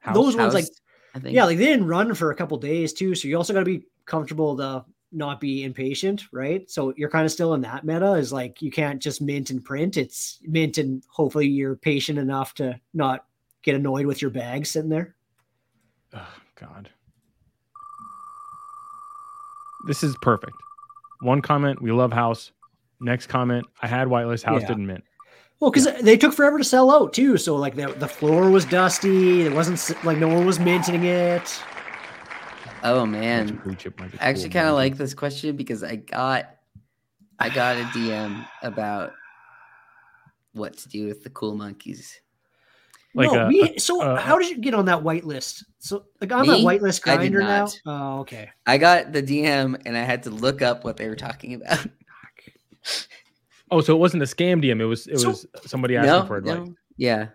House- 0.00 0.14
those 0.14 0.36
ones 0.36 0.54
like 0.54 0.66
I 1.14 1.18
think. 1.18 1.34
yeah, 1.34 1.44
like 1.44 1.58
they 1.58 1.66
didn't 1.66 1.86
run 1.86 2.14
for 2.14 2.30
a 2.30 2.34
couple 2.36 2.56
days 2.58 2.92
too. 2.92 3.14
So 3.14 3.28
you 3.28 3.36
also 3.36 3.52
got 3.52 3.60
to 3.60 3.64
be 3.64 3.86
comfortable 4.06 4.56
to 4.58 4.84
not 5.14 5.40
be 5.40 5.64
impatient, 5.64 6.24
right? 6.32 6.68
So 6.70 6.92
you're 6.96 7.10
kind 7.10 7.24
of 7.24 7.32
still 7.32 7.54
in 7.54 7.60
that 7.62 7.84
meta. 7.84 8.12
Is 8.14 8.32
like 8.32 8.60
you 8.60 8.70
can't 8.70 9.00
just 9.00 9.22
mint 9.22 9.50
and 9.50 9.64
print. 9.64 9.96
It's 9.96 10.38
mint 10.42 10.78
and 10.78 11.02
hopefully 11.08 11.46
you're 11.46 11.76
patient 11.76 12.18
enough 12.18 12.54
to 12.54 12.78
not 12.92 13.26
get 13.62 13.74
annoyed 13.74 14.06
with 14.06 14.20
your 14.20 14.30
bag 14.30 14.66
sitting 14.66 14.90
there. 14.90 15.14
Oh, 16.12 16.34
God. 16.56 16.90
This 19.86 20.02
is 20.02 20.16
perfect. 20.22 20.56
One 21.20 21.42
comment, 21.42 21.80
we 21.80 21.92
love 21.92 22.12
house. 22.12 22.52
Next 23.00 23.26
comment, 23.26 23.66
I 23.82 23.86
had 23.86 24.08
whitelist, 24.08 24.42
house 24.42 24.62
Yeah. 24.62 24.68
didn't 24.68 24.86
mint. 24.86 25.04
Well, 25.60 25.70
because 25.70 25.88
they 26.02 26.16
took 26.16 26.32
forever 26.34 26.58
to 26.58 26.64
sell 26.64 26.90
out 26.90 27.12
too. 27.12 27.36
So 27.36 27.56
like 27.56 27.74
the 27.74 27.86
the 27.98 28.08
floor 28.08 28.50
was 28.50 28.64
dusty. 28.64 29.42
It 29.42 29.52
wasn't 29.52 30.04
like 30.04 30.18
no 30.18 30.28
one 30.28 30.44
was 30.46 30.58
minting 30.58 31.04
it. 31.04 31.60
Oh 32.84 33.04
man, 33.18 33.60
blue 33.64 33.74
chip 33.74 33.98
might 33.98 34.12
be 34.12 34.20
I 34.20 34.28
actually 34.28 34.50
kind 34.50 34.68
of 34.68 34.74
like 34.74 34.96
this 34.96 35.14
question 35.14 35.56
because 35.56 35.82
I 35.82 35.96
got 35.96 36.46
I 37.38 37.48
got 37.48 37.76
a 37.78 37.82
DM 37.86 38.46
about 38.62 39.12
what 40.52 40.76
to 40.78 40.88
do 40.88 41.06
with 41.06 41.24
the 41.24 41.30
cool 41.30 41.54
monkeys. 41.56 42.20
Like 43.16 43.32
no, 43.32 43.46
a- 43.46 43.48
we, 43.48 43.78
so 43.78 44.02
a- 44.02 44.16
how 44.20 44.38
did 44.38 44.50
you 44.50 44.58
get 44.58 44.74
on 44.74 44.84
that 44.86 45.02
whitelist? 45.02 45.64
So 45.78 46.04
like 46.20 46.30
I'm 46.32 46.46
Me? 46.46 46.62
a 46.62 46.64
whitelist 46.64 47.08
I 47.08 47.16
did 47.16 47.32
grinder 47.32 47.40
now. 47.40 47.68
Oh, 47.86 48.20
okay. 48.20 48.50
I 48.66 48.76
got 48.78 49.12
the 49.12 49.22
DM 49.22 49.80
and 49.86 49.96
I 49.96 50.02
had 50.02 50.24
to 50.24 50.30
look 50.30 50.62
up 50.62 50.84
what 50.84 50.96
they 50.96 51.08
were 51.08 51.16
talking 51.16 51.54
about. 51.54 51.86
Oh, 53.70 53.80
so 53.80 53.94
it 53.96 53.98
wasn't 53.98 54.22
a 54.22 54.26
scam 54.26 54.62
DM. 54.62 54.78
It 54.80 54.84
was 54.84 55.06
it 55.06 55.18
So- 55.18 55.30
was 55.30 55.46
somebody 55.64 55.96
asking 55.96 56.12
no, 56.12 56.26
for 56.26 56.36
advice. 56.36 56.54
no, 56.54 56.74
yeah, 56.98 57.28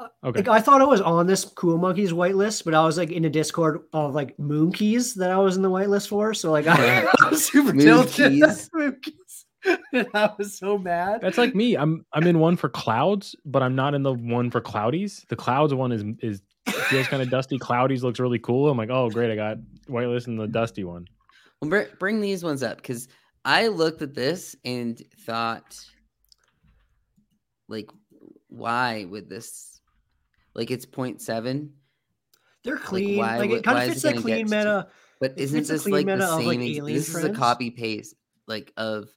Okay. 0.00 0.40
Like 0.40 0.48
I 0.48 0.60
thought 0.60 0.82
I 0.82 0.84
was 0.84 1.00
on 1.00 1.26
this 1.26 1.44
Cool 1.44 1.78
Monkeys 1.78 2.12
whitelist, 2.12 2.64
but 2.64 2.74
I 2.74 2.84
was 2.84 2.98
like 2.98 3.10
in 3.10 3.24
a 3.24 3.30
Discord 3.30 3.82
of 3.92 4.14
like 4.14 4.38
Moon 4.38 4.72
Keys 4.72 5.14
that 5.14 5.30
I 5.30 5.38
was 5.38 5.56
in 5.56 5.62
the 5.62 5.70
whitelist 5.70 6.08
for. 6.08 6.34
So 6.34 6.50
like 6.50 6.66
I, 6.66 7.06
I 7.24 7.30
was 7.30 7.46
super 7.46 7.72
Moon 7.72 7.84
tilted. 7.86 8.32
Keys. 8.32 8.70
Moon 8.74 8.98
Keys. 9.02 9.46
and 9.92 10.06
I 10.12 10.30
was 10.36 10.58
so 10.58 10.76
mad. 10.76 11.20
That's 11.22 11.38
like 11.38 11.54
me. 11.54 11.76
I'm 11.76 12.04
I'm 12.12 12.26
in 12.26 12.38
one 12.38 12.56
for 12.56 12.68
clouds, 12.68 13.34
but 13.44 13.62
I'm 13.62 13.74
not 13.74 13.94
in 13.94 14.02
the 14.02 14.12
one 14.12 14.50
for 14.50 14.60
cloudies. 14.60 15.24
The 15.28 15.36
clouds 15.36 15.72
one 15.72 15.92
is 15.92 16.04
is 16.20 16.42
feels 16.66 17.08
kind 17.08 17.22
of 17.22 17.30
dusty. 17.30 17.58
Cloudies 17.58 18.04
looks 18.04 18.20
really 18.20 18.38
cool. 18.38 18.68
I'm 18.68 18.76
like, 18.76 18.90
oh 18.90 19.08
great, 19.08 19.30
I 19.30 19.36
got 19.36 19.58
whitelist 19.88 20.26
and 20.26 20.38
the 20.38 20.46
dusty 20.46 20.84
one. 20.84 21.06
Well, 21.60 21.70
br- 21.70 21.96
bring 21.98 22.20
these 22.20 22.44
ones 22.44 22.62
up 22.62 22.76
because 22.76 23.08
I 23.44 23.68
looked 23.68 24.02
at 24.02 24.14
this 24.14 24.56
and 24.64 25.00
thought, 25.20 25.78
like, 27.68 27.88
why 28.48 29.06
would 29.08 29.30
this? 29.30 29.75
Like, 30.56 30.70
it's 30.72 30.86
0.7, 30.86 31.68
They're 32.64 32.78
clean. 32.78 33.18
why 33.18 33.38
Like, 33.38 33.50
would- 33.50 33.58
it 33.58 33.64
kind 33.64 33.78
of 33.78 33.84
fits 33.90 33.98
it 33.98 34.02
that 34.02 34.12
gonna 34.14 34.22
clean 34.22 34.46
get 34.46 34.58
meta. 34.58 34.88
but 35.20 35.32
It 35.32 35.38
isn't 35.38 35.66
this 35.68 35.86
like 35.86 36.06
the 36.06 36.12
meta 36.16 36.24
of, 36.26 36.44
like, 36.44 36.58
same? 36.58 36.62
ex- 36.62 36.78
Alien 36.78 36.96
this 36.98 37.08
is 37.14 37.24
a 37.24 37.32
copy 37.32 37.70
paste 37.70 38.14
like 38.48 38.72
of 38.78 39.08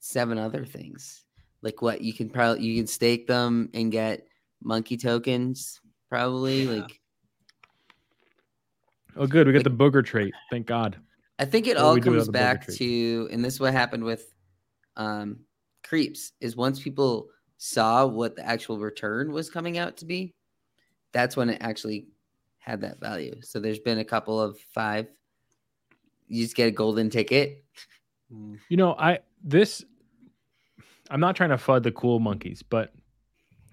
seven 0.00 0.36
other 0.36 0.64
things. 0.66 1.24
Like 1.62 1.80
what 1.80 2.00
you 2.00 2.12
can 2.12 2.28
probably 2.28 2.64
you 2.64 2.76
can 2.76 2.86
stake 2.86 3.26
them 3.28 3.70
and 3.72 3.92
get 3.92 4.26
monkey 4.62 4.96
tokens. 4.96 5.80
Probably 6.08 6.64
Yeah. 6.64 6.70
like 6.82 7.00
Oh 9.16 9.26
good, 9.26 9.46
we 9.46 9.52
got 9.52 9.64
Like- 9.64 9.76
the 9.78 9.84
booger 9.84 10.04
trait. 10.04 10.32
Thank 10.50 10.66
God. 10.66 10.96
I 11.38 11.44
think 11.44 11.66
it 11.66 11.76
What 11.76 11.84
all 11.84 11.98
comes 12.00 12.26
without 12.28 12.32
back 12.32 12.66
to, 12.66 13.28
and 13.30 13.44
this 13.44 13.54
is 13.54 13.60
what 13.60 13.72
happened 13.72 14.04
with 14.04 14.32
um, 14.96 15.40
Creepz, 15.84 16.32
is 16.40 16.54
once 16.56 16.80
people 16.82 17.30
saw 17.56 18.06
what 18.06 18.36
the 18.36 18.44
actual 18.46 18.78
return 18.78 19.32
was 19.32 19.48
coming 19.48 19.78
out 19.78 19.96
to 19.98 20.04
be, 20.04 20.34
that's 21.12 21.36
when 21.36 21.50
it 21.50 21.58
actually 21.60 22.06
had 22.58 22.80
that 22.82 23.00
value. 23.00 23.40
So 23.42 23.58
there's 23.60 23.78
been 23.78 23.98
a 23.98 24.04
couple 24.04 24.40
of 24.40 24.58
five. 24.74 25.08
You 26.28 26.44
just 26.44 26.56
get 26.56 26.68
a 26.68 26.70
golden 26.70 27.10
ticket. 27.10 27.64
You 28.68 28.76
know, 28.76 28.94
I 28.98 29.20
this 29.42 29.84
I'm 31.10 31.20
not 31.20 31.34
trying 31.34 31.50
to 31.50 31.56
fud 31.56 31.82
the 31.82 31.90
cool 31.90 32.20
monkeys, 32.20 32.62
but 32.62 32.92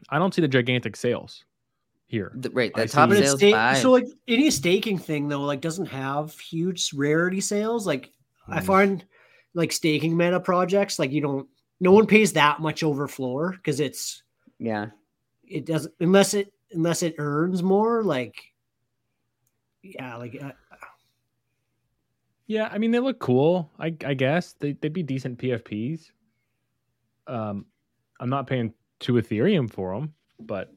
I 0.10 0.18
don't 0.18 0.34
see 0.34 0.42
the 0.42 0.48
gigantic 0.48 0.96
sales 0.96 1.46
here. 2.08 2.32
The, 2.36 2.50
right, 2.50 2.72
I 2.74 2.86
the 2.86 2.88
top 2.88 3.10
see. 3.10 3.16
But 3.16 3.18
it's 3.20 3.28
sales 3.28 3.40
sta- 3.40 3.52
five. 3.52 3.78
so 3.78 3.92
like 3.92 4.08
any 4.28 4.50
staking 4.50 4.98
thing 4.98 5.28
though, 5.28 5.42
like 5.44 5.62
doesn't 5.62 5.86
have 5.86 6.38
huge 6.40 6.94
rarity 6.94 7.42
sales. 7.42 7.86
Like 7.86 8.12
I 8.50 8.60
Mm. 8.60 8.66
find 8.66 9.06
like 9.54 9.72
staking 9.72 10.16
meta 10.18 10.40
projects, 10.40 10.98
like 10.98 11.12
you 11.12 11.22
don't 11.22 11.48
no 11.80 11.92
one 11.92 12.08
pays 12.08 12.34
that 12.34 12.60
much 12.60 12.82
over 12.82 13.08
floor 13.08 13.52
because 13.52 13.80
it's 13.80 14.24
yeah, 14.58 14.88
it 15.44 15.66
doesn't 15.66 15.94
unless 16.00 16.34
it 16.34 16.52
unless 16.72 17.04
it 17.04 17.16
earns 17.18 17.64
more 17.64 18.04
like 18.04 18.36
yeah 19.82 20.16
like 20.18 20.38
uh, 20.42 20.52
Yeah, 22.48 22.70
I 22.72 22.78
mean 22.78 22.92
they 22.92 23.00
look 23.00 23.20
cool. 23.20 23.72
I 23.80 23.94
I 24.06 24.14
guess 24.14 24.54
they 24.54 24.74
they'd 24.74 24.94
be 24.94 25.04
decent 25.04 25.38
PFPs. 25.38 26.12
Um, 27.28 27.66
I'm 28.20 28.30
not 28.30 28.48
paying 28.48 28.74
two 29.00 29.14
Ethereum 29.14 29.72
for 29.72 29.94
them, 29.94 30.14
but 30.40 30.74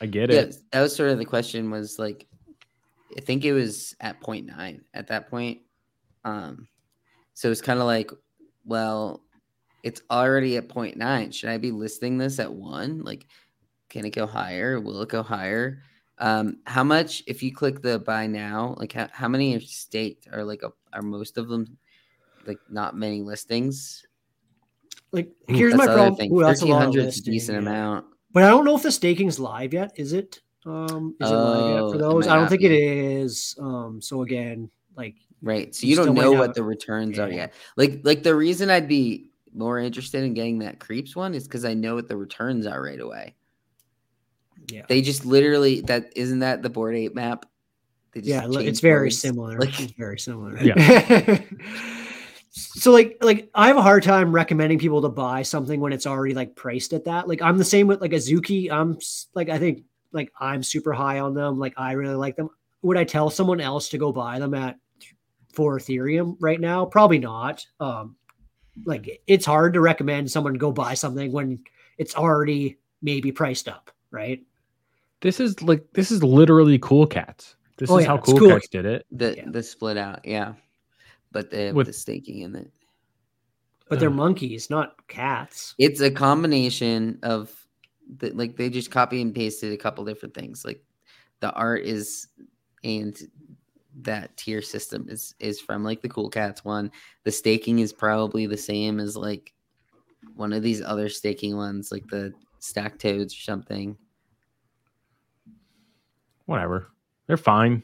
I 0.00 0.06
get 0.06 0.30
yeah. 0.30 0.40
it. 0.40 0.56
That 0.72 0.80
was 0.80 0.94
sort 0.94 1.10
of 1.10 1.18
the 1.18 1.24
question. 1.24 1.70
Was 1.70 1.98
like, 1.98 2.26
I 3.16 3.20
think 3.20 3.44
it 3.44 3.52
was 3.52 3.96
at 4.00 4.20
point 4.20 4.46
nine 4.46 4.84
at 4.94 5.08
that 5.08 5.28
point. 5.28 5.58
Um, 6.24 6.68
so 7.34 7.50
it's 7.50 7.60
kind 7.60 7.80
of 7.80 7.86
like, 7.86 8.10
well, 8.64 9.22
it's 9.82 10.02
already 10.10 10.56
at 10.56 10.68
point 10.68 10.96
nine. 10.96 11.30
Should 11.30 11.50
I 11.50 11.58
be 11.58 11.72
listing 11.72 12.18
this 12.18 12.38
at 12.38 12.52
one? 12.52 13.02
Like, 13.02 13.26
can 13.88 14.04
it 14.04 14.10
go 14.10 14.26
higher? 14.26 14.80
Will 14.80 15.02
it 15.02 15.08
go 15.08 15.22
higher? 15.22 15.82
Um, 16.18 16.58
how 16.66 16.84
much 16.84 17.22
if 17.26 17.42
you 17.42 17.54
click 17.54 17.80
the 17.80 17.98
buy 17.98 18.26
now? 18.26 18.74
Like, 18.78 18.92
how, 18.92 19.08
how 19.12 19.28
many 19.28 19.56
are 19.56 19.60
staked? 19.60 20.28
Are 20.32 20.44
like 20.44 20.62
a, 20.62 20.72
are 20.92 21.02
most 21.02 21.38
of 21.38 21.48
them 21.48 21.78
like 22.46 22.58
not 22.68 22.96
many 22.96 23.22
listings? 23.22 24.04
like 25.12 25.30
here's 25.46 25.74
That's 25.74 25.86
my 25.88 25.94
problem. 25.94 26.32
Ooh, 26.32 26.42
that's 26.42 26.62
a 26.62 26.66
lot 26.66 26.82
of 26.82 26.94
1300 26.94 27.08
is 27.08 27.18
a 27.18 27.22
decent 27.22 27.62
yeah. 27.62 27.68
amount. 27.70 28.06
But 28.32 28.42
I 28.42 28.48
don't 28.48 28.64
know 28.64 28.76
if 28.76 28.82
the 28.82 28.92
staking's 28.92 29.38
live 29.38 29.72
yet. 29.72 29.92
Is 29.96 30.12
it? 30.12 30.40
Um, 30.66 31.16
is 31.20 31.30
it 31.30 31.34
live 31.34 31.70
yet 31.70 31.80
Oh, 31.80 31.92
for 31.92 31.98
those? 31.98 32.26
I 32.26 32.36
don't 32.36 32.48
think 32.48 32.60
be. 32.60 32.66
it 32.66 32.72
is. 32.72 33.56
Um, 33.58 34.00
so 34.02 34.22
again, 34.22 34.70
like 34.96 35.16
Right. 35.40 35.74
So 35.74 35.86
You 35.86 35.96
don't 35.96 36.14
know 36.14 36.32
what 36.32 36.54
the 36.54 36.62
returns 36.62 37.18
are 37.18 37.30
yet. 37.30 37.54
Like 37.76 38.00
like 38.02 38.22
the 38.22 38.34
reason 38.34 38.70
I'd 38.70 38.88
be 38.88 39.30
more 39.54 39.78
interested 39.78 40.24
in 40.24 40.34
getting 40.34 40.58
that 40.58 40.78
Creepz 40.78 41.16
one 41.16 41.34
is 41.34 41.44
because 41.44 41.64
I 41.64 41.74
know 41.74 41.94
what 41.94 42.08
the 42.08 42.16
returns 42.16 42.66
are 42.66 42.82
right 42.82 43.00
away. 43.00 43.34
Yeah, 44.70 44.82
They 44.88 45.00
just 45.02 45.24
literally 45.24 45.80
that 45.82 46.12
isn't 46.16 46.40
that 46.40 46.62
the 46.62 46.70
Bored 46.70 46.94
Ape 46.94 47.14
map? 47.14 47.46
They 48.12 48.20
just 48.20 48.30
yeah, 48.30 48.60
it's 48.60 48.80
very 48.80 49.06
words? 49.06 49.18
similar. 49.18 49.58
Like- 49.58 49.80
it's 49.80 49.92
very 49.92 50.18
similar. 50.18 50.58
Yeah. 50.62 51.40
so 52.50 52.90
like 52.92 53.16
like 53.20 53.50
I 53.54 53.68
have 53.68 53.76
a 53.76 53.82
hard 53.82 54.02
time 54.02 54.32
recommending 54.32 54.78
people 54.78 55.02
to 55.02 55.08
buy 55.08 55.42
something 55.42 55.80
when 55.80 55.92
it's 55.92 56.06
already 56.06 56.34
like 56.34 56.56
priced 56.56 56.92
at 56.92 57.04
that. 57.04 57.28
Like 57.28 57.42
I'm 57.42 57.58
the 57.58 57.64
same 57.64 57.86
with 57.86 58.00
like 58.00 58.12
Azuki. 58.12 58.70
I'm 58.70 58.98
like 59.34 59.48
I 59.48 59.58
think 59.58 59.84
like 60.12 60.32
I'm 60.40 60.62
super 60.62 60.92
high 60.92 61.20
on 61.20 61.34
them. 61.34 61.58
Like 61.58 61.74
I 61.76 61.92
really 61.92 62.14
like 62.14 62.36
them. 62.36 62.50
Would 62.82 62.96
I 62.96 63.04
tell 63.04 63.30
someone 63.30 63.60
else 63.60 63.88
to 63.90 63.98
go 63.98 64.12
buy 64.12 64.38
them 64.38 64.54
at 64.54 64.76
for 65.52 65.78
Ethereum 65.78 66.36
right 66.40 66.60
now? 66.60 66.84
Probably 66.86 67.18
not. 67.18 67.64
Um 67.80 68.16
like 68.84 69.22
it's 69.26 69.46
hard 69.46 69.74
to 69.74 69.80
recommend 69.80 70.30
someone 70.30 70.54
go 70.54 70.72
buy 70.72 70.94
something 70.94 71.32
when 71.32 71.60
it's 71.98 72.16
already 72.16 72.78
maybe 73.02 73.32
priced 73.32 73.68
up, 73.68 73.90
right? 74.10 74.40
This 75.20 75.40
is 75.40 75.60
like 75.62 75.84
this 75.94 76.10
is 76.10 76.22
literally 76.22 76.78
Cool 76.78 77.06
Cats. 77.06 77.56
This 77.76 77.90
Oh, 77.90 77.98
is 77.98 78.04
yeah, 78.04 78.08
how 78.10 78.18
Cool 78.18 78.38
Cool 78.38 78.48
Cats 78.50 78.68
did 78.68 78.86
it. 78.86 79.06
the 79.10 79.36
Yeah. 79.36 79.50
the 79.50 79.62
split 79.62 79.96
out, 79.96 80.20
yeah. 80.24 80.54
But 81.32 81.50
they 81.50 81.66
have 81.66 81.74
With- 81.74 81.86
the 81.88 81.92
staking 81.92 82.40
in 82.40 82.54
it. 82.56 82.70
But 83.88 84.00
they're 84.00 84.10
Ugh. 84.10 84.14
monkeys, 84.16 84.68
not 84.68 85.06
cats. 85.08 85.74
It's 85.78 86.00
a 86.02 86.10
combination 86.10 87.18
of 87.22 87.50
the, 88.18 88.30
like 88.30 88.56
they 88.56 88.68
just 88.68 88.90
copy 88.90 89.22
and 89.22 89.34
pasted 89.34 89.72
a 89.72 89.76
couple 89.78 90.04
different 90.04 90.34
things. 90.34 90.64
Like 90.64 90.82
the 91.40 91.52
art 91.52 91.82
is 91.84 92.28
and 92.84 93.16
that 94.02 94.36
tier 94.36 94.62
system 94.62 95.06
is 95.08 95.34
is 95.40 95.60
from 95.60 95.82
like 95.84 96.02
the 96.02 96.08
Cool 96.08 96.28
Cats 96.30 96.64
one. 96.64 96.90
The 97.24 97.32
staking 97.32 97.78
is 97.80 97.92
probably 97.92 98.46
the 98.46 98.56
same 98.58 99.00
as 99.00 99.16
like 99.16 99.52
one 100.36 100.52
of 100.52 100.62
these 100.62 100.82
other 100.82 101.08
staking 101.08 101.56
ones, 101.56 101.90
like 101.90 102.06
the 102.08 102.32
Stack 102.60 102.98
Toads 102.98 103.34
or 103.34 103.40
something. 103.40 103.96
Whatever. 106.48 106.88
They're 107.26 107.36
fine. 107.36 107.82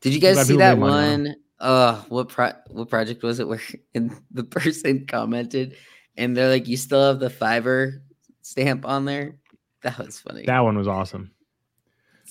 Did 0.00 0.14
you 0.14 0.20
guys 0.20 0.46
see 0.46 0.56
that 0.58 0.78
made 0.78 0.86
money 0.86 1.12
on 1.12 1.22
one? 1.24 1.36
Uh, 1.58 2.02
what 2.08 2.28
pro- 2.28 2.52
what 2.68 2.88
project 2.88 3.24
was 3.24 3.40
it 3.40 3.48
where 3.48 3.60
and 3.96 4.16
the 4.30 4.44
person 4.44 5.06
commented 5.06 5.74
and 6.16 6.36
they're 6.36 6.48
like, 6.48 6.68
"You 6.68 6.76
still 6.76 7.08
have 7.08 7.18
the 7.18 7.28
Fiverr 7.28 7.98
stamp 8.42 8.86
on 8.86 9.06
there?" 9.06 9.38
That 9.82 9.98
was 9.98 10.20
funny. 10.20 10.44
That 10.46 10.60
one 10.60 10.78
was 10.78 10.86
awesome. 10.86 11.32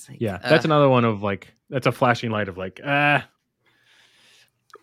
Like, 0.07 0.21
Yeah, 0.21 0.37
that's 0.37 0.63
uh, 0.63 0.69
another 0.69 0.87
one 0.87 1.03
of 1.03 1.21
like 1.21 1.53
that's 1.69 1.87
a 1.87 1.91
flashing 1.91 2.31
light 2.31 2.47
of 2.47 2.57
like 2.57 2.79
ah. 2.85 3.27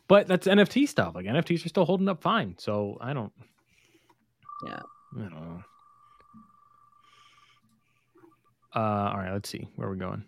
But 0.08 0.28
that's 0.28 0.46
NFT 0.46 0.86
stuff. 0.88 1.14
Like 1.14 1.24
NFTs 1.24 1.64
are 1.64 1.70
still 1.70 1.86
holding 1.86 2.08
up 2.10 2.20
fine. 2.20 2.56
So 2.58 2.98
I 3.00 3.14
don't. 3.14 3.32
Yeah. 4.66 4.80
I 5.16 5.20
don't 5.20 5.32
know. 5.32 5.62
Uh, 8.76 9.10
all 9.10 9.16
right. 9.16 9.32
Let's 9.32 9.48
see 9.48 9.66
where 9.76 9.88
we're 9.88 9.94
going. 9.94 10.26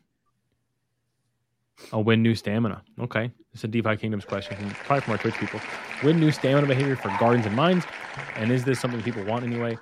Oh, 1.92 2.00
win 2.00 2.22
new 2.22 2.34
stamina. 2.34 2.82
Okay, 3.00 3.30
it's 3.52 3.64
a 3.64 3.68
DeFi 3.68 3.96
Kingdoms 3.96 4.24
question 4.24 4.56
from 4.56 4.70
probably 4.70 5.00
from 5.02 5.12
our 5.12 5.18
Twitch 5.18 5.34
people. 5.34 5.60
Win 6.02 6.18
new 6.20 6.30
stamina 6.30 6.66
behavior 6.66 6.96
for 6.96 7.08
gardens 7.18 7.46
and 7.46 7.54
mines, 7.56 7.84
and 8.36 8.50
is 8.52 8.64
this 8.64 8.80
something 8.80 9.02
people 9.02 9.24
want 9.24 9.44
anyway? 9.44 9.76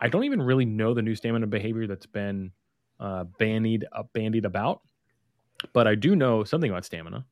I 0.00 0.08
don't 0.08 0.24
even 0.24 0.40
really 0.42 0.64
know 0.64 0.94
the 0.94 1.02
new 1.02 1.14
stamina 1.14 1.46
behavior 1.46 1.86
that's 1.86 2.06
been 2.06 2.52
uh, 3.00 3.24
bandied 3.38 3.84
uh, 3.92 4.04
bandied 4.12 4.44
about, 4.44 4.82
but 5.72 5.86
I 5.86 5.94
do 5.94 6.14
know 6.16 6.44
something 6.44 6.70
about 6.70 6.84
stamina. 6.84 7.24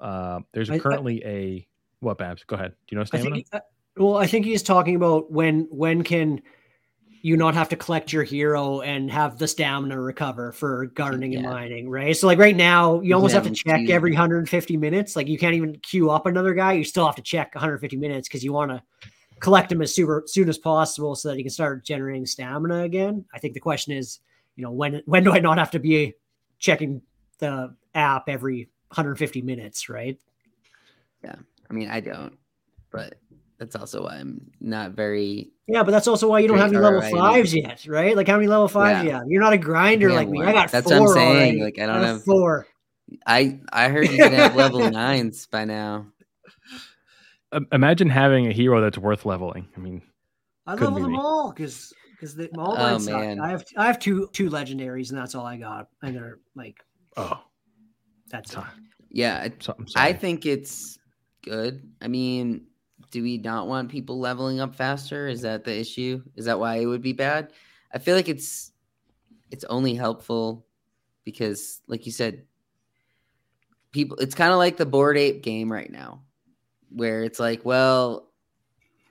Uh, 0.00 0.40
there's 0.52 0.70
I- 0.70 0.74
I- 0.74 0.78
currently 0.78 1.22
a 1.24 1.66
what, 2.00 2.18
Babs? 2.18 2.42
Go 2.44 2.56
ahead. 2.56 2.72
Do 2.88 2.94
you 2.94 2.96
know 2.96 3.02
I 3.02 3.04
stamina? 3.04 3.34
think, 3.36 3.46
uh, 3.52 3.60
well, 3.96 4.16
I 4.16 4.26
think 4.26 4.44
he's 4.46 4.62
talking 4.62 4.96
about 4.96 5.30
when 5.30 5.68
when 5.70 6.02
can 6.02 6.40
you 7.22 7.36
not 7.36 7.54
have 7.54 7.68
to 7.68 7.76
collect 7.76 8.12
your 8.12 8.24
hero 8.24 8.80
and 8.80 9.08
have 9.10 9.38
the 9.38 9.46
stamina 9.46 9.98
recover 9.98 10.50
for 10.50 10.86
gardening 10.86 11.36
and 11.36 11.44
mining, 11.44 11.88
right? 11.88 12.16
So 12.16 12.26
like 12.26 12.38
right 12.38 12.56
now, 12.56 13.00
you 13.00 13.14
almost 13.14 13.32
have 13.34 13.44
to 13.44 13.50
check 13.50 13.88
every 13.88 14.10
150 14.10 14.76
minutes. 14.76 15.14
Like 15.14 15.28
you 15.28 15.38
can't 15.38 15.54
even 15.54 15.76
queue 15.78 16.10
up 16.10 16.26
another 16.26 16.52
guy. 16.52 16.72
You 16.72 16.82
still 16.82 17.06
have 17.06 17.14
to 17.14 17.22
check 17.22 17.54
150 17.54 17.96
minutes 17.96 18.28
because 18.28 18.42
you 18.42 18.52
want 18.52 18.72
to 18.72 18.82
collect 19.38 19.70
him 19.70 19.80
as 19.82 19.94
super 19.94 20.24
soon 20.26 20.48
as 20.48 20.58
possible 20.58 21.14
so 21.14 21.28
that 21.28 21.38
you 21.38 21.44
can 21.44 21.50
start 21.50 21.84
generating 21.84 22.26
stamina 22.26 22.82
again. 22.82 23.24
I 23.32 23.38
think 23.38 23.54
the 23.54 23.60
question 23.60 23.92
is, 23.92 24.18
you 24.56 24.64
know, 24.64 24.72
when 24.72 25.00
when 25.06 25.22
do 25.22 25.32
I 25.32 25.38
not 25.38 25.58
have 25.58 25.70
to 25.72 25.78
be 25.78 26.14
checking 26.58 27.02
the 27.38 27.72
app 27.94 28.28
every 28.28 28.68
150 28.88 29.42
minutes, 29.42 29.88
right? 29.88 30.18
Yeah, 31.22 31.36
I 31.70 31.72
mean, 31.72 31.88
I 31.88 32.00
don't, 32.00 32.36
but 32.90 33.14
That's 33.62 33.76
also 33.76 34.02
why 34.02 34.16
I'm 34.16 34.50
not 34.60 34.90
very. 34.92 35.52
Yeah, 35.68 35.84
but 35.84 35.92
that's 35.92 36.08
also 36.08 36.28
why 36.28 36.40
you 36.40 36.48
don't 36.48 36.58
have 36.58 36.70
any 36.72 36.78
level 36.80 37.00
ROI. 37.00 37.10
fives 37.12 37.54
yet, 37.54 37.86
right? 37.86 38.16
Like 38.16 38.26
how 38.26 38.34
many 38.36 38.48
level 38.48 38.66
fives? 38.66 39.04
Yeah. 39.06 39.18
Yeah, 39.18 39.22
you're 39.28 39.40
not 39.40 39.52
a 39.52 39.58
grinder 39.58 40.08
Yeah, 40.08 40.16
like 40.16 40.28
me. 40.28 40.42
I 40.42 40.52
got 40.52 40.72
that's 40.72 40.88
four 40.90 41.00
what 41.00 41.10
I'm 41.10 41.14
saying, 41.14 41.36
already. 41.36 41.62
like, 41.62 41.78
I 41.78 41.86
don't 41.86 42.00
got 42.00 42.06
have- 42.06 42.24
four. 42.24 42.66
I 43.24 43.60
I 43.72 43.88
heard 43.88 44.08
you 44.10 44.16
can 44.16 44.32
have 44.32 44.56
level 44.56 44.90
nines 44.90 45.46
by 45.46 45.64
now. 45.64 46.06
Um, 47.54 47.66
Imagine 47.70 48.08
having 48.08 48.46
a 48.46 48.52
hero 48.52 48.80
that's 48.80 48.96
worth 48.96 49.26
leveling. 49.26 49.68
I 49.76 49.80
mean, 49.80 50.00
I 50.66 50.72
level 50.72 50.94
be 50.94 51.02
them 51.02 51.12
me. 51.12 51.18
all 51.18 51.52
because 51.52 51.92
because 52.12 52.34
the 52.34 52.48
all 52.56 52.74
Oh, 52.78 52.98
man. 53.00 53.40
I 53.40 53.50
have 53.50 53.64
I 53.76 53.86
have 53.86 53.98
two 53.98 54.30
two 54.32 54.48
legendaries 54.48 55.10
and 55.10 55.18
that's 55.18 55.34
all 55.34 55.44
I 55.44 55.58
got. 55.58 55.88
And 56.02 56.16
they're 56.16 56.38
like 56.56 56.78
oh, 57.18 57.42
that's 58.30 58.54
it. 58.54 58.60
Yeah, 59.10 59.36
I- 59.44 59.52
So, 59.60 59.76
I 59.96 60.14
think 60.14 60.46
it's 60.46 60.98
good. 61.44 61.92
I 62.00 62.08
mean, 62.08 62.68
do 63.12 63.22
we 63.22 63.38
not 63.38 63.68
want 63.68 63.90
people 63.90 64.18
leveling 64.18 64.58
up 64.58 64.74
faster? 64.74 65.28
Is 65.28 65.42
that 65.42 65.64
the 65.64 65.78
issue? 65.78 66.22
Is 66.34 66.46
that 66.46 66.58
why 66.58 66.76
it 66.76 66.86
would 66.86 67.02
be 67.02 67.12
bad? 67.12 67.52
I 67.94 67.98
feel 67.98 68.16
like 68.16 68.28
it's 68.28 68.72
it's 69.50 69.64
only 69.64 69.94
helpful 69.94 70.66
because 71.24 71.82
like 71.86 72.06
you 72.06 72.10
said 72.10 72.46
people 73.92 74.16
it's 74.16 74.34
kind 74.34 74.50
of 74.50 74.58
like 74.58 74.78
the 74.78 74.86
Bored 74.86 75.18
Ape 75.18 75.42
game 75.42 75.70
right 75.70 75.90
now 75.90 76.22
where 76.88 77.22
it's 77.22 77.38
like, 77.38 77.64
well, 77.64 78.30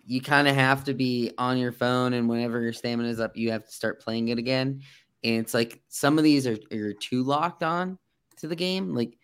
you 0.06 0.20
kind 0.20 0.48
of 0.48 0.56
have 0.56 0.84
to 0.86 0.96
be 0.96 1.32
on 1.38 1.58
your 1.58 1.72
phone 1.72 2.14
and 2.14 2.28
whenever 2.28 2.60
your 2.60 2.74
stamina 2.74 3.08
is 3.08 3.20
up, 3.20 3.38
you 3.38 3.52
have 3.52 3.66
to 3.66 3.72
start 3.72 4.02
playing 4.02 4.30
it 4.30 4.40
again. 4.40 4.82
And 5.24 5.36
it's 5.36 5.54
like 5.54 5.82
some 5.90 6.18
of 6.18 6.24
these 6.24 6.48
are 6.48 6.58
you're 6.72 6.94
too 6.94 7.24
locked 7.24 7.62
on 7.62 8.00
to 8.38 8.48
the 8.48 8.56
game. 8.56 8.96
Like 8.96 9.18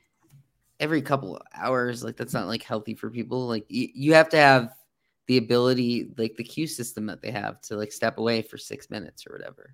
every 0.79 1.01
couple 1.01 1.35
of 1.35 1.41
hours 1.55 2.03
like 2.03 2.15
that's 2.15 2.33
not 2.33 2.47
like 2.47 2.63
healthy 2.63 2.93
for 2.93 3.09
people 3.09 3.47
like 3.47 3.65
y- 3.69 3.89
you 3.93 4.13
have 4.13 4.29
to 4.29 4.37
have 4.37 4.73
the 5.27 5.37
ability 5.37 6.09
like 6.17 6.35
the 6.37 6.43
queue 6.43 6.67
system 6.67 7.05
that 7.05 7.21
they 7.21 7.31
have 7.31 7.59
to 7.61 7.75
like 7.75 7.91
step 7.91 8.17
away 8.17 8.41
for 8.41 8.57
six 8.57 8.89
minutes 8.89 9.25
or 9.27 9.33
whatever 9.33 9.73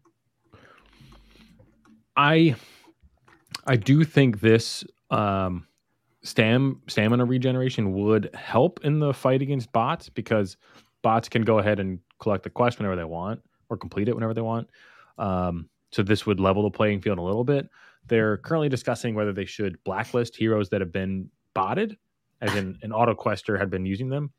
I 2.15 2.55
I 3.65 3.75
do 3.75 4.03
think 4.03 4.39
this 4.39 4.83
um 5.09 5.67
stam 6.23 6.81
stamina 6.87 7.25
regeneration 7.25 7.93
would 7.93 8.33
help 8.33 8.79
in 8.83 8.99
the 8.99 9.13
fight 9.13 9.41
against 9.41 9.71
bots 9.71 10.09
because 10.09 10.57
bots 11.01 11.27
can 11.29 11.43
go 11.43 11.59
ahead 11.59 11.79
and 11.79 11.99
collect 12.19 12.43
the 12.43 12.49
quest 12.49 12.79
whenever 12.79 12.95
they 12.95 13.03
want 13.03 13.41
or 13.69 13.77
complete 13.77 14.07
it 14.07 14.15
whenever 14.15 14.33
they 14.33 14.41
want. 14.41 14.69
Um, 15.17 15.69
so 15.91 16.01
this 16.01 16.25
would 16.25 16.39
level 16.39 16.63
the 16.63 16.71
playing 16.71 17.01
field 17.01 17.19
a 17.19 17.21
little 17.21 17.43
bit. 17.43 17.69
They're 18.07 18.37
currently 18.37 18.69
discussing 18.69 19.15
whether 19.15 19.33
they 19.33 19.45
should 19.45 19.81
blacklist 19.83 20.35
heroes 20.35 20.69
that 20.69 20.81
have 20.81 20.91
been 20.91 21.29
botted, 21.53 21.97
as 22.41 22.53
in 22.55 22.77
an 22.81 22.91
auto 22.91 23.15
quester 23.15 23.57
had 23.57 23.69
been 23.69 23.85
using 23.85 24.09
them. 24.09 24.31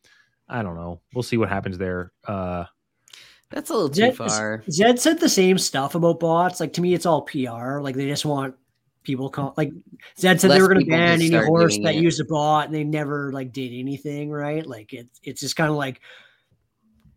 I 0.48 0.62
don't 0.62 0.76
know. 0.76 1.00
We'll 1.14 1.22
see 1.22 1.38
what 1.38 1.48
happens 1.48 1.78
there. 1.78 2.12
Uh, 2.26 2.64
that's 3.50 3.70
a 3.70 3.74
little 3.74 3.88
too 3.88 3.94
Zed, 3.94 4.16
far 4.16 4.64
Zed 4.70 4.98
said 4.98 5.20
the 5.20 5.28
same 5.28 5.58
stuff 5.58 5.94
about 5.94 6.20
bots. 6.20 6.60
Like 6.60 6.72
to 6.74 6.80
me, 6.80 6.94
it's 6.94 7.06
all 7.06 7.22
PR. 7.22 7.80
Like 7.80 7.94
they 7.94 8.06
just 8.06 8.24
want 8.24 8.54
people 9.04 9.30
call. 9.30 9.54
Like 9.56 9.72
Zed 10.18 10.40
said 10.40 10.50
they 10.50 10.60
were 10.60 10.68
going 10.68 10.84
to 10.84 10.90
ban 10.90 11.22
any 11.22 11.30
horse 11.30 11.78
that 11.82 11.94
it. 11.94 12.02
used 12.02 12.20
a 12.20 12.24
bot, 12.24 12.66
and 12.66 12.74
they 12.74 12.84
never 12.84 13.32
like 13.32 13.52
did 13.52 13.72
anything. 13.72 14.30
Right? 14.30 14.66
Like 14.66 14.92
it's 14.92 15.20
it's 15.22 15.40
just 15.40 15.56
kind 15.56 15.70
of 15.70 15.76
like 15.76 16.00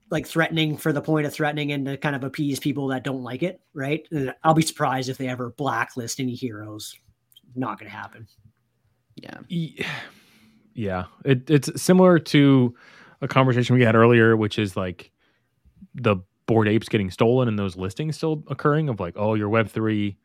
like 0.09 0.25
threatening 0.25 0.77
for 0.77 0.93
the 0.93 1.01
point 1.01 1.27
of 1.27 1.33
threatening 1.33 1.71
and 1.71 1.85
to 1.85 1.97
kind 1.97 2.15
of 2.15 2.23
appease 2.23 2.59
people 2.59 2.87
that 2.87 3.03
don't 3.03 3.23
like 3.23 3.43
it. 3.43 3.61
Right? 3.73 4.07
I'll 4.43 4.53
be 4.53 4.61
surprised 4.61 5.09
if 5.09 5.17
they 5.17 5.27
ever 5.27 5.51
blacklist 5.51 6.19
any 6.19 6.35
heroes. 6.35 6.95
Not 7.55 7.79
going 7.79 7.91
to 7.91 7.97
happen. 7.97 8.27
yeah 9.15 9.39
Yeah, 10.73 11.05
it, 11.25 11.49
it's 11.49 11.81
similar 11.81 12.19
to 12.19 12.75
a 13.21 13.27
conversation 13.27 13.75
we 13.75 13.83
had 13.83 13.95
earlier, 13.95 14.37
which 14.37 14.59
is 14.59 14.77
like 14.77 15.11
the 15.95 16.17
Bored 16.45 16.67
Apes 16.67 16.87
getting 16.87 17.09
stolen 17.09 17.47
and 17.47 17.57
those 17.57 17.75
listings 17.75 18.15
still 18.15 18.43
occurring 18.47 18.87
of 18.87 18.99
like, 18.99 19.15
oh, 19.17 19.33
your 19.33 19.49
Web 19.49 19.69
three, 19.69 20.17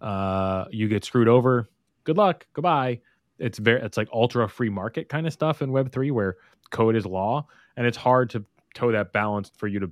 uh, 0.00 0.64
you 0.70 0.88
get 0.88 1.04
screwed 1.04 1.28
over. 1.28 1.68
Good 2.04 2.16
luck, 2.16 2.46
goodbye. 2.54 3.02
It's 3.38 3.58
very, 3.58 3.82
it's 3.82 3.98
like 3.98 4.08
ultra 4.12 4.48
free 4.48 4.70
market 4.70 5.10
kind 5.10 5.26
of 5.26 5.32
stuff 5.34 5.60
in 5.60 5.72
Web 5.72 5.92
three 5.92 6.10
where 6.10 6.36
code 6.70 6.96
is 6.96 7.04
law, 7.04 7.46
and 7.76 7.86
it's 7.86 7.98
hard 7.98 8.30
to 8.30 8.44
toe 8.74 8.92
that 8.92 9.12
balance 9.12 9.50
for 9.56 9.66
you 9.66 9.80
to, 9.80 9.90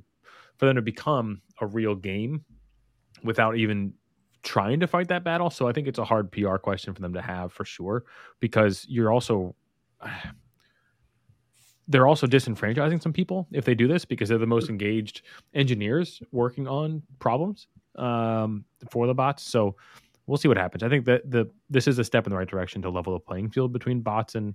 for 0.57 0.66
them 0.66 0.77
to 0.77 0.83
become 0.83 1.43
a 1.61 1.66
real 1.66 1.95
game 1.95 2.45
without 3.22 3.57
even 3.57 3.93
trying 4.43 4.81
to 4.81 4.87
fight 4.87 5.09
that 5.09 5.24
battle. 5.24 5.51
So 5.51 5.68
I 5.68 5.72
think 5.72 5.89
it's 5.89 5.99
a 5.99 6.05
hard 6.05 6.31
PR 6.31 6.57
question 6.57 6.95
for 6.95 7.01
them 7.01 7.12
to 7.14 7.22
have 7.22 7.53
for 7.53 7.64
sure, 7.64 8.05
because 8.41 8.87
you're 8.89 9.12
also 9.12 9.55
they're 11.89 12.07
also 12.07 12.27
disenfranchising 12.27 13.01
some 13.01 13.12
people 13.12 13.47
if 13.53 13.64
they 13.64 13.74
do 13.74 13.87
this 13.87 14.05
because 14.05 14.29
they're 14.29 14.39
the 14.39 14.47
most 14.47 14.68
engaged 14.68 15.22
engineers 15.55 16.20
working 16.33 16.66
on 16.66 17.01
problems 17.20 17.68
um, 17.97 18.64
for 18.91 19.07
the 19.07 19.14
bots. 19.14 19.45
So 19.45 19.77
we'll 20.27 20.37
see 20.37 20.49
what 20.49 20.57
happens. 20.57 20.83
I 20.83 20.89
think 20.89 21.05
that 21.07 21.31
the 21.31 21.51
this 21.70 21.87
is 21.87 21.99
a 21.99 22.05
step 22.05 22.27
in 22.27 22.31
the 22.31 22.37
right 22.37 22.49
direction 22.49 22.83
to 22.83 22.91
level 22.91 23.12
the 23.12 23.20
playing 23.20 23.51
field 23.51 23.72
between 23.72 24.01
bots 24.01 24.35
and 24.35 24.55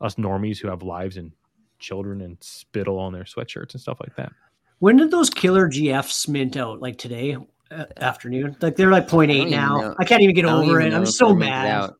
us 0.00 0.14
normies 0.14 0.58
who 0.58 0.68
have 0.68 0.82
lives 0.82 1.16
and 1.16 1.32
children 1.80 2.20
and 2.20 2.36
spittle 2.40 2.98
on 2.98 3.12
their 3.12 3.24
sweatshirts 3.24 3.72
and 3.72 3.80
stuff 3.80 3.98
like 4.00 4.14
that. 4.16 4.32
When 4.78 4.96
did 4.96 5.10
those 5.10 5.28
killer 5.30 5.68
GFs 5.68 6.28
mint 6.28 6.56
out? 6.56 6.80
Like 6.80 6.96
today 6.96 7.36
uh, 7.70 7.84
afternoon? 7.98 8.56
Like 8.60 8.76
they're 8.76 8.90
like 8.90 9.04
I 9.12 9.16
0.8 9.16 9.30
even 9.30 9.50
now. 9.50 9.76
know- 9.80 9.94
I 9.98 10.04
can't 10.04 10.22
even 10.22 10.34
get 10.34 10.44
over 10.44 10.80
even 10.80 10.92
it. 10.92 10.94
I'm 10.94 11.00
know 11.00 11.04
just 11.06 11.20
if 11.20 11.28
so 11.28 11.34
mad. 11.34 11.66
out. 11.66 11.96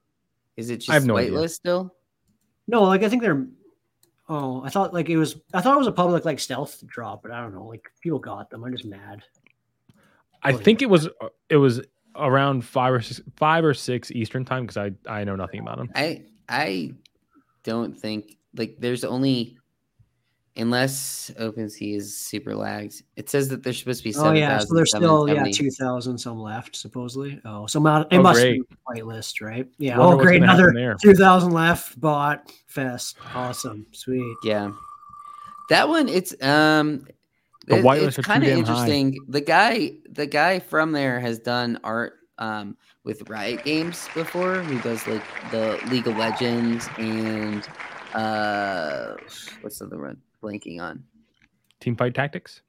is 0.57 0.71
it 0.71 0.77
just 0.79 0.91
I 0.91 0.95
have 0.95 1.05
no 1.07 1.17
idea. 1.19 1.33
whitelist 1.33 1.51
still 1.51 1.95
No, 2.69 2.83
like 2.85 3.03
I 3.03 3.09
think 3.09 3.23
they're. 3.23 3.47
Oh, 4.29 4.63
I 4.65 4.69
thought 4.69 4.95
like 4.95 5.09
it 5.09 5.17
was. 5.17 5.37
I 5.53 5.61
thought 5.61 5.75
it 5.75 5.79
was 5.79 5.89
a 5.89 5.93
public 5.93 6.25
like 6.25 6.39
stealth 6.39 6.83
drop, 6.87 7.23
but 7.23 7.33
I 7.33 7.41
don't 7.41 7.53
know. 7.53 7.67
Like 7.67 7.91
people 8.01 8.21
got 8.21 8.49
them. 8.49 8.63
I'm 8.65 8.71
just 8.73 8.85
mad. 8.85 9.23
I 10.43 10.53
think 10.53 10.83
it 10.83 10.89
was 10.89 11.09
it 11.49 11.57
was 11.57 11.81
around 12.17 12.65
five 12.65 12.93
or 12.93 13.01
six, 13.01 13.21
five 13.37 13.65
or 13.65 13.75
six 13.75 14.11
Eastern 14.13 14.45
time 14.45 14.67
because 14.67 14.77
I 14.77 14.93
I 15.07 15.25
know 15.25 15.37
nothing 15.37 15.61
about 15.61 15.79
them. 15.79 15.91
i 15.95 16.25
i 16.49 16.93
don't 17.63 17.97
think 17.99 18.37
like 18.57 18.77
there's 18.81 19.05
only 19.05 19.59
unless 20.61 21.31
OpenSea 21.39 21.97
is 21.97 22.17
super 22.17 22.55
lagged. 22.55 23.03
It 23.17 23.29
says 23.29 23.49
that 23.49 23.63
there's 23.63 23.79
supposed 23.79 24.01
to 24.01 24.05
be 24.05 24.15
Oh 24.17 24.23
seven 24.23 24.37
yeah, 24.37 24.59
so 24.59 24.75
there's 24.75 24.91
still 24.95 25.29
yeah 25.29 25.45
two 25.53 25.71
thousand 25.71 26.19
some 26.19 26.39
left 26.39 26.77
supposedly. 26.77 27.41
Oh, 27.45 27.67
so 27.67 27.81
not, 27.81 28.13
it 28.13 28.19
Oh, 28.19 28.23
must 28.23 28.41
great. 28.41 28.69
be 28.69 28.77
white 28.85 29.07
list, 29.07 29.41
right? 29.41 29.67
Yeah. 29.79 29.99
Wonder 29.99 30.23
oh 30.23 30.25
great, 30.25 30.43
another 30.43 30.97
two 31.03 31.15
thousand 31.15 31.53
left. 31.53 32.01
Bought 32.01 32.53
fest, 32.67 33.17
awesome, 33.35 33.87
sweet. 33.93 34.37
Yeah, 34.45 34.71
that 35.69 35.89
one. 35.89 36.09
It's 36.09 36.33
um, 36.43 37.07
The 37.67 37.77
it- 37.79 37.85
whitelists 37.85 38.19
it's 38.19 38.27
kind 38.27 38.43
of 38.43 38.49
damn 38.49 38.65
high. 38.65 38.73
interesting. 38.73 39.19
The 39.29 39.41
guy, 39.41 39.93
the 40.11 40.27
guy 40.27 40.59
from 40.59 40.93
there 40.93 41.19
has 41.21 41.39
done 41.39 41.79
art 41.85 42.15
um 42.39 42.77
with 43.05 43.29
Riot 43.31 43.65
Games 43.65 44.09
before. 44.15 44.63
He 44.63 44.79
does 44.81 45.07
like 45.07 45.23
the 45.51 45.79
League 45.91 46.07
of 46.07 46.17
Legends 46.17 46.89
and 46.99 47.67
uh, 48.15 49.15
what's 49.61 49.79
the 49.79 49.87
other 49.87 49.99
one? 50.01 50.17
Blanking 50.43 50.81
on. 50.81 51.05
Teamfight 51.81 52.15
Tactics. 52.15 52.63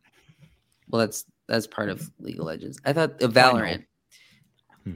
Well, 0.89 0.99
that's 0.99 1.25
that's 1.47 1.67
part 1.67 1.89
of 1.89 2.09
League 2.19 2.39
of 2.39 2.45
Legends. 2.45 2.79
I 2.85 2.93
thought 2.93 3.21
uh. 3.21 3.27
Valorant. 3.27 3.85
Hmm. 4.83 4.93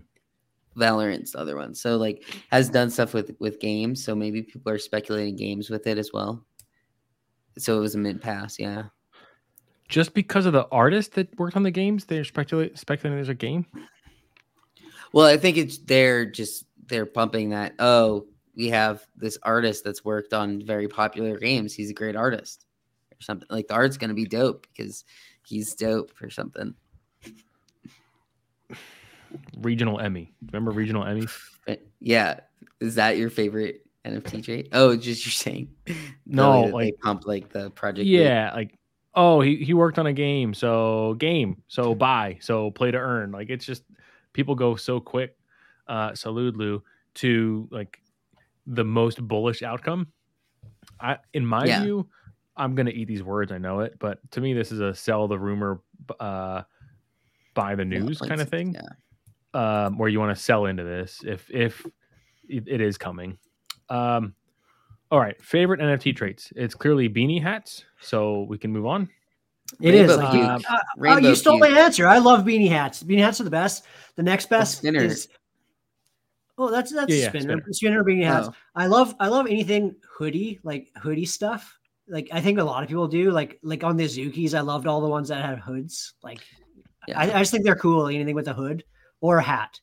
Valorant's 0.77 1.31
the 1.31 1.39
other 1.39 1.56
one. 1.56 1.73
So 1.76 1.97
like 1.97 2.23
has 2.52 2.69
done 2.69 2.89
stuff 2.89 3.14
with 3.14 3.35
with 3.39 3.60
games. 3.60 4.03
So 4.03 4.15
maybe 4.15 4.41
people 4.41 4.72
are 4.72 4.77
speculating 4.77 5.35
games 5.35 5.69
with 5.69 5.88
it 5.88 5.97
as 5.97 6.11
well. 6.14 6.45
So 7.57 7.77
it 7.77 7.81
was 7.81 7.95
a 7.95 7.99
mid 7.99 8.22
pass, 8.22 8.60
yeah. 8.60 8.84
Just 9.88 10.14
because 10.14 10.45
of 10.45 10.53
the 10.53 10.68
artist 10.72 11.14
that 11.14 11.38
worked 11.38 11.56
on 11.56 11.64
the 11.64 11.72
games, 11.72 12.06
they're 12.06 12.23
speculate, 12.23 12.77
speculating 12.77 13.18
there's 13.18 13.30
a 13.30 13.35
game. 13.35 13.65
Well, 15.14 15.27
I 15.27 15.38
think 15.38 15.57
it's 15.57 15.77
they're 15.77 16.26
just 16.26 16.65
they're 16.88 17.06
pumping 17.06 17.52
that. 17.52 17.73
Oh, 17.80 18.26
we 18.56 18.69
have 18.69 19.06
this 19.15 19.38
artist 19.44 19.84
that's 19.84 20.03
worked 20.06 20.34
on 20.34 20.65
very 20.65 20.88
popular 20.88 21.38
games. 21.38 21.73
He's 21.73 21.90
a 21.90 21.94
great 21.94 22.15
artist, 22.15 22.65
or 23.11 23.22
something. 23.22 23.48
Like 23.49 23.68
the 23.68 23.73
art's 23.73 23.98
gonna 23.98 24.14
be 24.14 24.26
dope 24.26 24.68
because 24.76 25.03
he's 25.45 25.73
dope 25.76 26.11
or 26.22 26.30
something. 26.30 26.73
Regional 29.57 29.99
Emmy. 29.99 30.34
Remember 30.48 30.72
regional 30.72 31.03
Emmy? 31.06 31.27
But 31.65 31.82
yeah, 31.99 32.41
is 32.80 32.95
that 32.95 33.18
your 33.18 33.30
favorite 33.30 33.86
NFT 34.06 34.44
trait? 34.44 34.69
Oh, 34.72 34.95
just 34.95 35.26
you're 35.26 35.32
saying. 35.32 35.69
No, 36.27 36.49
way 36.49 36.61
that 36.61 36.68
they 36.68 36.73
like- 36.73 36.99
pump 37.02 37.27
like 37.27 37.49
the 37.49 37.69
project. 37.72 38.07
Yeah, 38.07 38.52
like 38.56 38.77
oh, 39.14 39.41
he, 39.41 39.57
he 39.57 39.73
worked 39.73 39.99
on 39.99 40.07
a 40.07 40.14
game, 40.14 40.53
so 40.53 41.15
game, 41.19 41.61
so 41.68 41.94
buy, 41.95 42.38
so 42.41 42.72
play 42.72 42.91
to 42.91 42.98
earn. 42.98 43.32
Like 43.32 43.49
it's 43.49 43.65
just 43.65 43.84
people 44.34 44.56
go 44.56 44.76
so 44.76 44.99
quick, 44.99 45.38
uh, 45.88 46.11
Saludlu 46.11 46.82
to 47.15 47.68
like 47.72 47.99
the 48.68 48.84
most 48.84 49.26
bullish 49.28 49.62
outcome. 49.64 50.08
I 51.00 51.18
in 51.34 51.46
my 51.46 51.66
Yeah. 51.66 51.84
view, 51.84 52.08
I'm 52.58 52.76
gonna 52.76 52.92
eat 52.92 53.08
these 53.08 53.24
words. 53.24 53.52
I 53.52 53.58
know 53.58 53.82
it, 53.82 53.96
but 54.00 54.20
to 54.32 54.42
me, 54.42 54.54
this 54.54 54.72
is 54.72 54.80
a 54.80 54.94
sell 54.94 55.28
the 55.28 55.38
rumor, 55.38 55.82
uh, 56.20 56.64
buy 57.54 57.76
the 57.76 57.86
news 57.86 58.22
like 58.22 58.30
kind 58.30 58.42
of 58.42 58.50
thing. 58.50 58.74
Yeah. 58.76 59.86
um, 59.86 59.98
where 59.98 60.10
you 60.10 60.20
want 60.20 60.36
to 60.36 60.42
sell 60.42 60.66
into 60.66 60.84
this 60.84 61.22
if 61.26 61.50
if 61.52 61.86
it 62.50 62.68
it 62.68 62.82
is 62.82 62.98
coming. 62.98 63.38
Um, 63.90 64.34
All 65.12 65.20
right, 65.20 65.40
favorite 65.42 65.80
NFT 65.80 66.16
traits. 66.16 66.52
It's 66.56 66.74
clearly 66.76 67.08
beanie 67.08 67.42
hats, 67.42 67.86
so 68.02 68.42
we 68.50 68.58
can 68.58 68.72
move 68.72 68.86
on. 68.88 69.08
It 69.82 69.94
is. 69.94 70.10
Rainbow 70.10 70.24
like, 70.24 70.32
puke. 70.62 70.72
uh, 70.72 70.78
oh, 71.08 71.18
you 71.18 71.36
stole 71.36 71.60
puke. 71.60 71.72
my 71.72 71.80
answer. 71.80 72.08
I 72.08 72.18
love 72.18 72.44
beanie 72.46 72.70
hats. 72.70 73.04
Beanie 73.04 73.20
hats 73.20 73.40
are 73.40 73.44
the 73.44 73.50
best. 73.52 73.86
The 74.16 74.24
next 74.24 74.50
best 74.50 74.80
spinner. 74.80 75.02
is. 75.04 75.28
Oh, 76.57 76.72
that's 76.72 76.91
that's 76.94 77.10
Yeah, 77.11 77.18
a 77.18 77.22
yeah, 77.22 77.30
spinner. 77.30 77.57
spinner. 77.60 77.73
Spinner 77.73 78.03
beanie 78.03 78.23
hats. 78.26 78.48
Oh. 78.49 78.56
I 78.76 78.88
love 78.88 79.15
I 79.19 79.27
love 79.27 79.48
anything 79.48 79.95
hoodie 80.18 80.60
like 80.64 80.90
hoodie 80.98 81.26
stuff. 81.26 81.77
Like 82.07 82.30
I 82.32 82.40
think 82.41 82.60
a 82.60 82.64
lot 82.64 82.82
of 82.84 82.90
people 82.90 83.07
do. 83.07 83.32
Like 83.32 83.60
like 83.61 83.84
on 83.84 83.98
the 83.98 84.06
Zukis, 84.06 84.53
I 84.53 84.61
loved 84.61 84.88
all 84.88 85.02
the 85.02 85.07
ones 85.10 85.30
that 85.30 85.44
had 85.44 85.60
hoods. 85.60 86.14
Like 86.23 86.40
Yeah. 87.07 87.19
I, 87.19 87.23
I 87.23 87.40
just 87.40 87.52
think 87.52 87.64
they're 87.65 87.76
cool. 87.76 88.07
Anything 88.07 88.36
with 88.36 88.48
a 88.48 88.53
hood 88.53 88.84
or 89.22 89.40
a 89.40 89.44
hat. 89.44 89.80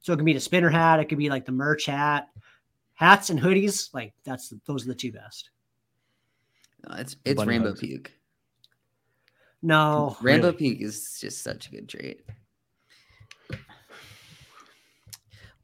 So 0.00 0.12
it 0.12 0.16
can 0.16 0.24
be 0.24 0.32
the 0.32 0.40
spinner 0.40 0.70
hat. 0.70 1.00
It 1.00 1.04
could 1.08 1.18
be 1.18 1.30
like 1.30 1.44
the 1.46 1.52
merch 1.52 1.86
hat. 1.86 2.28
Hats 2.94 3.30
and 3.30 3.38
hoodies, 3.38 3.92
like 3.94 4.14
that's 4.24 4.52
those 4.66 4.84
are 4.84 4.88
the 4.88 4.94
two 4.94 5.12
best. 5.12 5.50
No, 6.88 6.96
it's 6.96 7.16
it's 7.24 7.36
Bunny 7.36 7.50
rainbow 7.50 7.68
hugs. 7.68 7.80
puke. 7.80 8.10
No, 9.62 10.16
Rainbow 10.20 10.48
Really? 10.48 10.56
puke 10.76 10.80
is 10.82 11.18
just 11.20 11.42
such 11.42 11.68
a 11.68 11.70
good 11.70 11.88
trait. 11.88 12.22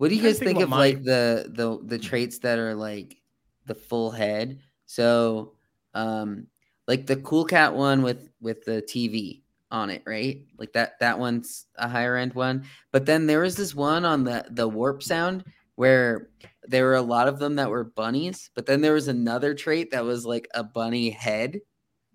What 0.02 0.08
do 0.08 0.16
you 0.16 0.22
guys 0.24 0.40
think 0.40 0.56
think 0.56 0.62
of 0.64 0.68
my- 0.68 0.78
like 0.78 1.04
the 1.04 1.46
the 1.48 1.78
the 1.84 1.96
traits 1.96 2.40
that 2.40 2.58
are 2.58 2.74
like 2.74 3.18
the 3.66 3.76
full 3.76 4.10
head? 4.10 4.58
So, 4.84 5.52
um, 5.94 6.48
like 6.88 7.06
the 7.06 7.18
cool 7.18 7.44
cat 7.44 7.76
one 7.76 8.02
with 8.02 8.28
with 8.40 8.64
the 8.64 8.82
TV 8.82 9.42
on 9.70 9.90
it, 9.90 10.02
right? 10.04 10.42
Like 10.58 10.72
that 10.72 10.98
that 10.98 11.20
one's 11.20 11.66
a 11.76 11.88
higher 11.88 12.16
end 12.16 12.34
one. 12.34 12.64
But 12.90 13.06
then 13.06 13.28
there 13.28 13.42
was 13.42 13.54
this 13.54 13.76
one 13.76 14.04
on 14.04 14.24
the 14.24 14.44
the 14.50 14.68
WarpSound 14.68 15.44
where 15.76 16.30
there 16.64 16.86
were 16.86 16.96
a 16.96 17.00
lot 17.00 17.28
of 17.28 17.38
them 17.38 17.54
that 17.54 17.70
were 17.70 17.84
bunnies, 17.84 18.50
but 18.56 18.66
then 18.66 18.80
there 18.80 18.94
was 18.94 19.06
another 19.06 19.54
trait 19.54 19.92
that 19.92 20.04
was 20.04 20.26
like 20.26 20.48
a 20.52 20.64
bunny 20.64 21.10
head. 21.10 21.60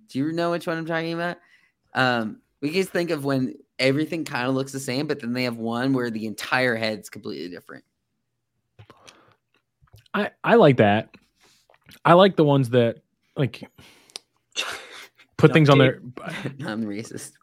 Do 0.09 0.19
you 0.19 0.34
know 0.34 0.51
which 0.51 0.68
one 0.68 0.77
I'm 0.77 0.85
talking 0.85 1.14
about? 1.14 1.38
Um, 1.93 2.41
we 2.59 2.72
guys 2.72 2.89
think 2.89 3.11
of 3.11 3.23
when 3.23 3.55
everything 3.80 4.24
kind 4.24 4.48
of 4.48 4.56
looks 4.56 4.72
the 4.72 4.80
same, 4.80 5.08
but 5.08 5.20
then 5.20 5.34
they 5.34 5.44
have 5.44 5.58
one 5.58 5.94
where 5.94 6.10
the 6.10 6.26
entire 6.26 6.76
head's 6.76 7.10
completely 7.10 7.49
different. 7.49 7.84
I 10.14 10.32
I 10.44 10.56
like 10.56 10.78
that. 10.78 11.16
I 12.04 12.14
like 12.14 12.36
the 12.36 12.44
ones 12.44 12.70
that 12.70 12.98
like 13.36 13.64
put 15.38 15.48
Duct 15.48 15.54
things 15.54 15.70
on 15.70 15.78
their. 15.78 16.02
I'm 16.66 16.84
racist. 16.86 17.34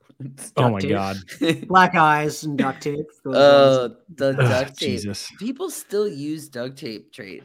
Oh 0.56 0.70
my 0.70 0.78
tape. 0.78 0.90
god, 0.90 1.16
black 1.66 1.94
eyes 1.94 2.44
and 2.44 2.56
duct 2.56 2.82
tape. 2.82 3.06
those 3.24 3.34
oh, 3.36 3.80
ones. 3.80 3.94
oh, 3.94 4.14
the 4.14 4.32
duct 4.32 4.50
oh, 4.50 4.64
tape. 4.64 4.76
Jesus. 4.76 5.30
People 5.38 5.70
still 5.70 6.08
use 6.08 6.48
duct 6.48 6.78
tape 6.78 7.12
trait. 7.12 7.42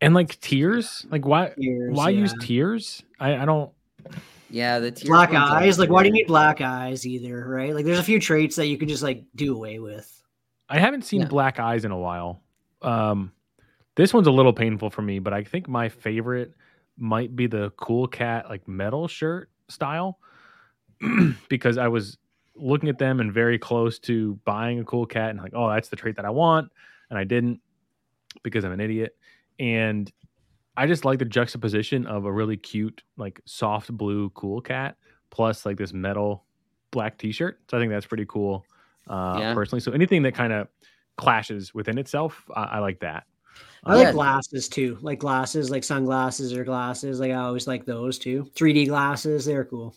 And 0.00 0.14
like 0.14 0.38
tears, 0.40 1.06
like 1.10 1.24
why 1.26 1.52
Tears, 1.58 1.94
why 1.94 2.10
use 2.10 2.34
tears? 2.40 3.02
I 3.20 3.36
I 3.36 3.44
don't. 3.44 3.70
Yeah, 4.52 4.78
the 4.78 4.90
tear 4.92 5.08
black 5.08 5.32
eyes. 5.34 5.78
Like, 5.78 5.90
why 5.90 6.02
do 6.02 6.08
you 6.08 6.12
weird. 6.12 6.22
need 6.24 6.26
black 6.28 6.60
eyes 6.60 7.06
either? 7.06 7.46
Right? 7.48 7.74
Like, 7.74 7.84
there's 7.84 7.98
a 7.98 8.04
few 8.04 8.20
traits 8.20 8.56
that 8.56 8.66
you 8.66 8.78
can 8.78 8.88
just 8.88 9.02
like 9.02 9.24
do 9.34 9.54
away 9.56 9.78
with. 9.78 10.22
I 10.68 10.78
haven't 10.78 11.02
seen 11.04 11.22
Yeah. 11.22 11.28
black 11.28 11.58
eyes 11.58 11.84
in 11.84 11.90
a 11.90 11.98
while. 11.98 12.42
Um, 12.82 13.32
this 13.96 14.14
one's 14.14 14.26
a 14.26 14.30
little 14.32 14.52
painful 14.52 14.90
for 14.90 15.02
me, 15.02 15.18
but 15.18 15.32
I 15.32 15.44
think 15.44 15.68
my 15.68 15.88
favorite 15.88 16.52
might 16.98 17.34
be 17.34 17.46
the 17.46 17.70
cool 17.76 18.06
cat 18.06 18.48
like 18.48 18.66
metal 18.68 19.08
shirt 19.08 19.50
style 19.68 20.18
because 21.48 21.78
I 21.78 21.88
was 21.88 22.18
looking 22.54 22.88
at 22.88 22.98
them 22.98 23.20
and 23.20 23.32
very 23.32 23.58
close 23.58 23.98
to 24.00 24.38
buying 24.44 24.78
a 24.80 24.84
cool 24.84 25.06
cat 25.06 25.30
and 25.30 25.38
like, 25.40 25.52
oh, 25.54 25.68
that's 25.70 25.88
the 25.88 25.96
trait 25.96 26.16
that 26.16 26.24
I 26.24 26.30
want, 26.30 26.70
and 27.10 27.18
I 27.18 27.24
didn't 27.24 27.60
because 28.42 28.64
I'm 28.64 28.72
an 28.72 28.80
idiot. 28.80 29.16
And 29.58 30.10
I 30.76 30.86
just 30.86 31.04
like 31.04 31.18
the 31.18 31.24
juxtaposition 31.24 32.06
of 32.06 32.24
a 32.24 32.32
really 32.32 32.56
cute, 32.56 33.02
like 33.16 33.40
soft 33.44 33.92
blue 33.92 34.30
cool 34.30 34.60
cat 34.60 34.96
plus 35.30 35.66
like 35.66 35.76
this 35.76 35.92
metal 35.92 36.44
black 36.90 37.18
t-shirt. 37.18 37.60
So 37.70 37.76
I 37.76 37.80
think 37.80 37.90
that's 37.90 38.06
pretty 38.06 38.26
cool, 38.26 38.64
uh, 39.08 39.36
Yeah. 39.38 39.54
personally. 39.54 39.80
So 39.80 39.92
anything 39.92 40.22
that 40.22 40.34
kind 40.34 40.52
of 40.52 40.68
clashes 41.16 41.74
within 41.74 41.98
itself, 41.98 42.44
I, 42.54 42.62
I 42.64 42.78
like 42.78 43.00
that. 43.00 43.24
I 43.84 43.96
Yeah. 43.96 44.04
like 44.04 44.14
glasses 44.14 44.68
too, 44.68 44.96
like 45.02 45.18
glasses, 45.18 45.70
like 45.70 45.84
sunglasses 45.84 46.52
or 46.54 46.64
glasses. 46.64 47.20
Like 47.20 47.32
I 47.32 47.36
always 47.36 47.66
like 47.66 47.84
those 47.84 48.18
too. 48.18 48.44
3D 48.54 48.86
glasses, 48.86 49.44
they're 49.44 49.64
cool. 49.64 49.94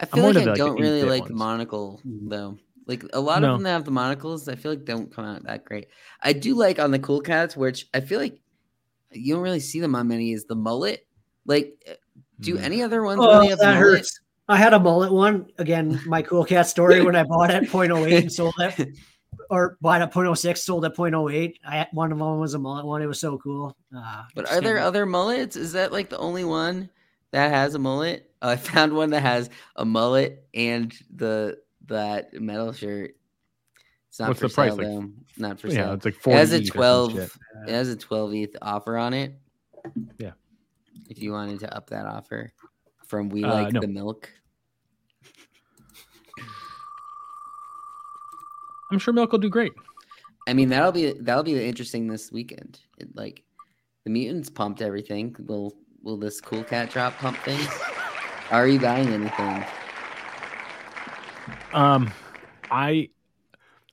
I 0.00 0.06
feel 0.06 0.22
more 0.22 0.32
like 0.32 0.42
I 0.42 0.50
like, 0.50 0.58
don't 0.58 0.78
really 0.80 1.04
like 1.04 1.24
the 1.26 1.32
ones. 1.32 1.38
monocle 1.38 2.00
Mhm. 2.06 2.28
though. 2.28 2.58
Like 2.86 3.02
a 3.14 3.20
lot 3.20 3.42
No. 3.42 3.48
of 3.52 3.54
them 3.56 3.62
that 3.64 3.70
have 3.72 3.84
the 3.84 3.90
monocles, 3.90 4.48
I 4.48 4.54
feel 4.56 4.72
like 4.72 4.84
don't 4.84 5.10
come 5.12 5.24
out 5.24 5.42
that 5.44 5.64
great. 5.64 5.88
I 6.22 6.32
do 6.32 6.54
like 6.54 6.78
on 6.78 6.90
the 6.90 6.98
cool 6.98 7.20
cats, 7.20 7.56
which 7.56 7.88
I 7.94 8.00
feel 8.00 8.20
like 8.20 8.40
you 9.12 9.34
don't 9.34 9.42
really 9.42 9.60
see 9.60 9.80
them 9.80 9.94
on 9.94 10.08
many, 10.08 10.32
is 10.32 10.44
the 10.44 10.54
mullet. 10.56 11.06
Like, 11.46 11.74
uh, 11.88 11.94
do 12.40 12.56
Mm. 12.56 12.62
any 12.62 12.82
other 12.82 13.02
ones 13.02 13.20
Oh, 13.22 13.28
really 13.32 13.48
have 13.48 13.58
that 13.60 13.74
mullet? 13.78 13.98
hurts. 13.98 14.20
I 14.48 14.56
had 14.56 14.74
a 14.74 14.78
mullet 14.80 15.12
one. 15.12 15.46
Again, 15.58 16.00
my 16.06 16.22
cool 16.22 16.44
cat 16.44 16.66
story 16.66 17.02
when 17.04 17.16
I 17.16 17.24
bought 17.24 17.50
it 17.50 17.68
0.08 17.68 18.22
and 18.22 18.32
sold 18.32 18.54
it, 18.60 18.88
or 19.50 19.76
bought 19.80 20.02
it 20.02 20.10
0.06, 20.12 20.58
sold 20.58 20.84
at 20.84 20.94
0.08. 20.94 21.54
I 21.66 21.76
had, 21.78 21.88
one 21.92 22.12
of 22.12 22.18
them 22.18 22.38
was 22.38 22.54
a 22.54 22.58
mullet 22.58 22.84
one. 22.86 23.02
It 23.02 23.06
was 23.06 23.18
so 23.20 23.38
cool. 23.38 23.76
Uh, 23.96 24.22
But 24.34 24.50
are 24.50 24.60
there 24.60 24.78
other 24.78 25.04
mullets? 25.06 25.56
Is 25.56 25.72
that 25.72 25.92
like 25.92 26.10
the 26.10 26.18
only 26.18 26.44
one 26.44 26.90
that 27.32 27.50
has 27.50 27.74
a 27.74 27.78
mullet? 27.78 28.30
Oh, 28.42 28.50
I 28.50 28.56
found 28.56 28.92
one 28.92 29.10
that 29.10 29.22
has 29.22 29.50
a 29.74 29.84
mullet 29.84 30.46
and 30.54 30.94
the 31.14 31.58
that 31.86 32.34
metal 32.34 32.72
shirt. 32.72 33.16
It's 34.16 34.20
not 34.22 34.28
What's 34.28 34.40
for 34.40 34.48
the 34.48 34.54
price? 34.54 34.74
sale 34.74 34.76
Like- 34.78 34.86
though. 34.86 35.10
Not 35.36 35.60
for 35.60 35.66
yeah, 35.68 35.74
sale. 35.74 35.92
it's 35.92 36.04
like 36.06 36.14
It 36.14 36.22
forty. 36.22 36.38
has 36.38 36.52
a 36.54 36.64
twelve. 36.64 37.18
It 37.18 37.30
has 37.68 37.90
a 37.90 37.96
twelve 37.96 38.32
ETH 38.32 38.56
offer 38.62 38.96
on 38.96 39.12
it. 39.12 39.38
Yeah. 40.18 40.30
If 41.10 41.20
you 41.22 41.32
wanted 41.32 41.60
to 41.60 41.76
up 41.76 41.90
that 41.90 42.06
offer 42.06 42.50
from 43.06 43.28
We 43.28 43.44
Uh, 43.44 43.52
Like 43.52 43.74
no. 43.74 43.80
the 43.82 43.88
Milk. 43.88 44.30
I'm 48.90 48.98
sure 48.98 49.12
Milk 49.12 49.32
will 49.32 49.38
do 49.38 49.50
great. 49.50 49.74
I 50.48 50.54
mean, 50.54 50.70
that'll 50.70 50.92
be 50.92 51.12
that'll 51.12 51.42
be 51.42 51.62
interesting 51.68 52.06
this 52.06 52.32
weekend. 52.32 52.80
It, 52.96 53.14
like 53.14 53.42
the 54.04 54.10
mutants 54.10 54.48
pumped 54.48 54.80
everything. 54.80 55.36
Will 55.40 55.76
will 56.02 56.16
this 56.16 56.40
cool 56.40 56.64
cat 56.64 56.88
drop 56.88 57.18
pump 57.18 57.36
things? 57.44 57.68
Are 58.50 58.66
you 58.66 58.80
buying 58.80 59.08
anything? 59.08 59.62
Um, 61.74 62.10
I 62.70 63.10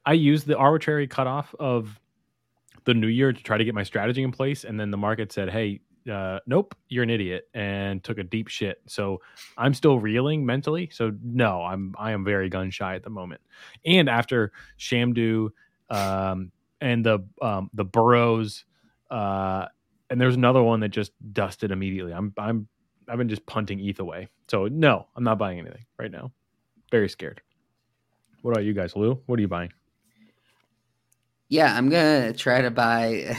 I 0.05 0.13
used 0.13 0.47
the 0.47 0.57
arbitrary 0.57 1.07
cutoff 1.07 1.53
of 1.59 1.99
the 2.85 2.93
new 2.93 3.07
year 3.07 3.31
to 3.31 3.43
try 3.43 3.57
to 3.57 3.63
get 3.63 3.73
my 3.73 3.83
strategy 3.83 4.23
in 4.23 4.31
place, 4.31 4.63
and 4.63 4.79
then 4.79 4.91
the 4.91 4.97
market 4.97 5.31
said, 5.31 5.49
"Hey, 5.49 5.81
uh, 6.11 6.39
nope, 6.45 6.75
you're 6.89 7.03
an 7.03 7.09
idiot," 7.09 7.47
and 7.53 8.03
took 8.03 8.17
a 8.17 8.23
deep 8.23 8.47
shit. 8.49 8.81
So 8.87 9.21
I'm 9.57 9.73
still 9.73 9.99
reeling 9.99 10.45
mentally. 10.45 10.89
So 10.91 11.13
no, 11.23 11.63
I'm 11.63 11.95
I 11.97 12.11
am 12.11 12.25
very 12.25 12.49
gun 12.49 12.71
shy 12.71 12.95
at 12.95 13.03
the 13.03 13.09
moment. 13.09 13.41
And 13.85 14.09
after 14.09 14.51
Shamdoo, 14.77 15.49
um, 15.89 16.51
and 16.81 17.05
the 17.05 17.19
um 17.41 17.69
the 17.73 17.85
Burrows, 17.85 18.65
uh, 19.09 19.67
and 20.09 20.19
there's 20.19 20.35
another 20.35 20.61
one 20.61 20.81
that 20.81 20.89
just 20.89 21.13
dusted 21.31 21.71
immediately. 21.71 22.13
I'm 22.13 22.33
I'm 22.37 22.67
I've 23.07 23.17
been 23.17 23.29
just 23.29 23.45
punting 23.45 23.79
ETH 23.79 23.99
away. 23.99 24.27
So 24.49 24.67
no, 24.67 25.07
I'm 25.15 25.23
not 25.23 25.37
buying 25.37 25.59
anything 25.59 25.85
right 25.97 26.11
now. 26.11 26.31
Very 26.91 27.09
scared. 27.09 27.41
What 28.41 28.51
about 28.51 28.65
you 28.65 28.73
guys, 28.73 28.95
Lou? 28.95 29.21
What 29.25 29.39
are 29.39 29.41
you 29.41 29.47
buying? 29.47 29.71
Yeah, 31.53 31.77
I'm 31.77 31.87
gonna 31.87 32.33
try 32.33 32.63
to 32.63 32.71
buy. 32.71 33.37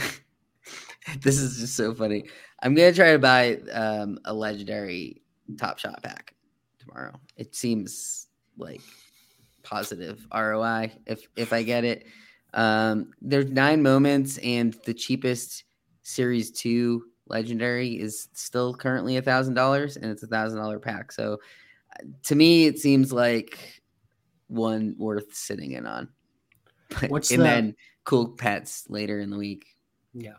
this 1.19 1.37
is 1.37 1.59
just 1.59 1.77
so 1.77 1.93
funny. 1.93 2.27
I'm 2.63 2.77
gonna 2.77 2.93
try 2.93 3.11
to 3.11 3.19
buy 3.19 3.57
um, 3.73 4.21
a 4.25 4.33
legendary 4.33 5.21
Top 5.59 5.81
Shot 5.81 6.01
pack 6.01 6.33
tomorrow. 6.79 7.19
It 7.37 7.57
seems 7.57 8.29
like 8.57 8.83
positive 9.65 10.25
ROI 10.33 10.93
if 11.07 11.27
if 11.35 11.53
I 11.53 11.65
get 11.65 11.83
it. 11.83 12.07
Um, 12.53 13.11
there's 13.21 13.51
nine 13.51 13.83
moments, 13.83 14.39
and 14.39 14.77
the 14.85 14.95
cheapest 14.95 15.65
Series 16.05 16.53
Two 16.53 17.07
legendary 17.27 17.99
is 17.99 18.29
still 18.33 18.75
currently 18.75 19.17
a 19.17 19.23
thousand 19.23 19.55
dollars, 19.55 19.97
and 19.97 20.05
it's 20.05 20.23
a 20.23 20.29
thousand 20.29 20.61
dollar 20.61 20.79
pack. 20.79 21.11
So, 21.11 21.39
to 22.23 22.37
me, 22.37 22.67
it 22.67 22.79
seems 22.79 23.13
like 23.13 23.83
one 24.47 24.95
worth 24.99 25.35
sitting 25.35 25.73
in 25.73 25.85
on. 25.85 26.11
But- 26.91 27.11
What's 27.11 27.33
and 27.33 27.41
the- 27.41 27.45
then 27.45 27.75
cool 28.05 28.29
pets 28.29 28.85
later 28.89 29.21
in 29.21 29.31
the 29.31 29.37
week. 29.37 29.67
Yeah. 30.13 30.35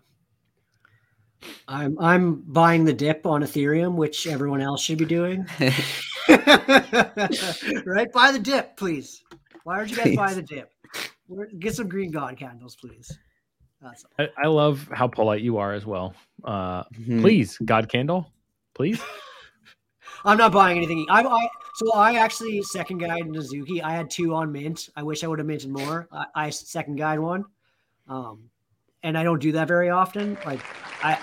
I'm 1.68 1.98
I'm 2.00 2.42
buying 2.48 2.86
the 2.86 2.94
dip 2.94 3.26
on 3.26 3.44
Ethereum, 3.44 3.96
which 3.96 4.26
everyone 4.26 4.62
else 4.62 4.82
should 4.82 4.98
be 4.98 5.06
doing. 5.06 5.46
right? 7.86 8.12
Buy 8.12 8.32
the 8.32 8.40
dip, 8.42 8.78
please. 8.78 9.22
Why 9.64 9.78
don't 9.78 9.90
you 9.90 9.96
guys 9.98 10.16
buy 10.16 10.34
the 10.34 10.42
dip? 10.42 10.72
Get 11.60 11.76
some 11.76 11.88
green 11.90 12.12
god 12.12 12.38
candles, 12.38 12.76
please. 12.76 13.12
That's. 13.82 14.06
I, 14.18 14.30
I 14.44 14.48
love 14.48 14.88
how 14.92 15.08
polite 15.08 15.42
you 15.42 15.58
are 15.58 15.74
as 15.74 15.86
well. 15.86 16.14
Uh, 16.44 16.84
Mhm. 16.94 17.22
please, 17.22 17.58
God 17.64 17.90
Candle, 17.90 18.32
please. 18.74 19.02
I'm 20.26 20.38
not 20.38 20.52
buying 20.52 20.78
anything. 20.78 21.06
I, 21.10 21.22
I 21.24 21.48
so 21.76 21.94
I 21.94 22.16
actually 22.16 22.62
second 22.64 23.00
guide 23.00 23.24
Nazuki. 23.24 23.84
I 23.84 23.92
had 23.92 24.10
two 24.10 24.34
on 24.34 24.52
mint. 24.52 24.90
I 24.96 25.04
wish 25.04 25.24
I 25.24 25.28
would 25.28 25.40
have 25.40 25.48
minted 25.48 25.70
more. 25.70 26.08
I, 26.12 26.26
I 26.36 26.50
second 26.50 26.96
guide 26.96 27.20
one, 27.20 27.44
um, 28.08 28.50
and 29.04 29.18
I 29.18 29.24
don't 29.24 29.40
do 29.42 29.52
that 29.54 29.68
very 29.68 29.90
often. 29.90 30.38
Like 30.46 30.62
I, 31.04 31.18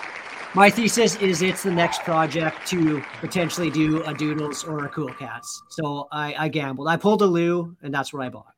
my 0.55 0.69
thesis 0.69 1.15
is 1.17 1.41
it's 1.41 1.63
the 1.63 1.71
next 1.71 2.01
project 2.01 2.67
to 2.67 3.03
potentially 3.19 3.69
do 3.69 4.03
a 4.03 4.13
Doodles 4.13 4.63
or 4.63 4.85
a 4.85 4.89
Cool 4.89 5.13
Cats. 5.13 5.61
So 5.69 6.07
I, 6.11 6.35
I 6.37 6.47
gambled. 6.47 6.87
I 6.87 6.97
pulled 6.97 7.21
a 7.21 7.25
Lou, 7.25 7.75
and 7.81 7.93
that's 7.93 8.13
what 8.13 8.25
I 8.25 8.29
bought. 8.29 8.53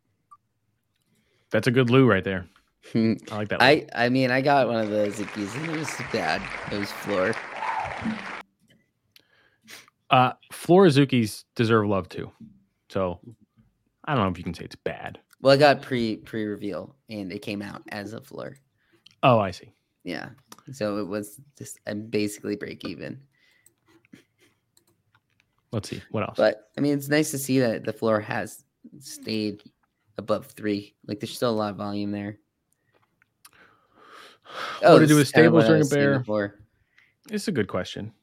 That's 1.51 1.67
a 1.67 1.71
good 1.71 1.89
loo 1.89 2.07
right 2.07 2.23
there. 2.23 2.47
I 2.95 3.17
like 3.31 3.47
that. 3.49 3.61
loo. 3.61 3.65
I 3.65 3.87
I 3.93 4.09
mean 4.09 4.29
I 4.31 4.41
got 4.41 4.67
one 4.67 4.77
of 4.77 4.89
those 4.89 5.15
Zukis 5.15 5.55
and 5.55 5.69
it 5.71 5.79
was 5.79 5.89
bad. 6.11 6.41
It 6.71 6.79
was 6.79 6.91
floor. 6.91 7.33
Uh, 10.09 10.33
Florizukis 10.51 11.45
deserve 11.55 11.87
love 11.87 12.09
too. 12.09 12.31
So 12.89 13.19
I 14.05 14.13
don't 14.13 14.23
know 14.23 14.29
if 14.29 14.37
you 14.37 14.43
can 14.43 14.53
say 14.53 14.65
it's 14.65 14.75
bad. 14.75 15.19
Well, 15.41 15.53
I 15.53 15.57
got 15.57 15.81
pre 15.81 16.17
pre 16.17 16.45
reveal 16.45 16.95
and 17.09 17.31
it 17.31 17.39
came 17.41 17.61
out 17.61 17.83
as 17.89 18.13
a 18.13 18.21
floor. 18.21 18.57
Oh, 19.23 19.39
I 19.39 19.51
see. 19.51 19.71
Yeah. 20.03 20.29
So 20.71 20.97
it 20.97 21.07
was 21.07 21.39
just 21.57 21.79
I'm 21.87 22.07
basically 22.07 22.55
break 22.55 22.85
even. 22.85 23.21
Let's 25.71 25.89
see 25.89 26.01
what 26.11 26.23
else. 26.23 26.37
But 26.37 26.69
I 26.77 26.81
mean 26.81 26.93
it's 26.93 27.09
nice 27.09 27.31
to 27.31 27.37
see 27.37 27.59
that 27.59 27.83
the 27.83 27.93
floor 27.93 28.19
has 28.19 28.63
stayed 28.99 29.63
above 30.17 30.47
three. 30.47 30.95
Like 31.07 31.19
there's 31.19 31.35
still 31.35 31.49
a 31.49 31.51
lot 31.51 31.71
of 31.71 31.77
volume 31.77 32.11
there. 32.11 32.37
what 34.81 34.99
to 34.99 35.07
do 35.07 35.15
with 35.15 35.27
stables 35.27 35.65
during 35.65 35.81
a 35.81 35.85
bear? 35.85 36.19
before. 36.19 36.59
It's 37.29 37.47
a 37.47 37.51
good 37.51 37.67
question. 37.67 38.13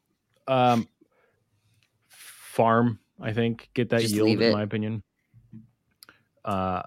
Um, 0.46 0.88
farm, 2.52 2.98
I 3.20 3.32
think, 3.32 3.70
get 3.74 3.90
that 3.90 4.02
Just 4.02 4.14
yield, 4.14 4.40
in 4.40 4.52
my 4.52 4.62
opinion. 4.62 5.02
Uh, 6.44 6.82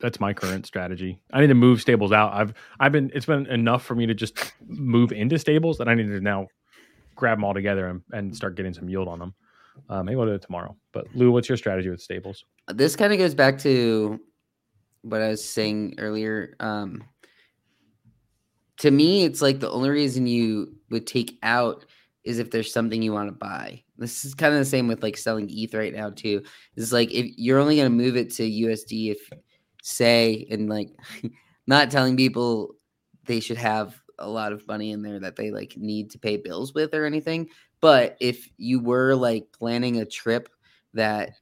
that's 0.00 0.20
my 0.20 0.32
current 0.32 0.66
strategy. 0.66 1.20
I 1.32 1.40
need 1.40 1.48
to 1.48 1.54
move 1.54 1.80
stables 1.80 2.12
out. 2.12 2.32
I've 2.32 2.54
I've 2.78 2.92
been 2.92 3.10
it's 3.14 3.26
been 3.26 3.46
enough 3.46 3.84
for 3.84 3.94
me 3.94 4.06
to 4.06 4.14
just 4.14 4.52
move 4.66 5.12
into 5.12 5.38
stables 5.38 5.78
that 5.78 5.88
I 5.88 5.94
need 5.94 6.08
to 6.08 6.20
now 6.20 6.48
grab 7.16 7.38
them 7.38 7.44
all 7.44 7.54
together 7.54 7.88
and, 7.88 8.02
and 8.12 8.34
start 8.34 8.56
getting 8.56 8.74
some 8.74 8.88
yield 8.88 9.08
on 9.08 9.18
them. 9.18 9.34
Uh, 9.88 10.02
maybe 10.02 10.18
I'll 10.18 10.26
do 10.26 10.32
it 10.32 10.42
tomorrow. 10.42 10.76
But 10.92 11.06
Lou, 11.14 11.30
what's 11.30 11.48
your 11.48 11.58
strategy 11.58 11.90
with 11.90 12.00
stables? 12.00 12.44
this 12.68 12.94
kind 12.96 13.12
of 13.12 13.18
goes 13.18 13.34
back 13.34 13.58
to 13.58 14.20
what 15.02 15.20
I 15.20 15.28
was 15.28 15.44
saying 15.44 15.94
earlier. 15.98 16.54
Um, 16.60 17.04
to 18.78 18.90
me, 18.90 19.24
it's 19.24 19.42
like 19.42 19.60
the 19.60 19.70
only 19.70 19.90
reason 19.90 20.26
you 20.26 20.74
would 20.90 21.06
take 21.06 21.38
out 21.42 21.84
is 22.24 22.38
if 22.38 22.50
there's 22.50 22.72
something 22.72 23.02
you 23.02 23.12
want 23.12 23.28
to 23.28 23.32
buy. 23.32 23.82
This 23.98 24.24
is 24.24 24.34
kind 24.34 24.54
of 24.54 24.60
the 24.60 24.64
same 24.64 24.88
with 24.88 25.02
like 25.02 25.16
selling 25.16 25.48
ETH 25.50 25.74
right 25.74 25.94
now 25.94 26.10
too. 26.10 26.42
It's 26.76 26.92
like 26.92 27.12
if 27.12 27.26
you're 27.36 27.58
only 27.58 27.76
going 27.76 27.90
to 27.90 28.04
move 28.04 28.16
it 28.16 28.30
to 28.34 28.42
USD 28.42 29.12
if 29.12 29.30
say 29.82 30.46
and 30.50 30.68
like 30.68 30.90
not 31.66 31.90
telling 31.90 32.16
people 32.16 32.74
they 33.26 33.40
should 33.40 33.56
have 33.56 34.00
a 34.18 34.28
lot 34.28 34.52
of 34.52 34.66
money 34.68 34.92
in 34.92 35.02
there 35.02 35.18
that 35.18 35.36
they 35.36 35.50
like 35.50 35.76
need 35.76 36.10
to 36.10 36.18
pay 36.18 36.36
bills 36.36 36.74
with 36.74 36.94
or 36.94 37.04
anything. 37.04 37.48
But 37.80 38.16
if 38.20 38.48
you 38.58 38.80
were 38.80 39.14
like 39.14 39.46
planning 39.52 40.00
a 40.00 40.04
trip 40.04 40.48
that 40.94 41.32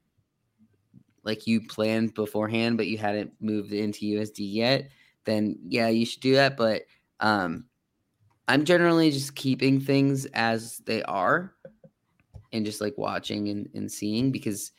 like 1.24 1.46
you 1.46 1.60
planned 1.66 2.14
beforehand, 2.14 2.76
but 2.76 2.86
you 2.86 2.96
hadn't 2.96 3.32
moved 3.40 3.72
into 3.72 4.06
USD 4.06 4.36
yet, 4.38 4.88
then 5.24 5.58
yeah, 5.66 5.88
you 5.88 6.06
should 6.06 6.22
do 6.22 6.34
that. 6.34 6.56
But 6.56 6.82
um, 7.20 7.64
I'm 8.46 8.64
generally 8.64 9.10
just 9.10 9.34
keeping 9.34 9.80
things 9.80 10.26
as 10.26 10.78
they 10.86 11.02
are 11.02 11.54
and 12.52 12.64
just 12.64 12.80
like 12.80 12.96
watching 12.96 13.48
and, 13.48 13.68
and 13.74 13.90
seeing 13.90 14.30
because 14.30 14.72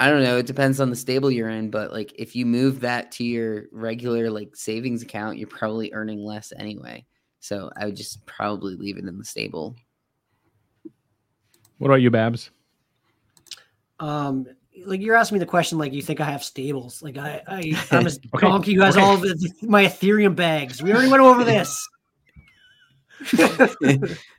I 0.00 0.10
don't 0.10 0.22
know, 0.22 0.38
it 0.38 0.46
depends 0.46 0.80
on 0.80 0.90
the 0.90 0.96
stable 0.96 1.30
you're 1.30 1.48
in, 1.48 1.70
but 1.70 1.92
like 1.92 2.12
if 2.18 2.34
you 2.34 2.46
move 2.46 2.80
that 2.80 3.12
to 3.12 3.24
your 3.24 3.64
regular 3.70 4.30
like 4.30 4.56
savings 4.56 5.02
account, 5.02 5.38
you're 5.38 5.48
probably 5.48 5.92
earning 5.92 6.24
less 6.24 6.52
anyway. 6.56 7.06
So 7.40 7.70
I 7.76 7.84
would 7.86 7.96
just 7.96 8.24
probably 8.26 8.74
leave 8.74 8.96
it 8.96 9.04
in 9.04 9.18
the 9.18 9.24
stable. 9.24 9.76
What 11.78 11.88
about 11.88 12.02
you, 12.02 12.10
Babs? 12.10 12.50
Um, 14.00 14.46
like 14.84 15.00
you're 15.00 15.14
asking 15.14 15.36
me 15.36 15.40
the 15.40 15.46
question, 15.46 15.78
like 15.78 15.92
you 15.92 16.02
think 16.02 16.20
I 16.20 16.24
have 16.24 16.42
stables? 16.42 17.02
Like 17.02 17.16
I, 17.16 17.42
I 17.46 17.86
I'm 17.90 18.06
a 18.06 18.10
Okay, 18.34 18.48
donkey 18.48 18.74
who 18.74 18.80
has 18.80 18.96
okay. 18.96 19.04
all 19.04 19.14
of 19.14 19.20
the, 19.20 19.52
my 19.62 19.84
Ethereum 19.84 20.34
bags. 20.34 20.82
We 20.82 20.92
already 20.92 21.10
went 21.10 21.22
over 21.22 21.44
this. 21.44 21.86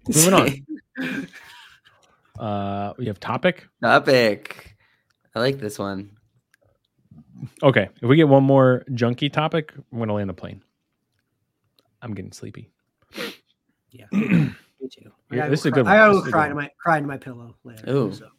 Moving 0.08 0.34
on. 0.34 1.28
Uh, 2.38 2.92
we 2.98 3.06
have 3.06 3.18
topic. 3.18 3.66
Topic. 3.82 4.75
I 5.36 5.40
like 5.40 5.60
this 5.60 5.78
one. 5.78 6.12
Okay, 7.62 7.90
if 8.02 8.08
we 8.08 8.16
get 8.16 8.28
one 8.28 8.44
more 8.44 8.84
junky 8.92 9.32
topic, 9.32 9.74
I'm 9.92 10.00
gonna 10.00 10.14
land 10.14 10.30
the 10.30 10.34
plane. 10.34 10.64
I'm 12.02 12.14
getting 12.14 12.32
sleepy. 12.32 12.72
Yeah, 13.92 14.06
me 14.12 14.56
too. 14.90 15.12
Yeah, 15.32 15.50
this 15.50 15.62
is 15.62 15.68
a 15.68 15.72
good 15.72 15.86
one. 15.86 15.94
I 15.94 16.08
This 16.08 16.16
gotta 16.16 16.18
is 16.18 16.24
go 16.24 16.30
a 16.30 16.32
cry 16.32 16.48
good 16.48 16.50
to 16.50 16.56
my 16.56 16.70
cry 16.80 16.98
into 16.98 17.08
my 17.08 17.18
pillow 17.18 17.56
later. 17.64 17.92
Ooh. 17.92 18.14
So. 18.14 18.30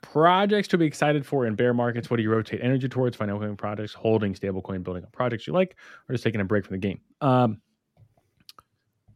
Projects 0.00 0.68
to 0.68 0.78
be 0.78 0.86
excited 0.86 1.26
for 1.26 1.46
in 1.46 1.54
bear 1.54 1.74
markets. 1.74 2.08
What 2.08 2.18
do 2.18 2.22
you 2.22 2.30
rotate 2.30 2.60
energy 2.62 2.88
towards? 2.88 3.16
Financial 3.16 3.56
projects, 3.56 3.92
holding 3.94 4.32
stablecoin, 4.34 4.84
building 4.84 5.02
up 5.02 5.12
projects 5.12 5.46
you 5.46 5.52
like, 5.52 5.76
or 6.08 6.14
just 6.14 6.22
taking 6.22 6.40
a 6.40 6.44
break 6.44 6.64
from 6.64 6.74
the 6.74 6.78
game. 6.78 7.00
Um, 7.20 7.60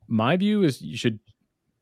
my 0.09 0.37
view 0.37 0.65
is 0.65 0.83
you 0.83 0.97
should 0.97 1.21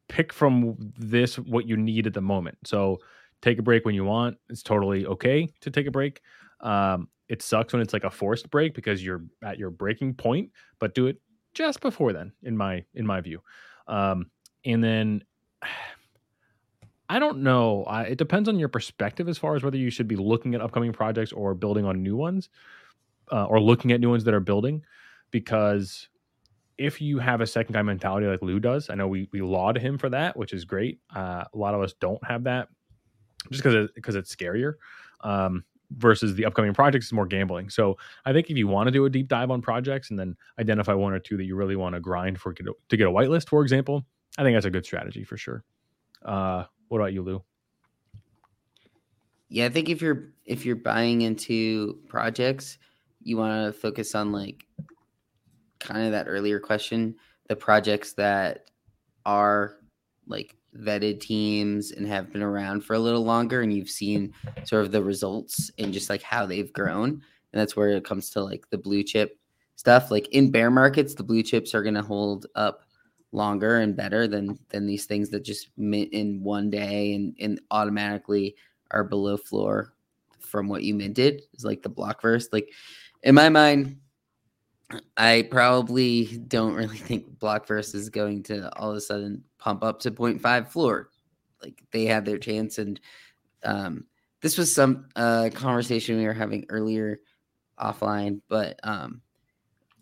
pick 0.09 0.33
from 0.33 0.77
this 0.99 1.39
what 1.39 1.67
you 1.67 1.77
need 1.77 2.07
at 2.07 2.15
the 2.15 2.21
moment. 2.21 2.59
So 2.65 2.99
take 3.43 3.59
a 3.59 3.63
break 3.63 3.85
when 3.85 3.95
you 3.95 4.05
want. 4.05 4.37
It's 4.49 4.63
totally 4.63 5.07
okay 5.07 5.53
to 5.61 5.71
take 5.71 5.87
a 5.87 5.91
break. 5.91 6.21
Um, 6.61 7.09
it 7.29 7.43
sucks 7.43 7.73
when 7.73 7.81
it's 7.81 7.93
like 7.93 8.05
a 8.05 8.11
forced 8.11 8.51
break 8.51 8.75
because 8.75 9.05
you're 9.05 9.23
at 9.45 9.59
your 9.59 9.71
breaking 9.71 10.15
point, 10.15 10.51
but 10.79 10.95
do 10.95 11.07
it 11.07 11.21
just 11.55 11.81
before 11.81 12.13
then, 12.13 12.33
in 12.43 12.57
my 12.57 12.85
in 12.95 13.07
my 13.07 13.21
view. 13.21 13.41
Um, 13.87 14.31
and 14.65 14.83
then 14.83 15.25
I 17.09 17.19
don't 17.19 17.43
know. 17.43 17.83
I, 17.85 18.03
it 18.03 18.19
depends 18.19 18.49
on 18.49 18.59
your 18.59 18.69
perspective 18.69 19.29
as 19.29 19.37
far 19.37 19.57
as 19.57 19.65
whether 19.65 19.77
you 19.77 19.91
should 19.91 20.07
be 20.07 20.15
looking 20.15 20.55
at 20.55 20.61
upcoming 20.61 20.93
projects 20.93 21.33
or 21.33 21.55
building 21.55 21.85
on 21.85 22.05
new 22.05 22.15
ones, 22.15 22.51
uh, 23.33 23.47
or 23.47 23.61
looking 23.61 23.91
at 23.91 23.99
new 23.99 24.11
ones 24.11 24.23
that 24.25 24.35
are 24.35 24.41
building. 24.41 24.85
Because 25.33 26.09
if 26.79 27.01
you 27.01 27.19
have 27.19 27.41
a 27.41 27.47
second 27.49 27.73
guy 27.73 27.83
mentality 27.83 28.29
like 28.29 28.43
Lou 28.43 28.61
does, 28.61 28.91
I 28.91 28.95
know 28.95 29.09
we 29.09 29.29
we 29.33 29.41
laud 29.43 29.77
him 29.77 29.99
for 29.99 30.09
that, 30.11 30.37
which 30.37 30.53
is 30.53 30.65
great. 30.65 31.01
Uh, 31.15 31.45
a 31.53 31.59
lot 31.59 31.75
of 31.75 31.81
us 31.83 31.95
don't 31.95 32.25
have 32.25 32.45
that, 32.45 32.69
just 33.51 33.63
because 33.63 33.91
because 33.95 34.17
it's 34.17 34.35
scarier. 34.35 34.75
Um, 35.23 35.65
versus 35.97 36.35
the 36.35 36.45
upcoming 36.45 36.73
projects 36.73 37.07
is 37.07 37.13
more 37.13 37.27
gambling. 37.27 37.69
So 37.69 37.99
I 38.25 38.33
think 38.33 38.49
if 38.49 38.57
you 38.57 38.69
want 38.69 38.87
to 38.87 38.93
do 38.93 39.05
a 39.07 39.11
deep 39.11 39.29
dive 39.29 39.51
on 39.51 39.61
projects 39.61 40.11
and 40.11 40.19
then 40.19 40.37
identify 40.59 40.95
one 40.95 41.13
or 41.13 41.19
two 41.19 41.37
that 41.37 41.45
you 41.45 41.57
really 41.57 41.77
want 41.77 41.95
to 41.95 42.01
grind 42.01 42.41
for 42.41 42.53
to 42.53 42.63
get 42.91 43.07
a 43.07 43.11
whitelist, 43.11 43.49
for 43.49 43.63
example, 43.63 44.07
I 44.39 44.45
think 44.45 44.57
that's 44.57 44.67
a 44.67 44.71
good 44.71 44.85
strategy 44.85 45.25
for 45.25 45.37
sure. 45.37 45.65
Uh, 46.25 46.65
what 46.89 46.99
about 46.99 47.13
you, 47.13 47.23
Lou? 47.23 47.43
Yeah, 49.49 49.67
I 49.67 49.69
think 49.69 49.89
if 49.89 50.01
you're 50.01 50.33
if 50.45 50.65
you're 50.65 50.77
buying 50.77 51.23
into 51.23 51.99
projects, 52.09 52.79
you 53.23 53.37
want 53.37 53.67
to 53.75 53.79
focus 53.79 54.15
on 54.15 54.31
like 54.31 54.65
kind 55.81 56.07
of 56.07 56.13
that 56.13 56.27
earlier 56.29 56.61
question, 56.61 57.17
the 57.49 57.57
projects 57.57 58.13
that 58.13 58.71
are 59.27 59.77
like 60.27 60.57
vetted 60.77 61.21
teams 61.21 61.91
and 61.93 62.07
have 62.07 62.33
been 62.33 62.43
around 62.43 62.85
for 62.85 62.95
a 62.95 62.99
little 62.99 63.25
longer 63.25 63.63
and 63.63 63.73
you've 63.73 63.91
seen 63.91 64.33
sort 64.65 64.85
of 64.85 64.93
the 64.93 65.03
results 65.03 65.71
and 65.79 65.93
just 65.93 66.11
like 66.11 66.23
how 66.23 66.47
they've 66.47 66.73
grown. 66.73 67.11
And 67.11 67.61
that's 67.61 67.77
where 67.77 67.91
it 67.91 68.05
comes 68.05 68.31
to 68.31 68.43
like 68.43 68.69
the 68.71 68.79
blue 68.79 69.03
chip 69.03 69.39
stuff. 69.77 70.11
Like 70.11 70.29
in 70.29 70.51
bear 70.51 70.71
markets, 70.71 71.15
the 71.15 71.23
blue 71.23 71.43
chips 71.43 71.75
are 71.75 71.83
going 71.83 71.95
to 71.95 72.03
hold 72.03 72.47
up 72.55 72.85
longer 73.33 73.79
and 73.79 73.97
better 73.97 74.27
than 74.27 74.59
than 74.71 74.87
these 74.87 75.07
things 75.07 75.31
that 75.31 75.45
just 75.45 75.69
mint 75.77 76.13
in 76.13 76.43
one 76.43 76.69
day 76.69 77.15
and 77.15 77.35
and 77.39 77.61
automatically 77.71 78.57
are 78.91 79.05
below 79.05 79.37
floor 79.37 79.95
from 80.41 80.69
what 80.69 80.83
you 80.83 80.95
minted 80.95 81.43
is 81.55 81.65
like 81.65 81.83
the 81.83 81.91
Blockverse. 81.91 82.49
Like 82.53 82.69
in 83.23 83.35
my 83.35 83.49
mind, 83.49 83.99
I 85.17 85.49
probably 85.51 86.39
don't 86.49 86.75
really 86.75 86.97
think 86.99 87.39
Blockverse 87.39 87.95
is 87.95 88.09
going 88.09 88.43
to 88.45 88.75
all 88.79 88.91
of 88.91 88.97
a 88.97 89.01
sudden 89.01 89.45
pump 89.59 89.85
up 89.85 90.01
to 90.01 90.11
0.5 90.11 90.69
floor. 90.69 91.11
Like 91.63 91.83
they 91.91 92.07
had 92.07 92.25
their 92.25 92.39
chance, 92.39 92.79
and 92.79 92.99
um, 93.65 94.07
this 94.41 94.57
was 94.57 94.75
some 94.75 95.09
uh, 95.15 95.51
conversation 95.53 96.17
we 96.17 96.25
were 96.25 96.33
having 96.33 96.65
earlier 96.71 97.21
offline. 97.79 98.41
But 98.49 98.81
um, 98.83 99.21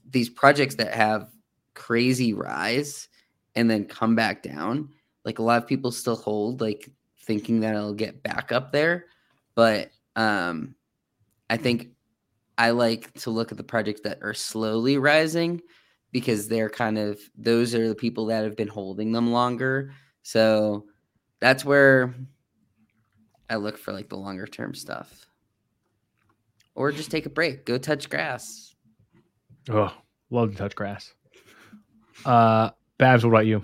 these 0.09 0.29
projects 0.29 0.77
that 0.77 0.95
have 0.95 1.31
crazy 1.75 2.33
rise 2.33 3.09
and 3.57 3.69
then 3.69 3.87
come 3.87 4.15
back 4.15 4.43
down, 4.43 4.91
like 5.25 5.41
a 5.41 5.43
lot 5.43 5.61
of 5.61 5.69
people 5.69 5.91
still 5.91 6.17
hold, 6.17 6.61
like 6.61 6.89
thinking 7.23 7.61
that 7.61 7.75
it'll 7.75 7.93
get 7.93 8.23
back 8.23 8.53
up 8.53 8.71
there. 8.71 9.07
But 9.57 9.91
um, 10.15 10.77
I 11.51 11.57
think 11.57 11.89
I 12.59 12.71
like 12.71 13.13
to 13.21 13.31
look 13.31 13.53
at 13.53 13.57
the 13.57 13.65
projects 13.65 14.01
that 14.03 14.19
are 14.21 14.35
slowly 14.35 14.99
rising 14.99 15.63
because 16.11 16.49
they're 16.49 16.69
kind 16.69 16.99
of 16.99 17.21
those 17.37 17.75
are 17.75 17.89
the 17.89 17.95
people 17.95 18.27
that 18.27 18.43
have 18.43 18.57
been 18.57 18.69
holding 18.69 19.13
them 19.13 19.31
longer. 19.31 19.93
So 20.23 20.87
that's 21.41 21.65
where 21.65 22.15
I 23.49 23.57
look 23.57 23.79
for 23.79 23.93
like 23.93 24.09
the 24.09 24.17
longer 24.17 24.47
term 24.47 24.75
stuff. 24.75 25.27
Or 26.75 26.93
just 26.93 27.11
take 27.11 27.27
a 27.27 27.31
break, 27.31 27.65
go 27.65 27.79
touch 27.79 28.11
grass. 28.11 28.75
Oh, 29.71 29.93
love 30.31 30.53
to 30.53 30.57
touch 30.57 30.75
grass. 30.75 31.13
Uh, 32.25 32.71
Babs, 32.99 33.25
what 33.25 33.31
about 33.31 33.47
you? 33.47 33.63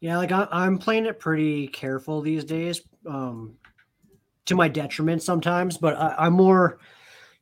Yeah, 0.00 0.18
like 0.18 0.32
I, 0.32 0.48
I'm 0.50 0.78
playing 0.78 1.06
it 1.06 1.20
pretty 1.20 1.68
careful 1.68 2.20
these 2.20 2.44
days, 2.44 2.80
um, 3.06 3.54
to 4.46 4.56
my 4.56 4.66
detriment 4.66 5.22
sometimes. 5.22 5.78
But 5.78 5.96
I, 5.96 6.14
I'm 6.18 6.32
more, 6.32 6.78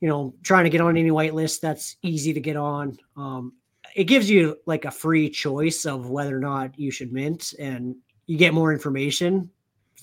you 0.00 0.08
know, 0.08 0.34
trying 0.42 0.64
to 0.64 0.70
get 0.70 0.80
on 0.80 0.96
any 0.96 1.10
whitelist 1.10 1.60
that's 1.60 1.96
easy 2.02 2.32
to 2.32 2.40
get 2.40 2.56
on. 2.56 2.98
Um, 3.16 3.52
it 3.94 4.04
gives 4.04 4.30
you 4.30 4.56
like 4.66 4.84
a 4.84 4.90
free 4.90 5.28
choice 5.28 5.84
of 5.84 6.08
whether 6.08 6.36
or 6.36 6.40
not 6.40 6.78
you 6.78 6.90
should 6.90 7.12
mint, 7.12 7.54
and 7.58 7.96
you 8.26 8.38
get 8.38 8.54
more 8.54 8.72
information 8.72 9.50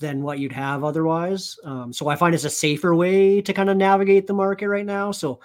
than 0.00 0.22
what 0.22 0.38
you'd 0.38 0.52
have 0.52 0.84
otherwise. 0.84 1.56
Um, 1.64 1.92
so 1.92 2.08
I 2.08 2.16
find 2.16 2.34
it's 2.34 2.44
a 2.44 2.50
safer 2.50 2.94
way 2.94 3.40
to 3.42 3.52
kind 3.52 3.70
of 3.70 3.76
navigate 3.76 4.26
the 4.26 4.34
market 4.34 4.68
right 4.68 4.86
now. 4.86 5.10
So 5.10 5.40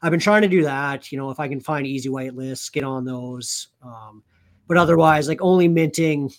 I've 0.00 0.10
been 0.10 0.20
trying 0.20 0.42
to 0.42 0.48
do 0.48 0.62
that. 0.62 1.12
You 1.12 1.18
know, 1.18 1.30
if 1.30 1.40
I 1.40 1.48
can 1.48 1.60
find 1.60 1.86
easy 1.86 2.08
white 2.08 2.34
lists, 2.34 2.70
get 2.70 2.84
on 2.84 3.04
those. 3.04 3.68
Um, 3.82 4.22
but 4.66 4.76
otherwise, 4.76 5.28
like 5.28 5.42
only 5.42 5.68
minting 5.68 6.32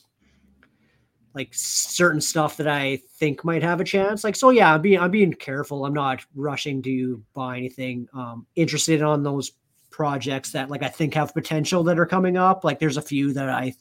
like 1.33 1.49
certain 1.51 2.21
stuff 2.21 2.57
that 2.57 2.67
I 2.67 3.01
think 3.15 3.43
might 3.43 3.63
have 3.63 3.79
a 3.79 3.83
chance. 3.83 4.23
Like, 4.23 4.35
so 4.35 4.49
yeah, 4.49 4.73
I'm 4.73 4.81
being 4.81 4.99
I'm 4.99 5.11
being 5.11 5.33
careful. 5.33 5.85
I'm 5.85 5.93
not 5.93 6.25
rushing 6.35 6.81
to 6.83 7.23
buy 7.33 7.57
anything. 7.57 8.07
Um, 8.13 8.45
interested 8.55 9.01
on 9.01 9.23
those 9.23 9.51
projects 9.89 10.51
that 10.51 10.69
like 10.69 10.83
I 10.83 10.87
think 10.87 11.13
have 11.13 11.33
potential 11.33 11.83
that 11.83 11.99
are 11.99 12.05
coming 12.05 12.37
up. 12.37 12.63
Like, 12.63 12.79
there's 12.79 12.97
a 12.97 13.01
few 13.01 13.33
that 13.33 13.49
I 13.49 13.73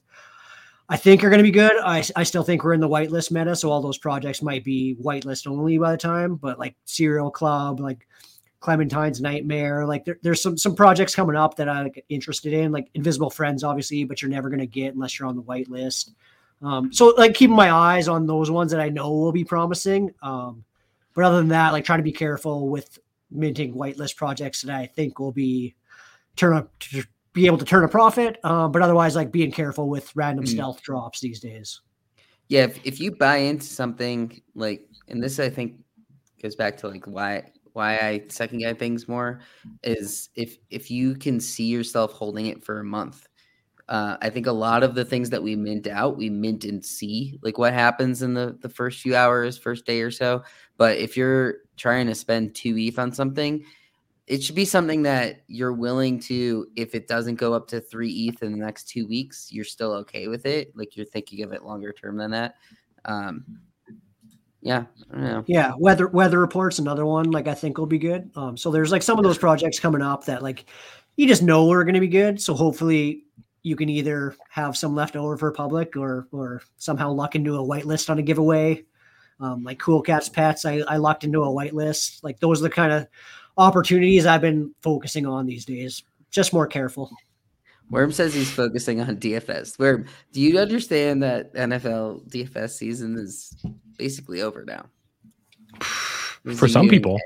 I 0.89 0.97
think 0.97 1.23
are 1.23 1.31
going 1.31 1.39
to 1.39 1.45
be 1.45 1.51
good. 1.51 1.73
I 1.83 2.03
I 2.17 2.23
still 2.23 2.43
think 2.43 2.65
we're 2.65 2.75
in 2.75 2.81
the 2.81 2.89
whitelist 2.89 3.31
meta, 3.31 3.57
so 3.57 3.71
all 3.71 3.83
those 3.83 3.99
projects 3.99 4.43
might 4.43 4.65
be 4.65 4.97
whitelist 5.03 5.47
only 5.47 5.79
by 5.79 5.93
the 5.93 5.99
time. 5.99 6.37
But 6.37 6.59
like 6.59 6.77
Serial 6.85 7.31
Club, 7.31 7.81
like 7.81 8.07
Clementine's 8.61 9.21
Nightmare, 9.21 9.87
like 9.87 10.05
there, 10.05 10.19
there's 10.23 10.43
some 10.43 10.59
some 10.59 10.75
projects 10.75 11.15
coming 11.15 11.37
up 11.37 11.57
that 11.57 11.69
I'm 11.69 11.91
interested 12.09 12.53
in, 12.53 12.73
like 12.73 12.89
Invisible 12.95 13.31
Friends, 13.31 13.65
obviously, 13.65 14.05
but 14.05 14.21
you're 14.21 14.31
never 14.31 14.49
going 14.49 14.61
to 14.61 14.67
get 14.67 14.95
unless 14.95 15.19
you're 15.19 15.29
on 15.29 15.37
the 15.37 15.43
whitelist. 15.43 16.11
Um, 16.63 16.93
so 16.93 17.09
like 17.17 17.35
keeping 17.35 17.57
my 17.57 17.71
eyes 17.71 18.09
on 18.09 18.27
those 18.27 18.51
ones 18.51 18.73
that 18.73 18.81
I 18.81 18.89
know 18.89 19.13
will 19.13 19.33
be 19.33 19.45
promising. 19.45 20.13
Um, 20.23 20.65
but 21.15 21.25
other 21.25 21.39
than 21.39 21.49
that, 21.49 21.73
like 21.73 21.85
trying 21.85 22.01
to 22.01 22.05
be 22.05 22.13
careful 22.13 22.69
with 22.69 22.99
minting 23.31 23.75
whitelist 23.75 24.17
projects 24.17 24.63
that 24.63 24.75
I 24.75 24.87
think 24.87 25.19
will 25.19 25.33
be 25.33 25.75
turn 26.37 26.55
up 26.55 26.77
to 26.79 27.05
be 27.33 27.47
able 27.47 27.59
to 27.59 27.65
turn 27.65 27.85
a 27.85 27.89
profit. 27.89 28.39
Um, 28.45 28.73
but 28.73 28.83
otherwise, 28.83 29.15
like 29.15 29.31
being 29.31 29.53
careful 29.53 29.89
with 29.89 30.15
random 30.17 30.45
Mm. 30.45 30.49
stealth 30.49 30.83
drops 30.83 31.21
these 31.21 31.41
days. 31.41 31.81
Yeah, 32.49 32.65
if, 32.65 32.81
if 32.85 33.01
you 33.01 33.15
buy 33.15 33.37
into 33.37 33.67
something 33.67 34.41
like, 34.55 34.89
and 35.09 35.23
this 35.23 35.39
I 35.39 35.51
think 35.51 35.75
goes 36.43 36.57
back 36.57 36.77
to 36.79 36.89
like 36.89 37.07
why 37.07 37.51
why 37.75 37.99
I 37.99 38.25
second 38.29 38.59
guess 38.59 38.77
things 38.77 39.07
more 39.07 39.41
is 39.85 40.31
if 40.35 40.57
if 40.71 40.91
you 40.91 41.15
can 41.15 41.39
see 41.39 41.67
yourself 41.67 42.13
holding 42.13 42.47
it 42.47 42.65
for 42.65 42.81
a 42.81 42.85
month. 42.85 43.28
Uh, 43.89 44.19
I 44.21 44.29
think 44.29 44.47
a 44.47 44.53
lot 44.53 44.83
of 44.83 44.95
the 44.95 45.05
things 45.05 45.31
that 45.31 45.43
we 45.43 45.57
mint 45.57 45.87
out, 45.87 46.19
we 46.19 46.29
mint 46.29 46.65
and 46.65 46.85
see 46.85 47.39
like 47.43 47.57
what 47.57 47.73
happens 47.73 48.23
in 48.23 48.35
the 48.35 48.57
the 48.61 48.69
first 48.69 49.01
few 49.01 49.17
hours, 49.17 49.57
first 49.57 49.87
day 49.87 50.03
or 50.03 50.11
so. 50.11 50.43
But 50.77 50.99
if 50.99 51.17
you're 51.17 51.57
trying 51.77 52.07
to 52.07 52.15
spend 52.15 52.55
two 52.55 52.77
ETH 52.77 52.99
on 52.99 53.13
something, 53.13 53.65
it 54.27 54.43
should 54.43 54.55
be 54.55 54.67
something 54.67 55.03
that 55.05 55.43
you're 55.47 55.73
willing 55.73 56.21
to 56.21 56.67
if 56.77 56.95
it 56.95 57.09
doesn't 57.09 57.37
go 57.37 57.55
up 57.55 57.67
to 57.69 57.81
three 57.81 58.11
ETH 58.11 58.43
in 58.43 58.53
the 58.53 58.59
next 58.59 58.89
two 58.89 59.07
weeks, 59.07 59.49
you're 59.51 59.65
still 59.65 59.93
okay 59.93 60.29
with 60.29 60.45
it. 60.45 60.77
Like 60.77 60.95
you're 60.95 61.07
thinking 61.07 61.43
of 61.43 61.53
it 61.53 61.65
longer 61.65 61.93
term 61.93 62.19
than 62.19 62.31
that. 62.33 62.57
Um, 63.07 63.45
yeah. 64.61 64.85
Yeah, 65.47 65.73
weather 65.79 66.09
weather 66.09 66.41
reports 66.41 66.79
another 66.79 67.07
one 67.07 67.31
like 67.31 67.49
I 67.49 67.55
think 67.55 67.79
will 67.79 67.87
be 67.87 67.99
good. 67.99 68.31
Um, 68.37 68.57
so 68.59 68.71
there's 68.71 68.93
like 68.93 69.03
some 69.03 69.17
of 69.19 69.25
those 69.25 69.39
projects 69.39 69.81
coming 69.81 70.03
up 70.03 70.27
that 70.27 70.43
like 70.43 70.67
you 71.17 71.27
just 71.27 71.43
know 71.43 71.71
are 71.73 71.85
going 71.85 71.95
to 71.95 72.01
be 72.01 72.09
good. 72.09 72.41
So 72.41 72.53
hopefully 72.53 73.25
you 73.69 73.77
can 73.77 73.89
either 73.89 74.35
have 74.51 74.77
some 74.77 74.95
left 74.95 75.15
over 75.15 75.37
for 75.37 75.53
public 75.53 75.97
or 75.97 76.27
or 76.33 76.63
somehow 76.79 77.13
luck 77.13 77.35
into 77.35 77.55
a 77.57 77.63
whitelist 77.63 78.09
on 78.11 78.19
a 78.19 78.23
giveaway. 78.23 78.85
Um, 79.41 79.63
like 79.63 79.79
Cool 79.79 80.03
Cats 80.03 80.29
Pets, 80.29 80.65
I, 80.65 80.79
I 80.89 80.97
locked 80.97 81.23
into 81.23 81.43
a 81.43 81.47
whitelist. 81.47 82.25
Like 82.25 82.41
those 82.41 82.61
are 82.61 82.65
the 82.65 82.71
kind 82.71 82.93
of 82.93 83.07
opportunities 83.57 84.27
I've 84.27 84.41
been 84.41 84.75
focusing 84.81 85.27
on 85.27 85.47
these 85.47 85.65
days. 85.65 86.03
Just 86.31 86.53
more 86.53 86.67
careful. 86.67 87.11
Worm 87.91 88.11
says 88.13 88.35
he's 88.35 88.51
focusing 88.51 89.01
on 89.01 89.17
DFS. 89.17 89.79
Worm, 89.79 90.07
do 90.33 90.41
you 90.41 90.59
understand 90.59 91.23
that 91.23 91.55
NFL 91.55 92.29
DFS 92.31 92.71
season 92.71 93.17
is 93.17 93.55
basically 93.97 94.43
over 94.43 94.65
now? 94.65 94.87
Is 96.45 96.59
For 96.59 96.69
some 96.69 96.83
doing- 96.87 96.91
people. 96.91 97.19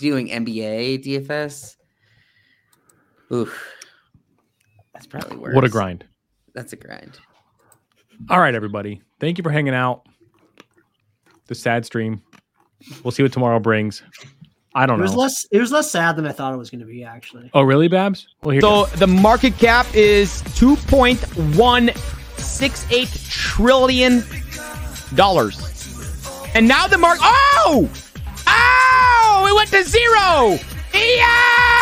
doing 0.00 0.28
NBA 0.28 1.04
DFS. 1.04 1.76
Oof, 3.32 3.58
that's 4.94 5.06
probably 5.06 5.36
worse. 5.36 5.54
What 5.54 5.64
a 5.64 5.68
grind. 5.68 6.04
That's 6.54 6.72
a 6.72 6.76
grind. 6.76 7.18
All 8.30 8.40
right, 8.40 8.54
everybody. 8.54 9.02
Thank 9.20 9.36
you 9.38 9.42
for 9.44 9.50
hanging 9.50 9.74
out. 9.74 10.06
The 11.48 11.54
sad 11.54 11.84
stream. 11.84 12.22
We'll 13.02 13.12
see 13.12 13.22
what 13.22 13.32
tomorrow 13.32 13.58
brings. 13.60 14.02
I 14.74 14.86
don't 14.86 14.98
It 14.98 15.02
was 15.02 15.12
know. 15.12 15.18
less 15.18 15.44
it 15.52 15.58
was 15.60 15.70
less 15.72 15.90
sad 15.90 16.16
than 16.16 16.26
I 16.26 16.32
thought 16.32 16.52
it 16.54 16.56
was 16.56 16.70
going 16.70 16.80
to 16.80 16.86
be 16.86 17.04
actually. 17.04 17.50
oh, 17.54 17.62
really, 17.62 17.88
Babs? 17.88 18.26
Well, 18.42 18.50
here. 18.52 18.60
So 18.60 18.86
the 18.96 19.06
market 19.06 19.56
cap 19.58 19.86
is 19.94 20.42
2.168 20.54 23.30
trillion 23.30 24.22
dollars. 25.14 25.60
And 26.54 26.66
now 26.68 26.86
the 26.86 26.98
mark 26.98 27.18
Oh! 27.20 27.88
Oh! 28.46 29.46
It 29.50 29.54
went 29.56 29.70
to 29.70 29.82
zero! 29.84 30.58
Yeah! 30.94 31.73